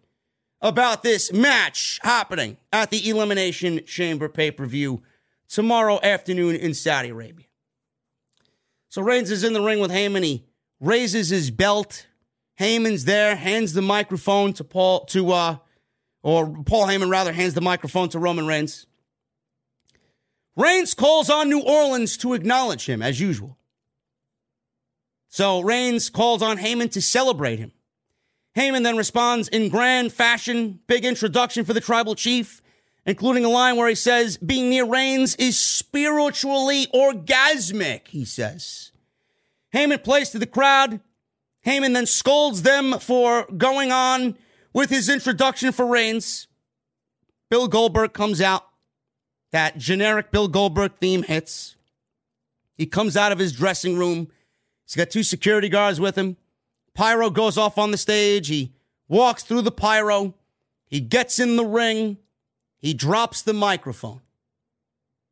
about 0.62 1.04
this 1.04 1.34
match 1.34 2.00
happening 2.02 2.56
at 2.72 2.92
the 2.92 3.10
Elimination 3.10 3.82
Chamber 3.86 4.30
pay 4.30 4.50
per 4.50 4.66
view 4.66 5.04
tomorrow 5.50 6.00
afternoon 6.02 6.56
in 6.56 6.74
Saudi 6.74 7.10
Arabia. 7.10 7.48
So 8.88 9.02
Reigns 9.02 9.32
is 9.32 9.44
in 9.44 9.52
the 9.52 9.60
ring 9.60 9.82
with 9.82 9.92
Heyman. 9.92 10.24
He 10.24 10.46
raises 10.80 11.28
his 11.28 11.52
belt. 11.52 12.08
Heyman's 12.58 13.04
there, 13.04 13.36
hands 13.36 13.74
the 13.74 13.82
microphone 13.82 14.54
to 14.54 14.64
Paul 14.64 15.04
to 15.08 15.34
uh 15.34 15.58
or 16.24 16.64
Paul 16.64 16.88
Heyman 16.88 17.10
rather 17.10 17.34
hands 17.34 17.54
the 17.54 17.60
microphone 17.60 18.08
to 18.10 18.20
Roman 18.20 18.48
Reigns. 18.48 18.86
Reigns 20.56 20.94
calls 20.94 21.30
on 21.30 21.50
New 21.50 21.62
Orleans 21.62 22.16
to 22.16 22.34
acknowledge 22.34 22.86
him 22.86 23.02
as 23.02 23.20
usual. 23.20 23.59
So 25.30 25.62
Reigns 25.62 26.10
calls 26.10 26.42
on 26.42 26.58
Heyman 26.58 26.92
to 26.92 27.02
celebrate 27.02 27.60
him. 27.60 27.72
Heyman 28.58 28.84
then 28.84 28.98
responds 28.98 29.48
in 29.48 29.70
grand 29.70 30.12
fashion, 30.12 30.80
big 30.88 31.06
introduction 31.06 31.64
for 31.64 31.74
the 31.74 31.80
tribal 31.80 32.16
chief, 32.16 32.62
including 33.06 33.46
a 33.46 33.50
line 33.50 33.78
where 33.78 33.88
he 33.88 33.96
says, 33.96 34.38
Being 34.38 34.70
near 34.70 34.86
Reigns 34.86 35.36
is 35.36 35.58
spiritually 35.58 36.88
orgasmic, 36.88 38.08
he 38.08 38.26
says. 38.26 38.92
Heyman 39.74 40.04
plays 40.04 40.32
to 40.32 40.40
the 40.40 40.48
crowd. 40.48 41.00
Heyman 41.66 41.94
then 41.94 42.08
scolds 42.08 42.64
them 42.64 43.00
for 43.00 43.46
going 43.56 43.92
on 43.92 44.36
with 44.74 44.90
his 44.90 45.10
introduction 45.10 45.72
for 45.72 45.86
Reigns. 45.86 46.48
Bill 47.50 47.68
Goldberg 47.68 48.14
comes 48.14 48.42
out. 48.42 48.66
That 49.52 49.78
generic 49.78 50.32
Bill 50.32 50.48
Goldberg 50.48 50.96
theme 50.96 51.24
hits. 51.24 51.76
He 52.76 52.86
comes 52.86 53.16
out 53.18 53.32
of 53.32 53.40
his 53.40 53.52
dressing 53.52 53.98
room 53.98 54.30
He's 54.90 54.96
got 54.96 55.12
two 55.12 55.22
security 55.22 55.70
guards 55.70 56.00
with 56.00 56.18
him. 56.18 56.36
Pyro 56.96 57.30
goes 57.30 57.60
off 57.60 57.78
on 57.78 57.92
the 57.92 57.98
stage. 57.98 58.48
He 58.48 58.74
walks 59.08 59.44
through 59.44 59.62
the 59.62 59.72
pyro. 59.72 60.34
He 60.88 61.00
gets 61.00 61.38
in 61.38 61.58
the 61.58 61.66
ring. 61.66 62.18
He 62.80 62.96
drops 62.96 63.44
the 63.44 63.54
microphone. 63.54 64.22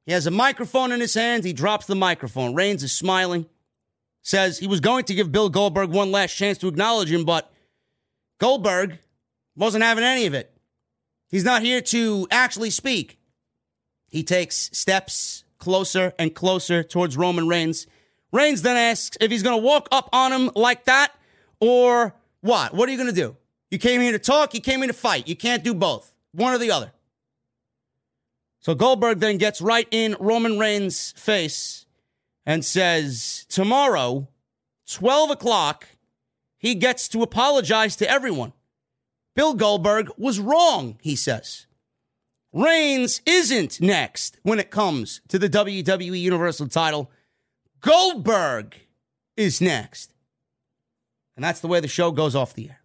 He 0.05 0.11
has 0.11 0.27
a 0.27 0.31
microphone 0.31 0.91
in 0.91 0.99
his 0.99 1.15
hands. 1.15 1.43
He 1.43 1.53
drops 1.53 1.87
the 1.87 1.95
microphone. 1.95 2.53
Reigns 2.53 2.83
is 2.83 2.91
smiling. 2.91 3.47
Says 4.21 4.59
he 4.59 4.67
was 4.67 4.79
going 4.79 5.05
to 5.05 5.15
give 5.15 5.31
Bill 5.31 5.49
Goldberg 5.49 5.89
one 5.89 6.11
last 6.11 6.35
chance 6.35 6.59
to 6.59 6.67
acknowledge 6.67 7.11
him, 7.11 7.25
but 7.25 7.51
Goldberg 8.37 8.99
wasn't 9.55 9.83
having 9.83 10.03
any 10.03 10.27
of 10.27 10.35
it. 10.35 10.55
He's 11.29 11.43
not 11.43 11.63
here 11.63 11.81
to 11.81 12.27
actually 12.29 12.69
speak. 12.69 13.17
He 14.07 14.21
takes 14.21 14.69
steps 14.77 15.45
closer 15.57 16.13
and 16.19 16.35
closer 16.35 16.83
towards 16.83 17.17
Roman 17.17 17.47
Reigns. 17.47 17.87
Reigns 18.37 18.61
then 18.61 18.77
asks 18.77 19.17
if 19.19 19.31
he's 19.31 19.43
going 19.43 19.57
to 19.57 19.63
walk 19.63 19.87
up 19.91 20.09
on 20.13 20.31
him 20.31 20.51
like 20.55 20.85
that 20.85 21.11
or 21.59 22.13
what? 22.41 22.73
What 22.73 22.87
are 22.87 22.91
you 22.91 22.97
going 22.97 23.13
to 23.13 23.15
do? 23.15 23.35
You 23.71 23.79
came 23.79 23.99
here 23.99 24.11
to 24.11 24.19
talk, 24.19 24.53
you 24.53 24.61
came 24.61 24.79
here 24.79 24.87
to 24.87 24.93
fight. 24.93 25.27
You 25.27 25.35
can't 25.35 25.63
do 25.63 25.73
both, 25.73 26.13
one 26.31 26.53
or 26.53 26.57
the 26.57 26.71
other. 26.71 26.91
So 28.59 28.75
Goldberg 28.75 29.19
then 29.19 29.37
gets 29.37 29.59
right 29.61 29.87
in 29.91 30.15
Roman 30.19 30.59
Reigns' 30.59 31.13
face 31.13 31.85
and 32.45 32.63
says, 32.63 33.45
Tomorrow, 33.49 34.27
12 34.91 35.31
o'clock, 35.31 35.87
he 36.57 36.75
gets 36.75 37.07
to 37.09 37.23
apologize 37.23 37.95
to 37.97 38.09
everyone. 38.09 38.53
Bill 39.35 39.53
Goldberg 39.53 40.09
was 40.17 40.39
wrong, 40.39 40.97
he 41.01 41.15
says. 41.15 41.65
Reigns 42.53 43.21
isn't 43.25 43.81
next 43.81 44.39
when 44.43 44.59
it 44.59 44.71
comes 44.71 45.21
to 45.27 45.37
the 45.37 45.49
WWE 45.49 46.19
Universal 46.19 46.69
title. 46.69 47.11
Goldberg 47.81 48.75
is 49.35 49.61
next. 49.61 50.13
And 51.35 51.43
that's 51.43 51.59
the 51.59 51.67
way 51.67 51.79
the 51.79 51.87
show 51.87 52.11
goes 52.11 52.35
off 52.35 52.55
the 52.55 52.69
air. 52.69 52.81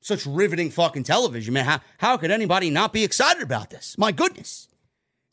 Such 0.00 0.24
riveting 0.24 0.70
fucking 0.70 1.02
television, 1.02 1.52
man. 1.54 1.64
How, 1.64 1.80
how 1.98 2.16
could 2.16 2.30
anybody 2.30 2.70
not 2.70 2.92
be 2.92 3.02
excited 3.02 3.42
about 3.42 3.70
this? 3.70 3.96
My 3.98 4.12
goodness. 4.12 4.68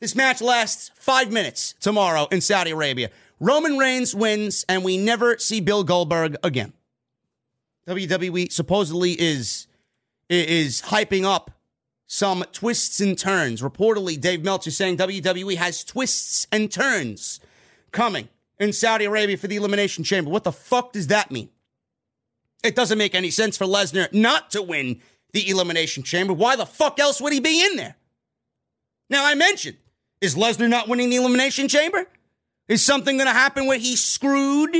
This 0.01 0.15
match 0.15 0.41
lasts 0.41 0.91
five 0.95 1.31
minutes 1.31 1.75
tomorrow 1.79 2.27
in 2.31 2.41
Saudi 2.41 2.71
Arabia. 2.71 3.11
Roman 3.39 3.77
Reigns 3.77 4.15
wins, 4.15 4.65
and 4.67 4.83
we 4.83 4.97
never 4.97 5.37
see 5.37 5.61
Bill 5.61 5.83
Goldberg 5.83 6.35
again. 6.43 6.73
WWE 7.87 8.51
supposedly 8.51 9.11
is 9.11 9.67
is 10.27 10.81
hyping 10.81 11.23
up 11.23 11.51
some 12.07 12.43
twists 12.51 12.99
and 12.99 13.17
turns. 13.17 13.61
Reportedly, 13.61 14.19
Dave 14.19 14.43
Meltzer 14.43 14.71
saying 14.71 14.97
WWE 14.97 15.55
has 15.57 15.83
twists 15.83 16.47
and 16.51 16.71
turns 16.71 17.39
coming 17.95 18.29
in 18.59 18.73
Saudi 18.73 19.05
Arabia 19.05 19.37
for 19.37 19.47
the 19.47 19.55
Elimination 19.55 20.03
Chamber. 20.03 20.29
What 20.29 20.43
the 20.43 20.51
fuck 20.51 20.93
does 20.93 21.07
that 21.07 21.31
mean? 21.31 21.49
It 22.63 22.75
doesn't 22.75 22.97
make 22.97 23.15
any 23.15 23.31
sense 23.31 23.57
for 23.57 23.65
Lesnar 23.65 24.11
not 24.13 24.51
to 24.51 24.61
win 24.61 25.01
the 25.33 25.49
Elimination 25.49 26.03
Chamber. 26.03 26.33
Why 26.33 26.55
the 26.55 26.65
fuck 26.65 26.99
else 26.99 27.19
would 27.21 27.33
he 27.33 27.39
be 27.39 27.65
in 27.65 27.77
there? 27.77 27.95
Now, 29.09 29.25
I 29.25 29.35
mentioned, 29.35 29.77
is 30.21 30.35
Lesnar 30.35 30.69
not 30.69 30.87
winning 30.87 31.09
the 31.09 31.17
Elimination 31.17 31.67
Chamber? 31.67 32.05
Is 32.67 32.83
something 32.83 33.17
going 33.17 33.27
to 33.27 33.33
happen 33.33 33.67
where 33.67 33.77
he's 33.77 34.03
screwed 34.03 34.75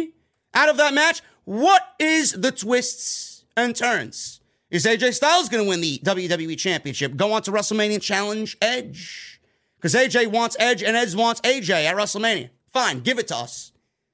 out 0.54 0.70
of 0.70 0.78
that 0.78 0.94
match? 0.94 1.22
What 1.44 1.84
is 2.00 2.32
the 2.32 2.52
twists 2.52 3.46
and 3.56 3.76
turns? 3.76 4.42
Is 4.72 4.86
AJ 4.86 5.14
Styles 5.14 5.48
going 5.48 5.64
to 5.64 5.70
win 5.70 5.82
the 5.82 6.00
WWE 6.00 6.58
Championship? 6.58 7.16
Go 7.16 7.34
on 7.34 7.44
to 7.44 7.52
WrestleMania 7.52 8.02
Challenge 8.02 8.58
Edge? 8.62 9.40
Because 9.78 9.94
AJ 9.94 10.28
wants 10.28 10.58
Edge 10.60 10.82
and 10.82 10.98
Edge 10.98 11.14
wants 11.14 11.40
AJ 11.42 11.86
at 11.86 11.96
WrestleMania. 11.96 12.50
Fine, 12.76 13.00
give 13.00 13.20
it 13.20 13.30
to 13.30 13.38
us. 13.38 13.72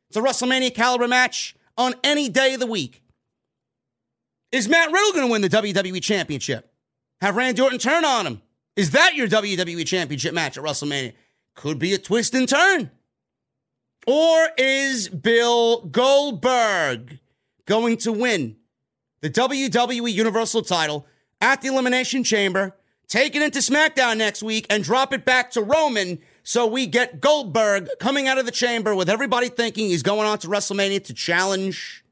It's 0.07 0.17
a 0.17 0.21
WrestleMania 0.21 0.75
caliber 0.75 1.07
match 1.07 1.55
on 1.79 1.95
any 2.03 2.29
day 2.29 2.53
of 2.53 2.59
the 2.59 2.67
week. 2.67 3.01
Is 4.51 4.69
Matt 4.69 4.91
Riddle 4.91 5.13
going 5.13 5.25
to 5.25 5.31
win 5.31 5.41
the 5.41 5.49
WWE 5.49 6.03
Championship? 6.03 6.71
Have 7.21 7.35
Randy 7.35 7.59
Orton 7.59 7.79
turn 7.79 8.05
on 8.05 8.27
him? 8.27 8.41
Is 8.75 8.91
that 8.91 9.15
your 9.15 9.27
WWE 9.27 9.83
Championship 9.87 10.35
match 10.35 10.59
at 10.59 10.63
WrestleMania? 10.63 11.13
Could 11.55 11.79
be 11.79 11.95
a 11.95 11.97
twist 11.97 12.35
and 12.35 12.47
turn. 12.47 12.91
Or 14.05 14.49
is 14.59 15.09
Bill 15.09 15.81
Goldberg 15.81 17.17
going 17.65 17.97
to 17.97 18.11
win 18.11 18.57
the 19.21 19.31
WWE 19.31 20.13
Universal 20.13 20.61
title 20.63 21.07
at 21.41 21.63
the 21.63 21.69
Elimination 21.69 22.23
Chamber, 22.23 22.75
take 23.07 23.35
it 23.35 23.41
into 23.41 23.57
SmackDown 23.57 24.17
next 24.17 24.43
week, 24.43 24.67
and 24.69 24.83
drop 24.83 25.13
it 25.13 25.25
back 25.25 25.49
to 25.51 25.63
Roman 25.63 26.19
so 26.43 26.67
we 26.67 26.87
get 26.87 27.21
Goldberg 27.21 27.89
coming 27.99 28.27
out 28.27 28.37
of 28.37 28.45
the 28.45 28.51
chamber 28.51 28.95
with 28.95 29.09
everybody 29.09 29.49
thinking 29.49 29.87
he's 29.87 30.03
going 30.03 30.27
on 30.27 30.39
to 30.39 30.47
WrestleMania 30.47 31.03
to 31.05 31.13
challenge 31.13 32.03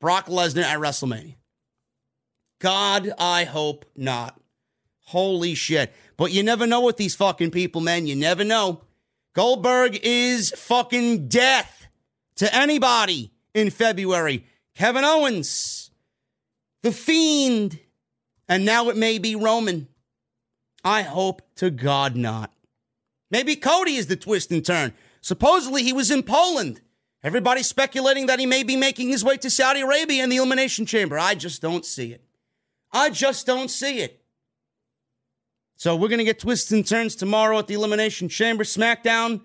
Brock 0.00 0.26
Lesnar 0.26 0.62
at 0.62 0.78
WrestleMania? 0.78 1.36
God, 2.60 3.12
I 3.18 3.44
hope 3.44 3.84
not. 3.96 4.40
Holy 5.06 5.54
shit. 5.54 5.92
But 6.16 6.30
you 6.30 6.42
never 6.44 6.66
know 6.66 6.82
with 6.82 6.96
these 6.96 7.16
fucking 7.16 7.50
people, 7.50 7.80
man. 7.80 8.06
You 8.06 8.14
never 8.14 8.44
know. 8.44 8.82
Goldberg 9.34 9.98
is 10.02 10.52
fucking 10.56 11.28
death 11.28 11.88
to 12.36 12.54
anybody 12.54 13.32
in 13.54 13.70
February. 13.70 14.46
Kevin 14.74 15.04
Owens, 15.04 15.90
The 16.82 16.92
Fiend, 16.92 17.80
and 18.48 18.64
now 18.64 18.90
it 18.90 18.96
may 18.96 19.18
be 19.18 19.34
Roman. 19.34 19.88
I 20.84 21.02
hope 21.02 21.42
to 21.56 21.70
God 21.70 22.16
not. 22.16 22.51
Maybe 23.32 23.56
Cody 23.56 23.96
is 23.96 24.06
the 24.06 24.14
twist 24.14 24.52
and 24.52 24.64
turn. 24.64 24.92
Supposedly 25.22 25.82
he 25.82 25.94
was 25.94 26.10
in 26.10 26.22
Poland. 26.22 26.82
Everybody's 27.24 27.66
speculating 27.66 28.26
that 28.26 28.38
he 28.38 28.46
may 28.46 28.62
be 28.62 28.76
making 28.76 29.08
his 29.08 29.24
way 29.24 29.38
to 29.38 29.48
Saudi 29.48 29.80
Arabia 29.80 30.22
in 30.22 30.28
the 30.28 30.36
Elimination 30.36 30.84
Chamber. 30.84 31.18
I 31.18 31.34
just 31.34 31.62
don't 31.62 31.86
see 31.86 32.12
it. 32.12 32.22
I 32.92 33.08
just 33.08 33.46
don't 33.46 33.70
see 33.70 34.00
it. 34.00 34.22
So 35.76 35.96
we're 35.96 36.08
going 36.08 36.18
to 36.18 36.24
get 36.24 36.40
twists 36.40 36.70
and 36.72 36.86
turns 36.86 37.16
tomorrow 37.16 37.58
at 37.58 37.68
the 37.68 37.74
Elimination 37.74 38.28
Chamber. 38.28 38.64
SmackDown 38.64 39.40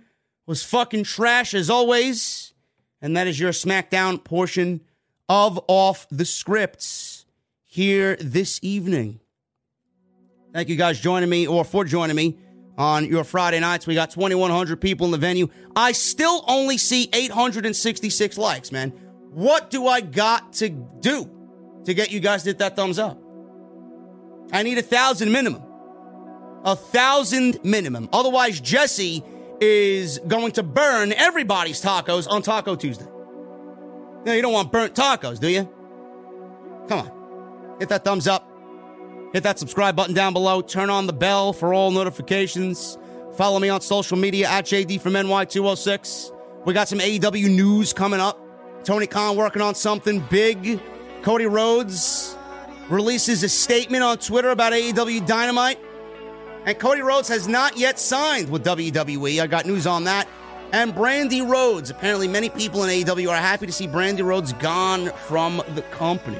was 0.45 0.64
fucking 0.64 1.05
trash 1.05 1.53
as 1.53 1.69
always. 1.69 2.53
And 3.01 3.15
that 3.15 3.27
is 3.27 3.39
your 3.39 3.51
SmackDown 3.51 4.22
portion 4.23 4.81
of 5.30 5.59
Off 5.68 6.07
the 6.11 6.26
Scripts 6.26 7.26
here 7.64 8.18
this 8.18 8.59
evening. 8.61 9.22
Thank 10.51 10.68
you 10.69 10.76
guys 10.76 10.99
joining 10.99 11.30
me 11.30 11.47
or 11.47 11.64
for 11.64 11.85
joining 11.85 12.15
me 12.15 12.38
on 12.77 13.05
your 13.05 13.23
Friday 13.23 13.59
nights. 13.59 13.87
We 13.87 13.95
got 13.95 14.11
2,100 14.11 14.79
people 14.79 15.05
in 15.05 15.11
the 15.11 15.17
venue. 15.17 15.47
I 15.75 15.91
still 15.91 16.43
only 16.47 16.77
see 16.77 17.09
866 17.11 18.37
likes, 18.37 18.71
man. 18.71 18.89
What 19.31 19.69
do 19.69 19.87
I 19.87 20.01
got 20.01 20.53
to 20.53 20.69
do 20.69 21.29
to 21.85 21.93
get 21.93 22.11
you 22.11 22.19
guys 22.19 22.43
to 22.43 22.49
hit 22.49 22.59
that 22.59 22.75
thumbs 22.75 22.99
up? 22.99 23.21
I 24.51 24.63
need 24.63 24.77
a 24.77 24.83
thousand 24.83 25.31
minimum. 25.31 25.63
A 26.63 26.75
thousand 26.75 27.59
minimum. 27.63 28.09
Otherwise, 28.13 28.59
Jesse 28.59 29.23
is 29.59 30.19
going 30.27 30.51
to 30.53 30.63
burn 30.63 31.11
everybody's 31.13 31.81
tacos 31.81 32.29
on 32.29 32.41
Taco 32.41 32.75
Tuesday. 32.75 33.07
No, 34.25 34.33
you 34.33 34.41
don't 34.41 34.53
want 34.53 34.71
burnt 34.71 34.93
tacos, 34.93 35.39
do 35.39 35.49
you? 35.49 35.69
Come 36.87 36.99
on. 36.99 37.77
Hit 37.79 37.89
that 37.89 38.03
thumbs 38.03 38.27
up. 38.27 38.49
Hit 39.33 39.43
that 39.43 39.59
subscribe 39.59 39.95
button 39.95 40.13
down 40.13 40.33
below. 40.33 40.61
Turn 40.61 40.89
on 40.89 41.05
the 41.05 41.13
bell 41.13 41.53
for 41.53 41.73
all 41.73 41.91
notifications. 41.91 42.97
Follow 43.35 43.59
me 43.59 43.69
on 43.69 43.81
social 43.81 44.17
media 44.17 44.47
at 44.47 44.65
JD 44.65 45.01
from 45.01 45.13
NY206. 45.13 46.31
We 46.65 46.73
got 46.73 46.87
some 46.87 46.99
AEW 46.99 47.55
news 47.55 47.93
coming 47.93 48.19
up. 48.19 48.39
Tony 48.83 49.05
Khan 49.05 49.35
working 49.35 49.61
on 49.61 49.75
something 49.75 50.21
big. 50.29 50.81
Cody 51.21 51.45
Rhodes 51.45 52.37
releases 52.89 53.43
a 53.43 53.49
statement 53.49 54.03
on 54.03 54.17
Twitter 54.17 54.49
about 54.49 54.73
AEW 54.73 55.27
Dynamite. 55.27 55.79
And 56.65 56.79
Cody 56.79 57.01
Rhodes 57.01 57.27
has 57.27 57.47
not 57.47 57.77
yet 57.77 57.99
signed 57.99 58.49
with 58.49 58.63
WWE. 58.65 59.41
I 59.41 59.47
got 59.47 59.65
news 59.65 59.85
on 59.85 60.05
that. 60.05 60.27
And 60.71 60.93
Brandi 60.93 61.47
Rhodes. 61.47 61.89
Apparently, 61.89 62.27
many 62.27 62.49
people 62.49 62.83
in 62.83 62.89
AEW 62.89 63.29
are 63.29 63.37
happy 63.37 63.65
to 63.65 63.71
see 63.71 63.87
Brandi 63.87 64.23
Rhodes 64.23 64.53
gone 64.53 65.11
from 65.27 65.61
the 65.75 65.81
company. 65.83 66.39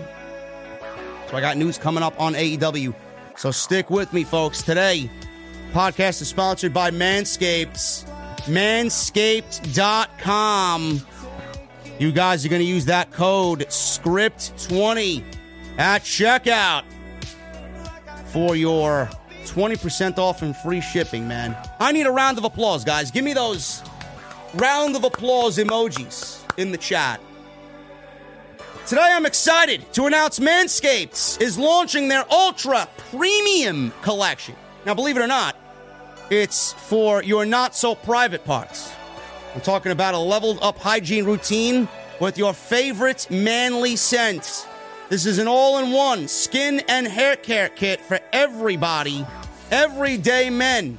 So 1.30 1.36
I 1.36 1.41
got 1.41 1.58
news 1.58 1.78
coming 1.78 2.04
up 2.04 2.18
on 2.20 2.34
AEW. 2.34 2.95
So 3.36 3.52
stick 3.52 3.90
with 3.90 4.14
me, 4.14 4.24
folks. 4.24 4.62
Today, 4.62 5.10
podcast 5.74 6.22
is 6.22 6.30
sponsored 6.30 6.74
by 6.74 6.91
Manscaped. 6.91 8.06
Manscaped.com. 8.45 11.02
You 11.99 12.12
guys 12.12 12.45
are 12.45 12.49
going 12.49 12.62
to 12.62 12.68
use 12.68 12.86
that 12.86 13.12
code 13.12 13.62
SCRIPT20 13.68 15.24
at 15.78 16.04
checkout 16.04 16.84
for 18.28 18.56
your 18.56 19.10
20% 19.45 20.18
off 20.18 20.41
and 20.44 20.56
free 20.56 20.82
shipping, 20.82 21.28
man. 21.28 21.58
I 21.80 21.91
need 21.91 22.06
a 22.06 22.12
round 22.12 22.38
of 22.38 22.44
applause, 22.44 22.86
guys. 22.86 23.10
Give 23.12 23.26
me 23.26 23.34
those 23.34 23.82
round 24.54 24.95
of 24.95 25.04
applause 25.04 25.58
emojis 25.58 26.40
in 26.58 26.72
the 26.72 26.78
chat. 26.78 27.20
Today, 28.88 29.01
I'm 29.01 29.26
excited 29.26 29.91
to 29.95 30.05
announce 30.05 30.39
Manscapes 30.39 31.41
is 31.41 31.57
launching 31.57 32.07
their 32.07 32.23
Ultra 32.31 32.88
Premium 33.11 33.91
Collection. 34.01 34.55
Now, 34.85 34.93
believe 34.93 35.18
it 35.18 35.22
or 35.22 35.27
not, 35.27 35.57
it's 36.30 36.72
for 36.72 37.22
your 37.22 37.45
not 37.45 37.76
so 37.76 37.95
private 37.95 38.45
parts. 38.45 38.89
I'm 39.53 39.59
talking 39.59 39.91
about 39.91 40.14
a 40.14 40.18
leveled 40.18 40.59
up 40.61 40.77
hygiene 40.77 41.26
routine 41.26 41.89
with 42.22 42.38
your 42.38 42.53
favorite 42.53 43.27
manly 43.30 43.97
scents. 43.97 44.65
This 45.09 45.26
is 45.26 45.38
an 45.38 45.49
all 45.49 45.80
in 45.80 45.91
one 45.91 46.30
skin 46.30 46.81
and 46.88 47.05
hair 47.05 47.35
care 47.35 47.68
kit 47.68 47.99
for 47.99 48.22
everybody, 48.31 49.27
everyday 49.69 50.49
men, 50.49 50.97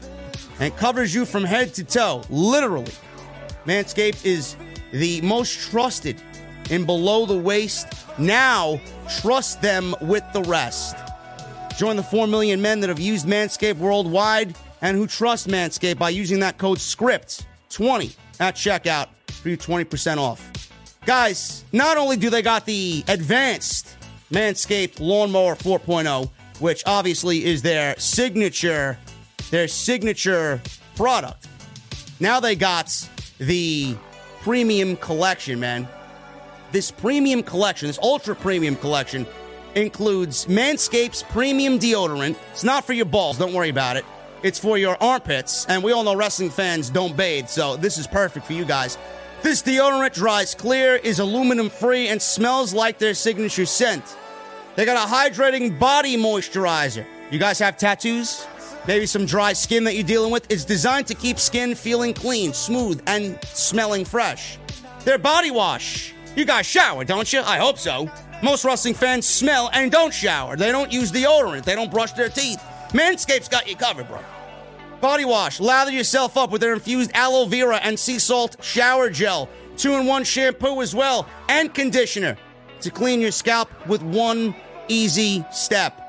and 0.61 0.77
covers 0.77 1.15
you 1.15 1.25
from 1.25 1.43
head 1.43 1.73
to 1.73 1.85
toe, 1.85 2.23
literally. 2.29 2.93
Manscaped 3.65 4.27
is 4.27 4.57
the 4.93 5.23
most 5.23 5.71
trusted 5.71 6.21
in 6.71 6.85
below 6.85 7.27
the 7.27 7.37
waist. 7.37 7.87
Now, 8.19 8.81
trust 9.21 9.63
them 9.63 9.95
with 10.01 10.25
the 10.33 10.43
rest. 10.43 10.97
Join 11.77 11.97
the 11.97 12.03
4 12.03 12.27
million 12.27 12.61
men 12.61 12.81
that 12.81 12.89
have 12.89 12.99
used 12.99 13.27
Manscaped 13.27 13.77
worldwide 13.77 14.57
and 14.83 14.97
who 14.97 15.07
trust 15.07 15.49
Manscaped 15.49 15.99
by 15.99 16.11
using 16.11 16.41
that 16.41 16.59
code 16.59 16.79
SCRIPT20 16.79 18.17
at 18.41 18.55
checkout 18.57 19.09
for 19.29 19.49
you 19.49 19.57
20% 19.57 20.19
off. 20.19 20.51
Guys, 21.07 21.65
not 21.73 21.97
only 21.97 22.17
do 22.17 22.31
they 22.31 22.43
got 22.43 22.67
the 22.67 23.05
advanced 23.09 23.97
Manscaped 24.31 25.01
Lawnmower 25.01 25.55
4.0, 25.55 26.31
which 26.61 26.83
obviously 26.87 27.45
is 27.45 27.63
their 27.63 27.99
signature, 27.99 28.99
their 29.51 29.69
signature 29.69 30.61
product. 30.97 31.47
Now 32.21 32.41
they 32.41 32.57
got 32.57 33.09
the 33.39 33.97
premium 34.41 34.97
collection, 34.97 35.61
man. 35.61 35.89
This 36.71 36.91
premium 36.91 37.43
collection, 37.43 37.89
this 37.89 37.99
ultra 38.03 38.37
premium 38.37 38.77
collection, 38.77 39.27
includes 39.75 40.47
Manscaped's 40.47 41.23
premium 41.23 41.79
deodorant. 41.79 42.37
It's 42.53 42.65
not 42.65 42.85
for 42.85 42.93
your 42.93 43.07
balls, 43.07 43.39
don't 43.39 43.55
worry 43.55 43.71
about 43.71 43.97
it. 43.97 44.05
It's 44.43 44.59
for 44.59 44.79
your 44.79 44.97
armpits, 45.03 45.67
and 45.67 45.83
we 45.83 45.93
all 45.93 46.05
know 46.05 46.15
wrestling 46.15 46.51
fans 46.51 46.91
don't 46.91 47.17
bathe, 47.17 47.49
so 47.49 47.77
this 47.77 47.99
is 47.99 48.07
perfect 48.07 48.47
for 48.47 48.53
you 48.53 48.65
guys. 48.65 48.99
This 49.43 49.63
deodorant 49.63 50.15
dries 50.15 50.55
clear, 50.55 50.97
is 50.97 51.21
aluminum 51.21 51.71
free, 51.71 52.09
and 52.09 52.21
smells 52.21 52.75
like 52.75 52.99
their 52.99 53.15
signature 53.15 53.67
scent. 53.67 54.17
They 54.77 54.85
got 54.85 54.97
a 54.97 55.13
hydrating 55.13 55.79
body 55.79 56.17
moisturizer. 56.17 57.07
You 57.31 57.39
guys 57.39 57.59
have 57.61 57.77
tattoos? 57.77 58.47
Maybe 58.87 59.07
some 59.07 59.27
dry 59.27 59.53
skin 59.53 59.85
that 59.85 59.95
you're 59.95 60.05
dealing 60.05 60.31
with? 60.31 60.51
It's 60.51 60.65
designed 60.65 61.07
to 61.09 61.15
keep 61.15 61.39
skin 61.39 61.75
feeling 61.75 62.15
clean, 62.15 62.53
smooth, 62.53 63.03
and 63.07 63.39
smelling 63.45 64.05
fresh. 64.05 64.59
Their 65.05 65.19
body 65.19 65.51
wash. 65.51 66.15
You 66.39 66.45
guys 66.45 66.67
shower, 66.67 67.03
don't 67.03 67.33
you? 67.33 67.41
I 67.41 67.57
hope 67.57 67.79
so. 67.79 68.09
Most 68.45 68.65
wrestling 68.65 68.95
fans 68.95 69.27
smell 69.27 69.71
and 69.73 69.91
don't 69.91 70.15
shower. 70.15 70.55
They 70.55 70.71
don't 70.71 70.93
use 70.93 71.11
deodorant. 71.11 71.65
They 71.65 71.75
don't 71.75 71.91
brush 71.91 72.13
their 72.13 72.29
teeth. 72.29 72.63
Manscaped's 72.91 73.49
got 73.49 73.69
you 73.69 73.75
covered, 73.75 74.07
bro. 74.07 74.21
Body 75.01 75.25
wash. 75.25 75.59
Lather 75.59 75.91
yourself 75.91 76.37
up 76.37 76.53
with 76.53 76.61
their 76.61 76.75
infused 76.75 77.11
aloe 77.13 77.47
vera 77.47 77.79
and 77.79 77.99
sea 77.99 78.21
salt 78.21 78.57
shower 78.63 79.11
gel. 79.11 79.49
Two 79.77 79.95
in 79.95 80.07
one 80.07 80.23
shampoo 80.23 80.81
as 80.81 80.95
well, 80.95 81.29
and 81.49 81.75
conditioner 81.75 82.37
to 82.83 82.91
clean 82.93 83.21
your 83.21 83.33
scalp 83.33 83.69
with 83.89 84.01
one 84.03 84.55
easy 84.87 85.45
step. 85.53 86.01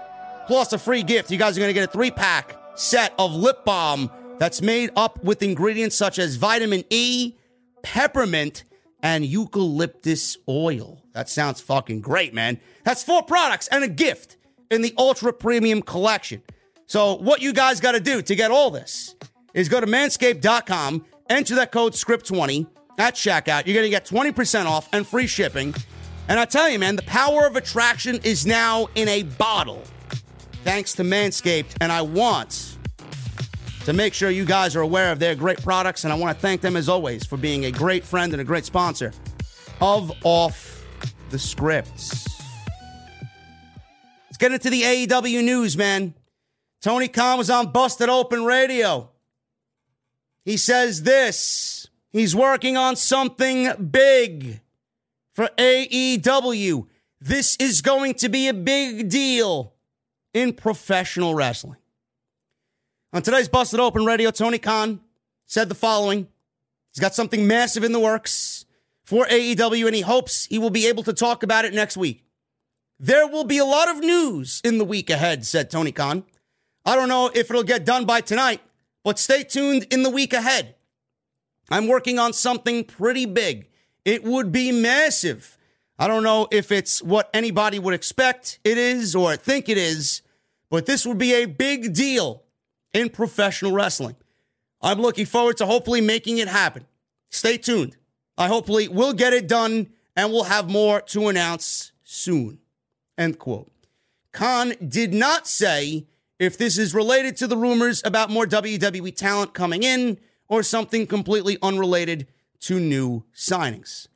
Plus, 0.46 0.72
a 0.74 0.78
free 0.78 1.02
gift. 1.02 1.32
You 1.32 1.40
guys 1.40 1.58
are 1.58 1.60
going 1.60 1.70
to 1.70 1.74
get 1.74 1.90
a 1.90 1.92
three 1.92 2.12
pack 2.12 2.56
set 2.76 3.16
of 3.18 3.34
lip 3.34 3.66
balm 3.66 4.12
that's 4.38 4.62
made 4.62 4.92
up 4.96 5.24
with 5.24 5.42
ingredients 5.42 5.96
such 5.96 6.20
as 6.20 6.36
vitamin 6.36 6.84
E, 6.92 7.34
peppermint, 7.82 8.64
and 9.02 9.26
eucalyptus 9.26 10.38
oil. 10.48 11.02
That 11.14 11.30
sounds 11.30 11.62
fucking 11.62 12.02
great, 12.02 12.34
man. 12.34 12.60
That's 12.84 13.04
four 13.04 13.24
products 13.24 13.68
and 13.68 13.84
a 13.84 13.88
gift 13.88 14.38
in 14.70 14.82
the 14.82 14.94
ultra 14.98 15.34
premium 15.34 15.82
collection. 15.82 16.42
So, 16.86 17.16
what 17.16 17.42
you 17.42 17.54
guys 17.54 17.80
got 17.80 17.92
to 17.94 18.00
do 18.00 18.22
to 18.22 18.36
get 18.36 18.52
all 18.52 18.72
this 18.72 19.16
is 19.54 19.70
go 19.70 19.80
to 19.80 19.88
manscaped.com, 19.88 21.06
enter 21.30 21.56
that 21.56 21.72
code 21.72 21.94
SCRIPT20 21.94 22.68
at 22.98 23.16
checkout. 23.16 23.66
You're 23.66 23.76
going 23.76 23.86
to 23.86 23.90
get 23.90 24.06
20% 24.06 24.66
off 24.66 24.90
and 24.94 25.06
free 25.06 25.28
shipping. 25.28 25.74
And 26.28 26.40
I 26.40 26.46
tell 26.46 26.70
you, 26.70 26.80
man, 26.80 26.96
the 26.96 27.04
power 27.04 27.48
of 27.48 27.56
attraction 27.56 28.20
is 28.24 28.46
now 28.46 28.88
in 28.96 29.08
a 29.08 29.24
bottle 29.24 29.84
thanks 30.64 30.94
to 30.94 31.04
Manscaped. 31.04 31.76
And 31.82 31.92
I 31.92 32.02
want 32.02 32.69
to 33.90 33.94
make 33.94 34.14
sure 34.14 34.30
you 34.30 34.46
guys 34.46 34.76
are 34.76 34.82
aware 34.82 35.12
of 35.12 35.18
their 35.18 35.34
great 35.34 35.60
products. 35.64 36.04
And 36.04 36.14
I 36.14 36.16
want 36.16 36.38
to 36.38 36.40
thank 36.40 36.62
them, 36.62 36.76
as 36.76 36.88
always, 36.88 37.26
for 37.26 37.38
being 37.38 37.66
a 37.66 37.72
great 37.72 38.04
friend 38.04 38.32
and 38.34 38.40
a 38.40 38.46
great 38.46 38.64
sponsor 38.64 39.12
of 39.82 40.12
Off 40.24 40.86
the 41.32 41.40
Scripts. 41.40 42.28
Let's 44.28 44.38
get 44.38 44.52
into 44.52 44.70
the 44.70 44.84
AEW 44.84 45.44
news, 45.44 45.76
man. 45.76 46.14
Tony 46.84 47.08
Khan 47.08 47.40
was 47.40 47.50
on 47.50 47.72
Busted 47.72 48.10
Open 48.10 48.46
Radio. 48.46 49.10
He 50.46 50.56
says 50.56 51.02
this 51.02 51.88
he's 52.12 52.36
working 52.36 52.78
on 52.78 52.96
something 52.96 53.74
big 53.90 54.62
for 55.32 55.50
AEW. 55.58 56.86
This 57.20 57.56
is 57.56 57.82
going 57.82 58.14
to 58.16 58.30
be 58.30 58.50
a 58.50 58.54
big 58.54 59.10
deal 59.10 59.74
in 60.32 60.54
professional 60.54 61.34
wrestling. 61.34 61.80
On 63.12 63.24
today's 63.24 63.50
Busted 63.50 63.80
Open 63.80 64.06
Radio, 64.06 64.30
Tony 64.30 64.60
Khan 64.60 65.00
said 65.48 65.68
the 65.68 65.74
following 65.74 66.28
He's 66.94 67.02
got 67.02 67.16
something 67.16 67.48
massive 67.48 67.84
in 67.84 67.92
the 67.92 68.00
works 68.00 68.66
for 69.04 69.26
AEW, 69.26 69.88
and 69.88 69.96
he 69.96 70.02
hopes 70.02 70.46
he 70.46 70.60
will 70.60 70.70
be 70.70 70.86
able 70.86 71.02
to 71.04 71.14
talk 71.14 71.42
about 71.42 71.66
it 71.66 71.74
next 71.74 71.98
week. 71.98 72.24
There 73.00 73.28
will 73.28 73.46
be 73.46 73.58
a 73.58 73.66
lot 73.66 73.90
of 73.90 73.98
news 73.98 74.62
in 74.64 74.78
the 74.78 74.86
week 74.86 75.10
ahead, 75.10 75.44
said 75.44 75.72
Tony 75.72 75.92
Khan. 75.92 76.24
I 76.86 76.96
don't 76.96 77.10
know 77.10 77.32
if 77.34 77.50
it'll 77.50 77.64
get 77.64 77.84
done 77.84 78.06
by 78.06 78.22
tonight, 78.22 78.62
but 79.04 79.18
stay 79.18 79.42
tuned 79.44 79.88
in 79.90 80.04
the 80.04 80.12
week 80.12 80.32
ahead. 80.32 80.76
I'm 81.72 81.88
working 81.88 82.20
on 82.20 82.32
something 82.34 82.84
pretty 82.84 83.26
big. 83.26 83.70
It 84.06 84.24
would 84.24 84.52
be 84.52 84.72
massive. 84.72 85.58
I 85.98 86.08
don't 86.08 86.24
know 86.24 86.48
if 86.52 86.72
it's 86.72 87.02
what 87.02 87.32
anybody 87.34 87.80
would 87.80 87.96
expect 87.96 88.60
it 88.64 88.78
is 88.78 89.16
or 89.16 89.36
think 89.36 89.68
it 89.68 89.80
is, 89.80 90.22
but 90.70 90.86
this 90.86 91.08
would 91.08 91.18
be 91.18 91.34
a 91.34 91.48
big 91.48 91.96
deal 91.96 92.44
in 92.94 93.10
professional 93.10 93.72
wrestling. 93.72 94.16
I'm 94.82 95.02
looking 95.02 95.26
forward 95.26 95.58
to 95.58 95.66
hopefully 95.66 96.02
making 96.02 96.38
it 96.38 96.48
happen. 96.48 96.86
Stay 97.30 97.58
tuned. 97.58 97.98
I 98.38 98.48
hopefully 98.48 98.88
will 98.88 99.14
get 99.14 99.34
it 99.34 99.48
done 99.48 99.90
and 100.16 100.32
we'll 100.32 100.46
have 100.46 100.70
more 100.70 101.02
to 101.02 101.28
announce 101.28 101.92
soon. 102.04 102.60
End 103.18 103.38
quote. 103.38 103.72
Khan 104.32 104.74
did 104.88 105.14
not 105.14 105.48
say 105.48 106.08
if 106.40 106.58
this 106.58 106.78
is 106.78 106.94
related 106.94 107.36
to 107.38 107.48
the 107.48 107.58
rumors 107.58 108.02
about 108.06 108.30
more 108.30 108.46
WWE 108.46 109.16
talent 109.16 109.54
coming 109.54 109.84
in 109.84 110.18
or 110.48 110.64
something 110.64 111.06
completely 111.06 111.58
unrelated 111.62 112.28
to 112.62 112.80
new 112.80 113.24
signings. 113.36 114.08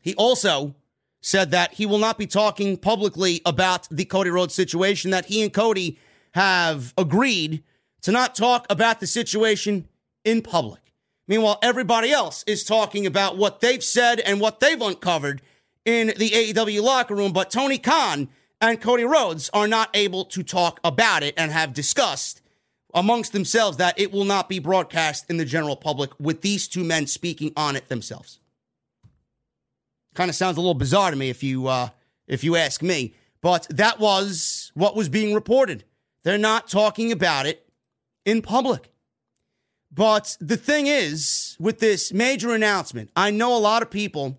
He 0.00 0.14
also 0.14 0.74
said 1.20 1.50
that 1.50 1.74
he 1.74 1.86
will 1.86 1.98
not 1.98 2.18
be 2.18 2.26
talking 2.26 2.76
publicly 2.76 3.42
about 3.44 3.88
the 3.90 4.04
Cody 4.04 4.30
Rhodes 4.30 4.54
situation, 4.54 5.10
that 5.10 5.26
he 5.26 5.42
and 5.42 5.52
Cody 5.52 5.98
have 6.32 6.94
agreed 6.96 7.62
to 8.02 8.12
not 8.12 8.34
talk 8.34 8.66
about 8.70 9.00
the 9.00 9.06
situation 9.06 9.88
in 10.24 10.42
public. 10.42 10.80
Meanwhile, 11.28 11.58
everybody 11.62 12.10
else 12.10 12.42
is 12.46 12.64
talking 12.64 13.06
about 13.06 13.36
what 13.36 13.60
they've 13.60 13.84
said 13.84 14.20
and 14.20 14.40
what 14.40 14.60
they've 14.60 14.80
uncovered 14.80 15.42
in 15.84 16.08
the 16.08 16.30
AEW 16.30 16.82
locker 16.82 17.14
room, 17.14 17.32
but 17.32 17.50
Tony 17.50 17.78
Khan 17.78 18.28
and 18.60 18.80
Cody 18.80 19.04
Rhodes 19.04 19.48
are 19.52 19.68
not 19.68 19.90
able 19.94 20.24
to 20.26 20.42
talk 20.42 20.80
about 20.84 21.22
it 21.22 21.34
and 21.36 21.52
have 21.52 21.72
discussed 21.72 22.42
amongst 22.92 23.32
themselves 23.32 23.76
that 23.76 23.98
it 23.98 24.12
will 24.12 24.24
not 24.24 24.48
be 24.48 24.58
broadcast 24.58 25.30
in 25.30 25.36
the 25.36 25.44
general 25.44 25.76
public 25.76 26.10
with 26.18 26.40
these 26.42 26.68
two 26.68 26.84
men 26.84 27.06
speaking 27.06 27.52
on 27.56 27.76
it 27.76 27.88
themselves. 27.88 28.40
Kind 30.14 30.28
of 30.28 30.34
sounds 30.34 30.56
a 30.56 30.60
little 30.60 30.74
bizarre 30.74 31.10
to 31.10 31.16
me 31.16 31.30
if 31.30 31.42
you 31.42 31.68
uh, 31.68 31.90
if 32.26 32.42
you 32.42 32.56
ask 32.56 32.82
me, 32.82 33.14
but 33.40 33.66
that 33.70 34.00
was 34.00 34.72
what 34.74 34.96
was 34.96 35.08
being 35.08 35.34
reported. 35.34 35.84
They're 36.24 36.38
not 36.38 36.68
talking 36.68 37.12
about 37.12 37.46
it 37.46 37.69
in 38.24 38.42
public. 38.42 38.90
But 39.92 40.36
the 40.40 40.56
thing 40.56 40.86
is, 40.86 41.56
with 41.58 41.80
this 41.80 42.12
major 42.12 42.54
announcement, 42.54 43.10
I 43.16 43.30
know 43.30 43.56
a 43.56 43.58
lot 43.58 43.82
of 43.82 43.90
people 43.90 44.38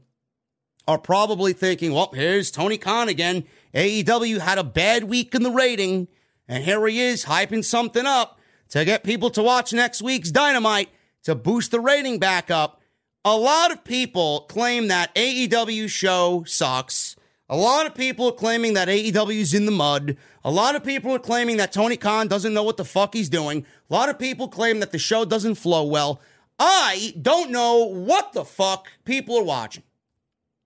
are 0.88 0.98
probably 0.98 1.54
thinking, 1.54 1.94
well, 1.94 2.12
here's 2.14 2.52
Tony 2.52 2.78
Khan 2.78 3.10
again. 3.10 3.44
AEW 3.74 4.40
had 4.40 4.58
a 4.58 4.64
bad 4.64 5.06
week 5.06 5.36
in 5.36 5.44
the 5.44 5.52
rating, 5.52 6.08
and 6.48 6.64
here 6.64 6.86
he 6.88 7.00
is 7.00 7.26
hyping 7.26 7.64
something 7.64 8.06
up 8.06 8.40
to 8.70 8.86
get 8.86 9.04
people 9.04 9.30
to 9.32 9.44
watch 9.44 9.74
next 9.74 10.02
week's 10.02 10.32
Dynamite 10.32 10.90
to 11.24 11.36
boost 11.36 11.72
the 11.72 11.80
rating 11.80 12.18
back 12.18 12.50
up. 12.50 12.82
A 13.24 13.36
lot 13.36 13.72
of 13.72 13.84
people 13.84 14.42
claim 14.50 14.88
that 14.88 15.14
AEW 15.16 15.90
show 15.90 16.44
sucks. 16.48 17.16
A 17.52 17.58
lot 17.58 17.86
of 17.86 17.94
people 17.94 18.30
are 18.30 18.32
claiming 18.32 18.74
that 18.76 18.88
AEW 18.88 19.36
is 19.36 19.54
in 19.54 19.66
the 19.66 19.72
mud. 19.74 20.16
A 20.44 20.50
lot 20.50 20.76
of 20.76 20.84
people 20.84 21.14
are 21.14 21.20
claiming 21.20 21.58
that 21.58 21.74
Tony 21.74 21.98
Khan 21.98 22.28
doesn't 22.28 22.54
know 22.54 22.64
what 22.64 22.78
the 22.78 22.86
fuck 22.86 23.14
he's 23.14 23.30
doing. 23.30 23.66
A 23.90 23.94
lot 23.94 24.08
of 24.08 24.18
people 24.18 24.48
claim 24.48 24.80
that 24.80 24.94
the 24.94 24.98
show 24.98 25.26
doesn't 25.26 25.56
flow 25.56 25.84
well. 25.84 26.22
I 26.58 27.14
don't 27.22 27.52
know 27.52 27.84
what 27.84 28.32
the 28.32 28.46
fuck 28.46 28.88
people 29.04 29.38
are 29.38 29.44
watching. 29.44 29.84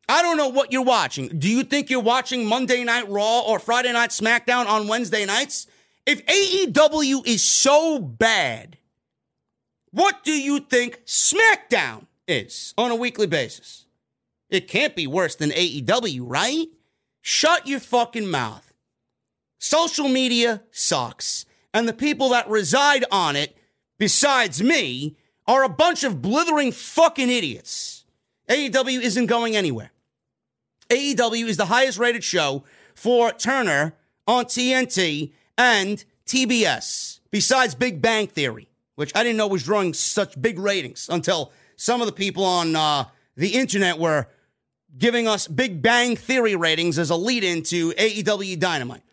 I 0.08 0.22
don't 0.22 0.38
know 0.38 0.50
what 0.50 0.72
you're 0.72 0.84
watching. 0.84 1.40
Do 1.40 1.50
you 1.50 1.64
think 1.64 1.90
you're 1.90 2.00
watching 2.00 2.46
Monday 2.46 2.84
Night 2.84 3.10
Raw 3.10 3.42
or 3.42 3.58
Friday 3.58 3.92
Night 3.92 4.12
SmackDown 4.12 4.68
on 4.68 4.88
Wednesday 4.88 5.26
nights? 5.26 5.66
If 6.06 6.24
AEW 6.28 7.26
is 7.26 7.42
so 7.42 7.98
bad, 7.98 8.78
what 9.90 10.24
do 10.24 10.32
you 10.32 10.60
think 10.60 11.02
SmackDown 11.06 12.06
is 12.28 12.74
on 12.78 12.92
a 12.92 12.96
weekly 12.96 13.28
basis. 13.28 13.86
It 14.50 14.68
can't 14.68 14.96
be 14.96 15.08
worse 15.08 15.36
than 15.36 15.52
AEW, 15.52 16.22
right? 16.22 16.68
Shut 17.28 17.66
your 17.66 17.80
fucking 17.80 18.30
mouth. 18.30 18.72
Social 19.58 20.08
media 20.08 20.62
sucks, 20.70 21.48
and 21.74 21.88
the 21.88 21.94
people 21.94 22.30
that 22.30 22.48
reside 22.48 23.04
on 23.12 23.36
it, 23.36 23.58
besides 23.98 24.62
me, 24.62 25.18
are 25.48 25.64
a 25.64 25.70
bunch 25.70 26.04
of 26.04 26.22
blithering 26.22 26.72
fucking 26.72 27.32
idiots. 27.32 28.06
AEW 28.48 29.02
isn't 29.02 29.26
going 29.26 29.56
anywhere. 29.56 29.92
AEW 30.92 31.48
is 31.48 31.58
the 31.58 31.66
highest 31.66 31.98
rated 31.98 32.24
show 32.24 32.64
for 32.94 33.32
Turner 33.32 33.96
on 34.28 34.46
TNT 34.46 35.32
and 35.58 36.06
TBS, 36.28 37.22
besides 37.32 37.74
Big 37.74 38.04
Bang 38.04 38.28
Theory, 38.28 38.70
which 38.94 39.12
I 39.16 39.24
didn't 39.24 39.38
know 39.38 39.48
was 39.48 39.64
drawing 39.64 39.96
such 39.96 40.40
big 40.40 40.60
ratings 40.60 41.10
until 41.12 41.52
some 41.76 42.02
of 42.02 42.06
the 42.06 42.14
people 42.14 42.44
on 42.44 42.76
uh, 42.76 43.06
the 43.36 43.56
internet 43.56 43.98
were 43.98 44.28
giving 44.98 45.28
us 45.28 45.48
Big 45.48 45.82
Bang 45.82 46.16
Theory 46.16 46.56
ratings 46.56 46.98
as 46.98 47.10
a 47.10 47.16
lead 47.16 47.44
into 47.44 47.92
AEW 47.94 48.60
Dynamite. 48.60 49.04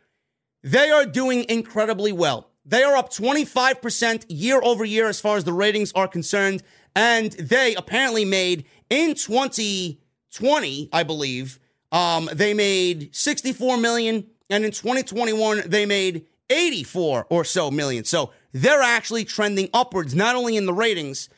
They 0.63 0.91
are 0.91 1.05
doing 1.05 1.45
incredibly 1.49 2.13
well. 2.13 2.49
They 2.65 2.85
are 2.85 2.97
up 2.97 3.11
25% 3.11 4.27
year 4.29 4.61
over 4.63 4.85
year 4.85 5.09
as 5.09 5.21
far 5.21 5.37
as 5.37 5.45
the 5.45 5.53
ratings 5.53 5.93
are 5.93 6.07
concerned. 6.07 6.63
And 6.95 7.33
they 7.33 7.75
apparently 7.75 8.25
made 8.25 8.67
in 8.89 9.15
2020, 9.15 10.89
I 10.93 11.03
believe, 11.03 11.59
um, 11.91 12.29
they 12.33 12.55
made 12.55 13.15
64 13.15 13.77
million. 13.79 14.27
And 14.49 14.65
in 14.65 14.71
2021, 14.71 15.63
they 15.67 15.87
made 15.87 16.27
84 16.51 17.27
or 17.29 17.45
so 17.45 17.71
million. 17.71 18.05
So 18.05 18.31
they're 18.53 18.83
actually 18.83 19.25
trending 19.25 19.69
upwards, 19.75 20.15
not 20.15 20.37
only 20.37 20.57
in 20.57 20.67
the 20.67 20.75
ratings, 20.75 21.29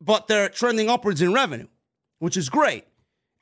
but 0.00 0.26
they're 0.26 0.48
trending 0.48 0.88
upwards 0.88 1.22
in 1.22 1.32
revenue, 1.32 1.68
which 2.18 2.36
is 2.36 2.48
great. 2.48 2.87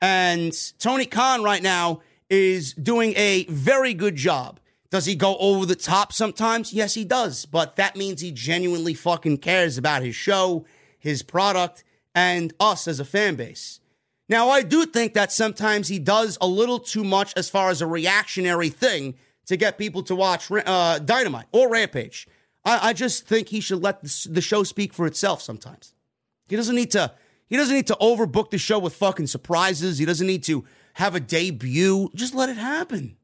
And 0.01 0.53
Tony 0.79 1.05
Khan 1.05 1.43
right 1.43 1.63
now 1.63 2.01
is 2.29 2.73
doing 2.73 3.13
a 3.15 3.45
very 3.45 3.93
good 3.93 4.15
job. 4.15 4.59
Does 4.89 5.05
he 5.05 5.15
go 5.15 5.37
over 5.37 5.65
the 5.65 5.75
top 5.75 6.13
sometimes? 6.13 6.71
Yes, 6.71 6.93
he 6.93 7.03
does. 7.03 7.45
But 7.45 7.75
that 7.75 7.95
means 7.95 8.21
he 8.21 8.31
genuinely 8.31 8.93
fucking 8.93 9.39
cares 9.39 9.77
about 9.77 10.03
his 10.03 10.15
show, 10.15 10.65
his 10.97 11.23
product, 11.23 11.83
and 12.15 12.53
us 12.59 12.87
as 12.87 12.99
a 12.99 13.05
fan 13.05 13.35
base. 13.35 13.79
Now, 14.29 14.49
I 14.49 14.61
do 14.61 14.85
think 14.85 15.13
that 15.13 15.31
sometimes 15.31 15.87
he 15.87 15.99
does 15.99 16.37
a 16.41 16.47
little 16.47 16.79
too 16.79 17.03
much 17.03 17.33
as 17.37 17.49
far 17.49 17.69
as 17.69 17.81
a 17.81 17.87
reactionary 17.87 18.69
thing 18.69 19.15
to 19.45 19.55
get 19.55 19.77
people 19.77 20.03
to 20.03 20.15
watch 20.15 20.51
uh, 20.51 20.99
Dynamite 20.99 21.47
or 21.51 21.69
Rampage. 21.69 22.27
I, 22.65 22.89
I, 22.89 22.93
just 22.93 23.25
think 23.25 23.47
he 23.47 23.61
should 23.61 23.81
let 23.81 24.03
the, 24.03 24.27
the 24.29 24.41
show 24.41 24.63
speak 24.63 24.93
for 24.93 25.05
itself 25.05 25.41
sometimes. 25.41 25.93
He 26.49 26.57
doesn't 26.57 26.75
need 26.75 26.91
to. 26.91 27.13
He 27.47 27.57
doesn't 27.57 27.75
need 27.75 27.87
to 27.87 27.97
overbook 28.01 28.49
the 28.49 28.57
show 28.57 28.79
with 28.79 28.95
fucking 28.95 29.27
surprises. 29.27 29.97
He 29.97 30.05
doesn't 30.05 30.27
need 30.27 30.43
to 30.43 30.65
have 30.93 31.15
a 31.15 31.19
debut. 31.19 32.09
Just 32.13 32.35
let 32.35 32.49
it 32.49 32.57
happen. 32.57 33.17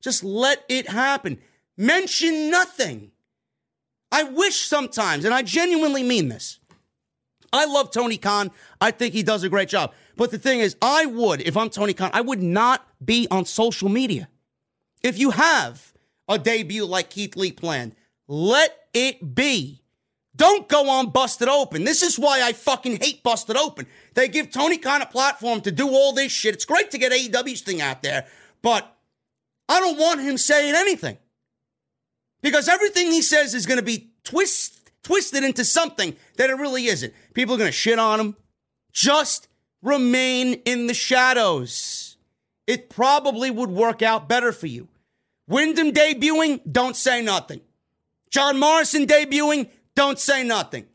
Just 0.00 0.22
let 0.22 0.64
it 0.68 0.88
happen. 0.88 1.38
Mention 1.76 2.50
nothing. 2.50 3.10
I 4.12 4.22
wish 4.22 4.60
sometimes, 4.60 5.24
and 5.24 5.34
I 5.34 5.42
genuinely 5.42 6.04
mean 6.04 6.28
this. 6.28 6.60
I 7.52 7.66
love 7.66 7.90
Tony 7.90 8.16
Khan. 8.16 8.50
I 8.80 8.90
think 8.90 9.14
he 9.14 9.22
does 9.22 9.42
a 9.42 9.48
great 9.48 9.68
job. 9.68 9.92
But 10.16 10.30
the 10.30 10.38
thing 10.38 10.60
is, 10.60 10.76
I 10.82 11.06
would, 11.06 11.40
if 11.40 11.56
I'm 11.56 11.70
Tony 11.70 11.94
Khan, 11.94 12.10
I 12.12 12.20
would 12.20 12.42
not 12.42 12.86
be 13.04 13.26
on 13.30 13.44
social 13.44 13.88
media. 13.88 14.28
If 15.02 15.18
you 15.18 15.30
have 15.30 15.92
a 16.28 16.38
debut 16.38 16.84
like 16.84 17.10
Keith 17.10 17.36
Lee 17.36 17.52
planned, 17.52 17.94
let 18.28 18.76
it 18.92 19.34
be. 19.34 19.83
Don't 20.36 20.68
go 20.68 20.90
on 20.90 21.10
Busted 21.10 21.48
Open. 21.48 21.84
This 21.84 22.02
is 22.02 22.18
why 22.18 22.42
I 22.42 22.52
fucking 22.52 22.98
hate 23.00 23.22
Busted 23.22 23.56
Open. 23.56 23.86
They 24.14 24.28
give 24.28 24.50
Tony 24.50 24.78
Khan 24.78 25.02
a 25.02 25.06
platform 25.06 25.60
to 25.62 25.70
do 25.70 25.88
all 25.88 26.12
this 26.12 26.32
shit. 26.32 26.54
It's 26.54 26.64
great 26.64 26.90
to 26.90 26.98
get 26.98 27.12
AEW's 27.12 27.62
thing 27.62 27.80
out 27.80 28.02
there, 28.02 28.26
but 28.62 28.96
I 29.68 29.80
don't 29.80 29.98
want 29.98 30.20
him 30.20 30.36
saying 30.36 30.74
anything. 30.74 31.18
Because 32.42 32.68
everything 32.68 33.10
he 33.10 33.22
says 33.22 33.54
is 33.54 33.64
going 33.64 33.78
to 33.78 33.84
be 33.84 34.10
twist, 34.24 34.90
twisted 35.02 35.44
into 35.44 35.64
something 35.64 36.16
that 36.36 36.50
it 36.50 36.54
really 36.54 36.86
isn't. 36.86 37.14
People 37.32 37.54
are 37.54 37.58
going 37.58 37.68
to 37.68 37.72
shit 37.72 37.98
on 37.98 38.20
him. 38.20 38.36
Just 38.92 39.48
remain 39.82 40.54
in 40.64 40.86
the 40.86 40.94
shadows. 40.94 42.16
It 42.66 42.90
probably 42.90 43.50
would 43.50 43.70
work 43.70 44.02
out 44.02 44.28
better 44.28 44.52
for 44.52 44.66
you. 44.66 44.88
Windham 45.46 45.92
debuting, 45.92 46.60
don't 46.70 46.96
say 46.96 47.22
nothing. 47.22 47.60
John 48.30 48.58
Morrison 48.58 49.06
debuting, 49.06 49.68
don't 49.96 50.18
say 50.18 50.44
nothing. 50.44 50.86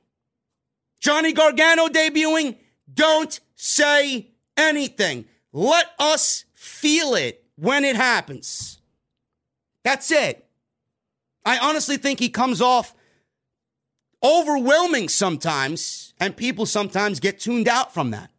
Johnny 0.99 1.34
Gargano 1.34 1.88
debuting, 1.88 2.57
don't 2.93 3.39
say 3.55 4.31
anything. 4.57 5.26
Let 5.53 5.88
us 5.97 6.45
feel 6.53 7.15
it 7.15 7.43
when 7.55 7.85
it 7.85 7.95
happens. 7.95 8.81
That's 9.84 10.11
it. 10.11 10.45
I 11.45 11.57
honestly 11.59 11.97
think 11.97 12.19
he 12.19 12.30
comes 12.30 12.61
off 12.61 12.93
overwhelming 14.21 15.07
sometimes, 15.07 16.13
and 16.19 16.35
people 16.35 16.65
sometimes 16.65 17.19
get 17.19 17.39
tuned 17.39 17.67
out 17.67 17.93
from 17.93 18.11
that. 18.11 18.30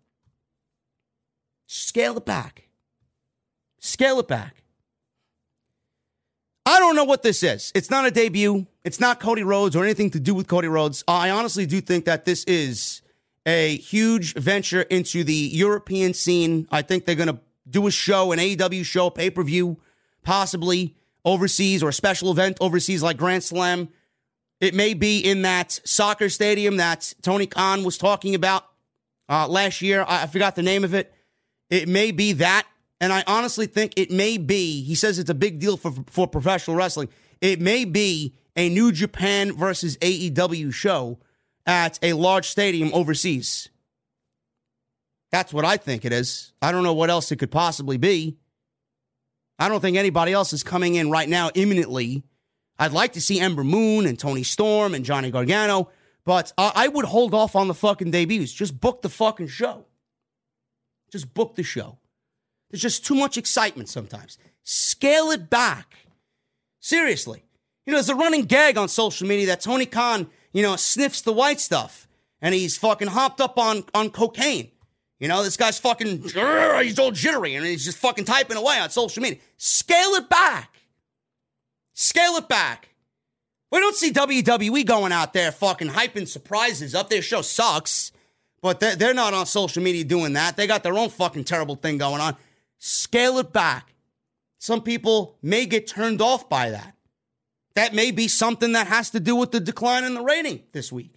Scale 1.67 2.19
it 2.19 2.27
back. 2.27 2.69
Scale 3.79 4.21
it 4.21 4.29
back. 4.29 4.63
I 6.67 6.79
don't 6.79 6.97
know 6.97 7.05
what 7.05 7.23
this 7.23 7.43
is. 7.43 7.73
It's 7.75 7.91
not 7.91 8.07
a 8.07 8.11
debut. 8.11 8.67
It's 8.85 9.01
not 9.01 9.21
Cody 9.21 9.43
Rhodes 9.43 9.77
or 9.77 9.85
anything 9.85 10.11
to 10.11 10.21
do 10.21 10.35
with 10.35 10.49
Cody 10.49 10.69
Rhodes. 10.69 11.05
I 11.07 11.31
honestly 11.31 11.67
do 11.67 11.81
think 11.81 12.07
that 12.07 12.25
this 12.25 12.45
is 12.45 13.03
a 13.45 13.77
huge 13.77 14.35
venture 14.35 14.83
into 14.83 15.23
the 15.25 15.35
European 15.35 16.15
scene. 16.15 16.67
I 16.71 16.83
think 16.83 17.05
they're 17.05 17.15
going 17.15 17.29
to 17.29 17.41
do 17.69 17.87
a 17.87 17.91
show, 17.91 18.33
an 18.33 18.39
AEW 18.39 18.85
show, 18.85 19.11
pay 19.11 19.31
per 19.31 19.43
view, 19.43 19.79
possibly 20.23 20.97
overseas 21.25 21.83
or 21.83 21.91
a 21.91 21.93
special 21.93 22.31
event 22.31 22.57
overseas 22.61 23.03
like 23.03 23.19
Grand 23.19 23.45
Slam. 23.45 23.89
It 24.61 24.75
may 24.75 24.95
be 24.95 25.19
in 25.19 25.43
that 25.43 25.81
soccer 25.85 26.29
stadium 26.29 26.79
that 26.79 27.15
Tony 27.23 27.47
Khan 27.47 27.83
was 27.83 27.99
talking 27.99 28.35
about 28.35 28.65
uh, 29.29 29.47
last 29.49 29.83
year. 29.83 30.05
I 30.07 30.27
forgot 30.27 30.57
the 30.57 30.63
name 30.63 30.85
of 30.85 30.95
it. 30.95 31.13
It 31.69 31.89
may 31.89 32.11
be 32.11 32.33
that. 32.35 32.67
And 33.01 33.13
I 33.13 33.25
honestly 33.27 33.67
think 33.67 33.95
it 33.97 34.11
may 34.11 34.37
be, 34.37 34.83
he 34.83 34.95
says 34.95 35.19
it's 35.19 35.31
a 35.31 35.35
big 35.35 35.59
deal 35.59 35.79
for, 35.79 35.93
for 36.07 36.27
professional 36.27 36.77
wrestling. 36.77 37.09
It 37.41 37.61
may 37.61 37.87
be 37.87 38.35
a 38.57 38.69
New 38.69 38.93
Japan 38.93 39.57
versus 39.57 39.97
AEW 39.99 40.73
show 40.73 41.19
at 41.67 41.99
a 42.03 42.13
large 42.15 42.49
stadium 42.49 42.93
overseas. 42.93 43.69
That's 45.31 45.53
what 45.53 45.65
I 45.65 45.77
think 45.77 46.05
it 46.05 46.13
is. 46.13 46.53
I 46.61 46.73
don't 46.73 46.83
know 46.83 46.95
what 46.95 47.11
else 47.11 47.31
it 47.31 47.37
could 47.37 47.51
possibly 47.51 47.97
be. 47.97 48.37
I 49.59 49.69
don't 49.69 49.81
think 49.81 49.97
anybody 49.97 50.33
else 50.33 50.53
is 50.53 50.63
coming 50.63 50.95
in 50.95 51.11
right 51.11 51.29
now 51.29 51.51
imminently. 51.55 52.25
I'd 52.79 52.93
like 52.93 53.13
to 53.13 53.21
see 53.21 53.39
Ember 53.39 53.63
Moon 53.63 54.07
and 54.07 54.19
Toni 54.19 54.43
Storm 54.43 54.95
and 54.95 55.05
Johnny 55.05 55.31
Gargano, 55.31 55.91
but 56.25 56.53
I 56.57 56.89
would 56.89 57.05
hold 57.05 57.35
off 57.35 57.55
on 57.55 57.69
the 57.69 57.75
fucking 57.75 58.11
debuts. 58.11 58.53
Just 58.53 58.81
book 58.81 59.03
the 59.03 59.09
fucking 59.09 59.49
show. 59.49 59.85
Just 61.13 61.35
book 61.35 61.57
the 61.57 61.63
show. 61.63 61.99
There's 62.71 62.83
just 62.83 63.05
too 63.05 63.15
much 63.15 63.37
excitement 63.37 63.89
sometimes. 63.89 64.39
Scale 64.63 65.31
it 65.31 65.51
back. 65.51 66.07
Seriously. 66.81 67.45
You 67.91 67.95
know, 67.95 68.03
there's 68.03 68.09
a 68.09 68.15
running 68.15 68.45
gag 68.45 68.79
on 68.79 68.89
social 68.89 69.27
media 69.27 69.47
that 69.47 69.63
Tony 69.63 69.85
Khan, 69.85 70.29
you 70.53 70.63
know, 70.63 70.77
sniffs 70.77 71.23
the 71.23 71.33
white 71.33 71.59
stuff 71.59 72.07
and 72.41 72.55
he's 72.55 72.79
fucking 72.79 73.09
hopped 73.09 73.41
up 73.41 73.59
on, 73.59 73.83
on 73.93 74.11
cocaine. 74.11 74.71
You 75.19 75.27
know, 75.27 75.43
this 75.43 75.57
guy's 75.57 75.81
fucking, 75.81 76.23
he's 76.23 76.99
all 77.01 77.11
jittery 77.11 77.57
and 77.57 77.67
he's 77.67 77.85
just 77.85 77.99
fucking 77.99 78.27
typing 78.27 78.57
away 78.57 78.79
on 78.79 78.91
social 78.91 79.25
media. 79.25 79.41
Scale 79.57 80.15
it 80.15 80.29
back. 80.29 80.83
Scale 81.93 82.37
it 82.37 82.49
back. 82.49 82.91
We 83.73 83.81
don't 83.81 83.97
see 83.97 84.13
WWE 84.13 84.87
going 84.87 85.11
out 85.11 85.33
there 85.33 85.51
fucking 85.51 85.89
hyping 85.89 86.29
surprises 86.29 86.95
up. 86.95 87.11
Their 87.11 87.23
show 87.23 87.43
sucks. 87.43 88.13
But 88.63 88.79
they're, 88.79 88.95
they're 88.95 89.15
not 89.15 89.35
on 89.35 89.47
social 89.47 89.83
media 89.83 90.05
doing 90.05 90.35
that. 90.35 90.57
They 90.57 90.69
got 90.69 90.85
their 90.85 90.97
own 90.97 91.09
fucking 91.09 91.43
terrible 91.43 91.75
thing 91.75 91.99
going 91.99 92.21
on. 92.21 92.37
Scale 92.79 93.39
it 93.39 93.53
back. 93.53 93.95
Some 94.61 94.81
people 94.81 95.39
may 95.43 95.67
get 95.67 95.89
turned 95.89 96.23
off 96.23 96.49
by 96.49 96.71
that. 96.71 96.95
That 97.75 97.95
may 97.95 98.11
be 98.11 98.29
something 98.29 98.73
that 98.73 98.89
has 98.89 99.11
to 99.11 99.21
do 99.21 99.37
with 99.37 99.53
the 99.53 99.61
decline 99.61 100.05
in 100.05 100.15
the 100.15 100.23
rating 100.23 100.63
this 100.73 100.91
week. 100.91 101.15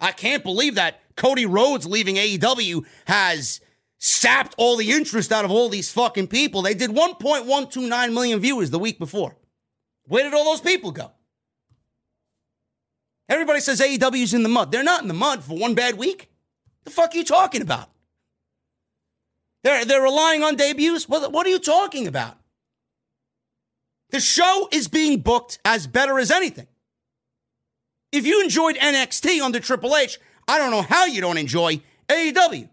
I 0.00 0.12
can't 0.12 0.44
believe 0.44 0.76
that 0.76 1.00
Cody 1.16 1.46
Rhodes 1.46 1.86
leaving 1.86 2.16
AEW 2.16 2.84
has 3.06 3.60
sapped 3.98 4.54
all 4.58 4.76
the 4.76 4.92
interest 4.92 5.32
out 5.32 5.44
of 5.44 5.50
all 5.50 5.68
these 5.68 5.90
fucking 5.90 6.28
people. 6.28 6.62
They 6.62 6.74
did 6.74 6.90
1.129 6.90 8.12
million 8.12 8.40
viewers 8.40 8.70
the 8.70 8.78
week 8.78 8.98
before. 8.98 9.36
Where 10.06 10.24
did 10.24 10.34
all 10.34 10.44
those 10.44 10.60
people 10.60 10.90
go? 10.92 11.12
Everybody 13.28 13.60
says 13.60 13.80
AEW's 13.80 14.34
in 14.34 14.42
the 14.42 14.48
mud. 14.48 14.70
They're 14.70 14.84
not 14.84 15.02
in 15.02 15.08
the 15.08 15.14
mud 15.14 15.42
for 15.42 15.56
one 15.56 15.74
bad 15.74 15.96
week. 15.96 16.30
The 16.84 16.90
fuck 16.90 17.14
are 17.14 17.16
you 17.16 17.24
talking 17.24 17.62
about? 17.62 17.88
They're, 19.62 19.86
they're 19.86 20.02
relying 20.02 20.42
on 20.42 20.56
debuts? 20.56 21.08
What, 21.08 21.32
what 21.32 21.46
are 21.46 21.50
you 21.50 21.58
talking 21.58 22.06
about? 22.06 22.36
The 24.14 24.20
show 24.20 24.68
is 24.70 24.86
being 24.86 25.22
booked 25.22 25.58
as 25.64 25.88
better 25.88 26.20
as 26.20 26.30
anything. 26.30 26.68
If 28.12 28.24
you 28.24 28.44
enjoyed 28.44 28.76
NXT 28.76 29.42
under 29.42 29.58
Triple 29.58 29.96
H, 29.96 30.20
I 30.46 30.56
don't 30.56 30.70
know 30.70 30.82
how 30.82 31.06
you 31.06 31.20
don't 31.20 31.36
enjoy 31.36 31.82
AEW. 32.08 32.68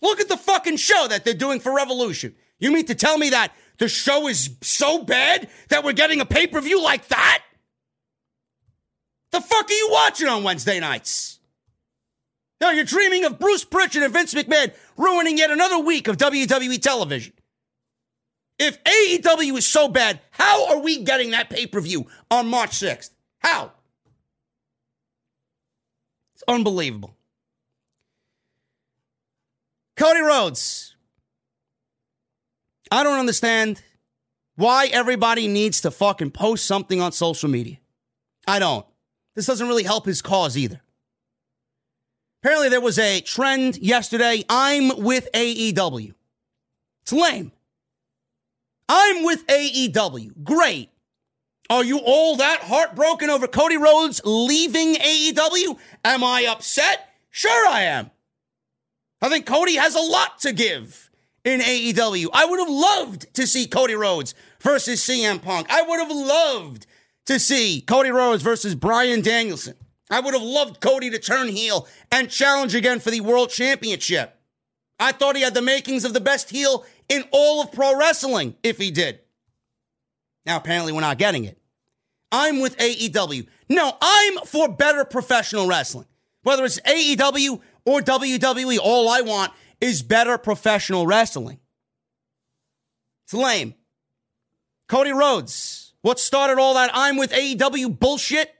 Look 0.00 0.18
at 0.18 0.28
the 0.28 0.36
fucking 0.36 0.78
show 0.78 1.06
that 1.08 1.24
they're 1.24 1.32
doing 1.32 1.60
for 1.60 1.72
Revolution. 1.72 2.34
You 2.58 2.72
mean 2.72 2.86
to 2.86 2.96
tell 2.96 3.18
me 3.18 3.30
that 3.30 3.52
the 3.78 3.86
show 3.86 4.26
is 4.26 4.50
so 4.62 5.04
bad 5.04 5.48
that 5.68 5.84
we're 5.84 5.92
getting 5.92 6.20
a 6.20 6.26
pay 6.26 6.48
per 6.48 6.60
view 6.60 6.82
like 6.82 7.06
that? 7.06 7.44
The 9.30 9.40
fuck 9.40 9.70
are 9.70 9.72
you 9.72 9.90
watching 9.92 10.26
on 10.26 10.42
Wednesday 10.42 10.80
nights? 10.80 11.38
No, 12.60 12.70
you're 12.70 12.82
dreaming 12.82 13.24
of 13.26 13.38
Bruce 13.38 13.64
Prichard 13.64 14.02
and 14.02 14.12
Vince 14.12 14.34
McMahon 14.34 14.74
ruining 14.96 15.38
yet 15.38 15.52
another 15.52 15.78
week 15.78 16.08
of 16.08 16.16
WWE 16.16 16.82
television. 16.82 17.32
If 18.64 18.78
AEW 18.84 19.58
is 19.58 19.66
so 19.66 19.88
bad, 19.88 20.20
how 20.30 20.68
are 20.68 20.78
we 20.78 21.02
getting 21.02 21.32
that 21.32 21.50
pay 21.50 21.66
per 21.66 21.80
view 21.80 22.06
on 22.30 22.46
March 22.46 22.70
6th? 22.70 23.10
How? 23.38 23.72
It's 26.36 26.44
unbelievable. 26.46 27.16
Cody 29.96 30.20
Rhodes. 30.20 30.94
I 32.92 33.02
don't 33.02 33.18
understand 33.18 33.82
why 34.54 34.86
everybody 34.92 35.48
needs 35.48 35.80
to 35.80 35.90
fucking 35.90 36.30
post 36.30 36.64
something 36.64 37.00
on 37.00 37.10
social 37.10 37.48
media. 37.48 37.78
I 38.46 38.60
don't. 38.60 38.86
This 39.34 39.46
doesn't 39.46 39.66
really 39.66 39.82
help 39.82 40.06
his 40.06 40.22
cause 40.22 40.56
either. 40.56 40.80
Apparently, 42.40 42.68
there 42.68 42.80
was 42.80 43.00
a 43.00 43.22
trend 43.22 43.78
yesterday. 43.78 44.44
I'm 44.48 45.02
with 45.02 45.28
AEW. 45.34 46.14
It's 47.02 47.12
lame. 47.12 47.50
I'm 48.94 49.24
with 49.24 49.46
AEW. 49.46 50.44
Great. 50.44 50.90
Are 51.70 51.82
you 51.82 51.98
all 52.04 52.36
that 52.36 52.60
heartbroken 52.60 53.30
over 53.30 53.46
Cody 53.46 53.78
Rhodes 53.78 54.20
leaving 54.22 54.96
AEW? 54.96 55.78
Am 56.04 56.22
I 56.22 56.44
upset? 56.44 57.08
Sure, 57.30 57.66
I 57.66 57.84
am. 57.84 58.10
I 59.22 59.30
think 59.30 59.46
Cody 59.46 59.76
has 59.76 59.94
a 59.94 60.00
lot 60.00 60.40
to 60.40 60.52
give 60.52 61.08
in 61.42 61.60
AEW. 61.60 62.26
I 62.34 62.44
would 62.44 62.58
have 62.58 62.68
loved 62.68 63.32
to 63.32 63.46
see 63.46 63.66
Cody 63.66 63.94
Rhodes 63.94 64.34
versus 64.60 65.00
CM 65.00 65.40
Punk. 65.40 65.68
I 65.70 65.80
would 65.80 65.98
have 65.98 66.10
loved 66.10 66.86
to 67.24 67.38
see 67.38 67.80
Cody 67.80 68.10
Rhodes 68.10 68.42
versus 68.42 68.74
Bryan 68.74 69.22
Danielson. 69.22 69.76
I 70.10 70.20
would 70.20 70.34
have 70.34 70.42
loved 70.42 70.82
Cody 70.82 71.08
to 71.08 71.18
turn 71.18 71.48
heel 71.48 71.88
and 72.10 72.28
challenge 72.28 72.74
again 72.74 73.00
for 73.00 73.10
the 73.10 73.22
world 73.22 73.48
championship. 73.48 74.38
I 75.00 75.12
thought 75.12 75.36
he 75.36 75.42
had 75.42 75.54
the 75.54 75.62
makings 75.62 76.04
of 76.04 76.12
the 76.12 76.20
best 76.20 76.50
heel 76.50 76.84
in 77.12 77.24
all 77.30 77.60
of 77.60 77.70
pro 77.72 77.96
wrestling 77.96 78.56
if 78.62 78.78
he 78.78 78.90
did. 78.90 79.20
Now, 80.46 80.56
apparently, 80.56 80.92
we're 80.92 81.02
not 81.02 81.18
getting 81.18 81.44
it. 81.44 81.58
I'm 82.32 82.60
with 82.60 82.78
AEW. 82.78 83.46
No, 83.68 83.94
I'm 84.00 84.38
for 84.46 84.66
better 84.68 85.04
professional 85.04 85.66
wrestling. 85.66 86.06
Whether 86.42 86.64
it's 86.64 86.80
AEW 86.80 87.60
or 87.84 88.00
WWE, 88.00 88.78
all 88.82 89.10
I 89.10 89.20
want 89.20 89.52
is 89.78 90.02
better 90.02 90.38
professional 90.38 91.06
wrestling. 91.06 91.60
It's 93.24 93.34
lame. 93.34 93.74
Cody 94.88 95.12
Rhodes, 95.12 95.92
what 96.00 96.18
started 96.18 96.58
all 96.58 96.74
that 96.74 96.90
I'm 96.94 97.18
with 97.18 97.30
AEW 97.32 97.98
bullshit? 97.98 98.54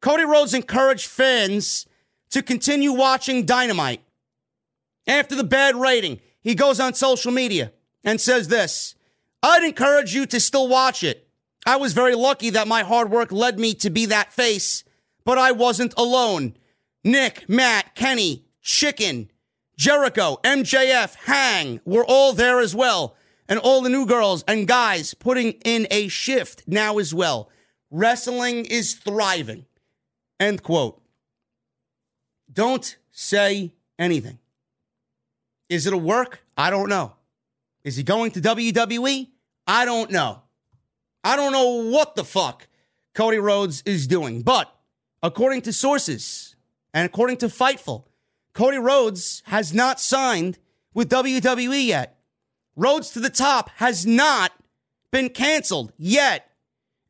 Cody 0.00 0.24
Rhodes 0.24 0.54
encouraged 0.54 1.06
fans 1.06 1.86
to 2.30 2.42
continue 2.42 2.92
watching 2.92 3.44
Dynamite. 3.44 4.02
After 5.08 5.34
the 5.34 5.44
bad 5.44 5.74
rating, 5.74 6.20
he 6.42 6.54
goes 6.54 6.80
on 6.80 6.94
social 6.94 7.32
media 7.32 7.72
and 8.04 8.20
says 8.20 8.48
this 8.48 8.94
I'd 9.42 9.64
encourage 9.64 10.14
you 10.14 10.26
to 10.26 10.40
still 10.40 10.68
watch 10.68 11.02
it. 11.02 11.28
I 11.64 11.76
was 11.76 11.92
very 11.92 12.14
lucky 12.14 12.50
that 12.50 12.68
my 12.68 12.82
hard 12.82 13.10
work 13.10 13.30
led 13.30 13.58
me 13.58 13.74
to 13.74 13.90
be 13.90 14.06
that 14.06 14.32
face, 14.32 14.84
but 15.24 15.38
I 15.38 15.52
wasn't 15.52 15.94
alone. 15.96 16.56
Nick, 17.04 17.48
Matt, 17.48 17.94
Kenny, 17.94 18.44
Chicken, 18.60 19.30
Jericho, 19.76 20.38
MJF, 20.44 21.14
Hang 21.24 21.80
were 21.84 22.04
all 22.04 22.32
there 22.32 22.60
as 22.60 22.74
well. 22.74 23.16
And 23.48 23.58
all 23.58 23.82
the 23.82 23.90
new 23.90 24.06
girls 24.06 24.44
and 24.46 24.68
guys 24.68 25.14
putting 25.14 25.52
in 25.64 25.86
a 25.90 26.08
shift 26.08 26.62
now 26.66 26.98
as 26.98 27.12
well. 27.12 27.50
Wrestling 27.90 28.64
is 28.64 28.94
thriving. 28.94 29.66
End 30.40 30.62
quote. 30.62 31.02
Don't 32.50 32.96
say 33.10 33.74
anything. 33.98 34.38
Is 35.72 35.86
it 35.86 35.94
a 35.94 35.98
work? 35.98 36.44
I 36.54 36.68
don't 36.68 36.90
know. 36.90 37.14
Is 37.82 37.96
he 37.96 38.02
going 38.02 38.30
to 38.32 38.42
WWE? 38.42 39.30
I 39.66 39.86
don't 39.86 40.10
know. 40.10 40.42
I 41.24 41.34
don't 41.34 41.50
know 41.50 41.88
what 41.88 42.14
the 42.14 42.24
fuck 42.24 42.68
Cody 43.14 43.38
Rhodes 43.38 43.82
is 43.86 44.06
doing. 44.06 44.42
But 44.42 44.70
according 45.22 45.62
to 45.62 45.72
sources 45.72 46.56
and 46.92 47.06
according 47.06 47.38
to 47.38 47.46
Fightful, 47.46 48.04
Cody 48.52 48.76
Rhodes 48.76 49.42
has 49.46 49.72
not 49.72 49.98
signed 49.98 50.58
with 50.92 51.08
WWE 51.08 51.86
yet. 51.86 52.18
Rhodes 52.76 53.08
to 53.12 53.20
the 53.20 53.30
Top 53.30 53.70
has 53.76 54.04
not 54.04 54.52
been 55.10 55.30
canceled 55.30 55.94
yet. 55.96 56.50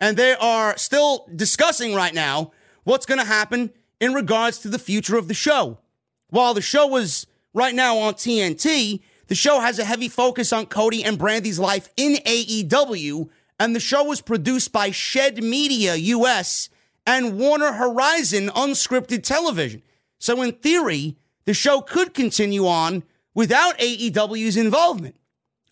And 0.00 0.16
they 0.16 0.34
are 0.34 0.78
still 0.78 1.26
discussing 1.34 1.96
right 1.96 2.14
now 2.14 2.52
what's 2.84 3.06
going 3.06 3.18
to 3.18 3.26
happen 3.26 3.72
in 3.98 4.14
regards 4.14 4.58
to 4.58 4.68
the 4.68 4.78
future 4.78 5.16
of 5.18 5.26
the 5.26 5.34
show. 5.34 5.78
While 6.28 6.54
the 6.54 6.62
show 6.62 6.86
was 6.86 7.26
right 7.54 7.74
now 7.74 7.98
on 7.98 8.14
TNT, 8.14 9.00
the 9.26 9.34
show 9.34 9.60
has 9.60 9.78
a 9.78 9.84
heavy 9.84 10.08
focus 10.08 10.52
on 10.52 10.66
Cody 10.66 11.04
and 11.04 11.18
Brandi's 11.18 11.58
life 11.58 11.88
in 11.96 12.14
AEW, 12.24 13.28
and 13.58 13.74
the 13.74 13.80
show 13.80 14.04
was 14.04 14.20
produced 14.20 14.72
by 14.72 14.90
Shed 14.90 15.42
Media 15.42 15.94
US 15.94 16.68
and 17.06 17.38
Warner 17.38 17.72
Horizon 17.72 18.48
Unscripted 18.50 19.22
Television. 19.22 19.82
So, 20.18 20.40
in 20.42 20.52
theory, 20.52 21.16
the 21.44 21.54
show 21.54 21.80
could 21.80 22.14
continue 22.14 22.66
on 22.66 23.02
without 23.34 23.78
AEW's 23.78 24.56
involvement. 24.56 25.16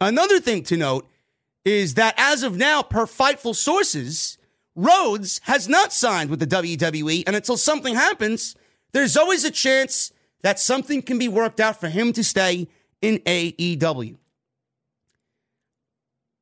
Another 0.01 0.40
thing 0.40 0.62
to 0.65 0.77
note 0.77 1.09
is 1.65 1.94
that 1.94 2.15
as 2.16 2.43
of 2.43 2.57
now, 2.57 2.82
per 2.82 3.07
Fightful 3.07 3.55
sources, 3.55 4.39
Rhodes 4.74 5.40
has 5.44 5.69
not 5.69 5.93
signed 5.93 6.31
with 6.31 6.40
the 6.40 6.47
WWE, 6.47 7.24
and 7.27 7.36
until 7.36 7.57
something 7.57 7.94
happens, 7.94 8.57
there's 8.93 9.16
always 9.16 9.44
a 9.44 9.51
chance 9.51 10.12
that 10.43 10.59
something 10.59 11.03
can 11.03 11.19
be 11.19 11.29
worked 11.29 11.61
out 11.61 11.79
for 11.79 11.89
him 11.89 12.12
to 12.15 12.25
stay 12.25 12.69
in 13.03 13.19
AEW. 13.19 14.17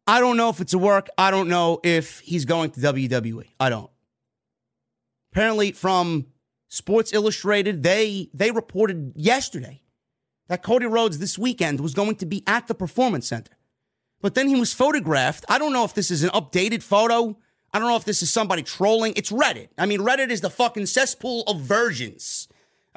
I 0.07 0.21
don't 0.21 0.37
know 0.37 0.49
if 0.49 0.61
it's 0.61 0.73
a 0.73 0.79
work. 0.79 1.09
I 1.19 1.31
don't 1.31 1.49
know 1.49 1.81
if 1.83 2.21
he's 2.21 2.47
going 2.47 2.71
to 2.71 2.81
WWE. 2.81 3.49
I 3.61 3.69
don't. 3.69 3.91
Apparently, 5.33 5.73
from 5.73 6.27
Sports 6.69 7.13
Illustrated, 7.13 7.83
they 7.83 8.31
they 8.33 8.51
reported 8.51 9.13
yesterday 9.17 9.83
that 10.49 10.63
Cody 10.63 10.87
Rhodes 10.87 11.19
this 11.19 11.39
weekend 11.39 11.81
was 11.81 11.93
going 11.93 12.17
to 12.17 12.27
be 12.27 12.43
at 12.47 12.69
the 12.69 12.75
Performance 12.75 13.29
Center. 13.29 13.53
But 14.21 14.35
then 14.35 14.49
he 14.49 14.59
was 14.59 14.73
photographed. 14.73 15.45
I 15.49 15.59
don't 15.59 15.73
know 15.73 15.85
if 15.85 15.95
this 15.95 16.11
is 16.11 16.23
an 16.23 16.31
updated 16.31 16.83
photo. 16.83 17.39
I 17.73 17.79
don't 17.79 17.89
know 17.89 17.97
if 17.97 18.05
this 18.05 18.23
is 18.23 18.31
somebody 18.31 18.63
trolling. 18.63 19.13
It's 19.15 19.31
Reddit. 19.31 19.69
I 19.77 19.87
mean, 19.87 20.01
Reddit 20.01 20.31
is 20.31 20.41
the 20.41 20.51
fucking 20.51 20.87
cesspool 20.87 21.43
of 21.47 21.61
versions. 21.61 22.49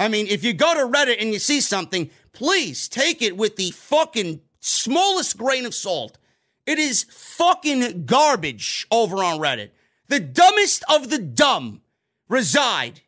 I 0.01 0.07
mean, 0.07 0.25
if 0.25 0.43
you 0.43 0.53
go 0.53 0.73
to 0.73 0.97
Reddit 0.97 1.21
and 1.21 1.31
you 1.31 1.37
see 1.37 1.61
something, 1.61 2.09
please 2.33 2.89
take 2.89 3.21
it 3.21 3.37
with 3.37 3.55
the 3.55 3.69
fucking 3.69 4.41
smallest 4.59 5.37
grain 5.37 5.63
of 5.63 5.75
salt. 5.75 6.17
It 6.65 6.79
is 6.79 7.03
fucking 7.03 8.07
garbage 8.07 8.87
over 8.89 9.17
on 9.17 9.37
Reddit. 9.37 9.69
The 10.07 10.19
dumbest 10.19 10.83
of 10.89 11.11
the 11.11 11.19
dumb 11.19 11.81
reside 12.27 13.01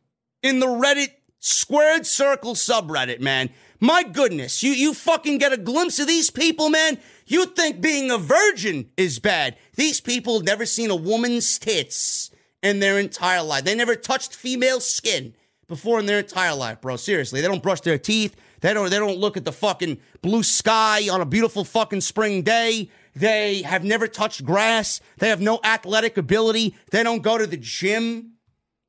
in 0.44 0.60
the 0.60 0.68
Reddit 0.68 1.10
squared 1.40 2.06
circle 2.06 2.54
subreddit, 2.54 3.20
man. 3.20 3.50
My 3.80 4.04
goodness, 4.04 4.62
you, 4.62 4.74
you 4.74 4.94
fucking 4.94 5.40
get 5.40 5.52
a 5.52 5.58
glimpse 5.58 5.98
of 5.98 6.06
these 6.06 6.30
people, 6.30 6.70
man. 6.70 7.00
You 7.26 7.48
think 7.48 7.82
being 7.82 8.12
a 8.12 8.20
virgin 8.20 8.92
is 8.98 9.18
bad. 9.18 9.58
These 9.78 10.00
people 10.00 10.42
never 10.42 10.68
seen 10.68 10.92
a 10.92 10.96
woman's 10.96 11.58
tits 11.58 12.30
in 12.62 12.82
their 12.82 13.00
entire 13.00 13.42
life. 13.42 13.64
They 13.64 13.74
never 13.74 13.96
touched 13.96 14.36
female 14.36 14.80
skin 14.80 15.34
before 15.74 16.00
in 16.00 16.06
their 16.06 16.20
entire 16.20 16.56
life, 16.56 16.82
bro. 16.82 16.96
Seriously, 16.96 17.42
they 17.42 17.48
don't 17.48 17.64
brush 17.64 17.82
their 17.82 17.98
teeth. 17.98 18.36
They 18.62 18.74
don't. 18.74 18.90
They 18.90 19.00
don't 19.00 19.18
look 19.18 19.38
at 19.38 19.46
the 19.46 19.52
fucking 19.52 19.98
blue 20.22 20.44
sky 20.44 21.10
on 21.10 21.22
a 21.22 21.26
beautiful 21.26 21.64
fucking 21.64 22.02
spring 22.02 22.44
day. 22.44 22.90
They 23.16 23.62
have 23.64 23.84
never 23.84 24.08
touched 24.08 24.46
grass. 24.46 25.02
They 25.18 25.30
have 25.30 25.42
no 25.42 25.60
athletic 25.64 26.18
ability. 26.18 26.76
They 26.92 27.04
don't 27.04 27.22
go 27.22 27.38
to 27.38 27.46
the 27.46 27.58
gym. 27.58 28.34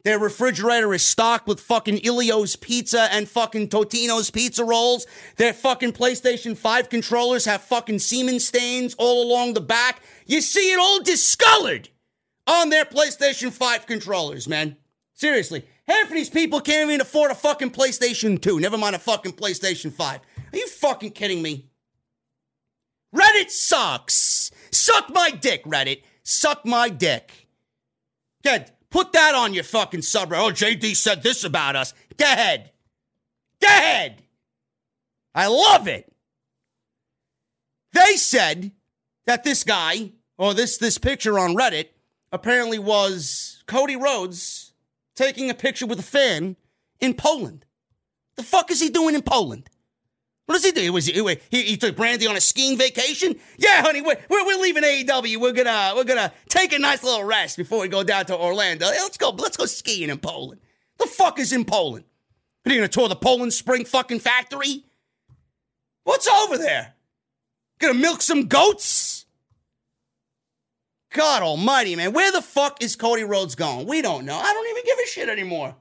Their 0.05 0.19
refrigerator 0.19 0.93
is 0.93 1.03
stocked 1.03 1.47
with 1.47 1.61
fucking 1.61 2.05
Ellio's 2.05 2.57
pizza 2.57 3.09
and 3.11 3.27
fucking 3.27 3.69
Totino's 3.69 4.31
pizza 4.31 4.63
rolls. 4.63 5.07
Their 5.37 5.55
fucking 5.55 5.93
PlayStation 5.93 6.57
5 6.57 6.91
controllers 6.91 7.47
have 7.47 7.63
fucking 7.63 8.01
semen 8.01 8.39
stains 8.39 8.95
all 8.99 9.27
along 9.27 9.55
the 9.55 9.63
back. 9.63 10.03
You 10.27 10.43
see 10.43 10.73
it 10.73 10.79
all 10.79 11.03
discolored 11.03 11.89
on 12.47 12.69
their 12.69 12.85
PlayStation 12.85 13.51
5 13.51 13.87
controllers, 13.87 14.47
man. 14.47 14.77
Seriously. 15.15 15.65
Half 15.87 16.09
of 16.09 16.15
these 16.15 16.31
people 16.31 16.61
can't 16.61 16.89
even 16.89 17.01
afford 17.01 17.31
a 17.31 17.35
fucking 17.35 17.71
PlayStation 17.71 18.41
2, 18.41 18.61
never 18.61 18.79
mind 18.79 18.97
a 18.97 18.99
fucking 18.99 19.33
PlayStation 19.33 19.93
5. 19.93 20.21
Are 20.53 20.57
you 20.57 20.67
fucking 20.69 21.11
kidding 21.11 21.43
me? 21.43 21.69
Reddit 23.15 23.51
sucks. 23.51 24.51
Suck 24.71 25.11
my 25.13 25.31
dick, 25.31 25.65
Reddit. 25.65 26.03
Suck 26.23 26.65
my 26.65 26.89
dick. 26.89 27.49
Good. 28.43 28.71
Put 28.91 29.13
that 29.13 29.35
on 29.35 29.55
your 29.55 29.65
fucking 29.65 30.01
subreddit. 30.01 30.39
Oh, 30.39 30.51
JD 30.51 30.97
said 30.97 31.23
this 31.23 31.45
about 31.45 31.77
us. 31.77 31.95
Go 32.17 32.25
ahead. 32.25 32.71
Go 33.61 33.69
ahead. 33.69 34.23
I 35.35 35.49
love 35.49 35.89
it. 35.89 36.13
They 37.93 38.17
said 38.17 38.73
that 39.27 39.45
this 39.45 39.65
guy 39.65 40.13
or 40.39 40.55
this 40.55 40.79
this 40.79 40.99
picture 40.99 41.39
on 41.39 41.57
Reddit 41.57 41.89
apparently 42.33 42.79
was 42.79 43.63
Cody 43.67 43.97
Rhodes 43.97 44.64
taking 45.15 45.51
a 45.51 45.55
picture 45.55 45.87
with 45.87 45.99
a 45.99 46.03
fan 46.03 46.57
in 47.01 47.15
Poland. 47.15 47.65
The 48.37 48.43
fuck 48.43 48.71
is 48.71 48.81
he 48.81 48.89
doing 48.89 49.15
in 49.15 49.23
Poland? 49.23 49.69
What 50.47 50.57
does 50.57 50.65
he 50.65 50.73
do? 50.73 50.93
Was 50.93 51.07
he, 51.07 51.13
he, 51.51 51.63
he 51.63 51.77
took 51.77 51.97
Brandi 51.97 52.29
on 52.29 52.37
a 52.37 52.41
skiing 52.41 52.77
vacation? 52.77 53.37
Yeah, 53.57 53.83
honey, 53.83 54.03
we're, 54.03 54.19
we're, 54.29 54.45
we're 54.45 54.61
leaving 54.61 54.83
AEW. 54.83 55.41
We're 55.41 55.53
gonna 55.53 55.93
we're 55.97 56.05
gonna 56.05 56.33
take 56.51 56.75
a 56.75 56.79
nice 56.79 57.03
little 57.03 57.25
rest 57.25 57.57
before 57.57 57.81
we 57.81 57.89
go 57.89 58.03
down 58.03 58.27
to 58.27 58.37
Orlando. 58.37 58.87
Let's 58.87 59.17
go 59.17 59.31
let's 59.31 59.57
go 59.57 59.65
skiing 59.65 60.11
in 60.11 60.19
Poland. 60.19 60.61
The 60.99 61.07
fuck 61.07 61.39
is 61.39 61.53
in 61.53 61.65
Poland? 61.65 62.05
Are 62.67 62.73
you 62.73 62.79
gonna 62.79 62.89
tour 62.89 63.09
the 63.09 63.17
Poland 63.17 63.55
Spring 63.55 63.87
fucking 63.87 64.21
factory? 64.21 64.85
What's 66.05 66.29
over 66.29 66.59
there? 66.59 66.95
Gonna 67.79 67.95
milk 67.95 68.21
some 68.21 68.47
goats? 68.47 69.24
God 71.15 71.43
almighty, 71.43 71.97
man. 71.97 72.13
Where 72.13 72.31
the 72.33 72.43
fuck 72.43 72.83
is 72.83 72.97
Cody 72.97 73.25
Rhodes 73.25 73.55
going? 73.55 73.87
We 73.87 74.03
don't 74.03 74.27
know. 74.27 74.37
I 74.37 74.53
don't 74.53 74.69
even 74.69 74.85
give 74.85 74.99
a 74.99 75.07
shit 75.07 75.29
anymore. 75.29 75.75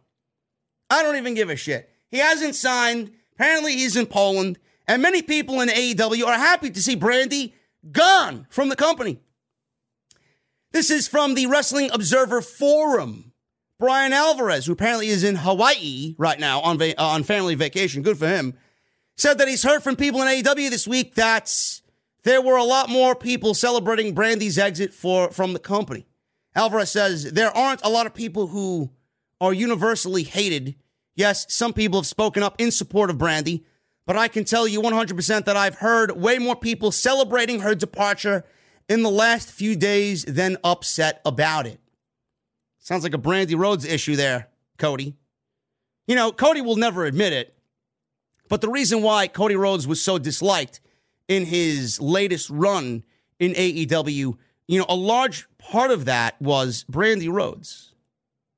I 0.89 1.03
don't 1.03 1.18
even 1.18 1.34
give 1.34 1.49
a 1.49 1.55
shit. 1.55 1.89
He 2.10 2.19
hasn't 2.19 2.55
signed. 2.55 3.11
Apparently, 3.34 3.73
he's 3.73 3.95
in 3.95 4.05
Poland. 4.05 4.60
And 4.88 5.01
many 5.01 5.22
people 5.22 5.60
in 5.60 5.69
AEW 5.69 6.26
are 6.26 6.38
happy 6.38 6.69
to 6.69 6.81
see 6.81 6.95
Brandi 6.95 7.53
gone 7.91 8.45
from 8.49 8.69
the 8.69 8.76
company. 8.76 9.19
This 10.72 10.91
is 10.91 11.07
from 11.07 11.34
the 11.34 11.47
Wrestling 11.47 11.89
Observer 11.91 12.41
Forum. 12.41 13.34
Bryan 13.80 14.14
Alvarez, 14.14 14.68
who 14.68 14.73
apparently 14.73 15.07
is 15.07 15.23
in 15.23 15.35
Hawaii 15.35 16.15
right 16.18 16.39
now 16.39 16.61
on, 16.61 16.77
va- 16.77 16.99
uh, 16.99 17.05
on 17.05 17.23
family 17.23 17.55
vacation, 17.55 18.03
good 18.03 18.18
for 18.18 18.27
him, 18.27 18.53
said 19.18 19.39
that 19.39 19.47
he's 19.47 19.64
heard 19.64 19.84
from 19.84 19.95
people 19.95 20.22
in 20.22 20.27
AEW 20.27 20.69
this 20.69 20.88
week 20.88 21.15
that 21.15 21.53
there 22.24 22.41
were 22.41 22.56
a 22.56 22.64
lot 22.64 22.90
more 22.90 23.16
people 23.16 23.54
celebrating 23.54 24.16
Brandi's 24.16 24.58
exit 24.58 24.94
for 24.94 25.32
from 25.32 25.54
the 25.54 25.60
company. 25.60 26.06
Alvarez 26.56 26.91
says 26.91 27.32
there 27.34 27.56
aren't 27.56 27.84
a 27.84 27.90
lot 27.90 28.06
of 28.06 28.14
people 28.14 28.48
who 28.48 28.91
are 29.41 29.54
universally 29.54 30.24
hated. 30.24 30.76
Yes, 31.16 31.45
some 31.54 31.74
people 31.74 32.00
have 32.00 32.08
spoken 32.08 32.41
up 32.44 32.56
in 32.60 32.72
support 32.72 33.10
of 33.10 33.18
Brandi, 33.18 33.64
but 34.06 34.18
I 34.18 34.28
can 34.28 34.45
tell 34.45 34.68
you 34.68 34.82
100% 34.82 35.45
that 35.45 35.58
I've 35.58 35.76
heard 35.76 36.12
way 36.12 36.40
more 36.40 36.56
people 36.56 36.91
celebrating 36.91 37.60
her 37.60 37.76
departure 37.76 38.45
in 38.90 39.04
the 39.04 39.10
last 39.10 39.52
few 39.52 39.76
days 39.76 40.26
than 40.26 40.58
upset 40.64 41.22
about 41.26 41.68
it. 41.68 41.80
Sounds 42.80 43.04
like 43.04 43.14
a 43.14 43.20
Brandy 43.20 43.56
Rhodes 43.56 43.86
issue 43.86 44.16
there, 44.16 44.50
Cody. 44.78 45.16
You 46.08 46.16
know, 46.16 46.32
Cody 46.32 46.62
will 46.62 46.76
never 46.76 47.06
admit 47.06 47.34
it, 47.34 47.58
but 48.50 48.62
the 48.62 48.70
reason 48.70 49.02
why 49.02 49.28
Cody 49.28 49.56
Rhodes 49.56 49.88
was 49.88 50.02
so 50.02 50.18
disliked 50.18 50.82
in 51.34 51.45
his 51.45 51.99
latest 51.99 52.49
run 52.49 53.03
in 53.39 53.53
AEW, 53.53 54.38
you 54.68 54.80
know, 54.80 54.85
a 54.88 54.95
large 54.95 55.47
part 55.57 55.91
of 55.91 56.05
that 56.05 56.41
was 56.41 56.85
Brandi 56.89 57.31
Rhodes. 57.31 57.93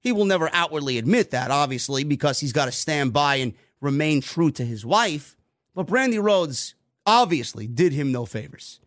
He 0.01 0.11
will 0.11 0.25
never 0.25 0.49
outwardly 0.53 0.97
admit 0.97 1.31
that, 1.31 1.49
obviously, 1.49 2.03
because 2.03 2.39
he's 2.39 2.53
got 2.53 2.65
to 2.65 2.71
stand 2.71 3.13
by 3.13 3.37
and 3.37 3.53
remain 3.81 4.21
true 4.21 4.51
to 4.51 4.63
his 4.63 4.85
wife. 4.85 5.35
But 5.73 5.87
Brandi 5.87 6.21
Rhodes 6.21 6.75
obviously 7.05 7.67
did 7.67 7.93
him 7.93 8.11
no 8.11 8.25
favors. 8.25 8.79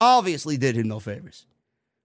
Obviously 0.00 0.56
did 0.56 0.76
him 0.76 0.88
no 0.88 1.00
favors. 1.00 1.46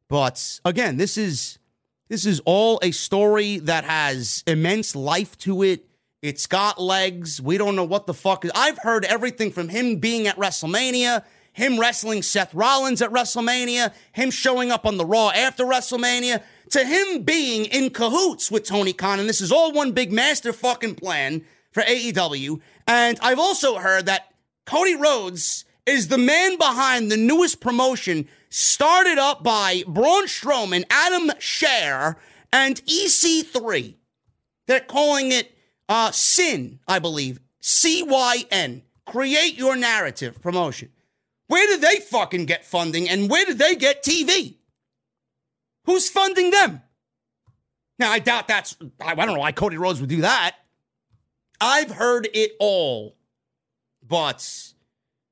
But 0.08 0.60
again, 0.66 0.98
this 0.98 1.18
is 1.18 1.60
this 2.08 2.26
is 2.26 2.40
all 2.46 2.80
a 2.84 2.92
story 2.92 3.58
that 3.60 3.84
has 3.84 4.44
immense 4.46 4.96
life 4.96 5.38
to 5.40 5.64
it. 5.64 5.88
It's 6.22 6.48
got 6.48 6.82
legs. 6.82 7.42
We 7.42 7.58
don't 7.58 7.76
know 7.76 7.84
what 7.84 8.08
the 8.08 8.14
fuck. 8.14 8.46
I've 8.56 8.80
heard 8.80 9.06
everything 9.06 9.52
from 9.52 9.70
him 9.70 9.98
being 9.98 10.28
at 10.28 10.38
WrestleMania, 10.38 11.24
him 11.54 11.80
wrestling 11.80 12.22
Seth 12.22 12.54
Rollins 12.54 13.02
at 13.02 13.12
WrestleMania, 13.12 13.94
him 14.12 14.32
showing 14.32 14.72
up 14.72 14.86
on 14.86 14.98
the 14.98 15.06
Raw 15.06 15.30
after 15.30 15.66
WrestleMania, 15.66 16.42
to 16.72 16.84
him 16.84 17.24
being 17.24 17.66
in 17.66 17.92
cahoots 17.92 18.50
with 18.50 18.66
Tony 18.66 18.94
Khan. 18.94 19.20
And 19.20 19.30
this 19.30 19.42
is 19.42 19.52
all 19.52 19.72
one 19.72 19.92
big 19.92 20.12
master 20.12 20.52
fucking 20.52 20.96
plan 20.96 21.44
for 21.72 21.84
AEW. 21.84 22.60
And 22.88 23.20
I've 23.22 23.40
also 23.40 23.78
heard 23.78 24.08
that 24.08 24.34
Cody 24.66 24.96
Rhodes 24.96 25.66
is 25.86 26.08
the 26.08 26.18
man 26.18 26.58
behind 26.58 27.12
the 27.12 27.18
newest 27.18 27.60
promotion 27.60 28.28
started 28.50 29.20
up 29.20 29.44
by 29.44 29.84
Braun 29.88 30.26
Strowman, 30.26 30.86
Adam 30.90 31.30
Scherr, 31.40 32.16
and 32.52 32.84
EC3. 32.86 33.96
They're 34.68 34.80
calling 34.80 35.32
it 35.32 35.55
uh, 35.90 36.12
Sin, 36.12 36.80
I 36.88 37.00
believe. 37.00 37.40
C 37.62 38.04
Y 38.04 38.46
N. 38.52 38.84
Create 39.06 39.58
your 39.58 39.76
narrative 39.76 40.42
promotion. 40.42 40.90
Where 41.48 41.68
did 41.68 41.82
they 41.82 42.00
fucking 42.00 42.46
get 42.46 42.66
funding 42.66 43.08
and 43.08 43.30
where 43.30 43.46
did 43.46 43.60
they 43.60 43.76
get 43.76 44.04
TV? 44.04 44.56
Who's 45.86 46.10
funding 46.10 46.50
them? 46.50 46.82
Now, 48.00 48.12
I 48.12 48.20
doubt 48.20 48.48
that's, 48.48 48.76
I 49.00 49.14
don't 49.14 49.36
know 49.36 49.40
why 49.40 49.52
Cody 49.52 49.78
Rhodes 49.78 50.02
would 50.02 50.10
do 50.10 50.22
that. 50.22 50.56
I've 51.62 51.92
heard 51.92 52.28
it 52.34 52.54
all, 52.60 53.16
but 54.06 54.74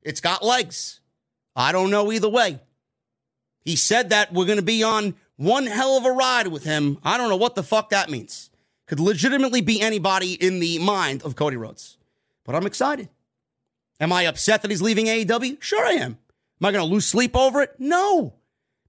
it's 0.04 0.22
got 0.22 0.44
legs. 0.44 1.02
I 1.56 1.72
don't 1.72 1.90
know 1.90 2.12
either 2.12 2.30
way. 2.30 2.60
He 3.66 3.76
said 3.76 4.10
that 4.12 4.34
we're 4.34 4.46
going 4.46 4.58
to 4.58 4.62
be 4.62 4.84
on 4.84 5.16
one 5.36 5.66
hell 5.66 5.98
of 5.98 6.06
a 6.06 6.12
ride 6.12 6.48
with 6.48 6.64
him. 6.64 7.00
I 7.04 7.18
don't 7.18 7.30
know 7.30 7.38
what 7.38 7.56
the 7.56 7.64
fuck 7.64 7.90
that 7.90 8.10
means 8.10 8.50
could 8.88 9.00
legitimately 9.00 9.62
be 9.62 9.82
anybody 9.82 10.34
in 10.34 10.60
the 10.60 10.80
mind 10.80 11.24
of 11.24 11.36
Cody 11.36 11.58
Rhodes. 11.58 11.98
But 12.44 12.56
I'm 12.56 12.66
excited. 12.66 13.10
Am 14.00 14.12
I 14.12 14.24
upset 14.24 14.62
that 14.62 14.72
he's 14.72 14.82
leaving 14.82 15.06
AEW? 15.06 15.62
Sure, 15.62 15.86
I 15.86 15.94
am. 15.94 16.18
Am 16.62 16.68
I 16.68 16.72
going 16.72 16.86
to 16.86 16.92
lose 16.92 17.06
sleep 17.06 17.36
over 17.36 17.62
it? 17.62 17.76
No. 17.80 18.36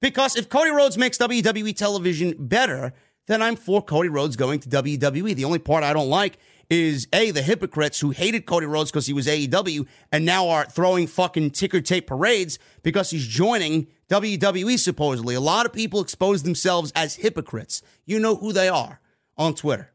Because 0.00 0.36
if 0.36 0.48
Cody 0.48 0.70
Rhodes 0.70 0.98
makes 0.98 1.18
WWE 1.18 1.76
television 1.76 2.34
better, 2.38 2.92
then 3.26 3.40
I'm 3.40 3.56
for 3.56 3.82
Cody 3.82 4.08
Rhodes 4.08 4.36
going 4.36 4.60
to 4.60 4.68
WWE. 4.68 5.34
The 5.34 5.44
only 5.44 5.58
part 5.58 5.84
I 5.84 5.92
don't 5.92 6.08
like 6.08 6.38
is 6.68 7.08
A, 7.12 7.30
the 7.30 7.42
hypocrites 7.42 8.00
who 8.00 8.10
hated 8.10 8.46
Cody 8.46 8.66
Rhodes 8.66 8.90
because 8.90 9.06
he 9.06 9.12
was 9.12 9.26
AEW 9.26 9.86
and 10.10 10.24
now 10.24 10.48
are 10.48 10.64
throwing 10.66 11.06
fucking 11.06 11.50
ticker 11.50 11.80
tape 11.80 12.06
parades 12.06 12.58
because 12.82 13.10
he's 13.10 13.26
joining 13.26 13.86
WWE 14.08 14.78
supposedly. 14.78 15.34
A 15.34 15.40
lot 15.40 15.66
of 15.66 15.72
people 15.72 16.00
expose 16.00 16.42
themselves 16.42 16.92
as 16.94 17.16
hypocrites. 17.16 17.82
You 18.04 18.18
know 18.18 18.36
who 18.36 18.52
they 18.52 18.68
are 18.68 19.00
on 19.36 19.54
Twitter. 19.54 19.90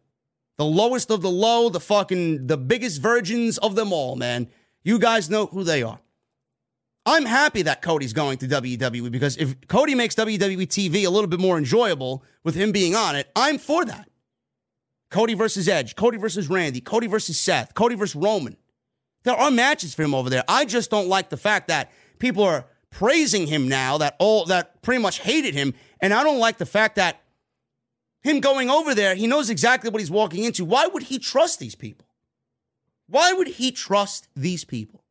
The 0.57 0.65
lowest 0.65 1.09
of 1.09 1.21
the 1.21 1.29
low, 1.29 1.69
the 1.69 1.79
fucking 1.79 2.47
the 2.47 2.57
biggest 2.57 3.01
virgins 3.01 3.57
of 3.57 3.75
them 3.75 3.93
all, 3.93 4.15
man. 4.15 4.49
You 4.83 4.99
guys 4.99 5.29
know 5.29 5.45
who 5.45 5.63
they 5.63 5.83
are. 5.83 5.99
I'm 7.05 7.25
happy 7.25 7.61
that 7.63 7.81
Cody's 7.81 8.13
going 8.13 8.37
to 8.39 8.47
WWE 8.47 9.11
because 9.11 9.37
if 9.37 9.67
Cody 9.67 9.95
makes 9.95 10.15
WWE 10.15 10.67
TV 10.67 11.05
a 11.05 11.09
little 11.09 11.29
bit 11.29 11.39
more 11.39 11.57
enjoyable 11.57 12.23
with 12.43 12.55
him 12.55 12.71
being 12.71 12.95
on 12.95 13.15
it, 13.15 13.31
I'm 13.35 13.57
for 13.57 13.85
that. 13.85 14.09
Cody 15.09 15.33
versus 15.33 15.67
Edge, 15.67 15.95
Cody 15.95 16.17
versus 16.17 16.49
Randy, 16.49 16.81
Cody 16.81 17.07
versus 17.07 17.39
Seth, 17.39 17.73
Cody 17.73 17.95
versus 17.95 18.15
Roman. 18.15 18.57
There 19.23 19.35
are 19.35 19.49
matches 19.49 19.93
for 19.93 20.03
him 20.03 20.13
over 20.13 20.29
there. 20.29 20.43
I 20.47 20.65
just 20.65 20.91
don't 20.91 21.07
like 21.07 21.29
the 21.29 21.37
fact 21.37 21.67
that 21.69 21.91
people 22.19 22.43
are 22.43 22.65
praising 22.91 23.47
him 23.47 23.67
now 23.67 23.97
that 23.97 24.15
all 24.19 24.45
that 24.45 24.81
pretty 24.81 25.01
much 25.01 25.19
hated 25.19 25.53
him, 25.53 25.73
and 26.01 26.13
I 26.13 26.23
don't 26.23 26.39
like 26.39 26.57
the 26.57 26.65
fact 26.65 26.95
that 26.95 27.21
him 28.21 28.39
going 28.39 28.69
over 28.69 28.93
there, 28.93 29.15
he 29.15 29.27
knows 29.27 29.49
exactly 29.49 29.89
what 29.89 29.99
he's 29.99 30.11
walking 30.11 30.43
into. 30.43 30.65
Why 30.65 30.87
would 30.87 31.03
he 31.03 31.19
trust 31.19 31.59
these 31.59 31.75
people? 31.75 32.07
Why 33.07 33.33
would 33.33 33.47
he 33.47 33.71
trust 33.71 34.27
these 34.35 34.65
people? 34.65 35.03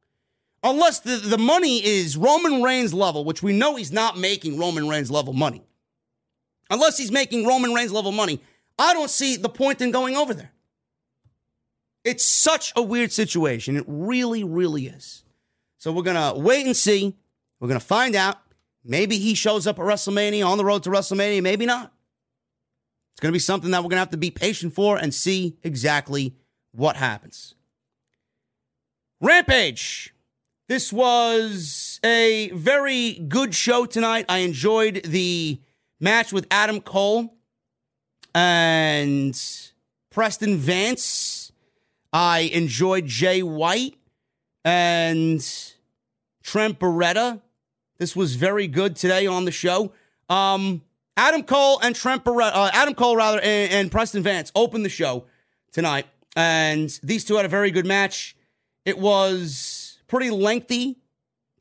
Unless 0.62 1.00
the, 1.00 1.16
the 1.16 1.38
money 1.38 1.84
is 1.84 2.16
Roman 2.16 2.62
Reigns 2.62 2.92
level, 2.92 3.24
which 3.24 3.42
we 3.42 3.52
know 3.52 3.76
he's 3.76 3.92
not 3.92 4.18
making 4.18 4.58
Roman 4.58 4.88
Reigns 4.88 5.10
level 5.10 5.32
money. 5.32 5.62
Unless 6.70 6.98
he's 6.98 7.12
making 7.12 7.46
Roman 7.46 7.72
Reigns 7.72 7.92
level 7.92 8.12
money, 8.12 8.40
I 8.78 8.92
don't 8.92 9.10
see 9.10 9.36
the 9.36 9.48
point 9.48 9.80
in 9.80 9.90
going 9.90 10.16
over 10.16 10.34
there. 10.34 10.52
It's 12.04 12.24
such 12.24 12.72
a 12.76 12.82
weird 12.82 13.12
situation. 13.12 13.76
It 13.76 13.84
really, 13.86 14.44
really 14.44 14.86
is. 14.86 15.24
So 15.78 15.92
we're 15.92 16.02
going 16.02 16.16
to 16.16 16.38
wait 16.38 16.66
and 16.66 16.76
see. 16.76 17.16
We're 17.60 17.68
going 17.68 17.80
to 17.80 17.86
find 17.86 18.14
out. 18.14 18.38
Maybe 18.84 19.18
he 19.18 19.34
shows 19.34 19.66
up 19.66 19.78
at 19.78 19.84
WrestleMania 19.84 20.46
on 20.46 20.58
the 20.58 20.64
road 20.64 20.82
to 20.84 20.90
WrestleMania, 20.90 21.42
maybe 21.42 21.66
not. 21.66 21.92
It's 23.18 23.20
going 23.20 23.32
to 23.32 23.34
be 23.34 23.40
something 23.40 23.72
that 23.72 23.78
we're 23.78 23.88
going 23.88 23.96
to 23.96 24.02
have 24.02 24.10
to 24.10 24.16
be 24.16 24.30
patient 24.30 24.74
for 24.74 24.96
and 24.96 25.12
see 25.12 25.56
exactly 25.64 26.36
what 26.70 26.94
happens. 26.94 27.56
Rampage. 29.20 30.14
This 30.68 30.92
was 30.92 31.98
a 32.04 32.50
very 32.50 33.14
good 33.14 33.56
show 33.56 33.86
tonight. 33.86 34.26
I 34.28 34.38
enjoyed 34.38 35.02
the 35.02 35.60
match 35.98 36.32
with 36.32 36.46
Adam 36.48 36.80
Cole 36.80 37.34
and 38.36 39.36
Preston 40.10 40.56
Vance. 40.56 41.50
I 42.12 42.42
enjoyed 42.52 43.06
Jay 43.06 43.42
White 43.42 43.96
and 44.64 45.44
Trent 46.44 46.78
Beretta. 46.78 47.42
This 47.98 48.14
was 48.14 48.36
very 48.36 48.68
good 48.68 48.94
today 48.94 49.26
on 49.26 49.44
the 49.44 49.50
show. 49.50 49.92
Um, 50.28 50.82
Adam 51.18 51.42
Cole 51.42 51.80
and 51.82 51.96
Trent 51.96 52.24
Beretta, 52.24 52.52
uh, 52.54 52.70
Adam 52.72 52.94
Cole 52.94 53.16
rather, 53.16 53.40
and, 53.40 53.72
and 53.72 53.90
Preston 53.90 54.22
Vance 54.22 54.52
opened 54.54 54.84
the 54.84 54.88
show 54.88 55.24
tonight, 55.72 56.06
and 56.36 56.88
these 57.02 57.24
two 57.24 57.34
had 57.34 57.44
a 57.44 57.48
very 57.48 57.72
good 57.72 57.84
match. 57.84 58.36
It 58.84 58.98
was 58.98 59.98
pretty 60.06 60.30
lengthy, 60.30 60.96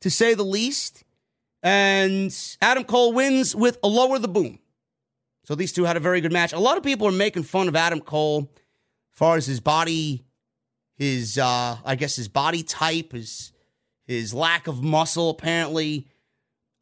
to 0.00 0.10
say 0.10 0.34
the 0.34 0.44
least. 0.44 1.02
And 1.60 2.32
Adam 2.62 2.84
Cole 2.84 3.12
wins 3.12 3.56
with 3.56 3.78
a 3.82 3.88
lower 3.88 4.20
the 4.20 4.28
boom. 4.28 4.60
So 5.42 5.56
these 5.56 5.72
two 5.72 5.84
had 5.84 5.96
a 5.96 6.00
very 6.00 6.20
good 6.20 6.32
match. 6.32 6.52
A 6.52 6.58
lot 6.60 6.76
of 6.76 6.84
people 6.84 7.08
are 7.08 7.12
making 7.12 7.42
fun 7.42 7.66
of 7.66 7.74
Adam 7.74 8.00
Cole 8.00 8.48
as 8.54 9.18
far 9.18 9.36
as 9.36 9.46
his 9.46 9.58
body, 9.58 10.24
his 10.94 11.36
uh, 11.36 11.78
I 11.84 11.96
guess 11.96 12.14
his 12.14 12.28
body 12.28 12.62
type, 12.62 13.10
his 13.10 13.52
his 14.06 14.32
lack 14.32 14.68
of 14.68 14.84
muscle, 14.84 15.30
apparently. 15.30 16.06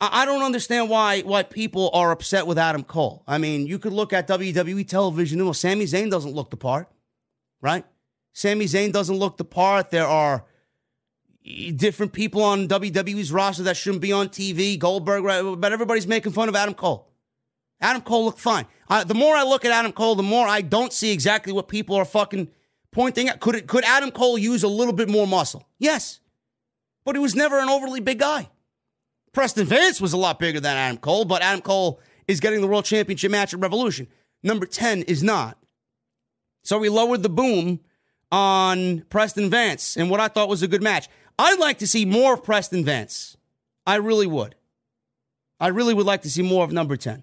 I, 0.00 0.22
I 0.22 0.24
don't 0.24 0.42
understand 0.42 0.90
why 0.90 1.22
why 1.22 1.42
people 1.42 1.90
are 1.92 2.10
upset 2.10 2.46
with 2.46 2.58
Adam 2.58 2.84
Cole. 2.84 3.22
I 3.26 3.38
mean, 3.38 3.66
you 3.66 3.78
could 3.78 3.92
look 3.92 4.12
at 4.12 4.28
WWE 4.28 4.86
television. 4.86 5.42
Well, 5.44 5.54
Sami 5.54 5.84
Zayn 5.84 6.10
doesn't 6.10 6.32
look 6.32 6.50
the 6.50 6.56
part, 6.56 6.88
right? 7.60 7.84
Sami 8.32 8.66
Zayn 8.66 8.92
doesn't 8.92 9.16
look 9.16 9.36
the 9.36 9.44
part. 9.44 9.90
There 9.90 10.06
are 10.06 10.44
different 11.76 12.12
people 12.12 12.42
on 12.42 12.68
WWE's 12.68 13.32
roster 13.32 13.62
that 13.64 13.76
shouldn't 13.76 14.02
be 14.02 14.12
on 14.12 14.28
TV. 14.28 14.78
Goldberg, 14.78 15.24
right? 15.24 15.42
but 15.42 15.72
everybody's 15.72 16.06
making 16.06 16.32
fun 16.32 16.48
of 16.48 16.56
Adam 16.56 16.74
Cole. 16.74 17.08
Adam 17.80 18.02
Cole 18.02 18.24
looked 18.24 18.40
fine. 18.40 18.66
Uh, 18.88 19.04
the 19.04 19.14
more 19.14 19.36
I 19.36 19.44
look 19.44 19.64
at 19.64 19.70
Adam 19.70 19.92
Cole, 19.92 20.14
the 20.14 20.22
more 20.22 20.46
I 20.46 20.60
don't 20.60 20.92
see 20.92 21.12
exactly 21.12 21.52
what 21.52 21.68
people 21.68 21.96
are 21.96 22.04
fucking 22.04 22.48
pointing 22.90 23.28
at. 23.28 23.40
Could 23.40 23.54
it, 23.54 23.66
could 23.66 23.84
Adam 23.84 24.10
Cole 24.10 24.38
use 24.38 24.62
a 24.62 24.68
little 24.68 24.94
bit 24.94 25.08
more 25.08 25.26
muscle? 25.26 25.68
Yes, 25.78 26.20
but 27.04 27.14
he 27.14 27.20
was 27.20 27.34
never 27.34 27.58
an 27.58 27.68
overly 27.68 28.00
big 28.00 28.18
guy. 28.18 28.48
Preston 29.36 29.66
Vance 29.66 30.00
was 30.00 30.14
a 30.14 30.16
lot 30.16 30.38
bigger 30.38 30.60
than 30.60 30.78
Adam 30.78 30.96
Cole, 30.96 31.26
but 31.26 31.42
Adam 31.42 31.60
Cole 31.60 32.00
is 32.26 32.40
getting 32.40 32.62
the 32.62 32.66
world 32.66 32.86
championship 32.86 33.30
match 33.30 33.52
at 33.52 33.60
Revolution. 33.60 34.06
Number 34.42 34.64
ten 34.64 35.02
is 35.02 35.22
not. 35.22 35.58
So 36.64 36.78
we 36.78 36.88
lowered 36.88 37.22
the 37.22 37.28
boom 37.28 37.80
on 38.32 39.02
Preston 39.10 39.50
Vance 39.50 39.94
in 39.94 40.08
what 40.08 40.20
I 40.20 40.28
thought 40.28 40.48
was 40.48 40.62
a 40.62 40.68
good 40.68 40.82
match. 40.82 41.10
I'd 41.38 41.58
like 41.58 41.80
to 41.80 41.86
see 41.86 42.06
more 42.06 42.32
of 42.32 42.44
Preston 42.44 42.82
Vance. 42.82 43.36
I 43.86 43.96
really 43.96 44.26
would. 44.26 44.54
I 45.60 45.66
really 45.66 45.92
would 45.92 46.06
like 46.06 46.22
to 46.22 46.30
see 46.30 46.40
more 46.40 46.64
of 46.64 46.72
number 46.72 46.96
10. 46.96 47.22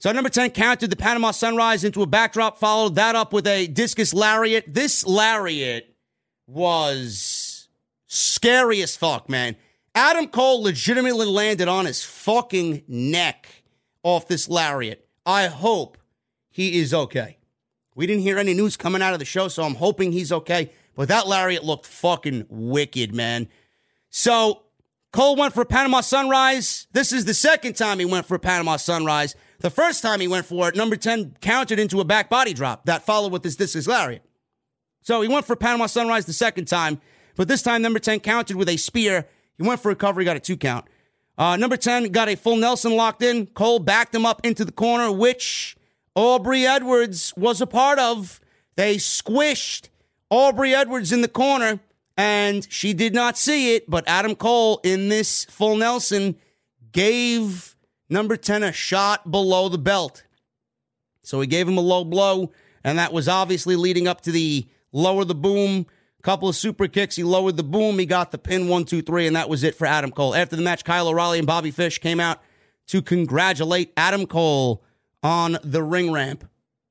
So 0.00 0.12
number 0.12 0.28
10 0.28 0.50
countered 0.50 0.90
the 0.90 0.96
Panama 0.96 1.30
Sunrise 1.30 1.82
into 1.82 2.02
a 2.02 2.06
backdrop, 2.06 2.58
followed 2.58 2.96
that 2.96 3.14
up 3.14 3.32
with 3.32 3.46
a 3.46 3.68
discus 3.68 4.12
lariat. 4.12 4.64
This 4.68 5.06
lariat 5.06 5.96
was 6.46 7.68
scary 8.06 8.82
as 8.82 8.98
fuck, 8.98 9.30
man. 9.30 9.56
Adam 9.94 10.28
Cole 10.28 10.62
legitimately 10.62 11.26
landed 11.26 11.68
on 11.68 11.86
his 11.86 12.04
fucking 12.04 12.84
neck 12.86 13.62
off 14.02 14.28
this 14.28 14.48
lariat. 14.48 15.06
I 15.26 15.46
hope 15.46 15.98
he 16.48 16.78
is 16.78 16.94
okay. 16.94 17.38
We 17.94 18.06
didn't 18.06 18.22
hear 18.22 18.38
any 18.38 18.54
news 18.54 18.76
coming 18.76 19.02
out 19.02 19.12
of 19.12 19.18
the 19.18 19.24
show, 19.24 19.48
so 19.48 19.62
I'm 19.62 19.74
hoping 19.74 20.12
he's 20.12 20.32
okay. 20.32 20.70
But 20.94 21.08
that 21.08 21.26
lariat 21.26 21.64
looked 21.64 21.86
fucking 21.86 22.46
wicked, 22.48 23.14
man. 23.14 23.48
So 24.10 24.62
Cole 25.12 25.36
went 25.36 25.54
for 25.54 25.64
Panama 25.64 26.00
Sunrise. 26.02 26.86
This 26.92 27.12
is 27.12 27.24
the 27.24 27.34
second 27.34 27.74
time 27.74 27.98
he 27.98 28.04
went 28.04 28.26
for 28.26 28.38
Panama 28.38 28.76
Sunrise. 28.76 29.34
The 29.58 29.70
first 29.70 30.02
time 30.02 30.20
he 30.20 30.28
went 30.28 30.46
for 30.46 30.68
it, 30.68 30.76
number 30.76 30.96
10 30.96 31.36
countered 31.40 31.78
into 31.78 32.00
a 32.00 32.04
back 32.04 32.30
body 32.30 32.54
drop 32.54 32.86
that 32.86 33.04
followed 33.04 33.32
with 33.32 33.42
this 33.42 33.56
discus 33.56 33.86
lariat. 33.86 34.24
So 35.02 35.20
he 35.20 35.28
went 35.28 35.46
for 35.46 35.56
Panama 35.56 35.86
Sunrise 35.86 36.26
the 36.26 36.32
second 36.32 36.66
time, 36.66 37.00
but 37.36 37.48
this 37.48 37.62
time 37.62 37.82
number 37.82 37.98
10 37.98 38.20
countered 38.20 38.56
with 38.56 38.68
a 38.68 38.76
spear. 38.76 39.26
He 39.60 39.68
went 39.68 39.80
for 39.80 39.90
a 39.90 39.92
recovery, 39.92 40.24
got 40.24 40.38
a 40.38 40.40
two 40.40 40.56
count. 40.56 40.86
Uh, 41.36 41.56
number 41.56 41.76
10 41.76 42.12
got 42.12 42.30
a 42.30 42.34
full 42.34 42.56
Nelson 42.56 42.96
locked 42.96 43.22
in. 43.22 43.46
Cole 43.46 43.78
backed 43.78 44.14
him 44.14 44.24
up 44.24 44.40
into 44.42 44.64
the 44.64 44.72
corner, 44.72 45.12
which 45.12 45.76
Aubrey 46.14 46.66
Edwards 46.66 47.34
was 47.36 47.60
a 47.60 47.66
part 47.66 47.98
of. 47.98 48.40
They 48.76 48.96
squished 48.96 49.90
Aubrey 50.30 50.74
Edwards 50.74 51.12
in 51.12 51.20
the 51.20 51.28
corner, 51.28 51.78
and 52.16 52.66
she 52.72 52.94
did 52.94 53.14
not 53.14 53.36
see 53.36 53.74
it, 53.74 53.88
but 53.88 54.04
Adam 54.06 54.34
Cole 54.34 54.80
in 54.82 55.10
this 55.10 55.44
full 55.44 55.76
Nelson 55.76 56.36
gave 56.92 57.76
number 58.08 58.38
10 58.38 58.62
a 58.62 58.72
shot 58.72 59.30
below 59.30 59.68
the 59.68 59.78
belt. 59.78 60.24
So 61.22 61.38
he 61.42 61.46
gave 61.46 61.68
him 61.68 61.76
a 61.76 61.82
low 61.82 62.04
blow, 62.04 62.52
and 62.82 62.98
that 62.98 63.12
was 63.12 63.28
obviously 63.28 63.76
leading 63.76 64.08
up 64.08 64.22
to 64.22 64.32
the 64.32 64.66
lower 64.90 65.26
the 65.26 65.34
boom. 65.34 65.86
Couple 66.22 66.48
of 66.48 66.56
super 66.56 66.86
kicks. 66.86 67.16
He 67.16 67.22
lowered 67.22 67.56
the 67.56 67.62
boom. 67.62 67.98
He 67.98 68.04
got 68.04 68.30
the 68.30 68.38
pin 68.38 68.68
one, 68.68 68.84
two, 68.84 69.00
three, 69.00 69.26
and 69.26 69.36
that 69.36 69.48
was 69.48 69.64
it 69.64 69.74
for 69.74 69.86
Adam 69.86 70.10
Cole. 70.10 70.34
After 70.34 70.54
the 70.54 70.62
match, 70.62 70.84
Kyle 70.84 71.08
O'Reilly 71.08 71.38
and 71.38 71.46
Bobby 71.46 71.70
Fish 71.70 71.98
came 71.98 72.20
out 72.20 72.42
to 72.88 73.00
congratulate 73.00 73.92
Adam 73.96 74.26
Cole 74.26 74.82
on 75.22 75.56
the 75.64 75.82
ring 75.82 76.12
ramp. 76.12 76.48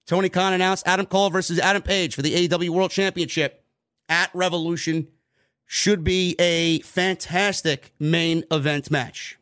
Tony 0.08 0.30
Khan 0.30 0.54
announced 0.54 0.88
Adam 0.88 1.06
Cole 1.06 1.30
versus 1.30 1.60
Adam 1.60 1.84
Page 1.84 2.16
for 2.16 2.24
the 2.24 2.48
AEW 2.48 2.70
World 2.70 2.90
Championship 2.90 3.64
at 4.08 4.32
Revolution. 4.34 5.08
Should 5.68 6.04
be 6.04 6.36
a 6.40 6.80
fantastic 6.80 7.94
main 8.00 8.44
event 8.50 8.90
match. 8.90 9.38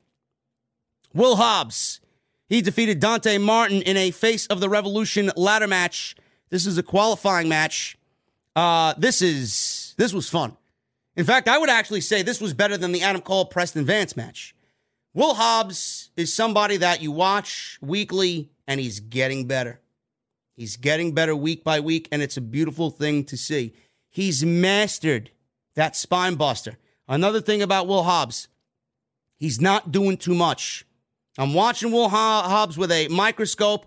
Will 1.13 1.37
Hobbs, 1.37 2.01
he 2.49 2.61
defeated 2.61 2.99
Dante 2.99 3.37
Martin 3.37 3.81
in 3.81 3.95
a 3.95 4.11
Face 4.11 4.45
of 4.47 4.59
the 4.59 4.67
Revolution 4.67 5.31
ladder 5.37 5.67
match. 5.67 6.17
This 6.49 6.65
is 6.65 6.77
a 6.77 6.83
qualifying 6.83 7.47
match. 7.47 7.96
Uh, 8.57 8.95
this 8.97 9.21
is 9.21 9.93
this 9.97 10.11
was 10.11 10.27
fun. 10.27 10.57
In 11.15 11.25
fact, 11.25 11.47
I 11.47 11.59
would 11.59 11.69
actually 11.69 12.01
say 12.01 12.23
this 12.23 12.41
was 12.41 12.55
better 12.55 12.75
than 12.75 12.91
the 12.91 13.03
Adam 13.03 13.21
Cole 13.21 13.45
Preston 13.45 13.85
Vance 13.85 14.17
match. 14.17 14.55
Will 15.13 15.35
Hobbs 15.35 16.09
is 16.17 16.33
somebody 16.33 16.77
that 16.77 16.99
you 16.99 17.11
watch 17.11 17.77
weekly, 17.81 18.49
and 18.65 18.79
he's 18.79 18.99
getting 18.99 19.45
better. 19.45 19.79
He's 20.55 20.75
getting 20.75 21.13
better 21.13 21.35
week 21.35 21.63
by 21.63 21.79
week, 21.79 22.07
and 22.11 22.23
it's 22.23 22.35
a 22.35 22.41
beautiful 22.41 22.89
thing 22.89 23.25
to 23.25 23.37
see. 23.37 23.75
He's 24.09 24.43
mastered 24.43 25.29
that 25.75 25.95
spine 25.95 26.33
buster. 26.33 26.77
Another 27.07 27.41
thing 27.41 27.61
about 27.61 27.85
Will 27.85 28.03
Hobbs, 28.03 28.47
he's 29.35 29.61
not 29.61 29.91
doing 29.91 30.17
too 30.17 30.33
much. 30.33 30.83
I'm 31.37 31.53
watching 31.53 31.91
Will 31.91 32.09
Hobbs 32.09 32.75
with 32.75 32.91
a 32.91 33.07
microscope, 33.09 33.85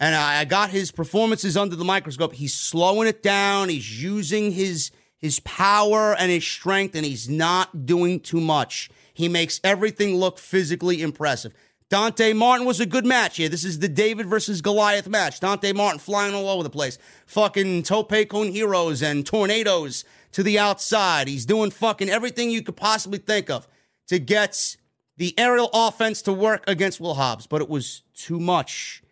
and 0.00 0.14
I 0.14 0.44
got 0.46 0.70
his 0.70 0.90
performances 0.90 1.58
under 1.58 1.76
the 1.76 1.84
microscope. 1.84 2.32
He's 2.32 2.54
slowing 2.54 3.06
it 3.06 3.22
down. 3.22 3.68
He's 3.68 4.02
using 4.02 4.50
his 4.50 4.90
his 5.18 5.38
power 5.40 6.16
and 6.18 6.30
his 6.30 6.46
strength, 6.46 6.94
and 6.94 7.04
he's 7.04 7.28
not 7.28 7.84
doing 7.84 8.20
too 8.20 8.40
much. 8.40 8.88
He 9.12 9.28
makes 9.28 9.60
everything 9.62 10.16
look 10.16 10.38
physically 10.38 11.02
impressive. 11.02 11.52
Dante 11.90 12.32
Martin 12.32 12.66
was 12.66 12.80
a 12.80 12.86
good 12.86 13.04
match 13.04 13.36
here. 13.36 13.50
This 13.50 13.64
is 13.64 13.80
the 13.80 13.88
David 13.88 14.26
versus 14.26 14.62
Goliath 14.62 15.08
match. 15.08 15.40
Dante 15.40 15.72
Martin 15.72 15.98
flying 15.98 16.34
all 16.34 16.48
over 16.48 16.62
the 16.62 16.70
place. 16.70 16.96
Fucking 17.26 17.82
tope 17.82 18.28
con 18.30 18.48
heroes 18.48 19.02
and 19.02 19.26
tornadoes 19.26 20.04
to 20.32 20.42
the 20.42 20.58
outside. 20.58 21.28
He's 21.28 21.44
doing 21.44 21.70
fucking 21.70 22.08
everything 22.08 22.50
you 22.50 22.62
could 22.62 22.76
possibly 22.76 23.18
think 23.18 23.50
of 23.50 23.68
to 24.06 24.18
get 24.18 24.76
the 25.18 25.38
aerial 25.38 25.68
offense 25.74 26.22
to 26.22 26.32
work 26.32 26.64
against 26.66 27.00
Will 27.00 27.14
Hobbs, 27.14 27.46
but 27.46 27.60
it 27.60 27.68
was 27.68 28.02
too 28.14 28.40
much. 28.40 29.02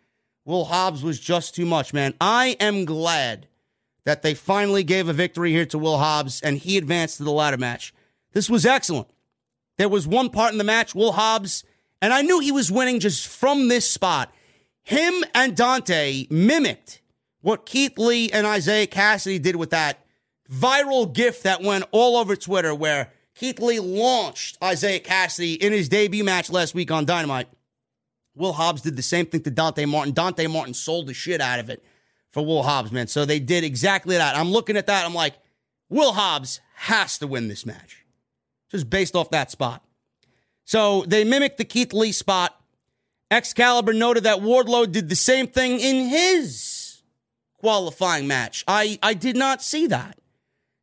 Will 0.45 0.65
Hobbs 0.65 1.03
was 1.03 1.19
just 1.19 1.55
too 1.55 1.65
much, 1.65 1.93
man. 1.93 2.13
I 2.19 2.57
am 2.59 2.85
glad 2.85 3.47
that 4.05 4.21
they 4.21 4.33
finally 4.33 4.83
gave 4.83 5.07
a 5.07 5.13
victory 5.13 5.51
here 5.51 5.65
to 5.67 5.77
Will 5.77 5.97
Hobbs 5.97 6.41
and 6.41 6.57
he 6.57 6.77
advanced 6.77 7.17
to 7.17 7.23
the 7.23 7.31
ladder 7.31 7.57
match. 7.57 7.93
This 8.33 8.49
was 8.49 8.65
excellent. 8.65 9.07
There 9.77 9.89
was 9.89 10.07
one 10.07 10.29
part 10.29 10.51
in 10.51 10.57
the 10.57 10.63
match, 10.63 10.95
Will 10.95 11.11
Hobbs 11.11 11.63
and 12.01 12.13
I 12.13 12.21
knew 12.21 12.39
he 12.39 12.51
was 12.51 12.71
winning 12.71 12.99
just 12.99 13.27
from 13.27 13.67
this 13.67 13.89
spot. 13.89 14.33
Him 14.83 15.23
and 15.35 15.55
Dante 15.55 16.27
mimicked 16.29 17.01
what 17.41 17.65
Keith 17.65 17.97
Lee 17.97 18.31
and 18.31 18.47
Isiah 18.47 18.87
Kassidy 18.87 19.41
did 19.41 19.55
with 19.55 19.69
that 19.71 20.05
viral 20.51 21.11
gift 21.11 21.43
that 21.43 21.61
went 21.61 21.85
all 21.91 22.17
over 22.17 22.35
Twitter 22.35 22.73
where 22.73 23.11
Keith 23.35 23.59
Lee 23.59 23.79
launched 23.79 24.57
Isiah 24.63 24.99
Kassidy 24.99 25.57
in 25.57 25.71
his 25.71 25.89
debut 25.89 26.23
match 26.23 26.49
last 26.49 26.73
week 26.73 26.91
on 26.91 27.05
Dynamite. 27.05 27.47
Will 28.35 28.53
Hobbs 28.53 28.81
did 28.81 28.95
the 28.95 29.01
same 29.01 29.25
thing 29.25 29.41
to 29.43 29.51
Dante 29.51 29.85
Martin. 29.85 30.13
Dante 30.13 30.47
Martin 30.47 30.73
sold 30.73 31.07
the 31.07 31.13
shit 31.13 31.41
out 31.41 31.59
of 31.59 31.69
it 31.69 31.83
for 32.31 32.45
Will 32.45 32.63
Hobbs, 32.63 32.91
man. 32.91 33.07
So 33.07 33.25
they 33.25 33.39
did 33.39 33.63
exactly 33.63 34.17
that. 34.17 34.35
I'm 34.35 34.51
looking 34.51 34.77
at 34.77 34.87
that. 34.87 35.05
I'm 35.05 35.13
like, 35.13 35.35
Will 35.89 36.13
Hobbs 36.13 36.61
has 36.75 37.17
to 37.19 37.27
win 37.27 37.47
this 37.47 37.65
match 37.65 38.05
just 38.71 38.89
based 38.89 39.15
off 39.15 39.31
that 39.31 39.51
spot. 39.51 39.83
So 40.63 41.03
they 41.07 41.23
mimicked 41.23 41.57
the 41.57 41.65
Keith 41.65 41.93
Lee 41.93 42.11
spot. 42.11 42.55
Excalibur 43.31 43.93
noted 43.93 44.23
that 44.23 44.39
Wardlow 44.39 44.91
did 44.91 45.09
the 45.09 45.15
same 45.15 45.47
thing 45.47 45.79
in 45.79 46.07
his 46.07 47.01
qualifying 47.57 48.27
match. 48.27 48.63
I, 48.67 48.97
I 49.03 49.13
did 49.13 49.35
not 49.35 49.61
see 49.61 49.87
that. 49.87 50.17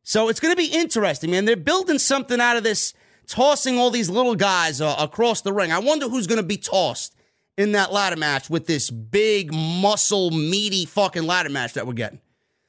So 0.03 0.29
it's 0.29 0.39
going 0.39 0.53
to 0.53 0.57
be 0.57 0.67
interesting, 0.67 1.31
man. 1.31 1.45
They're 1.45 1.57
building 1.57 1.99
something 1.99 2.39
out 2.39 2.55
of 2.55 2.63
this, 2.63 2.93
tossing 3.27 3.77
all 3.77 3.89
these 3.89 4.09
little 4.09 4.35
guys 4.35 4.79
uh, 4.79 4.95
across 4.97 5.41
the 5.41 5.51
ring. 5.51 5.71
I 5.71 5.79
wonder 5.79 6.07
who's 6.07 6.27
going 6.27 6.41
to 6.41 6.47
be 6.47 6.57
tossed 6.57 7.16
in 7.57 7.71
that 7.73 7.91
ladder 7.91 8.15
match 8.15 8.49
with 8.49 8.67
this 8.67 8.89
big, 8.89 9.51
muscle, 9.51 10.31
meaty 10.31 10.85
fucking 10.85 11.23
ladder 11.23 11.49
match 11.49 11.73
that 11.73 11.87
we're 11.87 11.93
getting. 11.93 12.21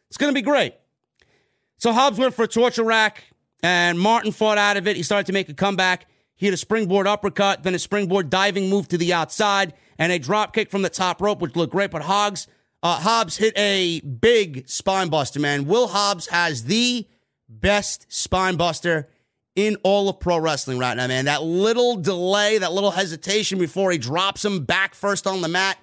It's 0.09 0.17
going 0.17 0.33
to 0.33 0.35
be 0.35 0.43
great. 0.43 0.75
So 1.77 1.93
Hobbs 1.93 2.19
went 2.19 2.35
for 2.35 2.45
a 2.45 2.49
torture 2.49 2.83
rack, 2.83 3.25
and 3.63 4.01
Martin 4.01 4.33
fought 4.33 4.59
out 4.59 4.77
of 4.77 4.89
it. 4.89 4.97
He 4.97 5.03
started 5.03 5.27
to 5.27 5.33
make 5.33 5.49
a 5.49 5.55
comeback. 5.55 6.07
He 6.35 6.47
had 6.47 6.55
a 6.55 6.59
springboard 6.59 7.07
uppercut, 7.07 7.63
then 7.63 7.75
a 7.75 7.79
springboard 7.79 8.31
diving 8.31 8.71
move 8.71 8.89
to 8.89 8.99
the 8.99 9.13
outside, 9.13 9.75
and 9.99 10.11
a 10.11 10.19
drop 10.19 10.55
kick 10.55 10.71
from 10.71 10.83
the 10.83 10.89
top 10.89 11.21
rope, 11.21 11.41
which 11.41 11.55
looked 11.55 11.73
great. 11.73 11.91
But 11.91 12.03
Hobbs, 12.03 12.49
uh, 12.83 13.01
Hobbs 13.01 13.37
hit 13.37 13.53
a 13.57 14.01
big 14.01 14.69
spine 14.69 15.09
buster, 15.09 15.41
man. 15.41 15.67
Will 15.67 15.89
Hobbs 15.89 16.29
has 16.29 16.65
the 16.65 17.07
best 17.49 18.07
spine 18.09 18.57
buster 18.57 19.09
in 19.59 19.75
all 19.83 20.09
of 20.09 20.21
pro 20.21 20.39
wrestling 20.39 20.79
right 20.79 20.97
now, 20.97 21.09
man. 21.09 21.25
That 21.25 21.43
little 21.43 21.97
delay, 21.97 22.59
that 22.59 22.73
little 22.73 22.93
hesitation 22.93 23.59
before 23.59 23.91
he 23.91 23.99
drops 23.99 24.45
him 24.45 24.65
back 24.65 24.95
first 24.95 25.27
on 25.27 25.41
the 25.41 25.49
mat, 25.49 25.77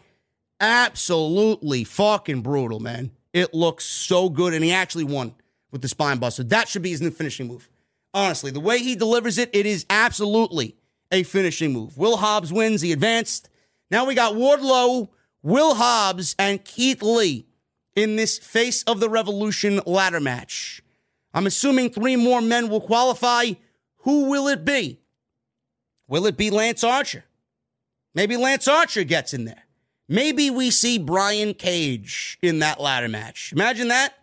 absolutely 0.61 1.83
fucking 1.83 2.39
brutal, 2.41 2.79
man. 2.79 3.11
It 3.33 3.53
looks 3.53 3.83
so 3.83 4.29
good, 4.29 4.53
and 4.53 4.63
he 4.63 4.71
actually 4.71 5.03
won 5.03 5.35
with 5.71 5.81
the 5.81 5.89
spine 5.89 6.19
buster. 6.19 6.41
That 6.45 6.69
should 6.69 6.83
be 6.83 6.91
his 6.91 7.01
new 7.01 7.11
finishing 7.11 7.47
move. 7.47 7.67
Honestly, 8.13 8.49
the 8.49 8.61
way 8.61 8.79
he 8.79 8.95
delivers 8.95 9.37
it, 9.37 9.49
it 9.51 9.65
is 9.65 9.85
absolutely 9.89 10.77
a 11.11 11.23
finishing 11.23 11.73
move. 11.73 11.97
Will 11.97 12.15
Hobbs 12.15 12.53
wins, 12.53 12.79
he 12.79 12.93
advanced. 12.93 13.49
Now 13.91 14.05
we 14.05 14.15
got 14.15 14.35
Wardlow, 14.35 15.09
Will 15.43 15.75
Hobbs, 15.75 16.33
and 16.39 16.63
Keith 16.63 17.03
Lee 17.03 17.45
in 17.93 18.15
this 18.15 18.37
Face 18.37 18.83
of 18.83 19.01
the 19.01 19.09
Revolution 19.09 19.81
ladder 19.85 20.21
match. 20.21 20.81
I'm 21.33 21.45
assuming 21.45 21.89
three 21.89 22.15
more 22.15 22.39
men 22.39 22.69
will 22.69 22.79
qualify. 22.79 23.51
Who 24.05 24.29
will 24.29 24.47
it 24.47 24.63
be? 24.63 24.99
Will 26.07 26.27
it 26.27 26.37
be 26.37 26.51
Lance 26.51 26.83
Archer? 26.83 27.25
Maybe 28.13 28.37
Lance 28.37 28.67
Archer 28.67 29.03
gets 29.03 29.33
in 29.33 29.45
there. 29.45 29.63
Maybe 30.07 30.51
we 30.51 30.69
see 30.69 30.99
Brian 30.99 31.55
Cage 31.55 32.37
in 32.43 32.59
that 32.59 32.79
ladder 32.79 33.09
match. 33.09 33.51
Imagine 33.51 33.87
that. 33.87 34.13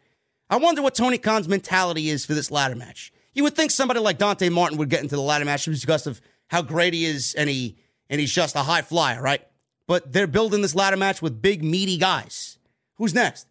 I 0.49 0.57
wonder 0.57 0.83
what 0.83 0.95
Tony 0.95 1.19
Khan's 1.19 1.49
mentality 1.49 2.11
is 2.11 2.25
for 2.25 2.35
this 2.35 2.51
ladder 2.51 2.77
match. 2.77 3.13
You 3.35 3.43
would 3.43 3.57
think 3.57 3.73
somebody 3.73 3.99
like 3.99 4.19
Dante 4.19 4.49
Martin 4.49 4.79
would 4.79 4.89
get 4.89 5.03
into 5.03 5.17
the 5.17 5.23
ladder 5.23 5.45
match 5.45 5.67
because 5.67 6.07
of 6.07 6.21
how 6.47 6.63
great 6.63 6.95
he 6.95 7.05
is 7.05 7.35
and 7.35 7.51
he 7.51 7.77
and 8.09 8.21
he's 8.21 8.33
just 8.33 8.55
a 8.55 8.61
high 8.61 8.83
flyer, 8.83 9.21
right? 9.21 9.43
But 9.89 10.13
they're 10.13 10.29
building 10.29 10.63
this 10.63 10.77
ladder 10.77 10.97
match 10.97 11.21
with 11.21 11.43
big 11.43 11.65
meaty 11.65 11.99
guys. 11.99 12.59
Who's 12.99 13.15
next? 13.15 13.49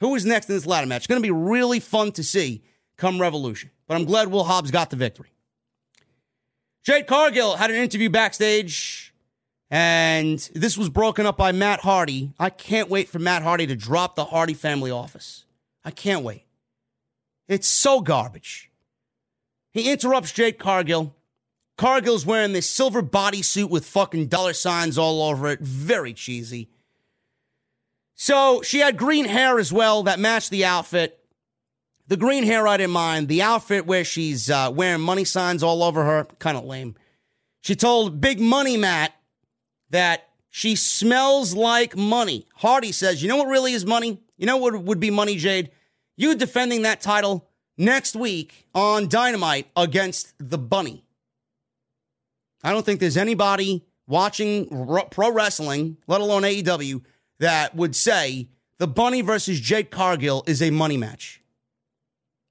Who 0.00 0.14
is 0.14 0.26
next 0.26 0.50
in 0.50 0.56
this 0.56 0.66
ladder 0.66 0.86
match? 0.86 0.98
It's 0.98 1.06
going 1.06 1.22
to 1.22 1.26
be 1.26 1.30
really 1.30 1.80
fun 1.80 2.12
to 2.12 2.22
see 2.22 2.62
come 2.98 3.18
Revolution. 3.18 3.70
But 3.86 3.96
I'm 3.96 4.04
glad 4.04 4.28
Will 4.28 4.44
Hobbs 4.44 4.70
got 4.70 4.90
the 4.90 4.96
victory. 4.96 5.30
Jade 6.88 7.06
Cargill 7.06 7.56
had 7.56 7.68
an 7.68 7.76
interview 7.76 8.08
backstage, 8.08 9.12
and 9.70 10.38
this 10.54 10.78
was 10.78 10.88
broken 10.88 11.26
up 11.26 11.36
by 11.36 11.52
Matt 11.52 11.80
Hardy. 11.80 12.32
I 12.38 12.48
can't 12.48 12.88
wait 12.88 13.10
for 13.10 13.18
Matt 13.18 13.42
Hardy 13.42 13.66
to 13.66 13.76
drop 13.76 14.16
the 14.16 14.24
Hardy 14.24 14.54
family 14.54 14.90
office. 14.90 15.44
I 15.84 15.90
can't 15.90 16.24
wait. 16.24 16.46
It's 17.46 17.68
so 17.68 18.00
garbage. 18.00 18.70
He 19.70 19.92
interrupts 19.92 20.32
Jade 20.32 20.58
Cargill. 20.58 21.14
Cargill's 21.76 22.24
wearing 22.24 22.54
this 22.54 22.70
silver 22.70 23.02
bodysuit 23.02 23.68
with 23.68 23.84
fucking 23.84 24.28
dollar 24.28 24.54
signs 24.54 24.96
all 24.96 25.20
over 25.20 25.48
it. 25.48 25.60
Very 25.60 26.14
cheesy. 26.14 26.70
So 28.14 28.62
she 28.62 28.78
had 28.78 28.96
green 28.96 29.26
hair 29.26 29.58
as 29.58 29.70
well 29.70 30.04
that 30.04 30.18
matched 30.18 30.48
the 30.48 30.64
outfit. 30.64 31.17
The 32.08 32.16
green 32.16 32.42
hair 32.42 32.66
I 32.66 32.78
didn't 32.78 32.92
mind. 32.92 33.28
The 33.28 33.42
outfit 33.42 33.86
where 33.86 34.04
she's 34.04 34.50
uh, 34.50 34.72
wearing 34.74 35.02
money 35.02 35.24
signs 35.24 35.62
all 35.62 35.82
over 35.82 36.04
her, 36.04 36.24
kind 36.38 36.56
of 36.56 36.64
lame. 36.64 36.96
She 37.60 37.76
told 37.76 38.20
Big 38.20 38.40
Money 38.40 38.76
Matt 38.76 39.12
that 39.90 40.28
she 40.48 40.74
smells 40.74 41.54
like 41.54 41.96
money. 41.96 42.46
Hardy 42.54 42.92
says, 42.92 43.22
You 43.22 43.28
know 43.28 43.36
what 43.36 43.48
really 43.48 43.74
is 43.74 43.84
money? 43.84 44.20
You 44.38 44.46
know 44.46 44.56
what 44.56 44.82
would 44.82 45.00
be 45.00 45.10
money, 45.10 45.36
Jade? 45.36 45.70
You 46.16 46.34
defending 46.34 46.82
that 46.82 47.00
title 47.00 47.48
next 47.76 48.16
week 48.16 48.66
on 48.74 49.08
Dynamite 49.08 49.68
against 49.76 50.32
the 50.38 50.58
Bunny. 50.58 51.04
I 52.64 52.72
don't 52.72 52.84
think 52.84 53.00
there's 53.00 53.16
anybody 53.16 53.84
watching 54.06 54.66
pro 55.10 55.30
wrestling, 55.30 55.98
let 56.06 56.20
alone 56.20 56.42
AEW, 56.42 57.02
that 57.38 57.76
would 57.76 57.94
say 57.94 58.48
the 58.78 58.88
Bunny 58.88 59.20
versus 59.20 59.60
Jade 59.60 59.90
Cargill 59.90 60.42
is 60.46 60.62
a 60.62 60.70
money 60.70 60.96
match. 60.96 61.42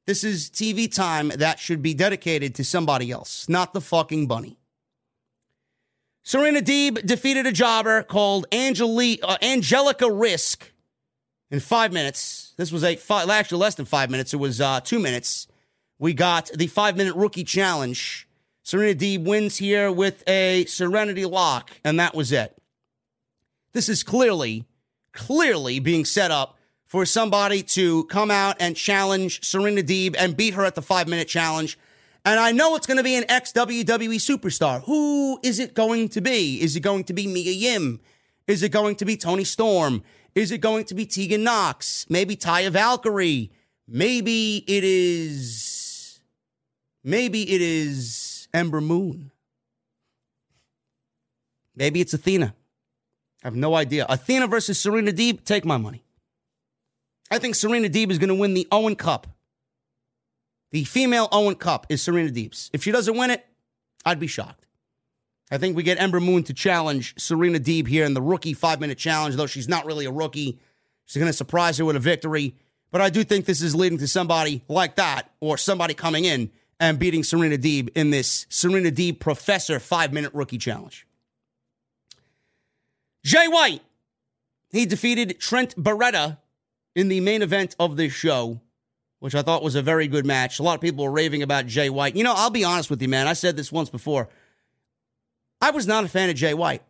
This 0.08 0.24
is 0.24 0.50
TV 0.50 0.92
time 0.92 1.28
that 1.36 1.60
should 1.60 1.82
be 1.82 1.94
dedicated 1.94 2.56
to 2.56 2.64
somebody 2.64 3.12
else, 3.12 3.50
not 3.50 3.74
the 3.74 3.82
fucking 3.82 4.26
Bunny. 4.26 4.58
Serena 6.24 6.62
Deeb 6.62 7.06
defeated 7.06 7.46
a 7.46 7.52
jobber 7.52 8.04
called 8.04 8.46
uh, 8.54 9.38
Angelica 9.42 10.10
Risk 10.10 10.72
in 11.52 11.60
five 11.60 11.92
minutes. 11.92 12.54
This 12.56 12.72
was 12.72 12.86
a 12.86 12.96
five, 12.96 13.30
actually 13.30 13.60
less 13.60 13.76
than 13.76 13.86
five 13.86 14.10
minutes. 14.10 14.34
It 14.34 14.38
was 14.38 14.62
uh, 14.62 14.80
two 14.80 15.00
minutes. 15.00 15.48
We 16.00 16.14
got 16.14 16.50
the 16.56 16.68
five 16.68 16.96
minute 16.96 17.16
rookie 17.16 17.44
challenge. 17.44 18.30
Serena 18.64 18.98
Deeb 18.98 19.26
wins 19.26 19.58
here 19.58 19.92
with 19.92 20.24
a 20.28 20.64
Serenity 20.66 21.26
lock, 21.26 21.72
and 21.84 22.00
that 22.00 22.16
was 22.16 22.32
it. 22.32 22.58
This 23.74 23.90
is 23.90 24.04
clearly 24.04 24.64
clearly 25.12 25.80
being 25.80 26.06
set 26.06 26.32
up 26.32 26.57
for 26.88 27.06
somebody 27.06 27.62
to 27.62 28.06
come 28.06 28.32
out 28.32 28.56
and 28.60 28.76
challenge 28.76 29.46
Serena 29.46 29.82
Deeb 29.82 30.16
and 30.18 30.36
beat 30.36 30.54
her 30.56 30.66
at 30.66 30.76
the 30.76 30.82
five 30.82 31.08
minute 31.08 31.28
challenge. 31.28 31.78
And 32.26 32.40
I 32.40 32.52
know 32.52 32.76
it's 32.76 32.88
going 32.88 32.98
to 32.98 33.04
be 33.04 33.16
an 33.16 33.26
ex 33.30 33.52
WWE 33.54 34.16
superstar. 34.16 34.84
Who 34.84 35.40
is 35.44 35.60
it 35.60 35.74
going 35.74 36.10
to 36.10 36.22
be? 36.22 36.62
Is 36.62 36.76
it 36.76 36.82
going 36.82 37.04
to 37.06 37.14
be 37.14 37.28
Mia 37.28 37.52
Yim? 37.52 38.00
Is 38.48 38.64
it 38.64 38.72
going 38.72 38.96
to 38.96 39.06
be 39.06 39.18
Toni 39.18 39.44
Storm? 39.44 40.04
Is 40.34 40.52
it 40.52 40.60
going 40.60 40.86
to 40.86 40.96
be 40.96 41.06
Tegan 41.06 41.44
Nox? 41.44 42.06
Maybe 42.10 42.36
Taya 42.36 42.70
Valkyrie? 42.70 43.52
Maybe 43.88 44.64
it 44.68 44.84
is. 44.84 46.20
Maybe 47.04 47.44
it 47.50 47.62
is 47.62 48.48
Ember 48.54 48.82
Moon. 48.82 49.32
Maybe 51.76 52.02
it's 52.02 52.14
Athena. 52.14 52.56
I 53.44 53.48
have 53.48 53.56
no 53.56 53.76
idea. 53.76 54.06
Athena 54.10 54.48
versus 54.48 54.80
Serena 54.80 55.12
Deeb, 55.12 55.44
take 55.46 55.64
my 55.64 55.78
money. 55.78 56.04
I 57.30 57.40
think 57.40 57.56
Serena 57.56 57.90
Deeb 57.90 58.12
is 58.12 58.18
going 58.18 58.30
to 58.30 58.36
win 58.36 58.54
the 58.54 58.68
Owen 58.72 58.96
Cup. 58.96 59.28
The 60.72 60.84
female 60.84 61.28
Owen 61.32 61.56
Cup 61.56 61.88
is 61.90 62.02
Serena 62.02 62.30
Deeb's. 62.30 62.70
If 62.74 62.84
she 62.84 62.92
doesn't 62.92 63.18
win 63.18 63.32
it, 63.32 63.46
I'd 64.06 64.20
be 64.20 64.28
shocked. 64.28 64.66
I 65.50 65.58
think 65.58 65.76
we 65.76 65.84
get 65.84 66.00
Ember 66.00 66.20
Moon 66.20 66.44
to 66.44 66.54
challenge 66.54 67.16
Serena 67.18 67.60
Deeb 67.60 67.88
here 67.88 68.06
in 68.06 68.14
the 68.14 68.22
rookie 68.22 68.54
five 68.54 68.82
minute 68.82 68.98
challenge, 68.98 69.36
though 69.36 69.48
she's 69.48 69.70
not 69.70 69.86
really 69.86 70.06
a 70.06 70.12
rookie. 70.12 70.60
She's 71.06 71.20
going 71.20 71.32
to 71.32 71.38
surprise 71.38 71.78
her 71.78 71.86
with 71.86 71.96
a 71.96 72.02
victory. 72.02 72.56
But 72.92 73.02
I 73.02 73.10
do 73.10 73.24
think 73.24 73.46
this 73.46 73.62
is 73.62 73.76
leading 73.76 73.98
to 74.00 74.08
somebody 74.08 74.64
like 74.68 74.96
that 74.96 75.32
or 75.40 75.58
somebody 75.58 75.94
coming 75.94 76.26
in 76.26 76.52
and 76.80 77.00
beating 77.00 77.24
Serena 77.24 77.58
Deeb 77.58 77.90
in 77.96 78.12
this 78.12 78.46
Serena 78.50 78.92
Deeb 78.92 79.20
Professor 79.20 79.80
five 79.80 80.12
minute 80.12 80.34
rookie 80.34 80.58
challenge. 80.58 81.08
Jay 83.24 83.48
White, 83.48 83.82
he 84.70 84.86
defeated 84.86 85.40
Trent 85.40 85.76
Beretta 85.76 86.38
in 86.98 87.10
the 87.10 87.20
main 87.22 87.44
event 87.44 87.76
of 87.80 87.96
this 87.96 88.12
show, 88.12 88.60
which 89.20 89.36
I 89.36 89.44
thought 89.44 89.62
was 89.62 89.76
a 89.76 89.84
very 89.84 90.08
good 90.08 90.26
match. 90.26 90.58
A 90.58 90.64
lot 90.64 90.74
of 90.74 90.82
people 90.82 91.06
were 91.06 91.12
raving 91.12 91.44
about 91.44 91.68
Jay 91.68 91.92
White. 91.92 92.16
You 92.16 92.24
know, 92.24 92.34
I'll 92.36 92.50
be 92.50 92.64
honest 92.64 92.90
with 92.90 93.00
you, 93.04 93.08
man. 93.08 93.28
I 93.28 93.34
said 93.34 93.56
this 93.56 93.72
once 93.72 93.92
before. 93.92 94.30
I 95.62 95.70
was 95.70 95.86
not 95.86 96.04
a 96.04 96.08
fan 96.08 96.32
of 96.32 96.36
Jay 96.36 96.56
White. 96.56 96.82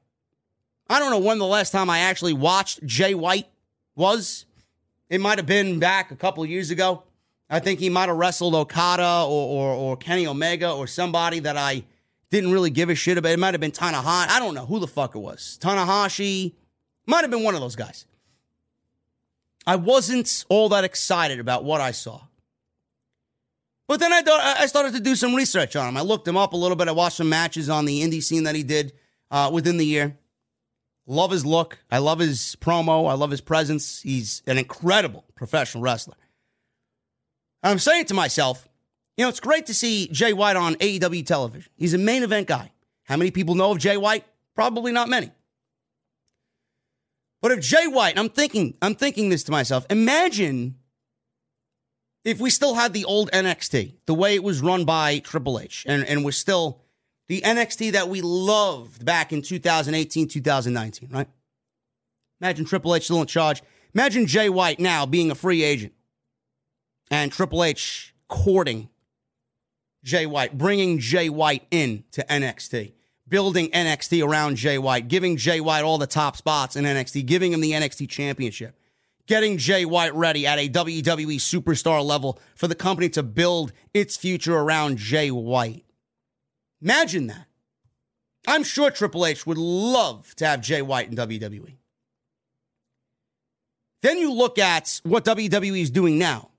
I 0.89 0.99
don't 0.99 1.11
know 1.11 1.19
when 1.19 1.39
the 1.39 1.45
last 1.45 1.71
time 1.71 1.89
I 1.89 1.99
actually 1.99 2.31
watched 2.31 2.85
Jay 2.85 3.13
White 3.15 3.49
was. 3.95 4.45
It 5.09 5.19
might 5.19 5.39
have 5.39 5.45
been 5.45 5.77
back 5.79 6.11
a 6.11 6.15
couple 6.15 6.45
years 6.45 6.71
ago. 6.71 7.03
I 7.49 7.59
think 7.59 7.81
he 7.81 7.89
might 7.89 8.07
have 8.07 8.17
wrestled 8.17 8.55
Okada 8.55 9.25
or, 9.27 9.27
or, 9.27 9.73
or 9.73 9.97
Kenny 9.97 10.25
Omega 10.25 10.71
or 10.71 10.87
somebody 10.87 11.39
that 11.41 11.57
I 11.57 11.83
didn't 12.29 12.53
really 12.53 12.69
give 12.69 12.89
a 12.89 12.95
shit 12.95 13.17
about. 13.17 13.33
It 13.33 13.39
might 13.39 13.53
have 13.53 13.61
been 13.61 13.71
Tanahashi. 13.71 14.29
I 14.29 14.39
don't 14.39 14.55
know 14.55 14.65
who 14.65 14.79
the 14.79 14.87
fuck 14.87 15.15
it 15.15 15.19
was. 15.19 15.59
Tanahashi 15.61 16.53
might 17.05 17.21
have 17.21 17.31
been 17.31 17.43
one 17.43 17.55
of 17.55 17.61
those 17.61 17.75
guys. 17.75 18.05
I 19.67 19.75
wasn't 19.75 20.45
all 20.47 20.69
that 20.69 20.85
excited 20.85 21.39
about 21.39 21.65
what 21.65 21.81
I 21.81 21.91
saw. 21.91 22.21
But 23.87 23.99
then 23.99 24.13
I 24.13 24.21
I 24.59 24.65
started 24.65 24.93
to 24.93 24.99
do 25.01 25.15
some 25.15 25.35
research 25.35 25.75
on 25.75 25.89
him. 25.89 25.97
I 25.97 26.01
looked 26.01 26.27
him 26.27 26.37
up 26.37 26.53
a 26.53 26.57
little 26.57 26.77
bit. 26.77 26.87
I 26.87 26.93
watched 26.93 27.17
some 27.17 27.29
matches 27.29 27.69
on 27.69 27.85
the 27.85 28.01
indie 28.01 28.23
scene 28.23 28.43
that 28.43 28.55
he 28.55 28.63
did 28.63 28.93
uh, 29.29 29.49
within 29.53 29.77
the 29.77 29.85
year. 29.85 30.17
Love 31.05 31.31
his 31.31 31.45
look. 31.45 31.77
I 31.91 31.99
love 31.99 32.19
his 32.19 32.57
promo. 32.59 33.09
I 33.09 33.13
love 33.13 33.31
his 33.31 33.41
presence. 33.41 34.01
He's 34.01 34.41
an 34.47 34.57
incredible 34.57 35.25
professional 35.35 35.83
wrestler. 35.83 36.15
I'm 37.63 37.79
saying 37.79 38.05
to 38.05 38.13
myself, 38.13 38.67
you 39.15 39.23
know, 39.23 39.29
it's 39.29 39.39
great 39.39 39.65
to 39.65 39.73
see 39.73 40.07
Jay 40.09 40.31
White 40.33 40.55
on 40.55 40.75
AEW 40.75 41.25
television. 41.25 41.71
He's 41.75 41.93
a 41.93 41.97
main 41.97 42.23
event 42.23 42.47
guy. 42.47 42.71
How 43.03 43.17
many 43.17 43.31
people 43.31 43.55
know 43.55 43.71
of 43.71 43.79
Jay 43.79 43.97
White? 43.97 44.25
Probably 44.53 44.91
not 44.91 45.09
many. 45.09 45.31
But 47.41 47.51
if 47.51 47.59
Jay 47.59 47.87
White, 47.87 48.17
I'm 48.17 48.29
thinking, 48.29 48.75
I'm 48.81 48.95
thinking 48.95 49.29
this 49.29 49.43
to 49.43 49.51
myself. 49.51 49.85
Imagine 49.89 50.75
if 52.23 52.39
we 52.39 52.49
still 52.49 52.75
had 52.75 52.93
the 52.93 53.05
old 53.05 53.31
NXT, 53.31 53.93
the 54.05 54.13
way 54.13 54.35
it 54.35 54.43
was 54.43 54.61
run 54.61 54.85
by 54.85 55.19
Triple 55.19 55.59
H, 55.59 55.85
and, 55.87 56.03
and 56.03 56.25
we're 56.25 56.31
still 56.31 56.81
the 57.27 57.41
NXT 57.41 57.93
that 57.93 58.09
we 58.09 58.21
loved 58.21 59.05
back 59.05 59.31
in 59.31 59.41
2018, 59.41 60.27
2019, 60.27 61.09
right? 61.11 61.27
Imagine 62.41 62.65
Triple 62.65 62.95
H 62.95 63.03
still 63.05 63.21
in 63.21 63.27
charge. 63.27 63.61
Imagine 63.93 64.27
Jay 64.27 64.49
White 64.49 64.79
now 64.79 65.05
being 65.05 65.31
a 65.31 65.35
free 65.35 65.63
agent 65.63 65.93
and 67.09 67.31
Triple 67.31 67.63
H 67.63 68.13
courting 68.27 68.89
Jay 70.03 70.25
White, 70.25 70.57
bringing 70.57 70.99
Jay 70.99 71.29
White 71.29 71.65
in 71.71 72.03
to 72.11 72.23
NXT, 72.23 72.93
building 73.29 73.69
NXT 73.69 74.25
around 74.25 74.55
Jay 74.55 74.77
White, 74.77 75.07
giving 75.07 75.37
Jay 75.37 75.59
White 75.59 75.83
all 75.83 75.97
the 75.97 76.07
top 76.07 76.37
spots 76.37 76.75
in 76.75 76.85
NXT, 76.85 77.25
giving 77.25 77.53
him 77.53 77.61
the 77.61 77.71
NXT 77.71 78.09
championship, 78.09 78.79
getting 79.25 79.57
Jay 79.57 79.85
White 79.85 80.13
ready 80.15 80.47
at 80.47 80.59
a 80.59 80.69
WWE 80.69 81.35
superstar 81.35 82.03
level 82.03 82.39
for 82.55 82.67
the 82.67 82.75
company 82.75 83.09
to 83.09 83.23
build 83.23 83.73
its 83.93 84.17
future 84.17 84.57
around 84.57 84.97
Jay 84.97 85.29
White. 85.31 85.85
Imagine 86.81 87.27
that. 87.27 87.47
I'm 88.47 88.63
sure 88.63 88.89
Triple 88.89 89.25
H 89.25 89.45
would 89.45 89.57
love 89.57 90.33
to 90.35 90.47
have 90.47 90.61
Jay 90.61 90.81
White 90.81 91.09
in 91.09 91.15
WWE. 91.15 91.75
Then 94.01 94.17
you 94.17 94.31
look 94.31 94.57
at 94.57 95.01
what 95.03 95.25
WWE 95.25 95.81
is 95.81 95.89
doing 95.89 96.17
now 96.17 96.51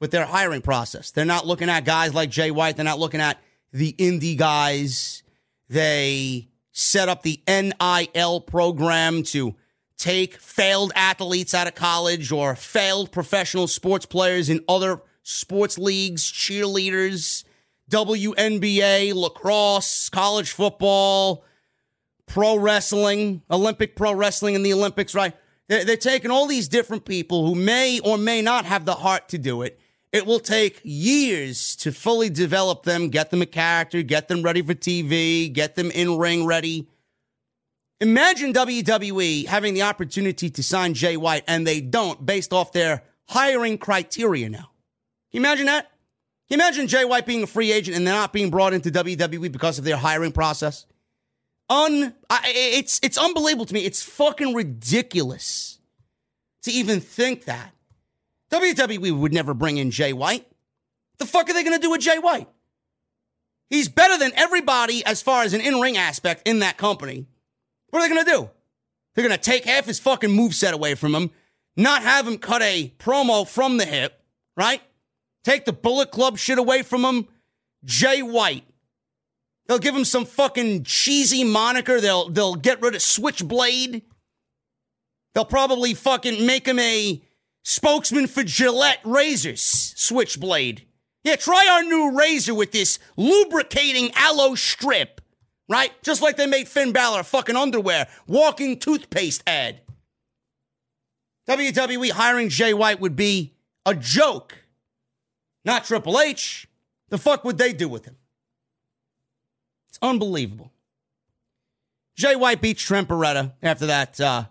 with 0.00 0.12
their 0.12 0.24
hiring 0.24 0.62
process. 0.62 1.10
They're 1.10 1.24
not 1.24 1.46
looking 1.46 1.68
at 1.68 1.84
guys 1.84 2.14
like 2.14 2.30
Jay 2.30 2.50
White, 2.50 2.76
they're 2.76 2.84
not 2.84 2.98
looking 2.98 3.20
at 3.20 3.38
the 3.72 3.92
indie 3.92 4.36
guys. 4.36 5.22
They 5.70 6.48
set 6.72 7.08
up 7.08 7.22
the 7.22 7.40
NIL 7.48 8.40
program 8.40 9.22
to 9.22 9.54
take 9.96 10.36
failed 10.36 10.92
athletes 10.96 11.54
out 11.54 11.68
of 11.68 11.74
college 11.74 12.32
or 12.32 12.56
failed 12.56 13.12
professional 13.12 13.68
sports 13.68 14.04
players 14.04 14.48
in 14.48 14.64
other 14.68 15.00
sports 15.22 15.78
leagues, 15.78 16.24
cheerleaders, 16.24 17.44
WNBA, 17.90 19.14
lacrosse, 19.14 20.08
college 20.08 20.52
football, 20.52 21.44
pro 22.26 22.56
wrestling, 22.56 23.42
Olympic 23.50 23.94
pro 23.94 24.12
wrestling 24.12 24.54
in 24.54 24.62
the 24.62 24.72
Olympics, 24.72 25.14
right? 25.14 25.34
They're, 25.68 25.84
they're 25.84 25.96
taking 25.96 26.30
all 26.30 26.46
these 26.46 26.68
different 26.68 27.04
people 27.04 27.46
who 27.46 27.54
may 27.54 28.00
or 28.00 28.18
may 28.18 28.42
not 28.42 28.64
have 28.64 28.84
the 28.84 28.94
heart 28.94 29.28
to 29.30 29.38
do 29.38 29.62
it. 29.62 29.79
It 30.12 30.26
will 30.26 30.40
take 30.40 30.80
years 30.82 31.76
to 31.76 31.92
fully 31.92 32.30
develop 32.30 32.82
them, 32.82 33.10
get 33.10 33.30
them 33.30 33.42
a 33.42 33.46
character, 33.46 34.02
get 34.02 34.28
them 34.28 34.42
ready 34.42 34.60
for 34.60 34.74
TV, 34.74 35.52
get 35.52 35.76
them 35.76 35.90
in 35.92 36.18
ring 36.18 36.46
ready. 36.46 36.88
Imagine 38.00 38.52
WWE 38.52 39.46
having 39.46 39.74
the 39.74 39.82
opportunity 39.82 40.50
to 40.50 40.62
sign 40.62 40.94
Jay 40.94 41.16
White 41.16 41.44
and 41.46 41.66
they 41.66 41.80
don't 41.80 42.24
based 42.24 42.52
off 42.52 42.72
their 42.72 43.04
hiring 43.28 43.78
criteria 43.78 44.48
now. 44.48 44.70
Can 45.30 45.34
you 45.34 45.40
imagine 45.40 45.66
that? 45.66 45.90
Can 46.48 46.58
you 46.58 46.64
imagine 46.64 46.88
Jay 46.88 47.04
White 47.04 47.26
being 47.26 47.44
a 47.44 47.46
free 47.46 47.70
agent 47.70 47.96
and 47.96 48.04
they're 48.04 48.14
not 48.14 48.32
being 48.32 48.50
brought 48.50 48.72
into 48.72 48.90
WWE 48.90 49.52
because 49.52 49.78
of 49.78 49.84
their 49.84 49.96
hiring 49.96 50.32
process? 50.32 50.86
Un, 51.68 52.12
I, 52.28 52.52
it's 52.54 52.98
it's 53.04 53.16
unbelievable 53.16 53.66
to 53.66 53.74
me. 53.74 53.84
It's 53.84 54.02
fucking 54.02 54.54
ridiculous 54.54 55.78
to 56.62 56.72
even 56.72 57.00
think 57.00 57.44
that. 57.44 57.72
WWE 58.52 59.18
would 59.18 59.32
never 59.32 59.54
bring 59.54 59.76
in 59.76 59.90
Jay 59.90 60.12
White. 60.12 60.46
The 61.18 61.26
fuck 61.26 61.48
are 61.48 61.52
they 61.52 61.62
going 61.62 61.76
to 61.76 61.82
do 61.82 61.90
with 61.90 62.00
Jay 62.00 62.18
White? 62.18 62.48
He's 63.68 63.88
better 63.88 64.18
than 64.18 64.32
everybody 64.34 65.04
as 65.04 65.22
far 65.22 65.44
as 65.44 65.54
an 65.54 65.60
in-ring 65.60 65.96
aspect 65.96 66.46
in 66.48 66.58
that 66.58 66.76
company. 66.76 67.26
What 67.90 68.00
are 68.00 68.08
they 68.08 68.14
going 68.14 68.24
to 68.24 68.30
do? 68.30 68.50
They're 69.14 69.26
going 69.26 69.38
to 69.38 69.42
take 69.42 69.64
half 69.64 69.86
his 69.86 70.00
fucking 70.00 70.30
moveset 70.30 70.72
away 70.72 70.94
from 70.94 71.14
him, 71.14 71.30
not 71.76 72.02
have 72.02 72.26
him 72.26 72.38
cut 72.38 72.62
a 72.62 72.92
promo 72.98 73.46
from 73.46 73.76
the 73.76 73.84
hip, 73.84 74.20
right? 74.56 74.82
Take 75.44 75.64
the 75.64 75.72
Bullet 75.72 76.10
Club 76.10 76.38
shit 76.38 76.58
away 76.58 76.82
from 76.82 77.04
him. 77.04 77.28
Jay 77.84 78.22
White. 78.22 78.64
They'll 79.66 79.78
give 79.78 79.94
him 79.94 80.04
some 80.04 80.24
fucking 80.24 80.84
cheesy 80.84 81.44
moniker. 81.44 82.00
They'll 82.00 82.28
they'll 82.28 82.56
get 82.56 82.82
rid 82.82 82.96
of 82.96 83.02
Switchblade. 83.02 84.02
They'll 85.32 85.44
probably 85.44 85.94
fucking 85.94 86.44
make 86.44 86.66
him 86.66 86.80
a 86.80 87.22
spokesman 87.62 88.26
for 88.26 88.42
Gillette 88.42 89.00
razors. 89.04 89.62
Switchblade. 89.96 90.86
Yeah, 91.22 91.36
try 91.36 91.68
our 91.70 91.82
new 91.82 92.16
razor 92.16 92.54
with 92.54 92.72
this 92.72 92.98
lubricating 93.16 94.10
aloe 94.14 94.54
strip, 94.54 95.20
right? 95.68 95.92
Just 96.02 96.22
like 96.22 96.36
they 96.36 96.46
made 96.46 96.68
Finn 96.68 96.92
Balor 96.92 97.22
fucking 97.24 97.56
underwear, 97.56 98.08
walking 98.26 98.78
toothpaste 98.78 99.42
ad. 99.46 99.82
WWE 101.48 102.12
hiring 102.12 102.48
Jay 102.48 102.72
White 102.72 103.00
would 103.00 103.16
be 103.16 103.54
a 103.84 103.94
joke. 103.94 104.64
Not 105.64 105.84
Triple 105.84 106.20
H. 106.20 106.68
The 107.08 107.18
fuck 107.18 107.44
would 107.44 107.58
they 107.58 107.72
do 107.72 107.88
with 107.88 108.04
him? 108.04 108.16
It's 109.88 109.98
unbelievable. 110.00 110.72
Jay 112.16 112.36
White 112.36 112.60
beats 112.60 112.82
Trent 112.82 113.08
Beretta 113.08 113.52
after 113.62 113.86
that 113.86 114.20
uh, 114.20 114.44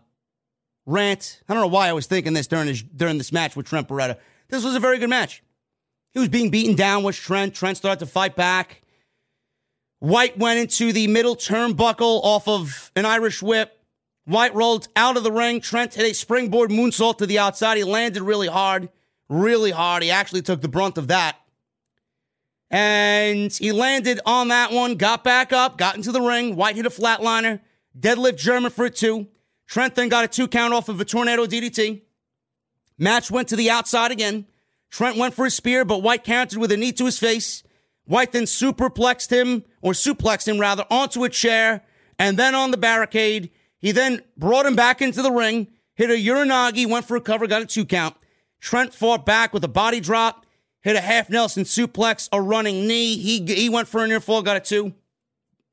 rant. 0.90 1.42
I 1.48 1.54
don't 1.54 1.62
know 1.62 1.68
why 1.68 1.88
I 1.88 1.94
was 1.94 2.08
thinking 2.08 2.34
this 2.34 2.48
during 2.48 2.66
this, 2.66 2.82
during 2.82 3.18
this 3.18 3.32
match 3.32 3.56
with 3.56 3.68
Trent 3.68 3.88
Beretta. 3.88 4.18
This 4.50 4.64
was 4.64 4.76
a 4.76 4.80
very 4.80 4.98
good 4.98 5.10
match. 5.10 5.44
He 6.12 6.20
was 6.20 6.30
being 6.30 6.50
beaten 6.50 6.76
down 6.76 7.04
with 7.04 7.16
Trent. 7.16 7.54
Trent 7.54 7.78
started 7.78 8.00
to 8.00 8.08
fight 8.08 8.36
back. 8.36 8.82
White 10.00 10.38
went 10.38 10.60
into 10.60 10.92
the 10.92 11.08
middle 11.08 11.36
turnbuckle 11.36 12.22
off 12.24 12.48
of 12.48 12.92
an 12.96 13.06
Irish 13.06 13.42
whip. 13.44 13.76
White 14.26 14.56
rolled 14.56 14.88
out 14.96 15.18
of 15.18 15.24
the 15.24 15.32
ring. 15.32 15.62
Trent 15.62 15.94
hit 15.94 16.10
a 16.10 16.14
springboard 16.16 16.72
moonsault 16.72 17.20
to 17.20 17.26
the 17.26 17.38
outside. 17.38 17.78
He 17.78 17.84
landed 17.84 18.22
really 18.22 18.48
hard, 18.48 18.90
really 19.28 19.72
hard. 19.72 20.02
He 20.02 20.10
actually 20.10 20.42
took 20.42 20.62
the 20.62 20.68
brunt 20.68 20.98
of 20.98 21.08
that. 21.10 21.36
And 22.72 23.52
he 23.52 23.72
landed 23.72 24.20
on 24.26 24.48
that 24.50 24.72
one, 24.72 24.96
got 24.96 25.24
back 25.24 25.52
up, 25.52 25.78
got 25.78 25.96
into 25.96 26.12
the 26.12 26.22
ring. 26.22 26.56
White 26.56 26.76
hit 26.76 26.86
a 26.86 26.90
flatliner, 26.90 27.60
deadlift 28.00 28.38
German 28.38 28.72
for 28.72 28.86
a 28.86 28.90
two. 28.90 29.28
Trent 29.70 29.94
then 29.94 30.10
got 30.10 30.26
a 30.26 30.28
two 30.28 30.48
count 30.48 30.74
off 30.74 30.90
of 30.90 31.00
a 31.00 31.06
tornado 31.06 31.46
DDT. 31.46 32.02
Match 32.98 33.30
went 33.30 33.48
to 33.50 33.56
the 33.56 33.70
outside 33.70 34.12
again. 34.12 34.48
Trent 34.90 35.16
went 35.16 35.36
for 35.36 35.46
a 35.46 35.52
spear, 35.52 35.86
but 35.86 36.02
White 36.02 36.24
countered 36.24 36.58
with 36.58 36.72
a 36.72 36.78
knee 36.78 36.92
to 36.94 37.06
his 37.06 37.20
face. 37.20 37.62
White 38.06 38.32
then 38.32 38.46
superplexed 38.46 39.30
him, 39.30 39.64
or 39.84 39.94
suplexed 39.94 40.48
him 40.48 40.60
rather, 40.60 40.86
onto 40.90 41.24
a 41.24 41.30
chair 41.30 41.84
and 42.18 42.36
then 42.36 42.56
on 42.56 42.72
the 42.72 42.78
barricade. 42.78 43.52
He 43.78 43.92
then 43.92 44.24
brought 44.36 44.66
him 44.66 44.76
back 44.76 45.04
into 45.04 45.22
the 45.22 45.32
ring, 45.32 45.68
hit 45.94 46.10
a 46.10 46.14
Uranage, 46.14 46.90
went 46.90 47.06
for 47.06 47.16
a 47.16 47.22
cover, 47.22 47.46
got 47.46 47.62
a 47.62 47.68
two 47.68 47.86
count. 47.86 48.16
Trent 48.60 48.92
fought 48.92 49.24
back 49.24 49.54
with 49.54 49.64
a 49.64 49.70
body 49.70 50.00
drop, 50.00 50.48
hit 50.82 50.96
a 50.96 51.02
half 51.02 51.30
Nelson 51.30 51.64
suplex, 51.64 52.28
a 52.32 52.42
running 52.42 52.88
knee. 52.88 53.18
He, 53.18 53.46
he 53.46 53.70
went 53.70 53.88
for 53.88 54.04
a 54.04 54.08
near 54.08 54.20
fall, 54.20 54.42
got 54.42 54.58
a 54.58 54.62
two. 54.62 54.96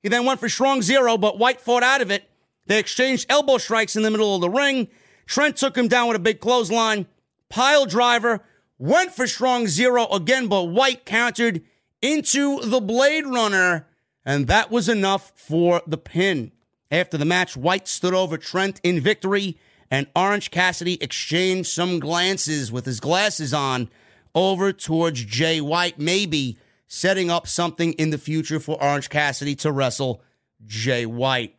He 0.02 0.10
then 0.10 0.26
went 0.26 0.38
for 0.38 0.50
strong 0.50 0.82
zero, 0.82 1.16
but 1.16 1.38
White 1.38 1.62
fought 1.62 1.82
out 1.82 2.02
of 2.02 2.10
it. 2.10 2.28
They 2.66 2.78
exchanged 2.78 3.26
elbow 3.28 3.58
strikes 3.58 3.96
in 3.96 4.02
the 4.02 4.10
middle 4.10 4.34
of 4.34 4.40
the 4.40 4.50
ring. 4.50 4.88
Trent 5.26 5.56
took 5.56 5.76
him 5.76 5.88
down 5.88 6.08
with 6.08 6.16
a 6.16 6.20
big 6.20 6.40
clothesline, 6.40 7.06
pile 7.48 7.86
driver, 7.86 8.42
went 8.78 9.12
for 9.12 9.26
strong 9.26 9.66
zero 9.66 10.06
again, 10.08 10.46
but 10.48 10.64
White 10.64 11.04
countered 11.04 11.62
into 12.02 12.60
the 12.60 12.80
Blade 12.80 13.26
Runner, 13.26 13.86
and 14.24 14.46
that 14.46 14.70
was 14.70 14.88
enough 14.88 15.32
for 15.34 15.82
the 15.86 15.98
pin. 15.98 16.52
After 16.90 17.16
the 17.16 17.24
match, 17.24 17.56
White 17.56 17.88
stood 17.88 18.14
over 18.14 18.38
Trent 18.38 18.80
in 18.82 19.00
victory, 19.00 19.58
and 19.90 20.06
Orange 20.14 20.50
Cassidy 20.50 20.98
exchanged 21.02 21.70
some 21.70 21.98
glances 21.98 22.70
with 22.70 22.84
his 22.84 23.00
glasses 23.00 23.52
on 23.52 23.88
over 24.34 24.72
towards 24.72 25.24
Jay 25.24 25.60
White, 25.60 25.98
maybe 25.98 26.58
setting 26.86 27.30
up 27.30 27.48
something 27.48 27.92
in 27.94 28.10
the 28.10 28.18
future 28.18 28.60
for 28.60 28.80
Orange 28.82 29.08
Cassidy 29.08 29.56
to 29.56 29.72
wrestle 29.72 30.22
Jay 30.64 31.06
White. 31.06 31.55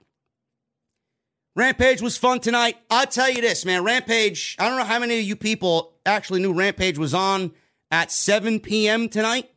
Rampage 1.57 2.03
was 2.03 2.17
fun 2.17 2.39
tonight. 2.39 2.77
I'll 2.91 3.07
tell 3.07 3.31
you 3.31 3.41
this, 3.41 3.65
man. 3.65 3.83
Rampage, 3.83 4.55
I 4.59 4.69
don't 4.69 4.77
know 4.77 4.83
how 4.83 4.99
many 4.99 5.17
of 5.17 5.25
you 5.25 5.35
people 5.35 5.95
actually 6.05 6.39
knew 6.39 6.53
Rampage 6.53 6.99
was 6.99 7.15
on 7.15 7.51
at 7.89 8.11
7 8.11 8.59
p.m. 8.59 9.09
tonight. 9.09 9.49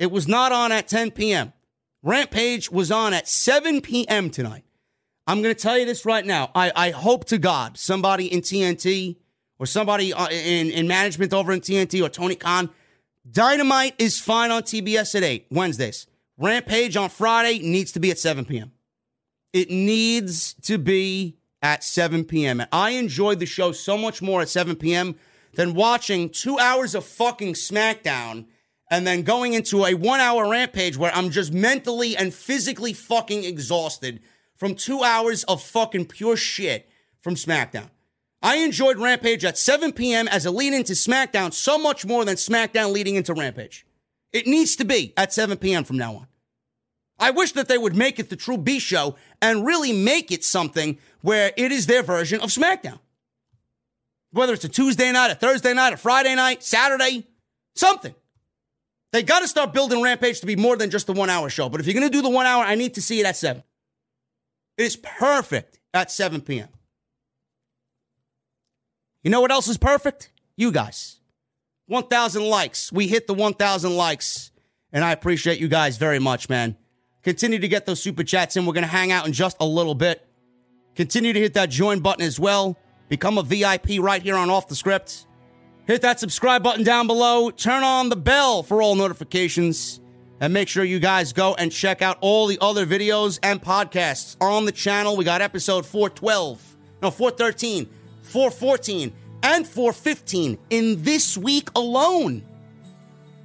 It 0.00 0.10
was 0.10 0.26
not 0.26 0.50
on 0.50 0.72
at 0.72 0.88
10 0.88 1.12
p.m. 1.12 1.52
Rampage 2.02 2.72
was 2.72 2.90
on 2.90 3.14
at 3.14 3.28
7 3.28 3.82
p.m. 3.82 4.30
tonight. 4.30 4.64
I'm 5.28 5.40
going 5.40 5.54
to 5.54 5.60
tell 5.60 5.78
you 5.78 5.86
this 5.86 6.04
right 6.04 6.26
now. 6.26 6.50
I, 6.56 6.72
I 6.74 6.90
hope 6.90 7.26
to 7.26 7.38
God 7.38 7.78
somebody 7.78 8.26
in 8.26 8.40
TNT 8.40 9.14
or 9.60 9.66
somebody 9.66 10.12
uh, 10.12 10.26
in, 10.30 10.72
in 10.72 10.88
management 10.88 11.32
over 11.32 11.52
in 11.52 11.60
TNT 11.60 12.04
or 12.04 12.08
Tony 12.08 12.34
Khan, 12.34 12.68
Dynamite 13.30 13.94
is 13.98 14.18
fine 14.18 14.50
on 14.50 14.62
TBS 14.64 15.14
at 15.14 15.22
8 15.22 15.46
Wednesdays. 15.52 16.08
Rampage 16.36 16.96
on 16.96 17.10
Friday 17.10 17.60
needs 17.60 17.92
to 17.92 18.00
be 18.00 18.10
at 18.10 18.18
7 18.18 18.44
p.m. 18.44 18.72
It 19.52 19.70
needs 19.70 20.54
to 20.62 20.78
be 20.78 21.36
at 21.62 21.82
7 21.82 22.24
p.m. 22.24 22.60
And 22.60 22.68
I 22.72 22.90
enjoyed 22.90 23.40
the 23.40 23.46
show 23.46 23.72
so 23.72 23.96
much 23.96 24.22
more 24.22 24.42
at 24.42 24.48
7 24.48 24.76
p.m. 24.76 25.16
than 25.54 25.74
watching 25.74 26.30
two 26.30 26.58
hours 26.58 26.94
of 26.94 27.04
fucking 27.04 27.54
SmackDown 27.54 28.46
and 28.90 29.06
then 29.06 29.22
going 29.22 29.54
into 29.54 29.84
a 29.84 29.94
one 29.94 30.20
hour 30.20 30.48
rampage 30.48 30.96
where 30.96 31.14
I'm 31.14 31.30
just 31.30 31.52
mentally 31.52 32.16
and 32.16 32.32
physically 32.32 32.92
fucking 32.92 33.44
exhausted 33.44 34.20
from 34.56 34.74
two 34.74 35.02
hours 35.02 35.44
of 35.44 35.62
fucking 35.62 36.06
pure 36.06 36.36
shit 36.36 36.88
from 37.20 37.34
SmackDown. 37.34 37.90
I 38.40 38.56
enjoyed 38.58 38.98
Rampage 38.98 39.44
at 39.44 39.58
7 39.58 39.92
p.m. 39.92 40.28
as 40.28 40.46
a 40.46 40.50
lead 40.50 40.72
into 40.72 40.92
SmackDown 40.92 41.52
so 41.52 41.76
much 41.76 42.06
more 42.06 42.24
than 42.24 42.36
SmackDown 42.36 42.92
leading 42.92 43.16
into 43.16 43.34
Rampage. 43.34 43.84
It 44.32 44.46
needs 44.46 44.76
to 44.76 44.84
be 44.84 45.12
at 45.16 45.32
7 45.32 45.58
p.m. 45.58 45.82
from 45.84 45.98
now 45.98 46.14
on. 46.14 46.26
I 47.18 47.30
wish 47.30 47.52
that 47.52 47.68
they 47.68 47.78
would 47.78 47.96
make 47.96 48.18
it 48.18 48.30
the 48.30 48.36
True 48.36 48.58
B 48.58 48.78
show 48.78 49.16
and 49.42 49.66
really 49.66 49.92
make 49.92 50.30
it 50.30 50.44
something 50.44 50.98
where 51.20 51.52
it 51.56 51.72
is 51.72 51.86
their 51.86 52.02
version 52.02 52.40
of 52.40 52.50
SmackDown. 52.50 53.00
Whether 54.30 54.52
it's 54.52 54.64
a 54.64 54.68
Tuesday 54.68 55.10
night, 55.10 55.30
a 55.30 55.34
Thursday 55.34 55.74
night, 55.74 55.94
a 55.94 55.96
Friday 55.96 56.34
night, 56.34 56.62
Saturday, 56.62 57.26
something. 57.74 58.14
They 59.12 59.22
got 59.22 59.40
to 59.40 59.48
start 59.48 59.72
building 59.72 60.02
Rampage 60.02 60.40
to 60.40 60.46
be 60.46 60.54
more 60.54 60.76
than 60.76 60.90
just 60.90 61.06
the 61.06 61.12
one 61.12 61.30
hour 61.30 61.48
show. 61.48 61.68
But 61.68 61.80
if 61.80 61.86
you're 61.86 61.94
going 61.94 62.10
to 62.10 62.16
do 62.16 62.22
the 62.22 62.28
one 62.28 62.46
hour, 62.46 62.62
I 62.62 62.74
need 62.74 62.94
to 62.94 63.02
see 63.02 63.20
it 63.20 63.26
at 63.26 63.36
7. 63.36 63.62
It 64.76 64.82
is 64.82 64.96
perfect 64.96 65.80
at 65.94 66.10
7 66.10 66.42
p.m. 66.42 66.68
You 69.22 69.30
know 69.30 69.40
what 69.40 69.50
else 69.50 69.66
is 69.66 69.78
perfect? 69.78 70.30
You 70.56 70.70
guys. 70.70 71.20
1,000 71.86 72.44
likes. 72.44 72.92
We 72.92 73.08
hit 73.08 73.26
the 73.26 73.34
1,000 73.34 73.96
likes, 73.96 74.52
and 74.92 75.02
I 75.02 75.12
appreciate 75.12 75.58
you 75.58 75.68
guys 75.68 75.96
very 75.96 76.18
much, 76.18 76.48
man. 76.48 76.76
Continue 77.22 77.58
to 77.58 77.68
get 77.68 77.86
those 77.86 78.02
super 78.02 78.22
chats 78.22 78.56
in. 78.56 78.64
We're 78.64 78.72
going 78.72 78.82
to 78.82 78.88
hang 78.88 79.12
out 79.12 79.26
in 79.26 79.32
just 79.32 79.56
a 79.60 79.66
little 79.66 79.94
bit. 79.94 80.26
Continue 80.94 81.32
to 81.32 81.40
hit 81.40 81.54
that 81.54 81.70
join 81.70 82.00
button 82.00 82.24
as 82.24 82.38
well. 82.38 82.76
Become 83.08 83.38
a 83.38 83.42
VIP 83.42 84.00
right 84.00 84.22
here 84.22 84.36
on 84.36 84.50
Off 84.50 84.68
the 84.68 84.74
Script. 84.74 85.26
Hit 85.86 86.02
that 86.02 86.20
subscribe 86.20 86.62
button 86.62 86.84
down 86.84 87.06
below. 87.06 87.50
Turn 87.50 87.82
on 87.82 88.08
the 88.08 88.16
bell 88.16 88.62
for 88.62 88.82
all 88.82 88.94
notifications. 88.94 90.00
And 90.40 90.52
make 90.52 90.68
sure 90.68 90.84
you 90.84 91.00
guys 91.00 91.32
go 91.32 91.54
and 91.54 91.72
check 91.72 92.02
out 92.02 92.18
all 92.20 92.46
the 92.46 92.58
other 92.60 92.86
videos 92.86 93.40
and 93.42 93.60
podcasts 93.60 94.36
on 94.40 94.66
the 94.66 94.72
channel. 94.72 95.16
We 95.16 95.24
got 95.24 95.40
episode 95.40 95.84
412, 95.84 96.76
no, 97.02 97.10
413, 97.10 97.88
414, 98.22 99.12
and 99.42 99.66
415 99.66 100.58
in 100.70 101.02
this 101.02 101.36
week 101.36 101.70
alone. 101.74 102.44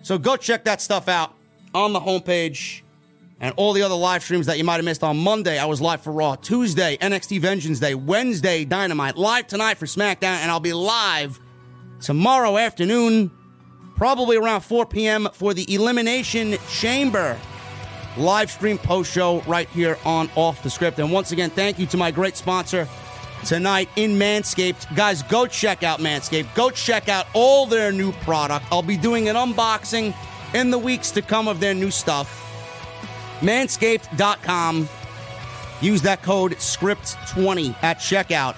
So 0.04 0.20
go 0.20 0.36
check 0.38 0.66
that 0.66 0.82
stuff 0.82 1.08
out 1.08 1.34
on 1.74 1.94
the 1.94 2.00
homepage 2.00 2.84
and 3.44 3.54
all 3.58 3.74
the 3.74 3.82
other 3.82 3.94
live 3.94 4.24
streams 4.24 4.46
that 4.46 4.58
you 4.58 4.64
might 4.64 4.78
have 4.78 4.86
missed 4.86 5.04
on 5.04 5.18
Monday. 5.18 5.60
I 5.60 5.66
was 5.66 5.82
live 5.82 6.02
for 6.02 6.14
Raw. 6.14 6.36
Tuesday, 6.36 6.96
NXT 6.98 7.42
Vengeance 7.42 7.78
Day. 7.78 7.94
Wednesday, 7.94 8.64
Dynamite. 8.64 9.18
Live 9.18 9.48
tonight 9.48 9.78
for 9.78 9.86
SmackDown, 9.86 10.38
and 10.38 10.50
I'll 10.50 10.62
be 10.62 10.72
live 10.72 11.42
tomorrow 12.00 12.58
afternoon 12.58 13.32
probably 13.98 14.38
around 14.38 14.62
4 14.62 14.86
p.m. 14.86 15.28
for 15.34 15.54
the 15.54 15.72
Elimination 15.74 16.56
Chamber 16.70 17.38
live 18.16 18.50
stream 18.50 18.78
post 18.78 19.12
show 19.12 19.42
right 19.42 19.68
here 19.70 19.98
on 20.06 20.30
Off 20.36 20.64
the 20.64 20.70
Script. 20.70 21.00
And 21.00 21.12
once 21.12 21.34
again, 21.34 21.50
thank 21.50 21.78
you 21.78 21.86
to 21.88 21.98
my 21.98 22.12
great 22.12 22.38
sponsor 22.38 22.88
tonight 23.44 23.90
in 23.98 24.12
Manscaped. 24.12 24.96
Guys, 24.96 25.22
go 25.22 25.48
check 25.48 25.84
out 25.84 26.00
Manscaped. 26.00 26.56
Go 26.56 26.70
check 26.70 27.10
out 27.10 27.28
all 27.34 27.66
their 27.66 27.92
new 27.92 28.14
product. 28.14 28.66
I'll 28.72 28.82
be 28.82 28.96
doing 28.96 29.28
an 29.28 29.36
unboxing 29.36 30.16
in 30.54 30.72
the 30.72 30.78
weeks 30.78 31.12
to 31.12 31.22
come 31.22 31.50
of 31.50 31.60
their 31.60 31.74
new 31.74 31.92
stuff. 31.92 32.43
Manscaped.com. 33.44 34.88
Use 35.82 36.02
that 36.04 36.24
code 36.24 36.54
SCRIPT20 36.54 37.76
at 37.84 37.98
checkout 37.98 38.56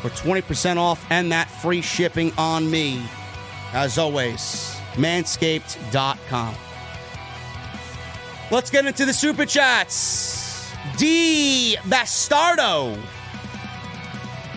for 0.00 0.10
20% 0.10 0.76
off 0.76 1.04
and 1.10 1.32
that 1.32 1.50
free 1.50 1.80
shipping 1.80 2.32
on 2.38 2.70
me. 2.70 3.02
As 3.72 3.98
always, 3.98 4.76
manscaped.com. 4.92 6.54
Let's 8.52 8.70
get 8.70 8.86
into 8.86 9.04
the 9.04 9.12
super 9.12 9.44
chats. 9.44 10.72
D 10.96 11.76
Bastardo 11.82 12.96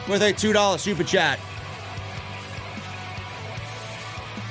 with 0.08 0.22
a 0.22 0.32
$2 0.32 0.80
super 0.80 1.04
chat. 1.04 1.40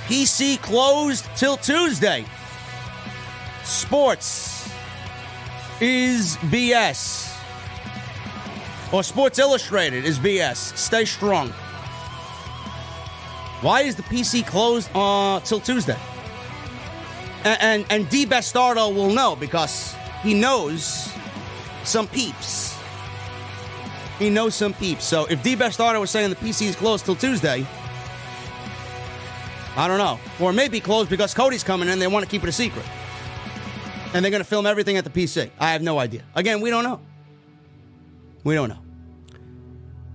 PC 0.06 0.60
closed 0.60 1.26
till 1.36 1.56
Tuesday. 1.56 2.24
Sports 3.62 4.55
is 5.80 6.36
BS. 6.38 7.32
Or 8.92 9.02
Sports 9.02 9.38
Illustrated 9.38 10.04
is 10.04 10.18
BS. 10.18 10.76
Stay 10.76 11.04
strong. 11.04 11.50
Why 13.60 13.82
is 13.82 13.96
the 13.96 14.02
PC 14.02 14.46
closed 14.46 14.90
uh, 14.94 15.40
till 15.40 15.60
Tuesday? 15.60 15.98
And, 17.44 17.62
and, 17.62 17.86
and 17.90 18.08
D 18.08 18.26
Bastardo 18.26 18.94
will 18.94 19.12
know 19.12 19.36
because 19.36 19.94
he 20.22 20.34
knows 20.34 21.12
some 21.84 22.06
peeps. 22.06 22.76
He 24.18 24.30
knows 24.30 24.54
some 24.54 24.72
peeps. 24.72 25.04
So 25.04 25.26
if 25.26 25.42
D 25.42 25.56
Bastardo 25.56 26.00
was 26.00 26.10
saying 26.10 26.30
the 26.30 26.36
PC 26.36 26.68
is 26.68 26.76
closed 26.76 27.04
till 27.04 27.16
Tuesday, 27.16 27.66
I 29.76 29.88
don't 29.88 29.98
know. 29.98 30.18
Or 30.40 30.52
maybe 30.52 30.80
closed 30.80 31.10
because 31.10 31.34
Cody's 31.34 31.64
coming 31.64 31.88
in. 31.88 31.98
They 31.98 32.06
want 32.06 32.24
to 32.24 32.30
keep 32.30 32.42
it 32.42 32.48
a 32.48 32.52
secret. 32.52 32.86
And 34.14 34.24
they're 34.24 34.30
going 34.30 34.42
to 34.42 34.48
film 34.48 34.66
everything 34.66 34.96
at 34.96 35.04
the 35.04 35.10
PC. 35.10 35.50
I 35.58 35.72
have 35.72 35.82
no 35.82 35.98
idea. 35.98 36.22
Again, 36.34 36.60
we 36.60 36.70
don't 36.70 36.84
know. 36.84 37.00
We 38.44 38.54
don't 38.54 38.68
know. 38.68 38.78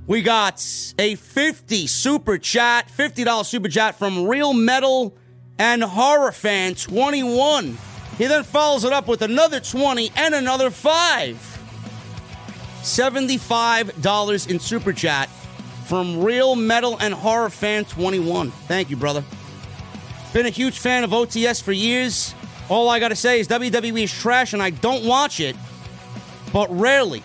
We 0.07 0.21
got 0.21 0.65
a 0.97 1.15
50 1.15 1.87
super 1.87 2.37
chat, 2.37 2.89
$50 2.89 3.45
super 3.45 3.69
chat 3.69 3.95
from 3.95 4.27
Real 4.27 4.53
Metal 4.53 5.15
and 5.59 5.83
Horror 5.83 6.31
Fan 6.31 6.75
21. 6.75 7.77
He 8.17 8.25
then 8.25 8.43
follows 8.43 8.83
it 8.83 8.91
up 8.91 9.07
with 9.07 9.21
another 9.21 9.59
20 9.59 10.11
and 10.15 10.35
another 10.35 10.69
5. 10.69 11.59
$75 12.81 14.49
in 14.49 14.59
super 14.59 14.91
chat 14.91 15.29
from 15.85 16.23
Real 16.23 16.55
Metal 16.55 16.97
and 16.99 17.13
Horror 17.13 17.49
Fan 17.49 17.85
21. 17.85 18.49
Thank 18.51 18.89
you, 18.89 18.95
brother. 18.95 19.23
Been 20.33 20.45
a 20.45 20.49
huge 20.49 20.79
fan 20.79 21.03
of 21.03 21.11
OTS 21.11 21.61
for 21.61 21.73
years. 21.73 22.33
All 22.71 22.87
I 22.87 22.99
got 22.99 23.09
to 23.09 23.17
say 23.17 23.41
is 23.41 23.49
WWE 23.49 24.03
is 24.03 24.13
trash 24.13 24.53
and 24.53 24.63
I 24.63 24.69
don't 24.69 25.03
watch 25.03 25.41
it, 25.41 25.57
but 26.53 26.69
rarely. 26.69 27.21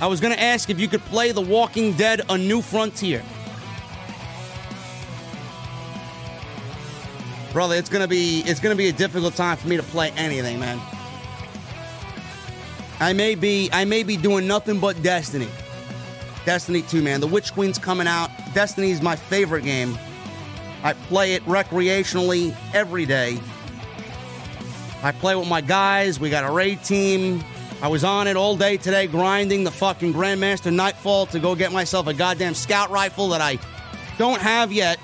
I 0.00 0.06
was 0.06 0.20
going 0.20 0.32
to 0.32 0.40
ask 0.40 0.70
if 0.70 0.78
you 0.78 0.86
could 0.86 1.00
play 1.06 1.32
The 1.32 1.40
Walking 1.40 1.92
Dead 1.94 2.20
A 2.28 2.38
New 2.38 2.62
Frontier. 2.62 3.24
Brother, 7.52 7.74
it's 7.74 7.88
going 7.88 8.02
to 8.02 8.06
be 8.06 8.44
it's 8.46 8.60
going 8.60 8.72
to 8.72 8.78
be 8.78 8.88
a 8.88 8.92
difficult 8.92 9.34
time 9.34 9.56
for 9.56 9.66
me 9.66 9.76
to 9.76 9.82
play 9.82 10.12
anything, 10.12 10.60
man. 10.60 10.80
I 13.00 13.12
may 13.14 13.34
be 13.34 13.68
I 13.72 13.84
may 13.86 14.04
be 14.04 14.16
doing 14.16 14.46
nothing 14.46 14.78
but 14.78 15.02
Destiny. 15.02 15.48
Destiny 16.44 16.82
2, 16.82 17.02
man. 17.02 17.20
The 17.20 17.26
Witch 17.26 17.52
Queen's 17.52 17.76
coming 17.76 18.06
out. 18.06 18.30
Destiny 18.54 18.92
is 18.92 19.02
my 19.02 19.16
favorite 19.16 19.64
game. 19.64 19.98
I 20.84 20.92
play 20.92 21.34
it 21.34 21.44
recreationally 21.46 22.54
every 22.72 23.04
day. 23.04 23.40
I 25.02 25.12
play 25.12 25.36
with 25.36 25.48
my 25.48 25.60
guys. 25.60 26.18
We 26.18 26.30
got 26.30 26.44
a 26.44 26.50
raid 26.50 26.82
team. 26.82 27.44
I 27.80 27.88
was 27.88 28.02
on 28.02 28.26
it 28.26 28.36
all 28.36 28.56
day 28.56 28.76
today, 28.76 29.06
grinding 29.06 29.62
the 29.62 29.70
fucking 29.70 30.12
Grandmaster 30.12 30.72
Nightfall 30.72 31.26
to 31.26 31.38
go 31.38 31.54
get 31.54 31.70
myself 31.70 32.08
a 32.08 32.14
goddamn 32.14 32.54
scout 32.54 32.90
rifle 32.90 33.28
that 33.28 33.40
I 33.40 33.58
don't 34.18 34.40
have 34.40 34.72
yet. 34.72 34.98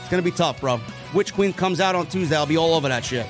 It's 0.00 0.10
gonna 0.10 0.22
be 0.22 0.30
tough, 0.30 0.60
bro. 0.60 0.78
Witch 1.14 1.32
Queen 1.32 1.54
comes 1.54 1.80
out 1.80 1.94
on 1.94 2.06
Tuesday. 2.06 2.36
I'll 2.36 2.44
be 2.44 2.58
all 2.58 2.74
over 2.74 2.88
that 2.88 3.04
shit. 3.04 3.26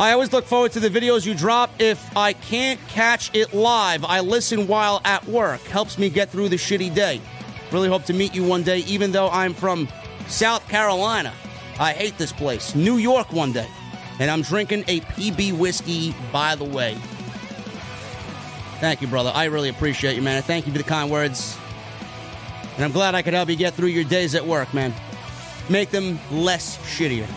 I 0.00 0.12
always 0.12 0.32
look 0.32 0.46
forward 0.46 0.72
to 0.72 0.80
the 0.80 0.88
videos 0.88 1.26
you 1.26 1.34
drop. 1.34 1.70
If 1.78 2.16
I 2.16 2.32
can't 2.32 2.80
catch 2.88 3.30
it 3.34 3.52
live, 3.52 4.04
I 4.04 4.20
listen 4.20 4.66
while 4.66 5.02
at 5.04 5.24
work. 5.28 5.60
Helps 5.64 5.98
me 5.98 6.08
get 6.08 6.30
through 6.30 6.48
the 6.48 6.56
shitty 6.56 6.94
day. 6.94 7.20
Really 7.70 7.88
hope 7.88 8.04
to 8.04 8.12
meet 8.14 8.34
you 8.34 8.42
one 8.42 8.62
day, 8.62 8.78
even 8.80 9.12
though 9.12 9.28
I'm 9.28 9.52
from 9.52 9.86
South 10.26 10.66
Carolina. 10.68 11.32
I 11.78 11.92
hate 11.92 12.16
this 12.18 12.32
place. 12.32 12.74
New 12.74 12.96
York 12.96 13.32
one 13.32 13.52
day. 13.52 13.68
And 14.20 14.30
I'm 14.30 14.42
drinking 14.42 14.84
a 14.86 15.00
PB 15.00 15.58
whiskey, 15.58 16.14
by 16.32 16.54
the 16.54 16.64
way. 16.64 16.94
Thank 18.78 19.02
you, 19.02 19.08
brother. 19.08 19.32
I 19.34 19.44
really 19.44 19.68
appreciate 19.68 20.14
you, 20.14 20.22
man. 20.22 20.42
Thank 20.42 20.66
you 20.66 20.72
for 20.72 20.78
the 20.78 20.84
kind 20.84 21.10
words. 21.10 21.58
And 22.76 22.84
I'm 22.84 22.92
glad 22.92 23.14
I 23.14 23.22
could 23.22 23.34
help 23.34 23.48
you 23.48 23.56
get 23.56 23.74
through 23.74 23.88
your 23.88 24.04
days 24.04 24.34
at 24.34 24.46
work, 24.46 24.72
man. 24.74 24.92
Make 25.68 25.90
them 25.90 26.18
less 26.30 26.78
shittier. 26.78 27.28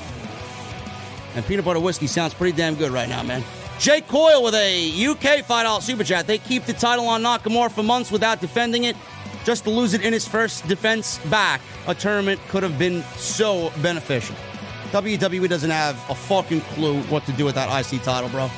And 1.35 1.45
peanut 1.45 1.65
butter 1.65 1.79
whiskey 1.79 2.07
sounds 2.07 2.33
pretty 2.33 2.57
damn 2.57 2.75
good 2.75 2.91
right 2.91 3.07
now, 3.07 3.23
man. 3.23 3.43
Jake 3.79 4.07
Coyle 4.07 4.43
with 4.43 4.55
a 4.55 5.05
UK 5.05 5.45
$5 5.45 5.81
super 5.81 6.03
chat. 6.03 6.25
They 6.25 6.39
keep 6.39 6.65
the 6.65 6.73
title 6.73 7.07
on 7.07 7.21
Nakamura 7.21 7.71
for 7.71 7.83
months 7.83 8.11
without 8.11 8.41
defending 8.41 8.85
it. 8.85 8.95
Just 9.47 9.63
to 9.63 9.69
lose 9.69 9.93
it 9.93 10.01
in 10.01 10.11
his 10.11 10.27
first 10.27 10.67
defense 10.67 11.19
back, 11.29 11.61
a 11.87 11.95
tournament 11.95 12.37
could 12.49 12.63
have 12.63 12.77
been 12.77 13.01
so 13.15 13.71
beneficial. 13.81 14.35
WWE 14.91 15.47
doesn't 15.47 15.69
have 15.69 15.95
a 16.09 16.15
fucking 16.15 16.59
clue 16.59 17.01
what 17.03 17.25
to 17.27 17.31
do 17.31 17.45
with 17.45 17.55
that 17.55 17.69
IC 17.69 18.03
title, 18.03 18.27
bro. 18.27 18.49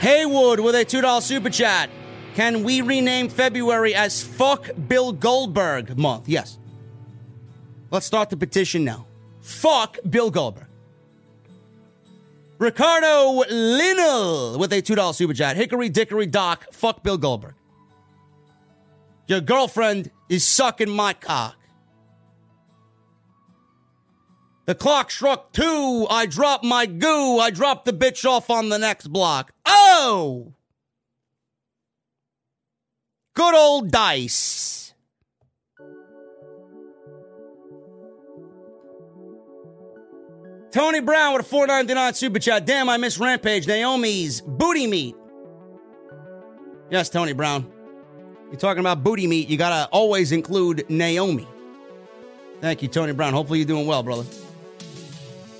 Haywood 0.00 0.58
with 0.58 0.74
a 0.74 0.84
$2 0.84 1.22
super 1.22 1.48
chat. 1.48 1.90
Can 2.34 2.64
we 2.64 2.80
rename 2.80 3.28
February 3.28 3.94
as 3.94 4.24
Fuck 4.24 4.68
Bill 4.88 5.12
Goldberg 5.12 5.96
month? 5.96 6.28
Yes. 6.28 6.58
Let's 7.92 8.04
start 8.04 8.30
the 8.30 8.36
petition 8.36 8.82
now. 8.82 9.06
Fuck 9.42 9.98
Bill 10.10 10.32
Goldberg. 10.32 10.66
Ricardo 12.58 13.44
Linnell 13.48 14.58
with 14.58 14.72
a 14.72 14.82
$2 14.82 15.14
super 15.14 15.34
chat. 15.34 15.56
Hickory 15.56 15.88
Dickory 15.88 16.26
Doc, 16.26 16.66
fuck 16.72 17.04
Bill 17.04 17.16
Goldberg. 17.16 17.54
Your 19.26 19.40
girlfriend 19.40 20.10
is 20.28 20.44
sucking 20.44 20.90
my 20.90 21.14
cock. 21.14 21.56
The 24.66 24.74
clock 24.74 25.10
struck 25.10 25.52
two. 25.52 26.06
I 26.08 26.26
dropped 26.26 26.64
my 26.64 26.86
goo. 26.86 27.38
I 27.38 27.50
dropped 27.50 27.84
the 27.84 27.92
bitch 27.92 28.24
off 28.24 28.48
on 28.50 28.70
the 28.70 28.78
next 28.78 29.08
block. 29.08 29.52
Oh! 29.66 30.54
Good 33.34 33.54
old 33.54 33.90
dice. 33.90 34.94
Tony 40.70 41.00
Brown 41.00 41.34
with 41.34 41.42
a 41.42 41.48
499 41.48 42.14
super 42.14 42.38
chat. 42.38 42.66
Damn, 42.66 42.88
I 42.88 42.96
miss 42.96 43.18
Rampage. 43.18 43.66
Naomi's 43.66 44.40
booty 44.40 44.86
meat. 44.86 45.14
Yes, 46.90 47.08
Tony 47.10 47.32
Brown. 47.32 47.73
You're 48.54 48.60
talking 48.60 48.78
about 48.78 49.02
booty 49.02 49.26
meat, 49.26 49.48
you 49.48 49.56
gotta 49.56 49.90
always 49.90 50.30
include 50.30 50.88
Naomi. 50.88 51.44
Thank 52.60 52.82
you, 52.82 52.88
Tony 52.88 53.12
Brown. 53.12 53.32
Hopefully 53.32 53.58
you're 53.58 53.66
doing 53.66 53.84
well, 53.84 54.04
brother. 54.04 54.22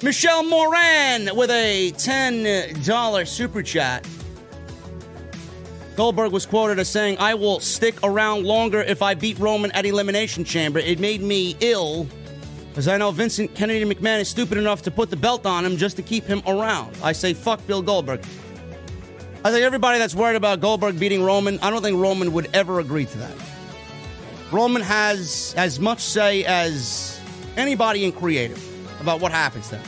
Michelle 0.00 0.44
Moran 0.44 1.34
with 1.34 1.50
a 1.50 1.90
$10 1.96 3.26
super 3.26 3.64
chat. 3.64 4.06
Goldberg 5.96 6.30
was 6.30 6.46
quoted 6.46 6.78
as 6.78 6.88
saying, 6.88 7.16
I 7.18 7.34
will 7.34 7.58
stick 7.58 7.96
around 8.04 8.44
longer 8.44 8.82
if 8.82 9.02
I 9.02 9.14
beat 9.14 9.40
Roman 9.40 9.72
at 9.72 9.84
Elimination 9.84 10.44
Chamber. 10.44 10.78
It 10.78 11.00
made 11.00 11.20
me 11.20 11.56
ill, 11.58 12.06
as 12.76 12.86
I 12.86 12.96
know 12.96 13.10
Vincent 13.10 13.56
Kennedy 13.56 13.84
McMahon 13.92 14.20
is 14.20 14.28
stupid 14.28 14.56
enough 14.56 14.82
to 14.82 14.92
put 14.92 15.10
the 15.10 15.16
belt 15.16 15.46
on 15.46 15.64
him 15.64 15.76
just 15.76 15.96
to 15.96 16.02
keep 16.02 16.26
him 16.26 16.44
around. 16.46 16.96
I 17.02 17.10
say, 17.10 17.34
fuck 17.34 17.66
Bill 17.66 17.82
Goldberg. 17.82 18.24
I 19.44 19.50
think 19.50 19.62
everybody 19.62 19.98
that's 19.98 20.14
worried 20.14 20.36
about 20.36 20.60
Goldberg 20.60 20.98
beating 20.98 21.22
Roman, 21.22 21.58
I 21.60 21.68
don't 21.68 21.82
think 21.82 22.00
Roman 22.00 22.32
would 22.32 22.48
ever 22.54 22.80
agree 22.80 23.04
to 23.04 23.18
that. 23.18 23.34
Roman 24.50 24.80
has 24.80 25.54
as 25.58 25.78
much 25.78 26.00
say 26.00 26.44
as 26.44 27.20
anybody 27.58 28.04
in 28.04 28.12
creative 28.12 28.62
about 29.02 29.20
what 29.20 29.32
happens 29.32 29.68
there. 29.68 29.82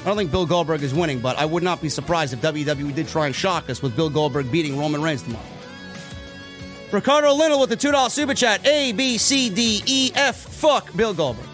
I 0.00 0.04
don't 0.04 0.16
think 0.16 0.30
Bill 0.30 0.44
Goldberg 0.44 0.82
is 0.82 0.92
winning, 0.92 1.20
but 1.20 1.38
I 1.38 1.46
would 1.46 1.62
not 1.62 1.80
be 1.80 1.88
surprised 1.88 2.34
if 2.34 2.42
WWE 2.42 2.94
did 2.94 3.08
try 3.08 3.26
and 3.26 3.34
shock 3.34 3.70
us 3.70 3.80
with 3.80 3.96
Bill 3.96 4.10
Goldberg 4.10 4.52
beating 4.52 4.78
Roman 4.78 5.00
Reigns 5.00 5.22
tomorrow. 5.22 5.44
Ricardo 6.92 7.32
Linnell 7.32 7.60
with 7.60 7.70
the 7.70 7.76
$2 7.76 8.10
super 8.10 8.34
chat. 8.34 8.66
A, 8.66 8.92
B, 8.92 9.16
C, 9.16 9.48
D, 9.48 9.82
E, 9.86 10.10
F. 10.14 10.36
Fuck 10.36 10.94
Bill 10.96 11.14
Goldberg. 11.14 11.49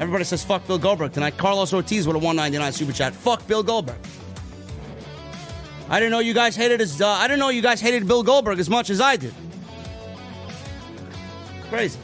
Everybody 0.00 0.24
says 0.24 0.42
fuck 0.42 0.66
Bill 0.66 0.78
Goldberg 0.78 1.12
tonight. 1.12 1.36
Carlos 1.36 1.74
Ortiz 1.74 2.06
with 2.06 2.16
a 2.16 2.18
199 2.18 2.72
super 2.72 2.92
chat. 2.92 3.14
Fuck 3.14 3.46
Bill 3.46 3.62
Goldberg. 3.62 3.98
I 5.90 6.00
didn't 6.00 6.12
know 6.12 6.20
you 6.20 6.32
guys 6.32 6.56
hated 6.56 6.80
his. 6.80 7.02
Uh, 7.02 7.06
I 7.06 7.28
didn't 7.28 7.40
know 7.40 7.50
you 7.50 7.60
guys 7.60 7.82
hated 7.82 8.06
Bill 8.06 8.22
Goldberg 8.22 8.58
as 8.58 8.70
much 8.70 8.88
as 8.88 8.98
I 8.98 9.16
did. 9.16 9.34
Crazy. 11.68 11.98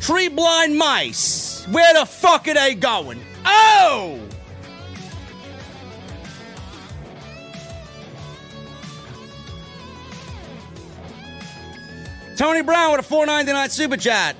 Tree 0.00 0.28
blind 0.28 0.76
mice. 0.76 1.66
Where 1.70 1.94
the 1.94 2.04
fuck 2.04 2.46
are 2.48 2.54
they 2.54 2.74
going? 2.74 3.20
Oh! 3.46 4.25
Tony 12.36 12.62
Brown 12.62 12.92
with 12.92 13.00
a 13.00 13.08
499 13.08 13.70
super 13.70 13.96
chat. 13.96 14.36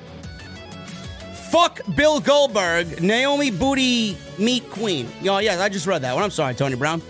Fuck 1.51 1.81
Bill 1.97 2.21
Goldberg, 2.21 3.03
Naomi 3.03 3.51
Booty 3.51 4.17
Meat 4.39 4.69
Queen. 4.71 5.09
Oh, 5.27 5.39
yeah, 5.39 5.63
I 5.63 5.69
just 5.69 5.87
read 5.87 6.03
that 6.03 6.15
one. 6.15 6.23
I'm 6.23 6.31
sorry, 6.31 6.55
Tony 6.55 6.77
Brown. 6.77 7.01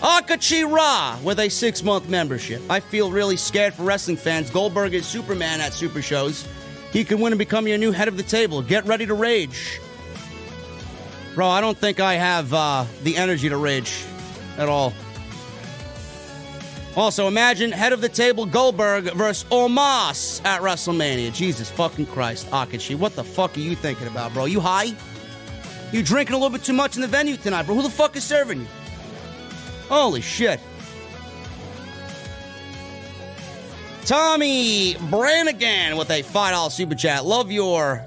Akachi 0.00 0.70
Ra 0.70 1.18
with 1.24 1.40
a 1.40 1.48
six 1.48 1.82
month 1.82 2.08
membership. 2.08 2.62
I 2.70 2.80
feel 2.80 3.10
really 3.10 3.36
scared 3.36 3.74
for 3.74 3.82
wrestling 3.82 4.16
fans. 4.16 4.50
Goldberg 4.50 4.94
is 4.94 5.06
Superman 5.06 5.60
at 5.60 5.72
super 5.72 6.02
shows. 6.02 6.46
He 6.92 7.02
can 7.02 7.20
win 7.20 7.32
and 7.32 7.38
become 7.38 7.66
your 7.66 7.78
new 7.78 7.90
head 7.90 8.06
of 8.06 8.16
the 8.16 8.22
table. 8.22 8.62
Get 8.62 8.84
ready 8.84 9.06
to 9.06 9.14
rage. 9.14 9.80
Bro, 11.34 11.48
I 11.48 11.60
don't 11.60 11.76
think 11.76 11.98
I 11.98 12.14
have 12.14 12.54
uh, 12.54 12.84
the 13.02 13.16
energy 13.16 13.48
to 13.48 13.56
rage 13.56 14.04
at 14.58 14.68
all. 14.68 14.92
Also, 16.96 17.28
imagine 17.28 17.70
head 17.70 17.92
of 17.92 18.00
the 18.00 18.08
table 18.08 18.46
Goldberg 18.46 19.12
versus 19.12 19.44
Omos 19.50 20.42
at 20.46 20.62
WrestleMania. 20.62 21.32
Jesus 21.34 21.70
fucking 21.70 22.06
Christ, 22.06 22.50
Akachi. 22.50 22.96
What 22.96 23.14
the 23.14 23.22
fuck 23.22 23.54
are 23.56 23.60
you 23.60 23.74
thinking 23.74 24.06
about, 24.06 24.32
bro? 24.32 24.46
You 24.46 24.60
high? 24.60 24.94
You 25.92 26.02
drinking 26.02 26.34
a 26.34 26.38
little 26.38 26.50
bit 26.50 26.64
too 26.64 26.72
much 26.72 26.96
in 26.96 27.02
the 27.02 27.08
venue 27.08 27.36
tonight, 27.36 27.64
bro? 27.64 27.74
Who 27.74 27.82
the 27.82 27.90
fuck 27.90 28.16
is 28.16 28.24
serving 28.24 28.60
you? 28.60 28.66
Holy 29.88 30.22
shit. 30.22 30.58
Tommy 34.06 34.96
Brannigan 35.10 35.98
with 35.98 36.10
a 36.10 36.22
$5 36.22 36.70
super 36.72 36.94
chat. 36.94 37.26
Love 37.26 37.52
your 37.52 38.02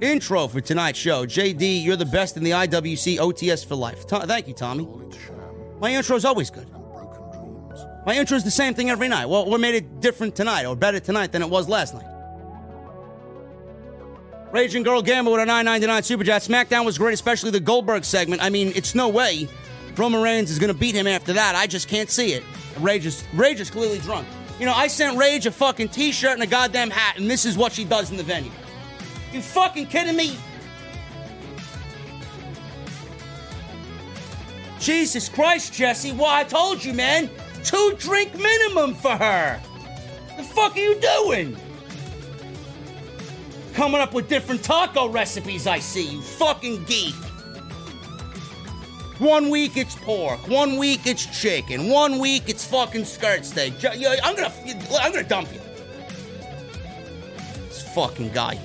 intro 0.00 0.46
for 0.46 0.60
tonight's 0.60 0.98
show. 0.98 1.26
JD, 1.26 1.82
you're 1.82 1.96
the 1.96 2.04
best 2.04 2.36
in 2.36 2.44
the 2.44 2.52
IWC 2.52 3.18
OTS 3.18 3.66
for 3.66 3.74
life. 3.74 4.04
Thank 4.08 4.46
you, 4.46 4.54
Tommy. 4.54 4.86
My 5.80 5.92
intro 5.92 6.14
is 6.14 6.24
always 6.24 6.50
good. 6.50 6.68
My 8.06 8.14
intro 8.14 8.36
is 8.36 8.44
the 8.44 8.50
same 8.50 8.74
thing 8.74 8.90
every 8.90 9.08
night. 9.08 9.26
Well, 9.26 9.46
what 9.46 9.60
made 9.60 9.74
it 9.74 10.00
different 10.00 10.36
tonight 10.36 10.66
or 10.66 10.76
better 10.76 11.00
tonight 11.00 11.32
than 11.32 11.42
it 11.42 11.48
was 11.48 11.68
last 11.68 11.94
night? 11.94 12.06
Raging 14.52 14.82
Girl 14.82 15.02
Gamble 15.02 15.32
with 15.32 15.40
a 15.40 15.46
999 15.46 16.02
Super 16.02 16.22
Chat. 16.22 16.42
SmackDown 16.42 16.84
was 16.84 16.98
great, 16.98 17.14
especially 17.14 17.50
the 17.50 17.60
Goldberg 17.60 18.04
segment. 18.04 18.42
I 18.42 18.50
mean, 18.50 18.72
it's 18.76 18.94
no 18.94 19.08
way 19.08 19.48
Roman 19.96 20.22
Reigns 20.22 20.50
is 20.50 20.58
going 20.58 20.72
to 20.72 20.78
beat 20.78 20.94
him 20.94 21.06
after 21.06 21.32
that. 21.32 21.54
I 21.54 21.66
just 21.66 21.88
can't 21.88 22.10
see 22.10 22.32
it. 22.32 22.44
Rage 22.78 23.06
is, 23.06 23.24
Rage 23.34 23.60
is 23.60 23.70
clearly 23.70 23.98
drunk. 23.98 24.28
You 24.60 24.66
know, 24.66 24.74
I 24.74 24.86
sent 24.86 25.16
Rage 25.16 25.46
a 25.46 25.50
fucking 25.50 25.88
t 25.88 26.12
shirt 26.12 26.34
and 26.34 26.42
a 26.42 26.46
goddamn 26.46 26.90
hat, 26.90 27.18
and 27.18 27.28
this 27.28 27.44
is 27.44 27.56
what 27.56 27.72
she 27.72 27.84
does 27.84 28.10
in 28.10 28.16
the 28.16 28.22
venue. 28.22 28.50
You 29.32 29.40
fucking 29.40 29.86
kidding 29.86 30.16
me? 30.16 30.36
Jesus 34.78 35.28
Christ, 35.28 35.72
Jesse. 35.72 36.12
Well, 36.12 36.26
I 36.26 36.44
told 36.44 36.84
you, 36.84 36.92
man. 36.92 37.30
Two 37.64 37.94
drink 37.98 38.34
minimum 38.38 38.94
for 38.94 39.16
her. 39.16 39.60
The 40.36 40.42
fuck 40.42 40.76
are 40.76 40.80
you 40.80 41.00
doing? 41.00 41.56
Coming 43.72 44.00
up 44.00 44.12
with 44.12 44.28
different 44.28 44.62
taco 44.62 45.08
recipes, 45.08 45.66
I 45.66 45.78
see, 45.78 46.12
you 46.12 46.20
fucking 46.20 46.84
geek. 46.84 47.14
One 49.18 49.48
week 49.48 49.76
it's 49.76 49.94
pork, 49.94 50.46
one 50.46 50.76
week 50.76 51.06
it's 51.06 51.24
chicken, 51.40 51.88
one 51.88 52.18
week 52.18 52.44
it's 52.48 52.64
fucking 52.64 53.04
skirt 53.04 53.44
steak. 53.44 53.74
I'm 53.84 54.36
gonna, 54.36 54.52
I'm 55.00 55.12
gonna 55.12 55.24
dump 55.24 55.52
you. 55.52 55.60
This 57.68 57.82
fucking 57.94 58.32
guy. 58.32 58.58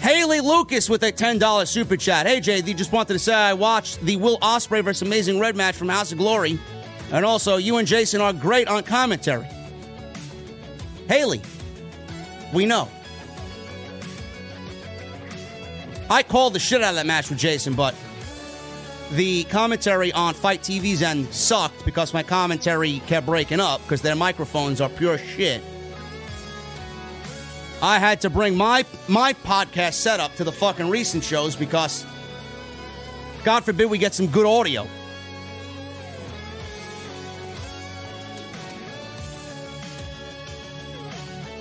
Haley 0.00 0.40
Lucas 0.40 0.88
with 0.88 1.02
a 1.02 1.10
$10 1.10 1.66
super 1.66 1.96
chat. 1.96 2.26
Hey, 2.26 2.40
JD, 2.40 2.76
just 2.76 2.92
wanted 2.92 3.14
to 3.14 3.18
say 3.18 3.34
I 3.34 3.52
watched 3.52 4.00
the 4.00 4.16
Will 4.16 4.38
Ospreay 4.38 4.82
versus 4.82 5.02
Amazing 5.02 5.40
Red 5.40 5.56
match 5.56 5.74
from 5.74 5.88
House 5.88 6.12
of 6.12 6.18
Glory. 6.18 6.58
And 7.10 7.24
also, 7.24 7.56
you 7.56 7.78
and 7.78 7.88
Jason 7.88 8.20
are 8.20 8.32
great 8.32 8.68
on 8.68 8.84
commentary. 8.84 9.46
Haley, 11.08 11.42
we 12.52 12.64
know. 12.64 12.88
I 16.10 16.22
called 16.22 16.54
the 16.54 16.58
shit 16.58 16.82
out 16.82 16.90
of 16.90 16.94
that 16.96 17.06
match 17.06 17.28
with 17.28 17.38
Jason, 17.38 17.74
but 17.74 17.94
the 19.12 19.44
commentary 19.44 20.12
on 20.12 20.34
FITE 20.34 20.60
TV's 20.60 21.02
end 21.02 21.32
sucked 21.34 21.84
because 21.84 22.14
my 22.14 22.22
commentary 22.22 23.00
kept 23.06 23.26
breaking 23.26 23.60
up 23.60 23.82
because 23.82 24.00
their 24.00 24.16
microphones 24.16 24.80
are 24.80 24.88
pure 24.90 25.18
shit. 25.18 25.62
I 27.80 27.98
had 27.98 28.20
to 28.22 28.30
bring 28.30 28.56
my 28.56 28.84
my 29.06 29.32
podcast 29.32 29.94
setup 29.94 30.34
to 30.36 30.44
the 30.44 30.52
fucking 30.52 30.90
recent 30.90 31.22
shows 31.22 31.54
because 31.54 32.04
God 33.44 33.64
forbid 33.64 33.88
we 33.88 33.98
get 33.98 34.14
some 34.14 34.26
good 34.26 34.46
audio. 34.46 34.86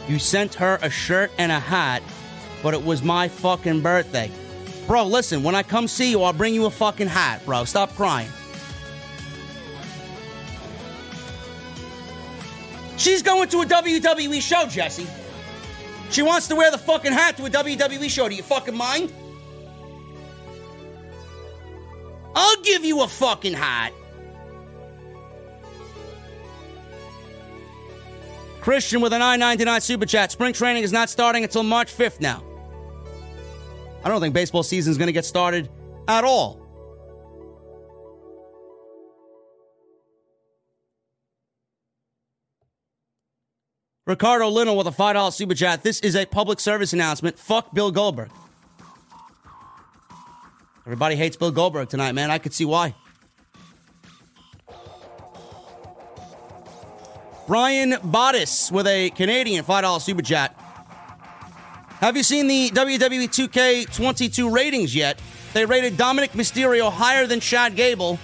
You 0.07 0.19
sent 0.19 0.55
her 0.55 0.79
a 0.81 0.89
shirt 0.89 1.31
and 1.37 1.51
a 1.51 1.59
hat, 1.59 2.01
but 2.63 2.73
it 2.73 2.83
was 2.83 3.03
my 3.03 3.27
fucking 3.27 3.81
birthday. 3.81 4.31
Bro, 4.87 5.07
listen, 5.07 5.43
when 5.43 5.53
I 5.53 5.63
come 5.63 5.87
see 5.87 6.09
you, 6.09 6.23
I'll 6.23 6.31
bring 6.33 6.53
you 6.55 6.65
a 6.65 6.71
fucking 6.71 7.07
hat, 7.07 7.45
bro. 7.45 7.65
Stop 7.65 7.93
crying. 7.95 8.29
She's 12.95 13.21
going 13.21 13.49
to 13.49 13.61
a 13.61 13.65
WWE 13.65 14.41
show, 14.41 14.65
Jesse. 14.67 15.05
She 16.09 16.21
wants 16.21 16.47
to 16.47 16.55
wear 16.55 16.71
the 16.71 16.77
fucking 16.77 17.11
hat 17.11 17.37
to 17.37 17.45
a 17.45 17.49
WWE 17.49 18.09
show. 18.09 18.29
Do 18.29 18.35
you 18.35 18.43
fucking 18.43 18.75
mind? 18.75 19.11
I'll 22.35 22.61
give 22.61 22.85
you 22.85 23.01
a 23.01 23.07
fucking 23.07 23.53
hat. 23.53 23.93
Christian 28.61 29.01
with 29.01 29.13
a 29.13 29.17
999 29.17 29.81
super 29.81 30.05
chat. 30.05 30.31
Spring 30.31 30.53
training 30.53 30.83
is 30.83 30.91
not 30.91 31.09
starting 31.09 31.43
until 31.43 31.63
March 31.63 31.95
5th 31.95 32.19
now. 32.19 32.43
I 34.03 34.09
don't 34.09 34.21
think 34.21 34.33
baseball 34.33 34.63
season 34.63 34.91
is 34.91 34.97
going 34.97 35.07
to 35.07 35.13
get 35.13 35.25
started 35.25 35.69
at 36.07 36.23
all. 36.23 36.66
Ricardo 44.07 44.47
Linnell 44.47 44.77
with 44.77 44.87
a 44.87 44.91
$5 44.91 45.33
super 45.33 45.53
chat. 45.53 45.83
This 45.83 45.99
is 45.99 46.15
a 46.15 46.25
public 46.25 46.61
service 46.61 46.93
announcement. 46.93 47.37
Fuck 47.37 47.73
Bill 47.73 47.91
Goldberg. 47.91 48.31
Everybody 50.85 51.17
hates 51.17 51.35
Bill 51.35 51.51
Goldberg 51.51 51.89
tonight, 51.89 52.13
man. 52.13 52.31
I 52.31 52.37
could 52.37 52.53
see 52.53 52.63
why. 52.63 52.95
Brian 57.47 57.91
Bottis 57.91 58.71
with 58.71 58.87
a 58.87 59.09
Canadian 59.09 59.65
$5 59.65 60.01
super 60.01 60.21
chat. 60.21 60.55
Have 61.99 62.15
you 62.15 62.23
seen 62.23 62.47
the 62.47 62.69
WWE 62.69 63.27
2K22 63.27 64.53
ratings 64.53 64.95
yet? 64.95 65.21
They 65.51 65.65
rated 65.65 65.97
Dominik 65.97 66.29
Mysterio 66.29 66.89
higher 66.89 67.27
than 67.27 67.41
Chad 67.41 67.75
Gable. 67.75 68.19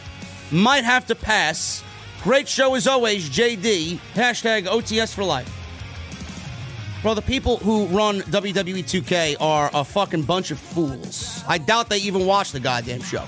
Might 0.49 0.85
have 0.85 1.07
to 1.07 1.15
pass. 1.15 1.83
Great 2.21 2.47
show 2.47 2.75
as 2.75 2.87
always, 2.87 3.29
JD. 3.29 3.97
Hashtag 4.13 4.67
OTS 4.67 5.13
for 5.13 5.25
life. 5.25 5.62
Bro, 7.03 7.15
the 7.15 7.21
people 7.21 7.57
who 7.57 7.87
run 7.87 8.21
WWE 8.21 8.81
2K 8.81 9.35
are 9.41 9.69
a 9.73 9.83
fucking 9.83 10.21
bunch 10.21 10.51
of 10.51 10.57
fools. 10.57 11.43
I 11.45 11.57
doubt 11.57 11.89
they 11.89 11.97
even 11.97 12.25
watch 12.25 12.53
the 12.53 12.61
goddamn 12.61 13.01
show. 13.01 13.25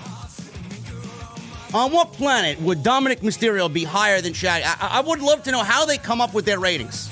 On 1.73 1.91
what 1.91 2.14
planet 2.14 2.61
would 2.61 2.84
Dominik 2.84 3.19
Mysterio 3.19 3.72
be 3.72 3.84
higher 3.84 4.22
than 4.22 4.31
Chad? 4.31 4.64
I, 4.64 4.99
I 4.99 5.02
would 5.02 5.19
love 5.19 5.43
to 5.43 5.52
know 5.52 5.61
how 5.61 5.85
they 5.85 5.97
come 5.97 6.22
up 6.22 6.34
with 6.34 6.45
their 6.45 6.57
ratings. 6.57 7.10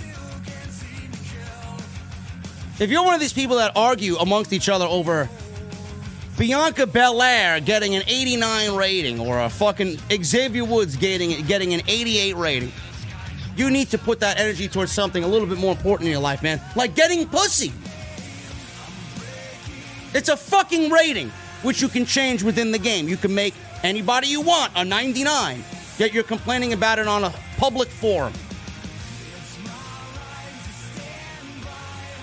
If 2.79 2.89
you're 2.89 3.03
one 3.03 3.13
of 3.13 3.19
these 3.19 3.33
people 3.33 3.57
that 3.57 3.73
argue 3.75 4.15
amongst 4.15 4.53
each 4.53 4.69
other 4.69 4.85
over 4.85 5.29
Bianca 6.37 6.87
Belair 6.87 7.59
getting 7.59 7.93
an 7.95 8.03
89 8.07 8.75
rating 8.75 9.19
or 9.19 9.41
a 9.41 9.49
fucking 9.49 9.99
Xavier 10.23 10.63
Woods 10.63 10.95
getting 10.95 11.45
getting 11.45 11.73
an 11.73 11.81
88 11.89 12.37
rating, 12.37 12.71
you 13.55 13.69
need 13.69 13.89
to 13.89 13.97
put 13.97 14.19
that 14.21 14.39
energy 14.39 14.67
towards 14.67 14.91
something 14.91 15.23
a 15.23 15.27
little 15.27 15.47
bit 15.47 15.57
more 15.57 15.71
important 15.71 16.07
in 16.07 16.11
your 16.11 16.21
life, 16.21 16.41
man. 16.41 16.61
Like 16.75 16.95
getting 16.95 17.27
pussy. 17.27 17.71
It's 20.13 20.29
a 20.29 20.37
fucking 20.37 20.91
rating, 20.91 21.29
which 21.63 21.81
you 21.81 21.87
can 21.87 22.05
change 22.05 22.43
within 22.43 22.71
the 22.71 22.79
game. 22.79 23.07
You 23.07 23.17
can 23.17 23.33
make 23.33 23.53
anybody 23.83 24.27
you 24.27 24.41
want 24.41 24.71
a 24.75 24.85
99, 24.85 25.63
yet 25.97 26.13
you're 26.13 26.23
complaining 26.23 26.73
about 26.73 26.99
it 26.99 27.07
on 27.07 27.23
a 27.23 27.33
public 27.57 27.89
forum. 27.89 28.33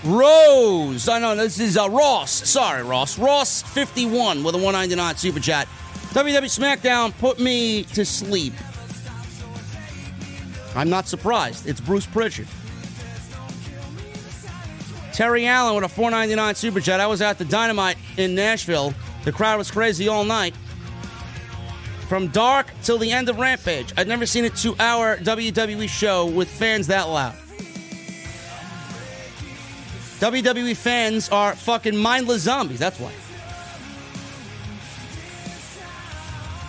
Rose. 0.05 1.09
I 1.09 1.19
know 1.19 1.37
this 1.37 1.61
is 1.61 1.77
uh, 1.77 1.89
Ross. 1.91 2.31
Sorry, 2.31 2.83
Ross. 2.83 3.19
Ross 3.19 3.63
51 3.63 4.43
with 4.43 4.55
a 4.55 4.59
199 4.59 5.17
super 5.17 5.41
chat. 5.41 5.69
WWE 6.11 6.43
SmackDown 6.43 7.17
put 7.19 7.39
me 7.39 7.85
to 7.85 8.05
sleep. 8.05 8.55
I'm 10.75 10.89
not 10.89 11.09
surprised. 11.09 11.67
It's 11.67 11.81
Bruce 11.81 12.07
Prichard. 12.07 12.47
Terry 15.13 15.47
Allen 15.47 15.75
with 15.75 15.85
a 15.85 15.89
499 15.89 16.55
super 16.55 16.81
chat. 16.81 17.01
I 17.01 17.07
was 17.07 17.21
at 17.21 17.39
the 17.39 17.45
Dynamite 17.45 17.97
in 18.17 18.35
Nashville. 18.35 18.95
The 19.25 19.33
crowd 19.33 19.59
was 19.59 19.71
crazy 19.71 20.09
all 20.09 20.25
night. 20.25 20.55
From 22.09 22.29
dark 22.29 22.67
till 22.83 22.99
the 22.99 23.11
end 23.11 23.29
of 23.29 23.39
Rampage. 23.39 23.93
I'd 23.97 24.09
never 24.09 24.27
seen 24.27 24.45
a 24.45 24.51
two 24.51 24.75
hour 24.81 25.17
WWE 25.19 25.89
show 25.89 26.27
with 26.27 26.49
fans 26.49 26.87
that 26.87 27.09
loud. 27.09 27.35
WWE 30.21 30.77
fans 30.77 31.29
are 31.31 31.55
fucking 31.55 31.97
mindless 31.97 32.43
zombies. 32.43 32.79
That's 32.79 32.99
why. 33.01 33.13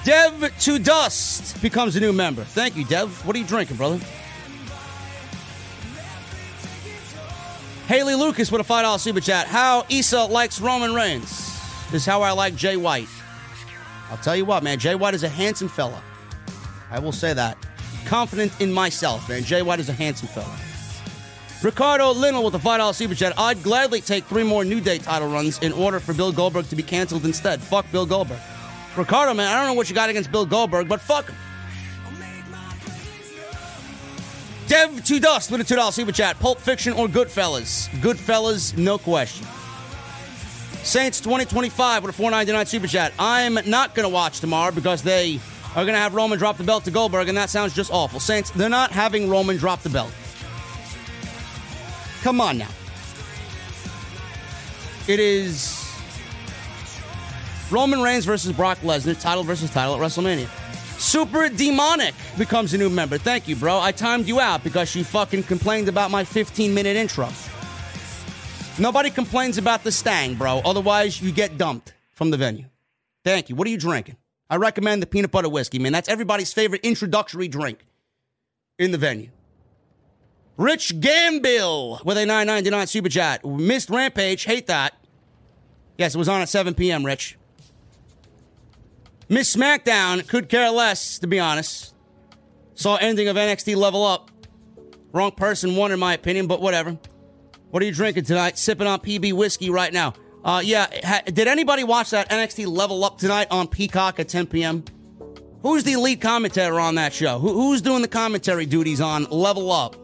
Dev 0.04 0.58
to 0.62 0.80
Dust 0.80 1.62
becomes 1.62 1.96
a 1.96 2.00
new 2.00 2.12
member. 2.12 2.44
Thank 2.44 2.76
you, 2.76 2.86
Dev. 2.86 3.26
What 3.26 3.36
are 3.36 3.40
you 3.40 3.46
drinking, 3.46 3.78
brother? 3.78 4.00
Haley 7.88 8.16
Lucas 8.16 8.52
with 8.52 8.62
a 8.62 8.64
$5 8.64 9.00
super 9.00 9.20
chat. 9.20 9.48
How 9.48 9.86
Issa 9.90 10.24
likes 10.26 10.60
Roman 10.62 10.94
Reigns 10.94 11.60
is 11.94 12.06
how 12.06 12.22
I 12.22 12.32
like 12.32 12.56
Jay 12.56 12.78
White. 12.78 13.10
I'll 14.10 14.18
tell 14.18 14.36
you 14.36 14.46
what, 14.46 14.64
man. 14.64 14.80
Jay 14.80 14.96
White 14.96 15.14
is 15.14 15.24
a 15.24 15.30
handsome 15.30 15.68
fella. 15.68 16.02
I 16.90 17.00
will 17.00 17.12
say 17.12 17.34
that. 17.34 17.58
Confident 18.06 18.60
in 18.60 18.72
myself, 18.72 19.30
man. 19.30 19.44
Jay 19.44 19.62
White 19.62 19.80
is 19.80 19.90
a 19.90 19.94
handsome 19.94 20.30
fella. 20.30 20.56
Ricardo 21.62 22.12
Linnell 22.12 22.44
with 22.44 22.56
a 22.56 22.60
$5 22.60 22.96
super 22.96 23.14
chat. 23.14 23.34
I'd 23.38 23.62
gladly 23.62 24.02
take 24.02 24.24
three 24.24 24.44
more 24.44 24.66
New 24.66 24.82
Day 24.82 24.98
title 24.98 25.28
runs 25.28 25.60
in 25.60 25.72
order 25.74 26.00
for 26.00 26.14
Bill 26.14 26.32
Goldberg 26.32 26.68
to 26.70 26.76
be 26.76 26.84
canceled 26.84 27.26
instead. 27.26 27.62
Fuck 27.62 27.92
Bill 27.92 28.06
Goldberg. 28.06 28.40
Ricardo, 28.98 29.34
man, 29.34 29.48
I 29.48 29.58
don't 29.58 29.68
know 29.68 29.74
what 29.74 29.90
you 29.90 29.96
got 29.96 30.10
against 30.10 30.32
Bill 30.32 30.46
Goldberg, 30.46 30.88
but 30.88 31.00
fuck 31.00 31.30
him. 31.30 31.36
Dev 34.68 35.04
to 35.04 35.20
Dust 35.20 35.52
with 35.52 35.60
a 35.60 35.76
$2 35.76 35.92
super 35.92 36.14
chat. 36.14 36.40
Pulp 36.40 36.58
Fiction 36.58 36.94
or 36.94 37.08
Goodfellas? 37.08 37.90
Goodfellas, 38.00 38.78
no 38.78 38.98
question. 38.98 39.46
Saints 40.84 41.20
2025 41.20 42.04
with 42.04 42.12
a 42.12 42.18
499 42.18 42.66
super 42.66 42.88
chat. 42.88 43.14
I'm 43.20 43.60
not 43.66 43.94
going 43.94 44.06
to 44.08 44.14
watch 44.14 44.40
tomorrow 44.40 44.72
because 44.72 45.04
they 45.04 45.42
are 45.76 45.84
going 45.84 45.94
to 45.94 46.00
have 46.00 46.14
Roman 46.14 46.40
drop 46.40 46.58
the 46.58 46.64
belt 46.64 46.86
to 46.86 46.92
Goldberg, 46.92 47.28
and 47.28 47.38
that 47.38 47.50
sounds 47.50 47.74
just 47.74 47.92
awful. 47.92 48.20
Saints, 48.20 48.50
they're 48.52 48.70
not 48.70 48.92
having 48.92 49.30
Roman 49.30 49.58
drop 49.58 49.82
the 49.82 49.90
belt. 49.90 50.14
Come 52.22 52.40
on 52.40 52.58
now. 52.58 52.70
It 55.08 55.20
is 55.20 55.81
Roman 57.72 58.02
Reigns 58.02 58.26
versus 58.26 58.52
Brock 58.52 58.80
Lesnar, 58.80 59.20
title 59.20 59.44
versus 59.44 59.72
title 59.72 59.96
at 59.96 60.02
WrestleMania. 60.02 60.48
Super 61.00 61.50
Demonic 61.50 62.14
becomes 62.38 62.74
a 62.74 62.78
new 62.78 62.90
member. 62.90 63.18
Thank 63.18 63.48
you, 63.48 63.56
bro. 63.56 63.80
I 63.80 63.92
timed 63.92 64.28
you 64.28 64.40
out 64.40 64.64
because 64.64 64.94
you 64.96 65.04
fucking 65.04 65.44
complained 65.44 65.88
about 65.88 66.12
my 66.12 66.24
15 66.24 66.74
minute 66.74 66.96
intro. 66.96 67.30
Nobody 68.78 69.10
complains 69.10 69.58
about 69.58 69.84
the 69.84 69.92
Stang, 69.92 70.36
bro. 70.36 70.62
Otherwise, 70.64 71.22
you 71.22 71.32
get 71.32 71.58
dumped 71.58 71.94
from 72.12 72.30
the 72.30 72.38
venue. 72.38 72.66
Thank 73.24 73.50
you. 73.50 73.56
What 73.56 73.68
are 73.68 73.72
you 73.72 73.78
drinking? 73.78 74.18
I 74.50 74.58
recommend 74.58 75.02
the 75.02 75.08
peanut 75.08 75.32
butter 75.32 75.50
whiskey, 75.50 75.80
man. 75.80 75.92
That's 75.92 76.10
everybody's 76.10 76.54
favorite 76.54 76.82
introductory 76.82 77.48
drink 77.48 77.86
in 78.78 78.92
the 78.92 78.98
venue. 78.98 79.30
Rich 80.58 81.00
Gambill 81.00 82.04
with 82.06 82.18
a 82.18 82.26
999 82.26 82.88
super 82.88 83.10
chat. 83.10 83.46
Missed 83.46 83.90
Rampage. 83.90 84.44
Hate 84.44 84.68
that. 84.68 84.94
Yes, 85.98 86.14
it 86.14 86.18
was 86.18 86.30
on 86.30 86.42
at 86.42 86.50
7 86.50 86.74
p.m., 86.74 87.06
Rich. 87.06 87.38
Miss 89.32 89.56
SmackDown. 89.56 90.28
Could 90.28 90.50
care 90.50 90.70
less, 90.70 91.18
to 91.20 91.28
be 91.28 91.40
honest. 91.40 91.96
Saw 92.76 92.98
ending 92.98 93.30
of 93.30 93.38
NXT 93.38 93.78
Level 93.78 94.04
Up. 94.06 94.30
Wrong 95.14 95.32
person 95.32 95.78
won, 95.78 95.94
in 95.94 96.00
my 96.00 96.14
opinion, 96.14 96.48
but 96.48 96.62
whatever. 96.62 96.98
What 97.70 97.82
are 97.82 97.86
you 97.86 97.94
drinking 97.94 98.26
tonight? 98.26 98.58
Sipping 98.58 98.88
on 98.88 99.00
PB 99.00 99.32
whiskey 99.32 99.70
right 99.70 99.94
now. 99.94 100.16
Uh, 100.44 100.62
yeah, 100.62 100.88
ha- 101.06 101.22
did 101.26 101.48
anybody 101.48 101.86
watch 101.86 102.10
that 102.10 102.30
NXT 102.30 102.68
Level 102.68 103.06
Up 103.06 103.20
tonight 103.20 103.48
on 103.52 103.70
Peacock 103.70 104.20
at 104.20 104.28
10 104.28 104.48
p.m.? 104.48 104.84
Who's 105.62 105.86
the 105.86 105.94
elite 105.94 106.20
commentator 106.20 106.78
on 106.78 106.96
that 106.96 107.14
show? 107.14 107.40
Who- 107.40 107.54
who's 107.54 107.82
doing 107.82 108.02
the 108.02 108.10
commentary 108.10 108.66
duties 108.66 109.00
on 109.00 109.24
Level 109.30 109.72
Up? 109.72 109.96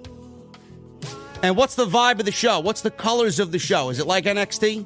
And 1.43 1.57
what's 1.57 1.75
the 1.75 1.85
vibe 1.85 2.19
of 2.19 2.25
the 2.25 2.31
show? 2.31 2.61
What's 2.61 2.81
the 2.81 2.91
colors 2.91 3.41
of 3.41 3.51
the 3.51 3.59
show? 3.59 3.89
Is 3.89 3.99
it 3.99 4.07
like 4.07 4.23
NXT? 4.23 4.85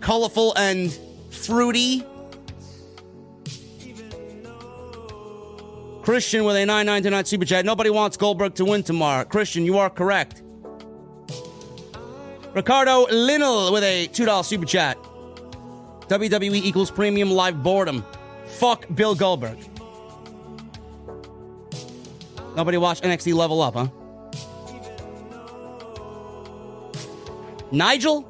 Colorful 0.00 0.52
and 0.58 0.92
fruity? 1.30 2.04
Christian 6.08 6.44
with 6.44 6.56
a 6.56 6.64
999 6.64 7.26
super 7.26 7.44
chat. 7.44 7.66
Nobody 7.66 7.90
wants 7.90 8.16
Goldberg 8.16 8.54
to 8.54 8.64
win 8.64 8.82
tomorrow. 8.82 9.24
Christian, 9.24 9.66
you 9.66 9.76
are 9.76 9.90
correct. 9.90 10.42
Ricardo 12.54 13.06
Linnell 13.10 13.70
with 13.74 13.84
a 13.84 14.08
$2 14.08 14.42
super 14.42 14.64
chat. 14.64 14.96
WWE 16.08 16.54
equals 16.54 16.90
premium 16.90 17.30
live 17.30 17.62
boredom. 17.62 18.06
Fuck 18.46 18.86
Bill 18.94 19.14
Goldberg. 19.14 19.58
Nobody 22.56 22.78
watched 22.78 23.04
NXT 23.04 23.34
Level 23.34 23.60
Up, 23.60 23.74
huh? 23.74 23.88
Nigel? 27.70 28.22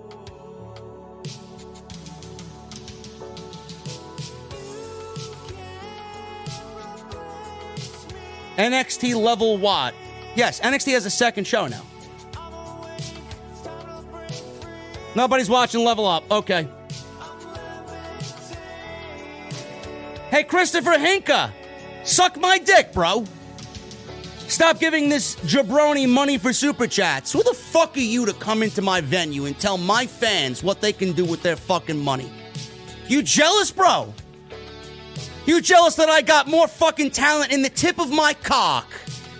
NXT 8.58 9.14
level 9.14 9.56
what? 9.56 9.94
Yes, 10.34 10.60
NXT 10.60 10.92
has 10.92 11.06
a 11.06 11.10
second 11.10 11.46
show 11.46 11.68
now. 11.68 11.82
Nobody's 15.14 15.48
watching 15.48 15.84
Level 15.84 16.06
Up. 16.06 16.30
Okay. 16.30 16.68
Hey, 20.30 20.44
Christopher 20.44 20.92
Hinka, 20.92 21.50
suck 22.04 22.38
my 22.38 22.58
dick, 22.58 22.92
bro. 22.92 23.24
Stop 24.48 24.78
giving 24.78 25.08
this 25.08 25.36
jabroni 25.36 26.08
money 26.08 26.38
for 26.38 26.52
super 26.52 26.86
chats. 26.86 27.32
Who 27.32 27.42
the 27.42 27.54
fuck 27.54 27.96
are 27.96 28.00
you 28.00 28.26
to 28.26 28.32
come 28.32 28.62
into 28.62 28.82
my 28.82 29.00
venue 29.00 29.46
and 29.46 29.58
tell 29.58 29.78
my 29.78 30.06
fans 30.06 30.62
what 30.62 30.80
they 30.80 30.92
can 30.92 31.12
do 31.12 31.24
with 31.24 31.42
their 31.42 31.56
fucking 31.56 31.98
money? 31.98 32.30
You 33.08 33.22
jealous, 33.22 33.70
bro? 33.70 34.12
You 35.48 35.62
jealous 35.62 35.94
that 35.94 36.10
I 36.10 36.20
got 36.20 36.46
more 36.46 36.68
fucking 36.68 37.12
talent 37.12 37.54
in 37.54 37.62
the 37.62 37.70
tip 37.70 37.98
of 37.98 38.10
my 38.10 38.34
cock 38.34 38.86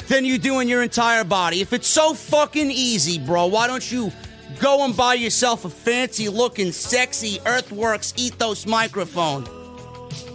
than 0.06 0.24
you 0.24 0.38
do 0.38 0.60
in 0.60 0.66
your 0.66 0.82
entire 0.82 1.22
body? 1.22 1.60
If 1.60 1.74
it's 1.74 1.86
so 1.86 2.14
fucking 2.14 2.70
easy, 2.70 3.18
bro, 3.18 3.44
why 3.48 3.66
don't 3.66 3.92
you 3.92 4.10
go 4.58 4.86
and 4.86 4.96
buy 4.96 5.12
yourself 5.12 5.66
a 5.66 5.68
fancy 5.68 6.30
looking, 6.30 6.72
sexy 6.72 7.40
Earthworks 7.44 8.14
Ethos 8.16 8.64
microphone? 8.64 9.46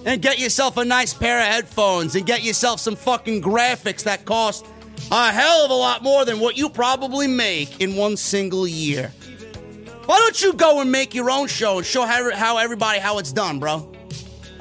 and 0.06 0.22
get 0.22 0.38
yourself 0.38 0.78
a 0.78 0.86
nice 0.86 1.14
pair 1.14 1.40
of 1.40 1.46
headphones 1.46 2.14
and 2.16 2.26
get 2.26 2.44
yourself 2.44 2.80
some 2.80 2.96
fucking 2.96 3.42
graphics 3.42 4.04
that 4.04 4.26
cost 4.26 4.66
a 5.12 5.32
hell 5.32 5.66
of 5.66 5.72
a 5.72 5.74
lot 5.74 6.04
more 6.04 6.24
than 6.24 6.40
what 6.40 6.56
you 6.56 6.70
probably 6.70 7.26
make 7.26 7.82
in 7.82 7.96
one 7.96 8.16
single 8.16 8.68
year. 8.68 9.12
Why 10.06 10.20
don't 10.20 10.40
you 10.40 10.54
go 10.54 10.82
and 10.82 10.92
make 10.92 11.16
your 11.16 11.32
own 11.32 11.48
show 11.48 11.78
and 11.78 11.86
show 11.88 12.06
how, 12.06 12.32
how 12.36 12.58
everybody 12.60 13.00
how 13.00 13.18
it's 13.18 13.32
done, 13.32 13.60
bro? 13.60 13.93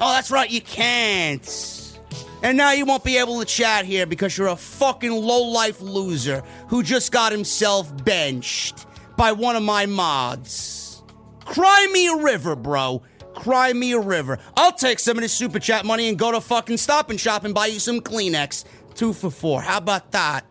Oh, 0.05 0.11
that's 0.11 0.31
right, 0.31 0.51
you 0.51 0.59
can't. 0.59 1.97
And 2.43 2.57
now 2.57 2.73
you 2.73 2.85
won't 2.85 3.05
be 3.05 3.19
able 3.19 3.39
to 3.39 3.45
chat 3.45 3.85
here 3.85 4.05
because 4.05 4.37
you're 4.37 4.49
a 4.49 4.55
fucking 4.57 5.13
low-life 5.13 5.79
loser 5.79 6.43
who 6.67 6.83
just 6.83 7.13
got 7.13 7.31
himself 7.31 8.03
benched 8.03 8.85
by 9.15 9.31
one 9.31 9.55
of 9.55 9.63
my 9.63 9.85
mods. 9.85 11.01
Cry 11.45 11.87
me 11.93 12.07
a 12.09 12.17
river, 12.17 12.53
bro. 12.57 13.01
Cry 13.33 13.71
me 13.71 13.93
a 13.93 13.99
river. 13.99 14.39
I'll 14.57 14.73
take 14.73 14.99
some 14.99 15.15
of 15.15 15.21
this 15.21 15.31
super 15.31 15.57
chat 15.59 15.85
money 15.85 16.09
and 16.09 16.19
go 16.19 16.33
to 16.33 16.41
fucking 16.41 16.75
Stop 16.75 17.09
and 17.09 17.17
Shop 17.17 17.45
and 17.45 17.53
buy 17.53 17.67
you 17.67 17.79
some 17.79 18.01
Kleenex. 18.01 18.65
Two 18.95 19.13
for 19.13 19.31
four. 19.31 19.61
How 19.61 19.77
about 19.77 20.11
that? 20.11 20.45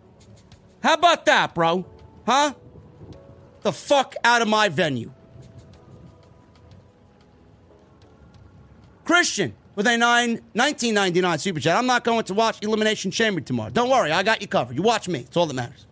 How 0.83 0.95
about 0.95 1.27
that, 1.27 1.55
bro? 1.55 1.85
Huh? 2.25 2.55
The 3.61 3.73
fuck 3.73 4.15
out 4.25 4.41
of 4.41 4.49
my 4.49 4.71
venue. 4.71 5.13
Christian 9.05 9.55
with 9.75 9.87
a 9.87 9.97
9 9.97 10.31
1999 10.53 11.39
super 11.39 11.61
chat. 11.61 11.77
I'm 11.77 11.87
not 11.87 12.05
going 12.05 12.25
to 12.25 12.35
watch 12.35 12.63
Elimination 12.63 13.11
Chamber 13.11 13.41
tomorrow. 13.41 13.71
Don't 13.71 13.91
worry, 13.91 14.13
I 14.13 14.23
got 14.23 14.41
you 14.41 14.49
covered. 14.49 14.77
You 14.77 14.83
watch 14.83 15.09
me. 15.09 15.21
It's 15.21 15.37
all 15.37 15.47
that 15.47 15.55
matters. 15.55 15.87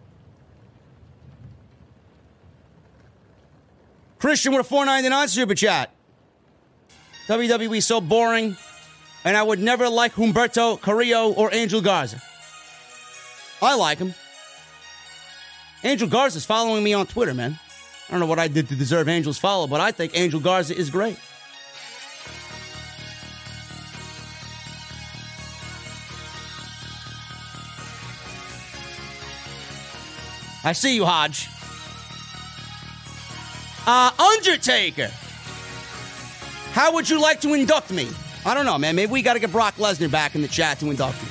Christian 4.19 4.53
with 4.53 4.61
a 4.61 4.65
499 4.65 5.29
super 5.29 5.55
chat. 5.55 5.95
WWE 7.27 7.83
so 7.83 8.01
boring, 8.01 8.57
and 9.25 9.37
I 9.37 9.43
would 9.43 9.61
never 9.61 9.89
like 9.89 10.15
Humberto 10.15 10.81
Carrillo 10.81 11.33
or 11.33 11.55
Angel 11.55 11.81
Garza. 11.81 12.21
I 13.63 13.77
like 13.77 13.99
him. 13.99 14.15
Angel 15.85 16.09
Garza's 16.09 16.45
following 16.45 16.83
me 16.85 16.93
on 16.93 17.07
Twitter, 17.07 17.33
man. 17.33 17.59
I 18.09 18.13
don't 18.13 18.21
know 18.21 18.27
what 18.27 18.39
I 18.39 18.49
did 18.49 18.69
to 18.69 18.75
deserve 18.75 19.09
Angel's 19.09 19.39
follow, 19.39 19.67
but 19.67 19.81
I 19.81 19.93
think 19.93 20.13
Angel 20.19 20.41
Garza 20.41 20.77
is 20.77 20.91
great. 20.91 21.17
I 30.63 30.73
see 30.73 30.95
you, 30.95 31.05
Hodge. 31.05 31.49
Uh, 33.87 34.11
Undertaker. 34.37 35.11
How 36.73 36.93
would 36.95 37.09
you 37.09 37.21
like 37.21 37.41
to 37.41 37.55
induct 37.55 37.91
me? 37.91 38.09
I 38.45 38.55
don't 38.55 38.67
know, 38.67 38.79
man. 38.79 38.95
Maybe 38.95 39.11
we 39.11 39.23
got 39.23 39.35
to 39.35 39.41
get 39.41 39.53
Brock 39.53 39.75
Lesnar 39.77 40.11
back 40.11 40.35
in 40.35 40.43
the 40.43 40.49
chat 40.49 40.79
to 40.81 40.91
induct 40.91 41.23
me. 41.23 41.29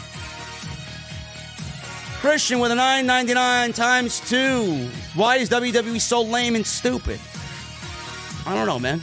Christian 2.20 2.60
with 2.60 2.72
a 2.72 2.76
9.99 2.76 3.74
times 3.76 4.20
two. 4.30 4.90
Why 5.16 5.38
is 5.38 5.50
WWE 5.50 6.02
so 6.02 6.22
lame 6.22 6.56
and 6.56 6.66
stupid? 6.68 7.20
I 8.46 8.54
don't 8.54 8.66
know, 8.66 8.80
man. 8.80 9.02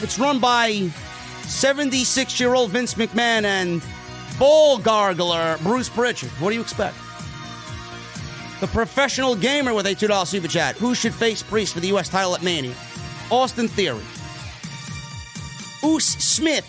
It's 0.00 0.18
run 0.18 0.38
by 0.40 0.90
76 1.42 2.38
year 2.38 2.54
old 2.54 2.70
Vince 2.70 2.94
McMahon 2.94 3.44
and 3.44 3.82
bull 4.38 4.78
gargler 4.78 5.60
Bruce 5.62 5.88
Prichard. 5.88 6.30
What 6.32 6.50
do 6.50 6.56
you 6.56 6.60
expect? 6.60 6.96
The 8.60 8.66
professional 8.66 9.36
gamer 9.36 9.72
with 9.72 9.86
a 9.86 9.94
$2 9.94 10.26
super 10.26 10.48
chat. 10.48 10.76
Who 10.76 10.94
should 10.94 11.14
face 11.14 11.42
Priest 11.42 11.74
for 11.74 11.80
the 11.80 11.88
U.S. 11.88 12.08
title 12.08 12.34
at 12.34 12.42
Mania? 12.42 12.74
Austin 13.30 13.68
Theory. 13.68 14.02
Oos 15.84 16.04
Smith. 16.04 16.66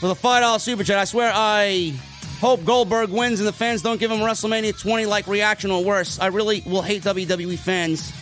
With 0.00 0.12
a 0.12 0.14
$5 0.14 0.60
super 0.60 0.82
chat. 0.82 0.98
I 0.98 1.04
swear 1.04 1.30
I 1.34 1.94
hope 2.40 2.64
Goldberg 2.64 3.10
wins 3.10 3.40
and 3.40 3.48
the 3.48 3.52
fans 3.52 3.82
don't 3.82 3.98
give 3.98 4.10
him 4.10 4.20
WrestleMania 4.20 4.78
20 4.80 5.04
like 5.06 5.26
reaction 5.26 5.70
or 5.70 5.84
worse. 5.84 6.18
I 6.18 6.26
really 6.26 6.62
will 6.64 6.82
hate 6.82 7.02
WWE 7.02 7.58
fans. 7.58 8.12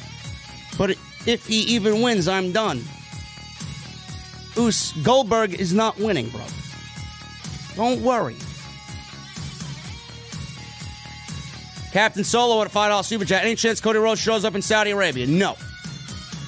But 0.77 0.91
if 1.27 1.47
he 1.47 1.61
even 1.75 2.03
wins, 2.03 2.27
I'm 2.27 2.51
done. 2.51 2.83
Oos, 4.57 4.93
Goldberg 5.03 5.55
is 5.55 5.73
not 5.73 5.99
winning, 5.99 6.29
bro. 6.31 6.45
Don't 7.77 8.03
worry. 8.03 8.37
Captain 11.95 12.25
Solo 12.25 12.61
at 12.61 12.67
a 12.67 12.71
$5 12.71 13.05
super 13.05 13.25
chat. 13.25 13.45
Any 13.45 13.55
chance 13.55 13.81
Cody 13.81 14.01
Rhodes 14.01 14.21
shows 14.21 14.45
up 14.45 14.57
in 14.57 14.63
Saudi 14.63 14.91
Arabia? 14.91 15.29
No. 15.29 15.57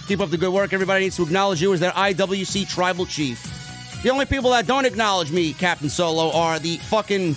Keep 0.09 0.19
up 0.19 0.31
the 0.31 0.37
good 0.37 0.53
work. 0.53 0.73
Everybody 0.73 1.05
needs 1.05 1.15
to 1.19 1.23
acknowledge 1.23 1.63
you 1.63 1.73
as 1.73 1.79
their 1.79 1.93
IWC 1.93 2.69
tribal 2.69 3.07
chief. 3.07 4.03
The 4.03 4.11
only 4.11 4.27
people 4.27 4.51
that 4.51 4.67
don't 4.67 4.85
acknowledge 4.85 5.31
me, 5.31 5.53
Captain 5.53 5.89
Solo, 5.89 6.33
are 6.33 6.59
the 6.59 6.79
fucking 6.79 7.37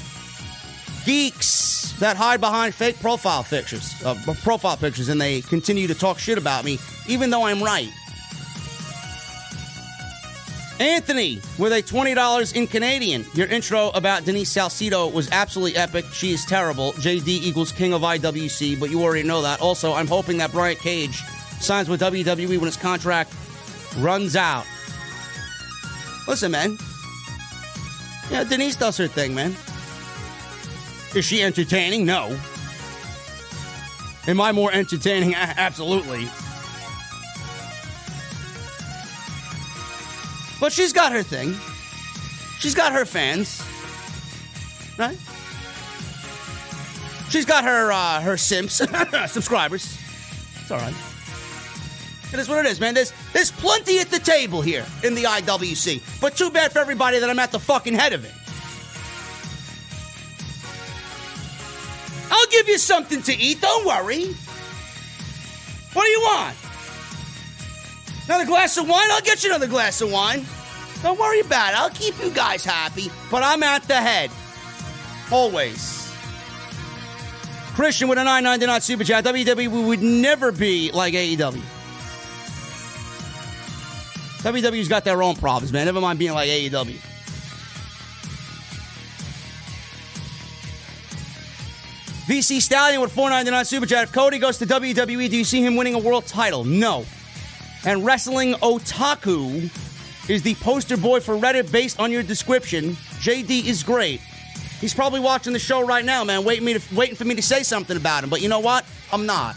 geeks 1.06 1.94
that 2.00 2.18
hide 2.18 2.42
behind 2.42 2.74
fake 2.74 3.00
profile 3.00 3.44
pictures, 3.44 3.94
uh, 4.04 4.16
profile 4.42 4.76
pictures, 4.76 5.10
and 5.10 5.22
they 5.22 5.42
continue 5.42 5.86
to 5.86 5.94
talk 5.94 6.18
shit 6.18 6.40
about 6.40 6.66
me, 6.66 6.80
even 7.08 7.30
though 7.30 7.46
I'm 7.46 7.62
right. 7.62 7.92
Anthony 10.80 11.42
with 11.58 11.74
a 11.74 11.82
$20 11.84 12.56
in 12.56 12.68
Canadian. 12.68 13.26
Your 13.34 13.48
intro 13.48 13.90
about 13.90 14.26
Denise 14.26 14.54
Salcido 14.54 15.12
was 15.12 15.30
absolutely 15.32 15.78
epic. 15.78 16.06
She 16.14 16.32
is 16.32 16.46
terrible. 16.46 16.94
JD 16.94 17.28
equals 17.28 17.72
king 17.72 17.94
of 17.94 18.02
IWC, 18.02 18.80
but 18.80 18.90
you 18.90 19.04
already 19.04 19.28
know 19.28 19.42
that. 19.42 19.62
Also, 19.62 19.94
I'm 19.94 20.08
hoping 20.08 20.38
that 20.38 20.52
Brian 20.52 20.78
Cage 20.78 21.22
signs 21.60 21.90
with 21.90 22.02
WWE 22.02 22.58
when 22.58 22.66
his 22.66 22.78
contract 22.78 23.34
runs 23.98 24.36
out. 24.36 24.66
Listen, 26.28 26.52
man. 26.52 26.78
Yeah, 28.32 28.44
Denise 28.44 28.76
does 28.76 28.98
her 28.98 29.08
thing, 29.08 29.34
man. 29.36 29.56
Is 31.16 31.26
she 31.26 31.42
entertaining? 31.42 32.06
No. 32.06 32.38
Am 34.28 34.40
I 34.40 34.52
more 34.52 34.72
entertaining? 34.72 35.34
Absolutely. 35.36 36.30
But 40.60 40.74
she's 40.74 40.94
got 40.94 41.12
her 41.12 41.24
thing. 41.24 41.56
She's 42.60 42.76
got 42.76 42.92
her 42.92 43.06
fans. 43.06 43.64
Right? 44.98 45.18
She's 47.30 47.46
got 47.46 47.64
her 47.64 47.92
uh, 47.92 48.22
her 48.22 48.38
simps, 48.38 48.74
subscribers. 49.28 49.98
It's 50.62 50.72
all 50.72 50.80
right. 50.80 50.96
It 52.34 52.40
is 52.40 52.50
what 52.50 52.66
it 52.66 52.70
is, 52.70 52.80
man. 52.80 52.94
There's 52.94 53.14
there's 53.34 53.52
plenty 53.52 54.00
at 54.00 54.10
the 54.10 54.20
table 54.20 54.62
here 54.62 54.86
in 55.04 55.16
the 55.16 55.24
IWC, 55.24 56.22
but 56.22 56.36
too 56.36 56.50
bad 56.50 56.72
for 56.72 56.80
everybody 56.80 57.20
that 57.20 57.30
I'm 57.30 57.40
at 57.40 57.52
the 57.52 57.60
fucking 57.60 57.94
head 57.94 58.14
of 58.14 58.26
it. 58.26 58.34
I'll 62.32 62.48
give 62.48 62.68
you 62.68 62.78
something 62.78 63.22
to 63.24 63.36
eat. 63.36 63.62
Don't 63.62 63.86
worry. 63.86 64.36
What 65.94 66.04
do 66.04 66.10
you 66.10 66.22
want? 66.22 66.56
Another 68.30 68.46
glass 68.46 68.78
of 68.78 68.88
wine? 68.88 69.10
I'll 69.10 69.22
get 69.22 69.44
you 69.44 69.50
another 69.50 69.66
glass 69.66 70.02
of 70.02 70.12
wine. 70.12 70.46
Don't 71.02 71.20
worry 71.20 71.40
about 71.40 71.74
it. 71.74 71.80
I'll 71.80 71.90
keep 71.90 72.16
you 72.24 72.30
guys 72.30 72.64
happy, 72.64 73.10
but 73.32 73.42
I'm 73.42 73.64
at 73.64 73.82
the 73.88 73.96
head. 73.96 74.30
Always. 75.32 76.14
Christian 77.74 78.08
with 78.08 78.20
a 78.20 78.24
999 78.24 78.82
super 78.82 79.04
chat. 79.04 79.26
WWE 79.26 79.88
would 79.88 80.04
never 80.04 80.52
be 80.52 80.92
like 80.92 81.16
AEW. 81.16 81.60
WWE's 84.44 84.88
got 84.88 85.04
their 85.04 85.24
own 85.24 85.36
problems, 85.36 85.74
man. 85.74 85.88
Never 85.88 86.00
mind 86.00 86.20
being 86.20 86.34
like 86.34 86.50
AEW. 86.50 87.00
VC 92.28 92.62
Stallion 92.62 93.02
with 93.02 93.12
499 93.12 93.66
super 93.66 93.88
chat. 93.88 94.04
If 94.04 94.14
Cody 94.14 94.38
goes 94.38 94.60
to 94.60 94.68
WWE, 94.68 95.32
do 95.32 95.36
you 95.36 95.44
see 95.44 95.66
him 95.66 95.76
winning 95.76 95.96
a 95.96 96.00
world 96.00 96.28
title? 96.28 96.64
No. 96.64 97.06
And 97.86 98.06
Wrestling 98.06 98.54
Otaku 98.56 99.70
is 100.30 100.42
the 100.42 100.56
poster 100.56 100.98
boy 100.98 101.20
for 101.20 101.36
Reddit 101.36 101.72
based 101.72 102.00
on 102.00 102.12
your 102.12 102.24
description. 102.24 102.92
JD 103.20 103.66
is 103.66 103.84
great. 103.84 104.22
He's 104.80 104.94
probably 104.94 105.20
watching 105.20 105.54
the 105.54 105.60
show 105.60 105.86
right 105.86 106.06
now, 106.06 106.24
man, 106.24 106.44
waiting, 106.44 106.66
me 106.66 106.74
to, 106.74 106.96
waiting 106.96 107.16
for 107.16 107.26
me 107.26 107.36
to 107.36 107.42
say 107.42 107.64
something 107.64 107.98
about 107.98 108.24
him. 108.24 108.30
But 108.30 108.42
you 108.42 108.50
know 108.50 108.60
what? 108.60 108.86
I'm 109.12 109.26
not. 109.26 109.56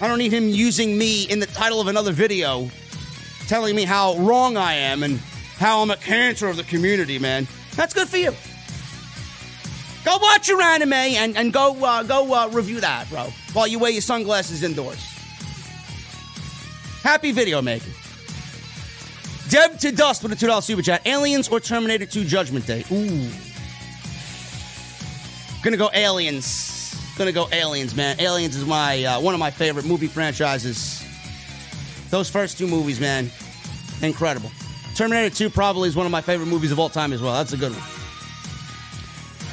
I 0.00 0.08
don't 0.08 0.18
need 0.18 0.32
him 0.32 0.48
using 0.48 0.98
me 0.98 1.24
in 1.24 1.40
the 1.40 1.46
title 1.46 1.80
of 1.80 1.86
another 1.86 2.12
video, 2.12 2.70
telling 3.48 3.74
me 3.74 3.84
how 3.84 4.16
wrong 4.18 4.56
I 4.56 4.74
am 4.74 5.02
and 5.02 5.18
how 5.58 5.80
I'm 5.80 5.90
a 5.90 5.96
cancer 5.96 6.48
of 6.48 6.56
the 6.56 6.64
community, 6.64 7.18
man. 7.18 7.46
That's 7.76 7.94
good 7.94 8.08
for 8.08 8.18
you. 8.18 8.32
Go 10.04 10.18
watch 10.20 10.48
your 10.48 10.60
anime 10.60 10.92
and, 10.92 11.36
and 11.36 11.52
go 11.52 11.82
uh, 11.82 12.02
go 12.02 12.32
uh, 12.32 12.48
review 12.48 12.80
that, 12.80 13.08
bro, 13.08 13.32
while 13.54 13.66
you 13.66 13.78
wear 13.78 13.90
your 13.90 14.02
sunglasses 14.02 14.62
indoors. 14.62 15.15
Happy 17.06 17.30
video 17.30 17.62
making. 17.62 17.92
Dev 19.48 19.78
to 19.78 19.92
Dust 19.92 20.24
with 20.24 20.32
a 20.32 20.34
$2 20.34 20.60
super 20.60 20.82
chat. 20.82 21.06
Aliens 21.06 21.46
or 21.46 21.60
Terminator 21.60 22.04
2 22.04 22.24
Judgment 22.24 22.66
Day? 22.66 22.84
Ooh. 22.90 23.30
Gonna 25.62 25.76
go 25.76 25.88
Aliens. 25.94 27.14
Gonna 27.16 27.30
go 27.30 27.48
Aliens, 27.52 27.94
man. 27.94 28.20
Aliens 28.20 28.56
is 28.56 28.64
my 28.64 29.04
uh, 29.04 29.20
one 29.20 29.34
of 29.34 29.38
my 29.38 29.52
favorite 29.52 29.84
movie 29.84 30.08
franchises. 30.08 31.04
Those 32.10 32.28
first 32.28 32.58
two 32.58 32.66
movies, 32.66 32.98
man, 32.98 33.30
incredible. 34.02 34.50
Terminator 34.96 35.32
2 35.32 35.48
probably 35.48 35.88
is 35.88 35.94
one 35.94 36.06
of 36.06 36.12
my 36.12 36.22
favorite 36.22 36.46
movies 36.46 36.72
of 36.72 36.80
all 36.80 36.88
time 36.88 37.12
as 37.12 37.22
well. 37.22 37.34
That's 37.34 37.52
a 37.52 37.56
good 37.56 37.70
one. 37.70 37.82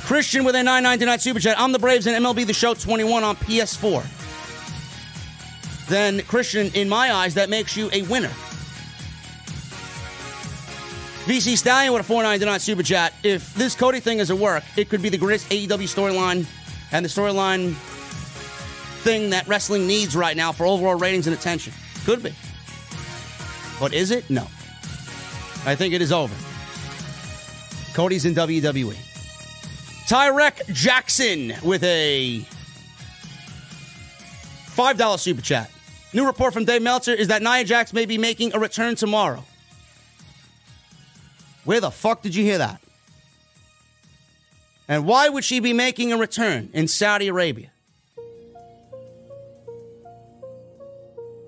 Christian 0.07 0.43
with 0.43 0.55
a 0.55 0.63
999 0.63 1.19
super 1.19 1.39
chat. 1.39 1.59
I'm 1.59 1.71
the 1.71 1.77
Braves 1.77 2.07
and 2.07 2.25
MLB 2.25 2.47
The 2.47 2.53
Show 2.53 2.73
21 2.73 3.23
on 3.23 3.35
PS4. 3.35 4.22
Then, 5.87 6.21
Christian, 6.21 6.71
in 6.73 6.87
my 6.89 7.13
eyes, 7.13 7.33
that 7.33 7.49
makes 7.49 7.75
you 7.75 7.89
a 7.91 8.03
winner. 8.03 8.31
VC 11.25 11.57
Stallion 11.57 11.93
with 11.93 12.01
a 12.01 12.03
499 12.03 12.59
super 12.59 12.83
chat. 12.83 13.13
If 13.23 13.53
this 13.53 13.75
Cody 13.75 13.99
thing 14.01 14.19
is 14.19 14.29
a 14.29 14.35
work, 14.35 14.63
it 14.75 14.89
could 14.89 15.01
be 15.01 15.09
the 15.09 15.17
greatest 15.17 15.49
AEW 15.49 15.67
storyline 15.67 16.45
and 16.91 17.05
the 17.05 17.09
storyline 17.09 17.73
thing 19.03 19.29
that 19.29 19.47
wrestling 19.47 19.87
needs 19.87 20.15
right 20.15 20.35
now 20.35 20.51
for 20.51 20.65
overall 20.65 20.95
ratings 20.95 21.27
and 21.27 21.35
attention. 21.35 21.73
Could 22.05 22.23
be. 22.23 22.33
But 23.79 23.93
is 23.93 24.11
it? 24.11 24.29
No. 24.29 24.47
I 25.65 25.75
think 25.75 25.93
it 25.93 26.01
is 26.01 26.11
over. 26.11 26.35
Cody's 27.93 28.25
in 28.25 28.35
WWE. 28.35 28.97
Tyrek 30.07 30.73
Jackson 30.73 31.53
with 31.63 31.83
a 31.83 32.45
$5 34.75 35.19
super 35.19 35.41
chat. 35.41 35.69
New 36.13 36.25
report 36.25 36.53
from 36.53 36.65
Dave 36.65 36.81
Meltzer 36.81 37.13
is 37.13 37.29
that 37.29 37.41
Nia 37.41 37.63
Jax 37.63 37.91
may 37.91 38.05
be 38.05 38.17
making 38.17 38.53
a 38.53 38.59
return 38.59 38.95
tomorrow. 38.95 39.43
Where 41.63 41.79
the 41.79 41.91
fuck 41.91 42.21
did 42.21 42.35
you 42.35 42.43
hear 42.43 42.59
that? 42.59 42.81
And 44.87 45.05
why 45.07 45.29
would 45.29 45.43
she 45.43 45.59
be 45.59 45.73
making 45.73 46.11
a 46.11 46.17
return 46.17 46.69
in 46.73 46.87
Saudi 46.87 47.29
Arabia? 47.29 47.71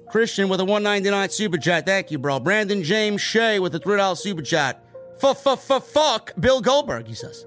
Christian 0.09 0.47
with 0.47 0.61
a 0.61 0.65
199 0.65 1.29
super 1.29 1.57
chat. 1.57 1.85
Thank 1.85 2.09
you, 2.09 2.17
bro. 2.17 2.39
Brandon 2.39 2.81
James 2.81 3.19
Shea 3.19 3.59
with 3.59 3.75
a 3.75 3.79
$3 3.79 4.17
super 4.17 4.41
chat. 4.41 4.81
Fuck 5.19 6.33
Bill 6.39 6.61
Goldberg, 6.61 7.07
he 7.07 7.13
says. 7.13 7.45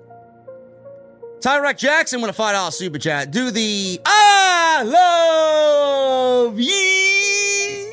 Tyrek 1.41 1.79
Jackson 1.79 2.21
with 2.21 2.31
a 2.31 2.43
$5 2.43 2.73
super 2.73 2.99
chat. 2.99 3.31
Do 3.31 3.51
the 3.51 4.01
I 4.05 4.83
love 4.85 6.59
ye. 6.59 7.93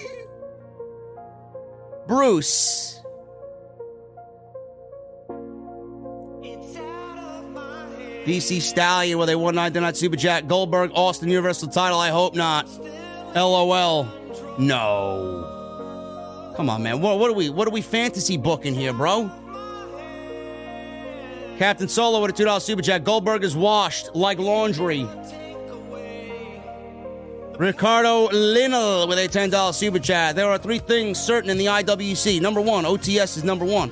Bruce. 2.07 3.01
VC 8.25 8.59
Stallion 8.59 9.19
with 9.19 9.29
a 9.29 9.37
199 9.37 9.93
super 9.93 10.15
chat. 10.15 10.47
Goldberg, 10.47 10.89
Austin 10.95 11.29
Universal 11.29 11.69
title. 11.69 11.99
I 11.99 12.09
hope 12.09 12.33
not. 12.33 12.67
LOL. 13.35 14.07
No. 14.57 16.53
Come 16.55 16.69
on, 16.69 16.81
man. 16.81 17.01
What, 17.01 17.19
what 17.19 17.29
are 17.29 17.33
we? 17.33 17.49
What 17.49 17.67
are 17.67 17.71
we 17.71 17.81
fantasy 17.81 18.37
booking 18.37 18.73
here, 18.73 18.93
bro? 18.93 19.29
Captain 21.57 21.87
Solo 21.87 22.21
with 22.21 22.37
a 22.37 22.43
$2 22.43 22.61
super 22.61 22.81
chat. 22.81 23.03
Goldberg 23.03 23.43
is 23.43 23.55
washed 23.55 24.13
like 24.13 24.39
laundry. 24.39 25.07
Ricardo 27.57 28.27
Linnell 28.33 29.07
with 29.07 29.17
a 29.17 29.29
$10 29.29 29.73
super 29.73 29.99
chat. 29.99 30.35
There 30.35 30.47
are 30.47 30.57
three 30.57 30.79
things 30.79 31.17
certain 31.17 31.49
in 31.49 31.57
the 31.57 31.67
IWC. 31.67 32.41
Number 32.41 32.59
one, 32.59 32.83
OTS 32.83 33.37
is 33.37 33.43
number 33.45 33.63
one 33.63 33.89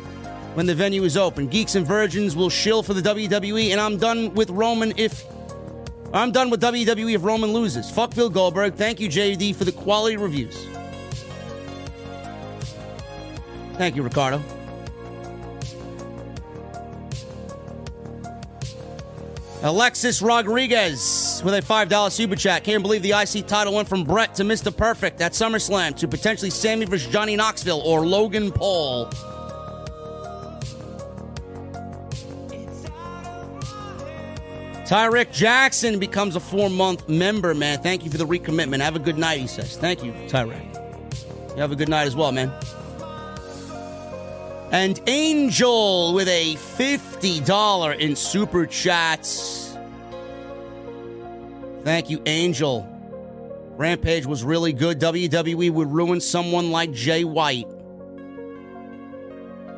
when 0.55 0.65
the 0.65 0.75
venue 0.75 1.03
is 1.03 1.15
open. 1.15 1.47
Geeks 1.47 1.75
and 1.75 1.87
virgins 1.87 2.35
will 2.35 2.49
shill 2.49 2.83
for 2.83 2.93
the 2.93 3.01
WWE, 3.01 3.71
and 3.71 3.79
I'm 3.79 3.97
done 3.97 4.33
with 4.33 4.49
Roman 4.49 4.93
if. 4.97 5.23
I'm 6.13 6.31
done 6.31 6.49
with 6.49 6.61
WWE 6.61 7.15
if 7.15 7.23
Roman 7.23 7.53
loses. 7.53 7.89
Fuck 7.89 8.13
Bill 8.13 8.29
Goldberg. 8.29 8.75
Thank 8.75 8.99
you, 8.99 9.09
JD, 9.09 9.55
for 9.55 9.63
the 9.63 9.71
quality 9.71 10.17
reviews. 10.17 10.67
Thank 13.77 13.95
you, 13.95 14.03
Ricardo. 14.03 14.43
Alexis 19.63 20.21
Rodriguez 20.21 21.41
with 21.45 21.53
a 21.53 21.61
$5 21.61 22.11
super 22.11 22.35
chat. 22.35 22.65
Can't 22.65 22.83
believe 22.83 23.01
the 23.01 23.11
IC 23.11 23.47
title 23.47 23.73
went 23.73 23.87
from 23.87 24.03
Brett 24.03 24.35
to 24.35 24.43
Mr. 24.43 24.75
Perfect 24.75 25.21
at 25.21 25.31
SummerSlam 25.31 25.95
to 25.95 26.07
potentially 26.07 26.49
Sami 26.49 26.85
versus 26.85 27.09
Johnny 27.09 27.37
Knoxville 27.37 27.79
or 27.79 28.05
Logan 28.05 28.51
Paul. 28.51 29.09
Tyrek 34.85 35.31
Jackson 35.31 35.97
becomes 35.97 36.35
a 36.35 36.41
four 36.41 36.69
month 36.69 37.07
member, 37.07 37.53
man. 37.53 37.81
Thank 37.81 38.03
you 38.03 38.11
for 38.11 38.17
the 38.17 38.27
recommitment. 38.27 38.81
Have 38.81 38.97
a 38.97 38.99
good 38.99 39.17
night, 39.17 39.39
he 39.39 39.47
says. 39.47 39.77
Thank 39.77 40.03
you, 40.03 40.11
Tyrek. 40.27 40.61
You 41.55 41.61
have 41.61 41.71
a 41.71 41.77
good 41.77 41.87
night 41.87 42.05
as 42.05 42.17
well, 42.17 42.33
man. 42.33 42.51
And 44.73 44.99
Angel 45.05 46.15
with 46.15 46.27
a 46.27 46.55
$50 46.55 47.99
in 47.99 48.15
super 48.15 48.65
chats. 48.65 49.62
Thank 51.83 52.09
you, 52.09 52.21
Angel. 52.25 52.87
Rampage 53.75 54.25
was 54.25 54.43
really 54.43 54.71
good. 54.73 54.99
WWE 54.99 55.71
would 55.71 55.91
ruin 55.91 56.21
someone 56.21 56.71
like 56.71 56.91
Jay 56.91 57.23
White. 57.23 57.67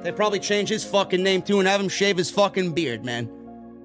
They'd 0.04 0.16
probably 0.16 0.40
change 0.40 0.70
his 0.70 0.86
fucking 0.86 1.24
name 1.24 1.42
too 1.42 1.60
and 1.60 1.68
have 1.68 1.82
him 1.82 1.90
shave 1.90 2.18
his 2.18 2.30
fucking 2.30 2.74
beard, 2.74 3.04
man. 3.04 3.30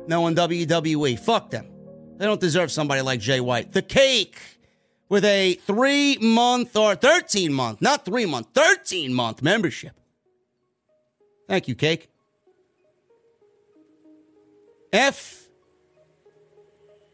No 0.07 0.20
one 0.20 0.34
WWE. 0.34 1.18
Fuck 1.18 1.50
them. 1.50 1.70
They 2.18 2.26
don't 2.26 2.40
deserve 2.40 2.70
somebody 2.70 3.00
like 3.00 3.20
Jay 3.20 3.40
White. 3.40 3.73
The 3.73 3.81
cake 3.81 4.39
with 5.08 5.24
a 5.24 5.55
three 5.55 6.18
month 6.18 6.76
or 6.76 6.94
13 6.94 7.52
month, 7.52 7.81
not 7.81 8.05
three 8.05 8.26
month, 8.26 8.49
13 8.52 9.15
month 9.15 9.40
membership. 9.40 9.92
Thank 11.49 11.68
you, 11.68 11.74
Cake. 11.74 12.08
F. 14.92 15.49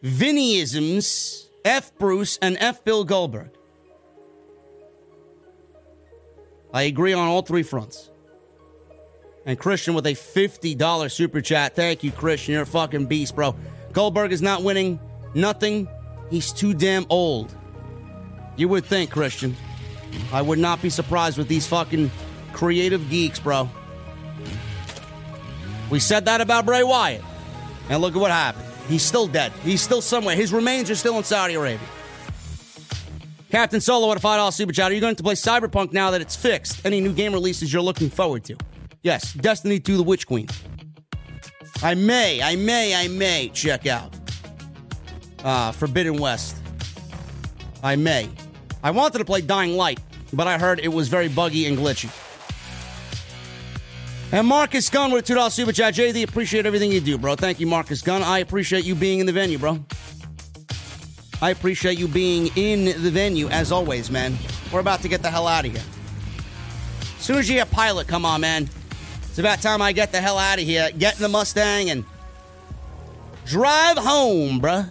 Vinnyisms, 0.02 1.48
F. 1.64 1.96
Bruce, 1.98 2.38
and 2.42 2.56
F. 2.60 2.84
Bill 2.84 3.04
Goldberg. 3.04 3.50
I 6.72 6.82
agree 6.82 7.12
on 7.12 7.26
all 7.26 7.42
three 7.42 7.62
fronts. 7.62 8.10
And 9.46 9.58
Christian 9.58 9.94
with 9.94 10.06
a 10.06 10.12
$50 10.12 11.10
super 11.10 11.40
chat. 11.40 11.76
Thank 11.76 12.02
you, 12.02 12.10
Christian. 12.10 12.54
You're 12.54 12.62
a 12.62 12.66
fucking 12.66 13.06
beast, 13.06 13.34
bro. 13.36 13.54
Goldberg 13.92 14.32
is 14.32 14.42
not 14.42 14.62
winning 14.62 15.00
nothing. 15.34 15.88
He's 16.30 16.52
too 16.52 16.74
damn 16.74 17.06
old. 17.08 17.54
You 18.56 18.68
would 18.68 18.84
think, 18.84 19.10
Christian. 19.10 19.56
I 20.32 20.42
would 20.42 20.58
not 20.58 20.82
be 20.82 20.90
surprised 20.90 21.38
with 21.38 21.48
these 21.48 21.66
fucking 21.66 22.10
creative 22.52 23.08
geeks, 23.08 23.38
bro. 23.38 23.70
We 25.90 26.00
said 26.00 26.24
that 26.24 26.40
about 26.40 26.66
Bray 26.66 26.82
Wyatt. 26.82 27.22
And 27.88 28.02
look 28.02 28.14
at 28.14 28.20
what 28.20 28.32
happened. 28.32 28.65
He's 28.88 29.02
still 29.02 29.26
dead. 29.26 29.52
He's 29.62 29.80
still 29.80 30.00
somewhere. 30.00 30.36
His 30.36 30.52
remains 30.52 30.90
are 30.90 30.94
still 30.94 31.18
in 31.18 31.24
Saudi 31.24 31.54
Arabia. 31.54 31.86
Captain 33.50 33.80
Solo 33.80 34.10
at 34.12 34.18
a 34.18 34.20
$5 34.20 34.52
super 34.52 34.72
chat. 34.72 34.90
Are 34.90 34.94
you 34.94 35.00
going 35.00 35.16
to 35.16 35.22
play 35.22 35.34
Cyberpunk 35.34 35.92
now 35.92 36.10
that 36.10 36.20
it's 36.20 36.36
fixed? 36.36 36.84
Any 36.84 37.00
new 37.00 37.12
game 37.12 37.32
releases 37.32 37.72
you're 37.72 37.82
looking 37.82 38.10
forward 38.10 38.44
to? 38.44 38.56
Yes, 39.02 39.32
Destiny 39.34 39.78
2 39.80 39.96
The 39.96 40.02
Witch 40.02 40.26
Queen. 40.26 40.48
I 41.82 41.94
may, 41.94 42.42
I 42.42 42.56
may, 42.56 42.94
I 42.94 43.08
may 43.08 43.50
check 43.50 43.86
out 43.86 44.14
uh, 45.44 45.72
Forbidden 45.72 46.18
West. 46.18 46.56
I 47.82 47.96
may. 47.96 48.28
I 48.82 48.90
wanted 48.90 49.18
to 49.18 49.24
play 49.24 49.40
Dying 49.42 49.76
Light, 49.76 50.00
but 50.32 50.46
I 50.46 50.58
heard 50.58 50.80
it 50.80 50.88
was 50.88 51.08
very 51.08 51.28
buggy 51.28 51.66
and 51.66 51.78
glitchy. 51.78 52.10
And 54.32 54.48
Marcus 54.48 54.90
Gunn 54.90 55.12
with 55.12 55.30
a 55.30 55.32
$2 55.32 55.52
super 55.52 55.70
chat. 55.72 55.94
JD, 55.94 56.24
appreciate 56.24 56.66
everything 56.66 56.90
you 56.90 57.00
do, 57.00 57.16
bro. 57.16 57.36
Thank 57.36 57.60
you, 57.60 57.66
Marcus 57.66 58.02
Gunn. 58.02 58.22
I 58.22 58.40
appreciate 58.40 58.84
you 58.84 58.96
being 58.96 59.20
in 59.20 59.26
the 59.26 59.32
venue, 59.32 59.56
bro. 59.56 59.78
I 61.40 61.50
appreciate 61.50 61.96
you 61.98 62.08
being 62.08 62.50
in 62.56 62.86
the 63.02 63.10
venue, 63.10 63.48
as 63.48 63.70
always, 63.70 64.10
man. 64.10 64.36
We're 64.72 64.80
about 64.80 65.00
to 65.02 65.08
get 65.08 65.22
the 65.22 65.30
hell 65.30 65.46
out 65.46 65.64
of 65.64 65.72
here. 65.72 65.82
As 67.18 67.24
soon 67.24 67.38
as 67.38 67.48
you 67.48 67.54
get 67.54 67.70
pilot, 67.70 68.08
come 68.08 68.24
on, 68.24 68.40
man. 68.40 68.68
It's 69.22 69.38
about 69.38 69.62
time 69.62 69.80
I 69.80 69.92
get 69.92 70.10
the 70.10 70.20
hell 70.20 70.38
out 70.38 70.58
of 70.58 70.64
here, 70.64 70.90
get 70.98 71.16
in 71.16 71.22
the 71.22 71.28
Mustang, 71.28 71.90
and 71.90 72.04
drive 73.44 73.96
home, 73.96 74.60
bruh. 74.60 74.90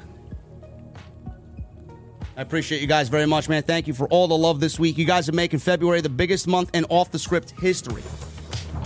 I 2.38 2.42
appreciate 2.42 2.80
you 2.80 2.88
guys 2.88 3.10
very 3.10 3.26
much, 3.26 3.50
man. 3.50 3.64
Thank 3.64 3.88
you 3.88 3.94
for 3.94 4.08
all 4.08 4.28
the 4.28 4.38
love 4.38 4.60
this 4.60 4.80
week. 4.80 4.98
You 4.98 5.06
guys 5.06 5.28
are 5.28 5.34
making 5.34 5.60
February 5.60 6.02
the 6.02 6.10
biggest 6.10 6.48
month 6.48 6.74
in 6.74 6.86
off 6.86 7.12
the 7.12 7.20
script 7.20 7.52
history 7.60 8.04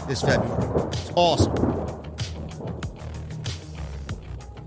this 0.09 0.21
February. 0.21 0.88
It's 0.88 1.11
awesome. 1.15 1.55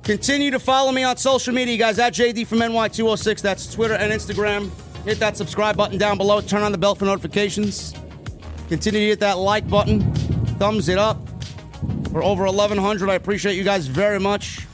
Continue 0.04 0.50
to 0.52 0.58
follow 0.58 0.92
me 0.92 1.02
on 1.02 1.16
social 1.16 1.52
media, 1.52 1.76
guys, 1.76 1.98
at 1.98 2.14
JD 2.14 2.46
from 2.46 2.58
NY206. 2.58 3.42
That's 3.42 3.72
Twitter 3.72 3.94
and 3.94 4.12
Instagram. 4.12 4.70
Hit 5.04 5.18
that 5.18 5.36
subscribe 5.36 5.76
button 5.76 5.98
down 5.98 6.16
below. 6.16 6.40
Turn 6.40 6.62
on 6.62 6.72
the 6.72 6.78
bell 6.78 6.94
for 6.94 7.04
notifications. 7.04 7.92
Continue 8.68 9.00
to 9.00 9.06
hit 9.06 9.20
that 9.20 9.38
like 9.38 9.68
button. 9.68 10.14
Thumbs 10.58 10.88
it 10.88 10.98
up. 10.98 11.18
We're 12.12 12.24
over 12.24 12.44
1,100. 12.44 13.10
I 13.10 13.14
appreciate 13.14 13.56
you 13.56 13.64
guys 13.64 13.86
very 13.86 14.20
much. 14.20 14.66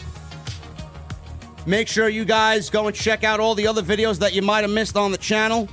Make 1.67 1.89
sure 1.89 2.09
you 2.09 2.25
guys 2.25 2.69
go 2.71 2.87
and 2.87 2.97
check 2.97 3.25
out 3.25 3.41
all 3.41 3.55
the 3.55 3.67
other 3.67 3.83
videos 3.83 4.19
that 4.19 4.35
you 4.35 4.43
might 4.43 4.63
have 4.63 4.71
missed 4.71 4.97
on 4.97 5.13
the 5.13 5.19
channel. 5.19 5.69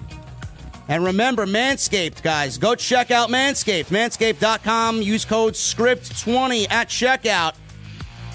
And 0.87 1.03
remember, 1.03 1.45
Manscaped, 1.45 2.21
guys, 2.21 2.57
go 2.57 2.75
check 2.75 3.09
out 3.09 3.29
Manscaped. 3.29 3.85
Manscaped.com. 3.85 5.01
Use 5.01 5.25
code 5.25 5.53
SCRIPT20 5.53 6.69
at 6.69 6.89
checkout 6.89 7.55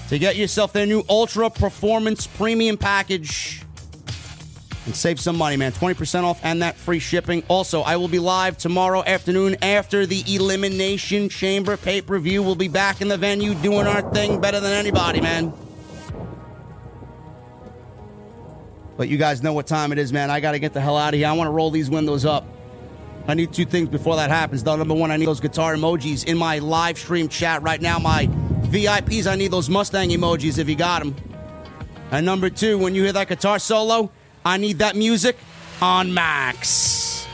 to 0.09 0.19
get 0.19 0.35
yourself 0.35 0.73
their 0.73 0.85
new 0.85 1.03
Ultra 1.09 1.49
Performance 1.49 2.27
Premium 2.27 2.77
Package 2.77 3.61
and 4.85 4.95
save 4.95 5.19
some 5.19 5.37
money, 5.37 5.55
man. 5.57 5.71
20% 5.71 6.23
off 6.23 6.39
and 6.43 6.61
that 6.61 6.75
free 6.75 6.99
shipping. 6.99 7.43
Also, 7.47 7.81
I 7.81 7.95
will 7.95 8.07
be 8.07 8.19
live 8.19 8.57
tomorrow 8.57 9.03
afternoon 9.05 9.55
after 9.61 10.05
the 10.05 10.23
Elimination 10.27 11.29
Chamber 11.29 11.77
pay 11.77 12.01
per 12.01 12.19
view. 12.19 12.43
We'll 12.43 12.55
be 12.55 12.67
back 12.67 13.01
in 13.01 13.07
the 13.07 13.17
venue 13.17 13.53
doing 13.55 13.87
our 13.87 14.01
thing 14.11 14.41
better 14.41 14.59
than 14.59 14.73
anybody, 14.73 15.21
man. 15.21 15.53
But 19.01 19.09
you 19.09 19.17
guys 19.17 19.41
know 19.41 19.51
what 19.51 19.65
time 19.65 19.91
it 19.91 19.97
is, 19.97 20.13
man. 20.13 20.29
I 20.29 20.39
got 20.39 20.51
to 20.51 20.59
get 20.59 20.73
the 20.73 20.79
hell 20.79 20.95
out 20.95 21.15
of 21.15 21.17
here. 21.17 21.27
I 21.27 21.31
want 21.31 21.47
to 21.47 21.51
roll 21.51 21.71
these 21.71 21.89
windows 21.89 22.23
up. 22.23 22.45
I 23.27 23.33
need 23.33 23.51
two 23.51 23.65
things 23.65 23.89
before 23.89 24.15
that 24.17 24.29
happens. 24.29 24.63
Though 24.63 24.75
number 24.75 24.93
one, 24.93 25.09
I 25.09 25.17
need 25.17 25.25
those 25.25 25.39
guitar 25.39 25.73
emojis 25.73 26.25
in 26.25 26.37
my 26.37 26.59
live 26.59 26.99
stream 26.99 27.27
chat 27.27 27.63
right 27.63 27.81
now. 27.81 27.97
My 27.97 28.27
VIPs, 28.27 29.25
I 29.25 29.33
need 29.37 29.49
those 29.49 29.71
Mustang 29.71 30.09
emojis 30.09 30.59
if 30.59 30.69
you 30.69 30.75
got 30.75 31.01
them. 31.01 31.15
And 32.11 32.27
number 32.27 32.51
two, 32.51 32.77
when 32.77 32.93
you 32.93 33.01
hear 33.01 33.13
that 33.13 33.27
guitar 33.27 33.57
solo, 33.57 34.11
I 34.45 34.57
need 34.57 34.77
that 34.77 34.95
music 34.95 35.35
on 35.81 36.13
max. 36.13 37.25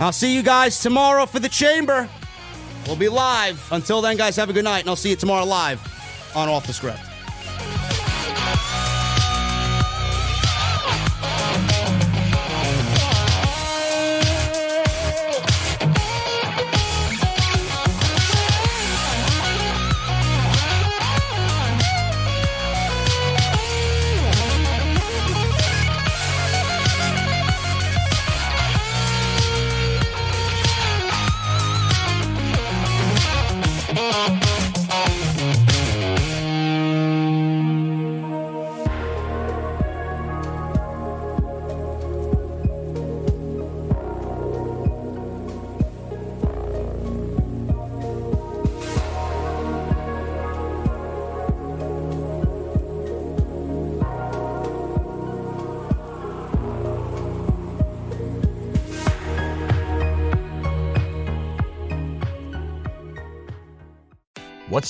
I'll 0.00 0.10
see 0.10 0.34
you 0.34 0.42
guys 0.42 0.80
tomorrow 0.80 1.26
for 1.26 1.38
the 1.38 1.48
chamber. 1.48 2.08
We'll 2.88 2.96
be 2.96 3.08
live. 3.08 3.64
Until 3.70 4.02
then, 4.02 4.16
guys, 4.16 4.34
have 4.34 4.50
a 4.50 4.52
good 4.52 4.64
night, 4.64 4.80
and 4.80 4.88
I'll 4.88 4.96
see 4.96 5.10
you 5.10 5.16
tomorrow 5.16 5.44
live 5.44 5.80
on 6.34 6.48
Off 6.48 6.66
the 6.66 6.72
Script. 6.72 7.11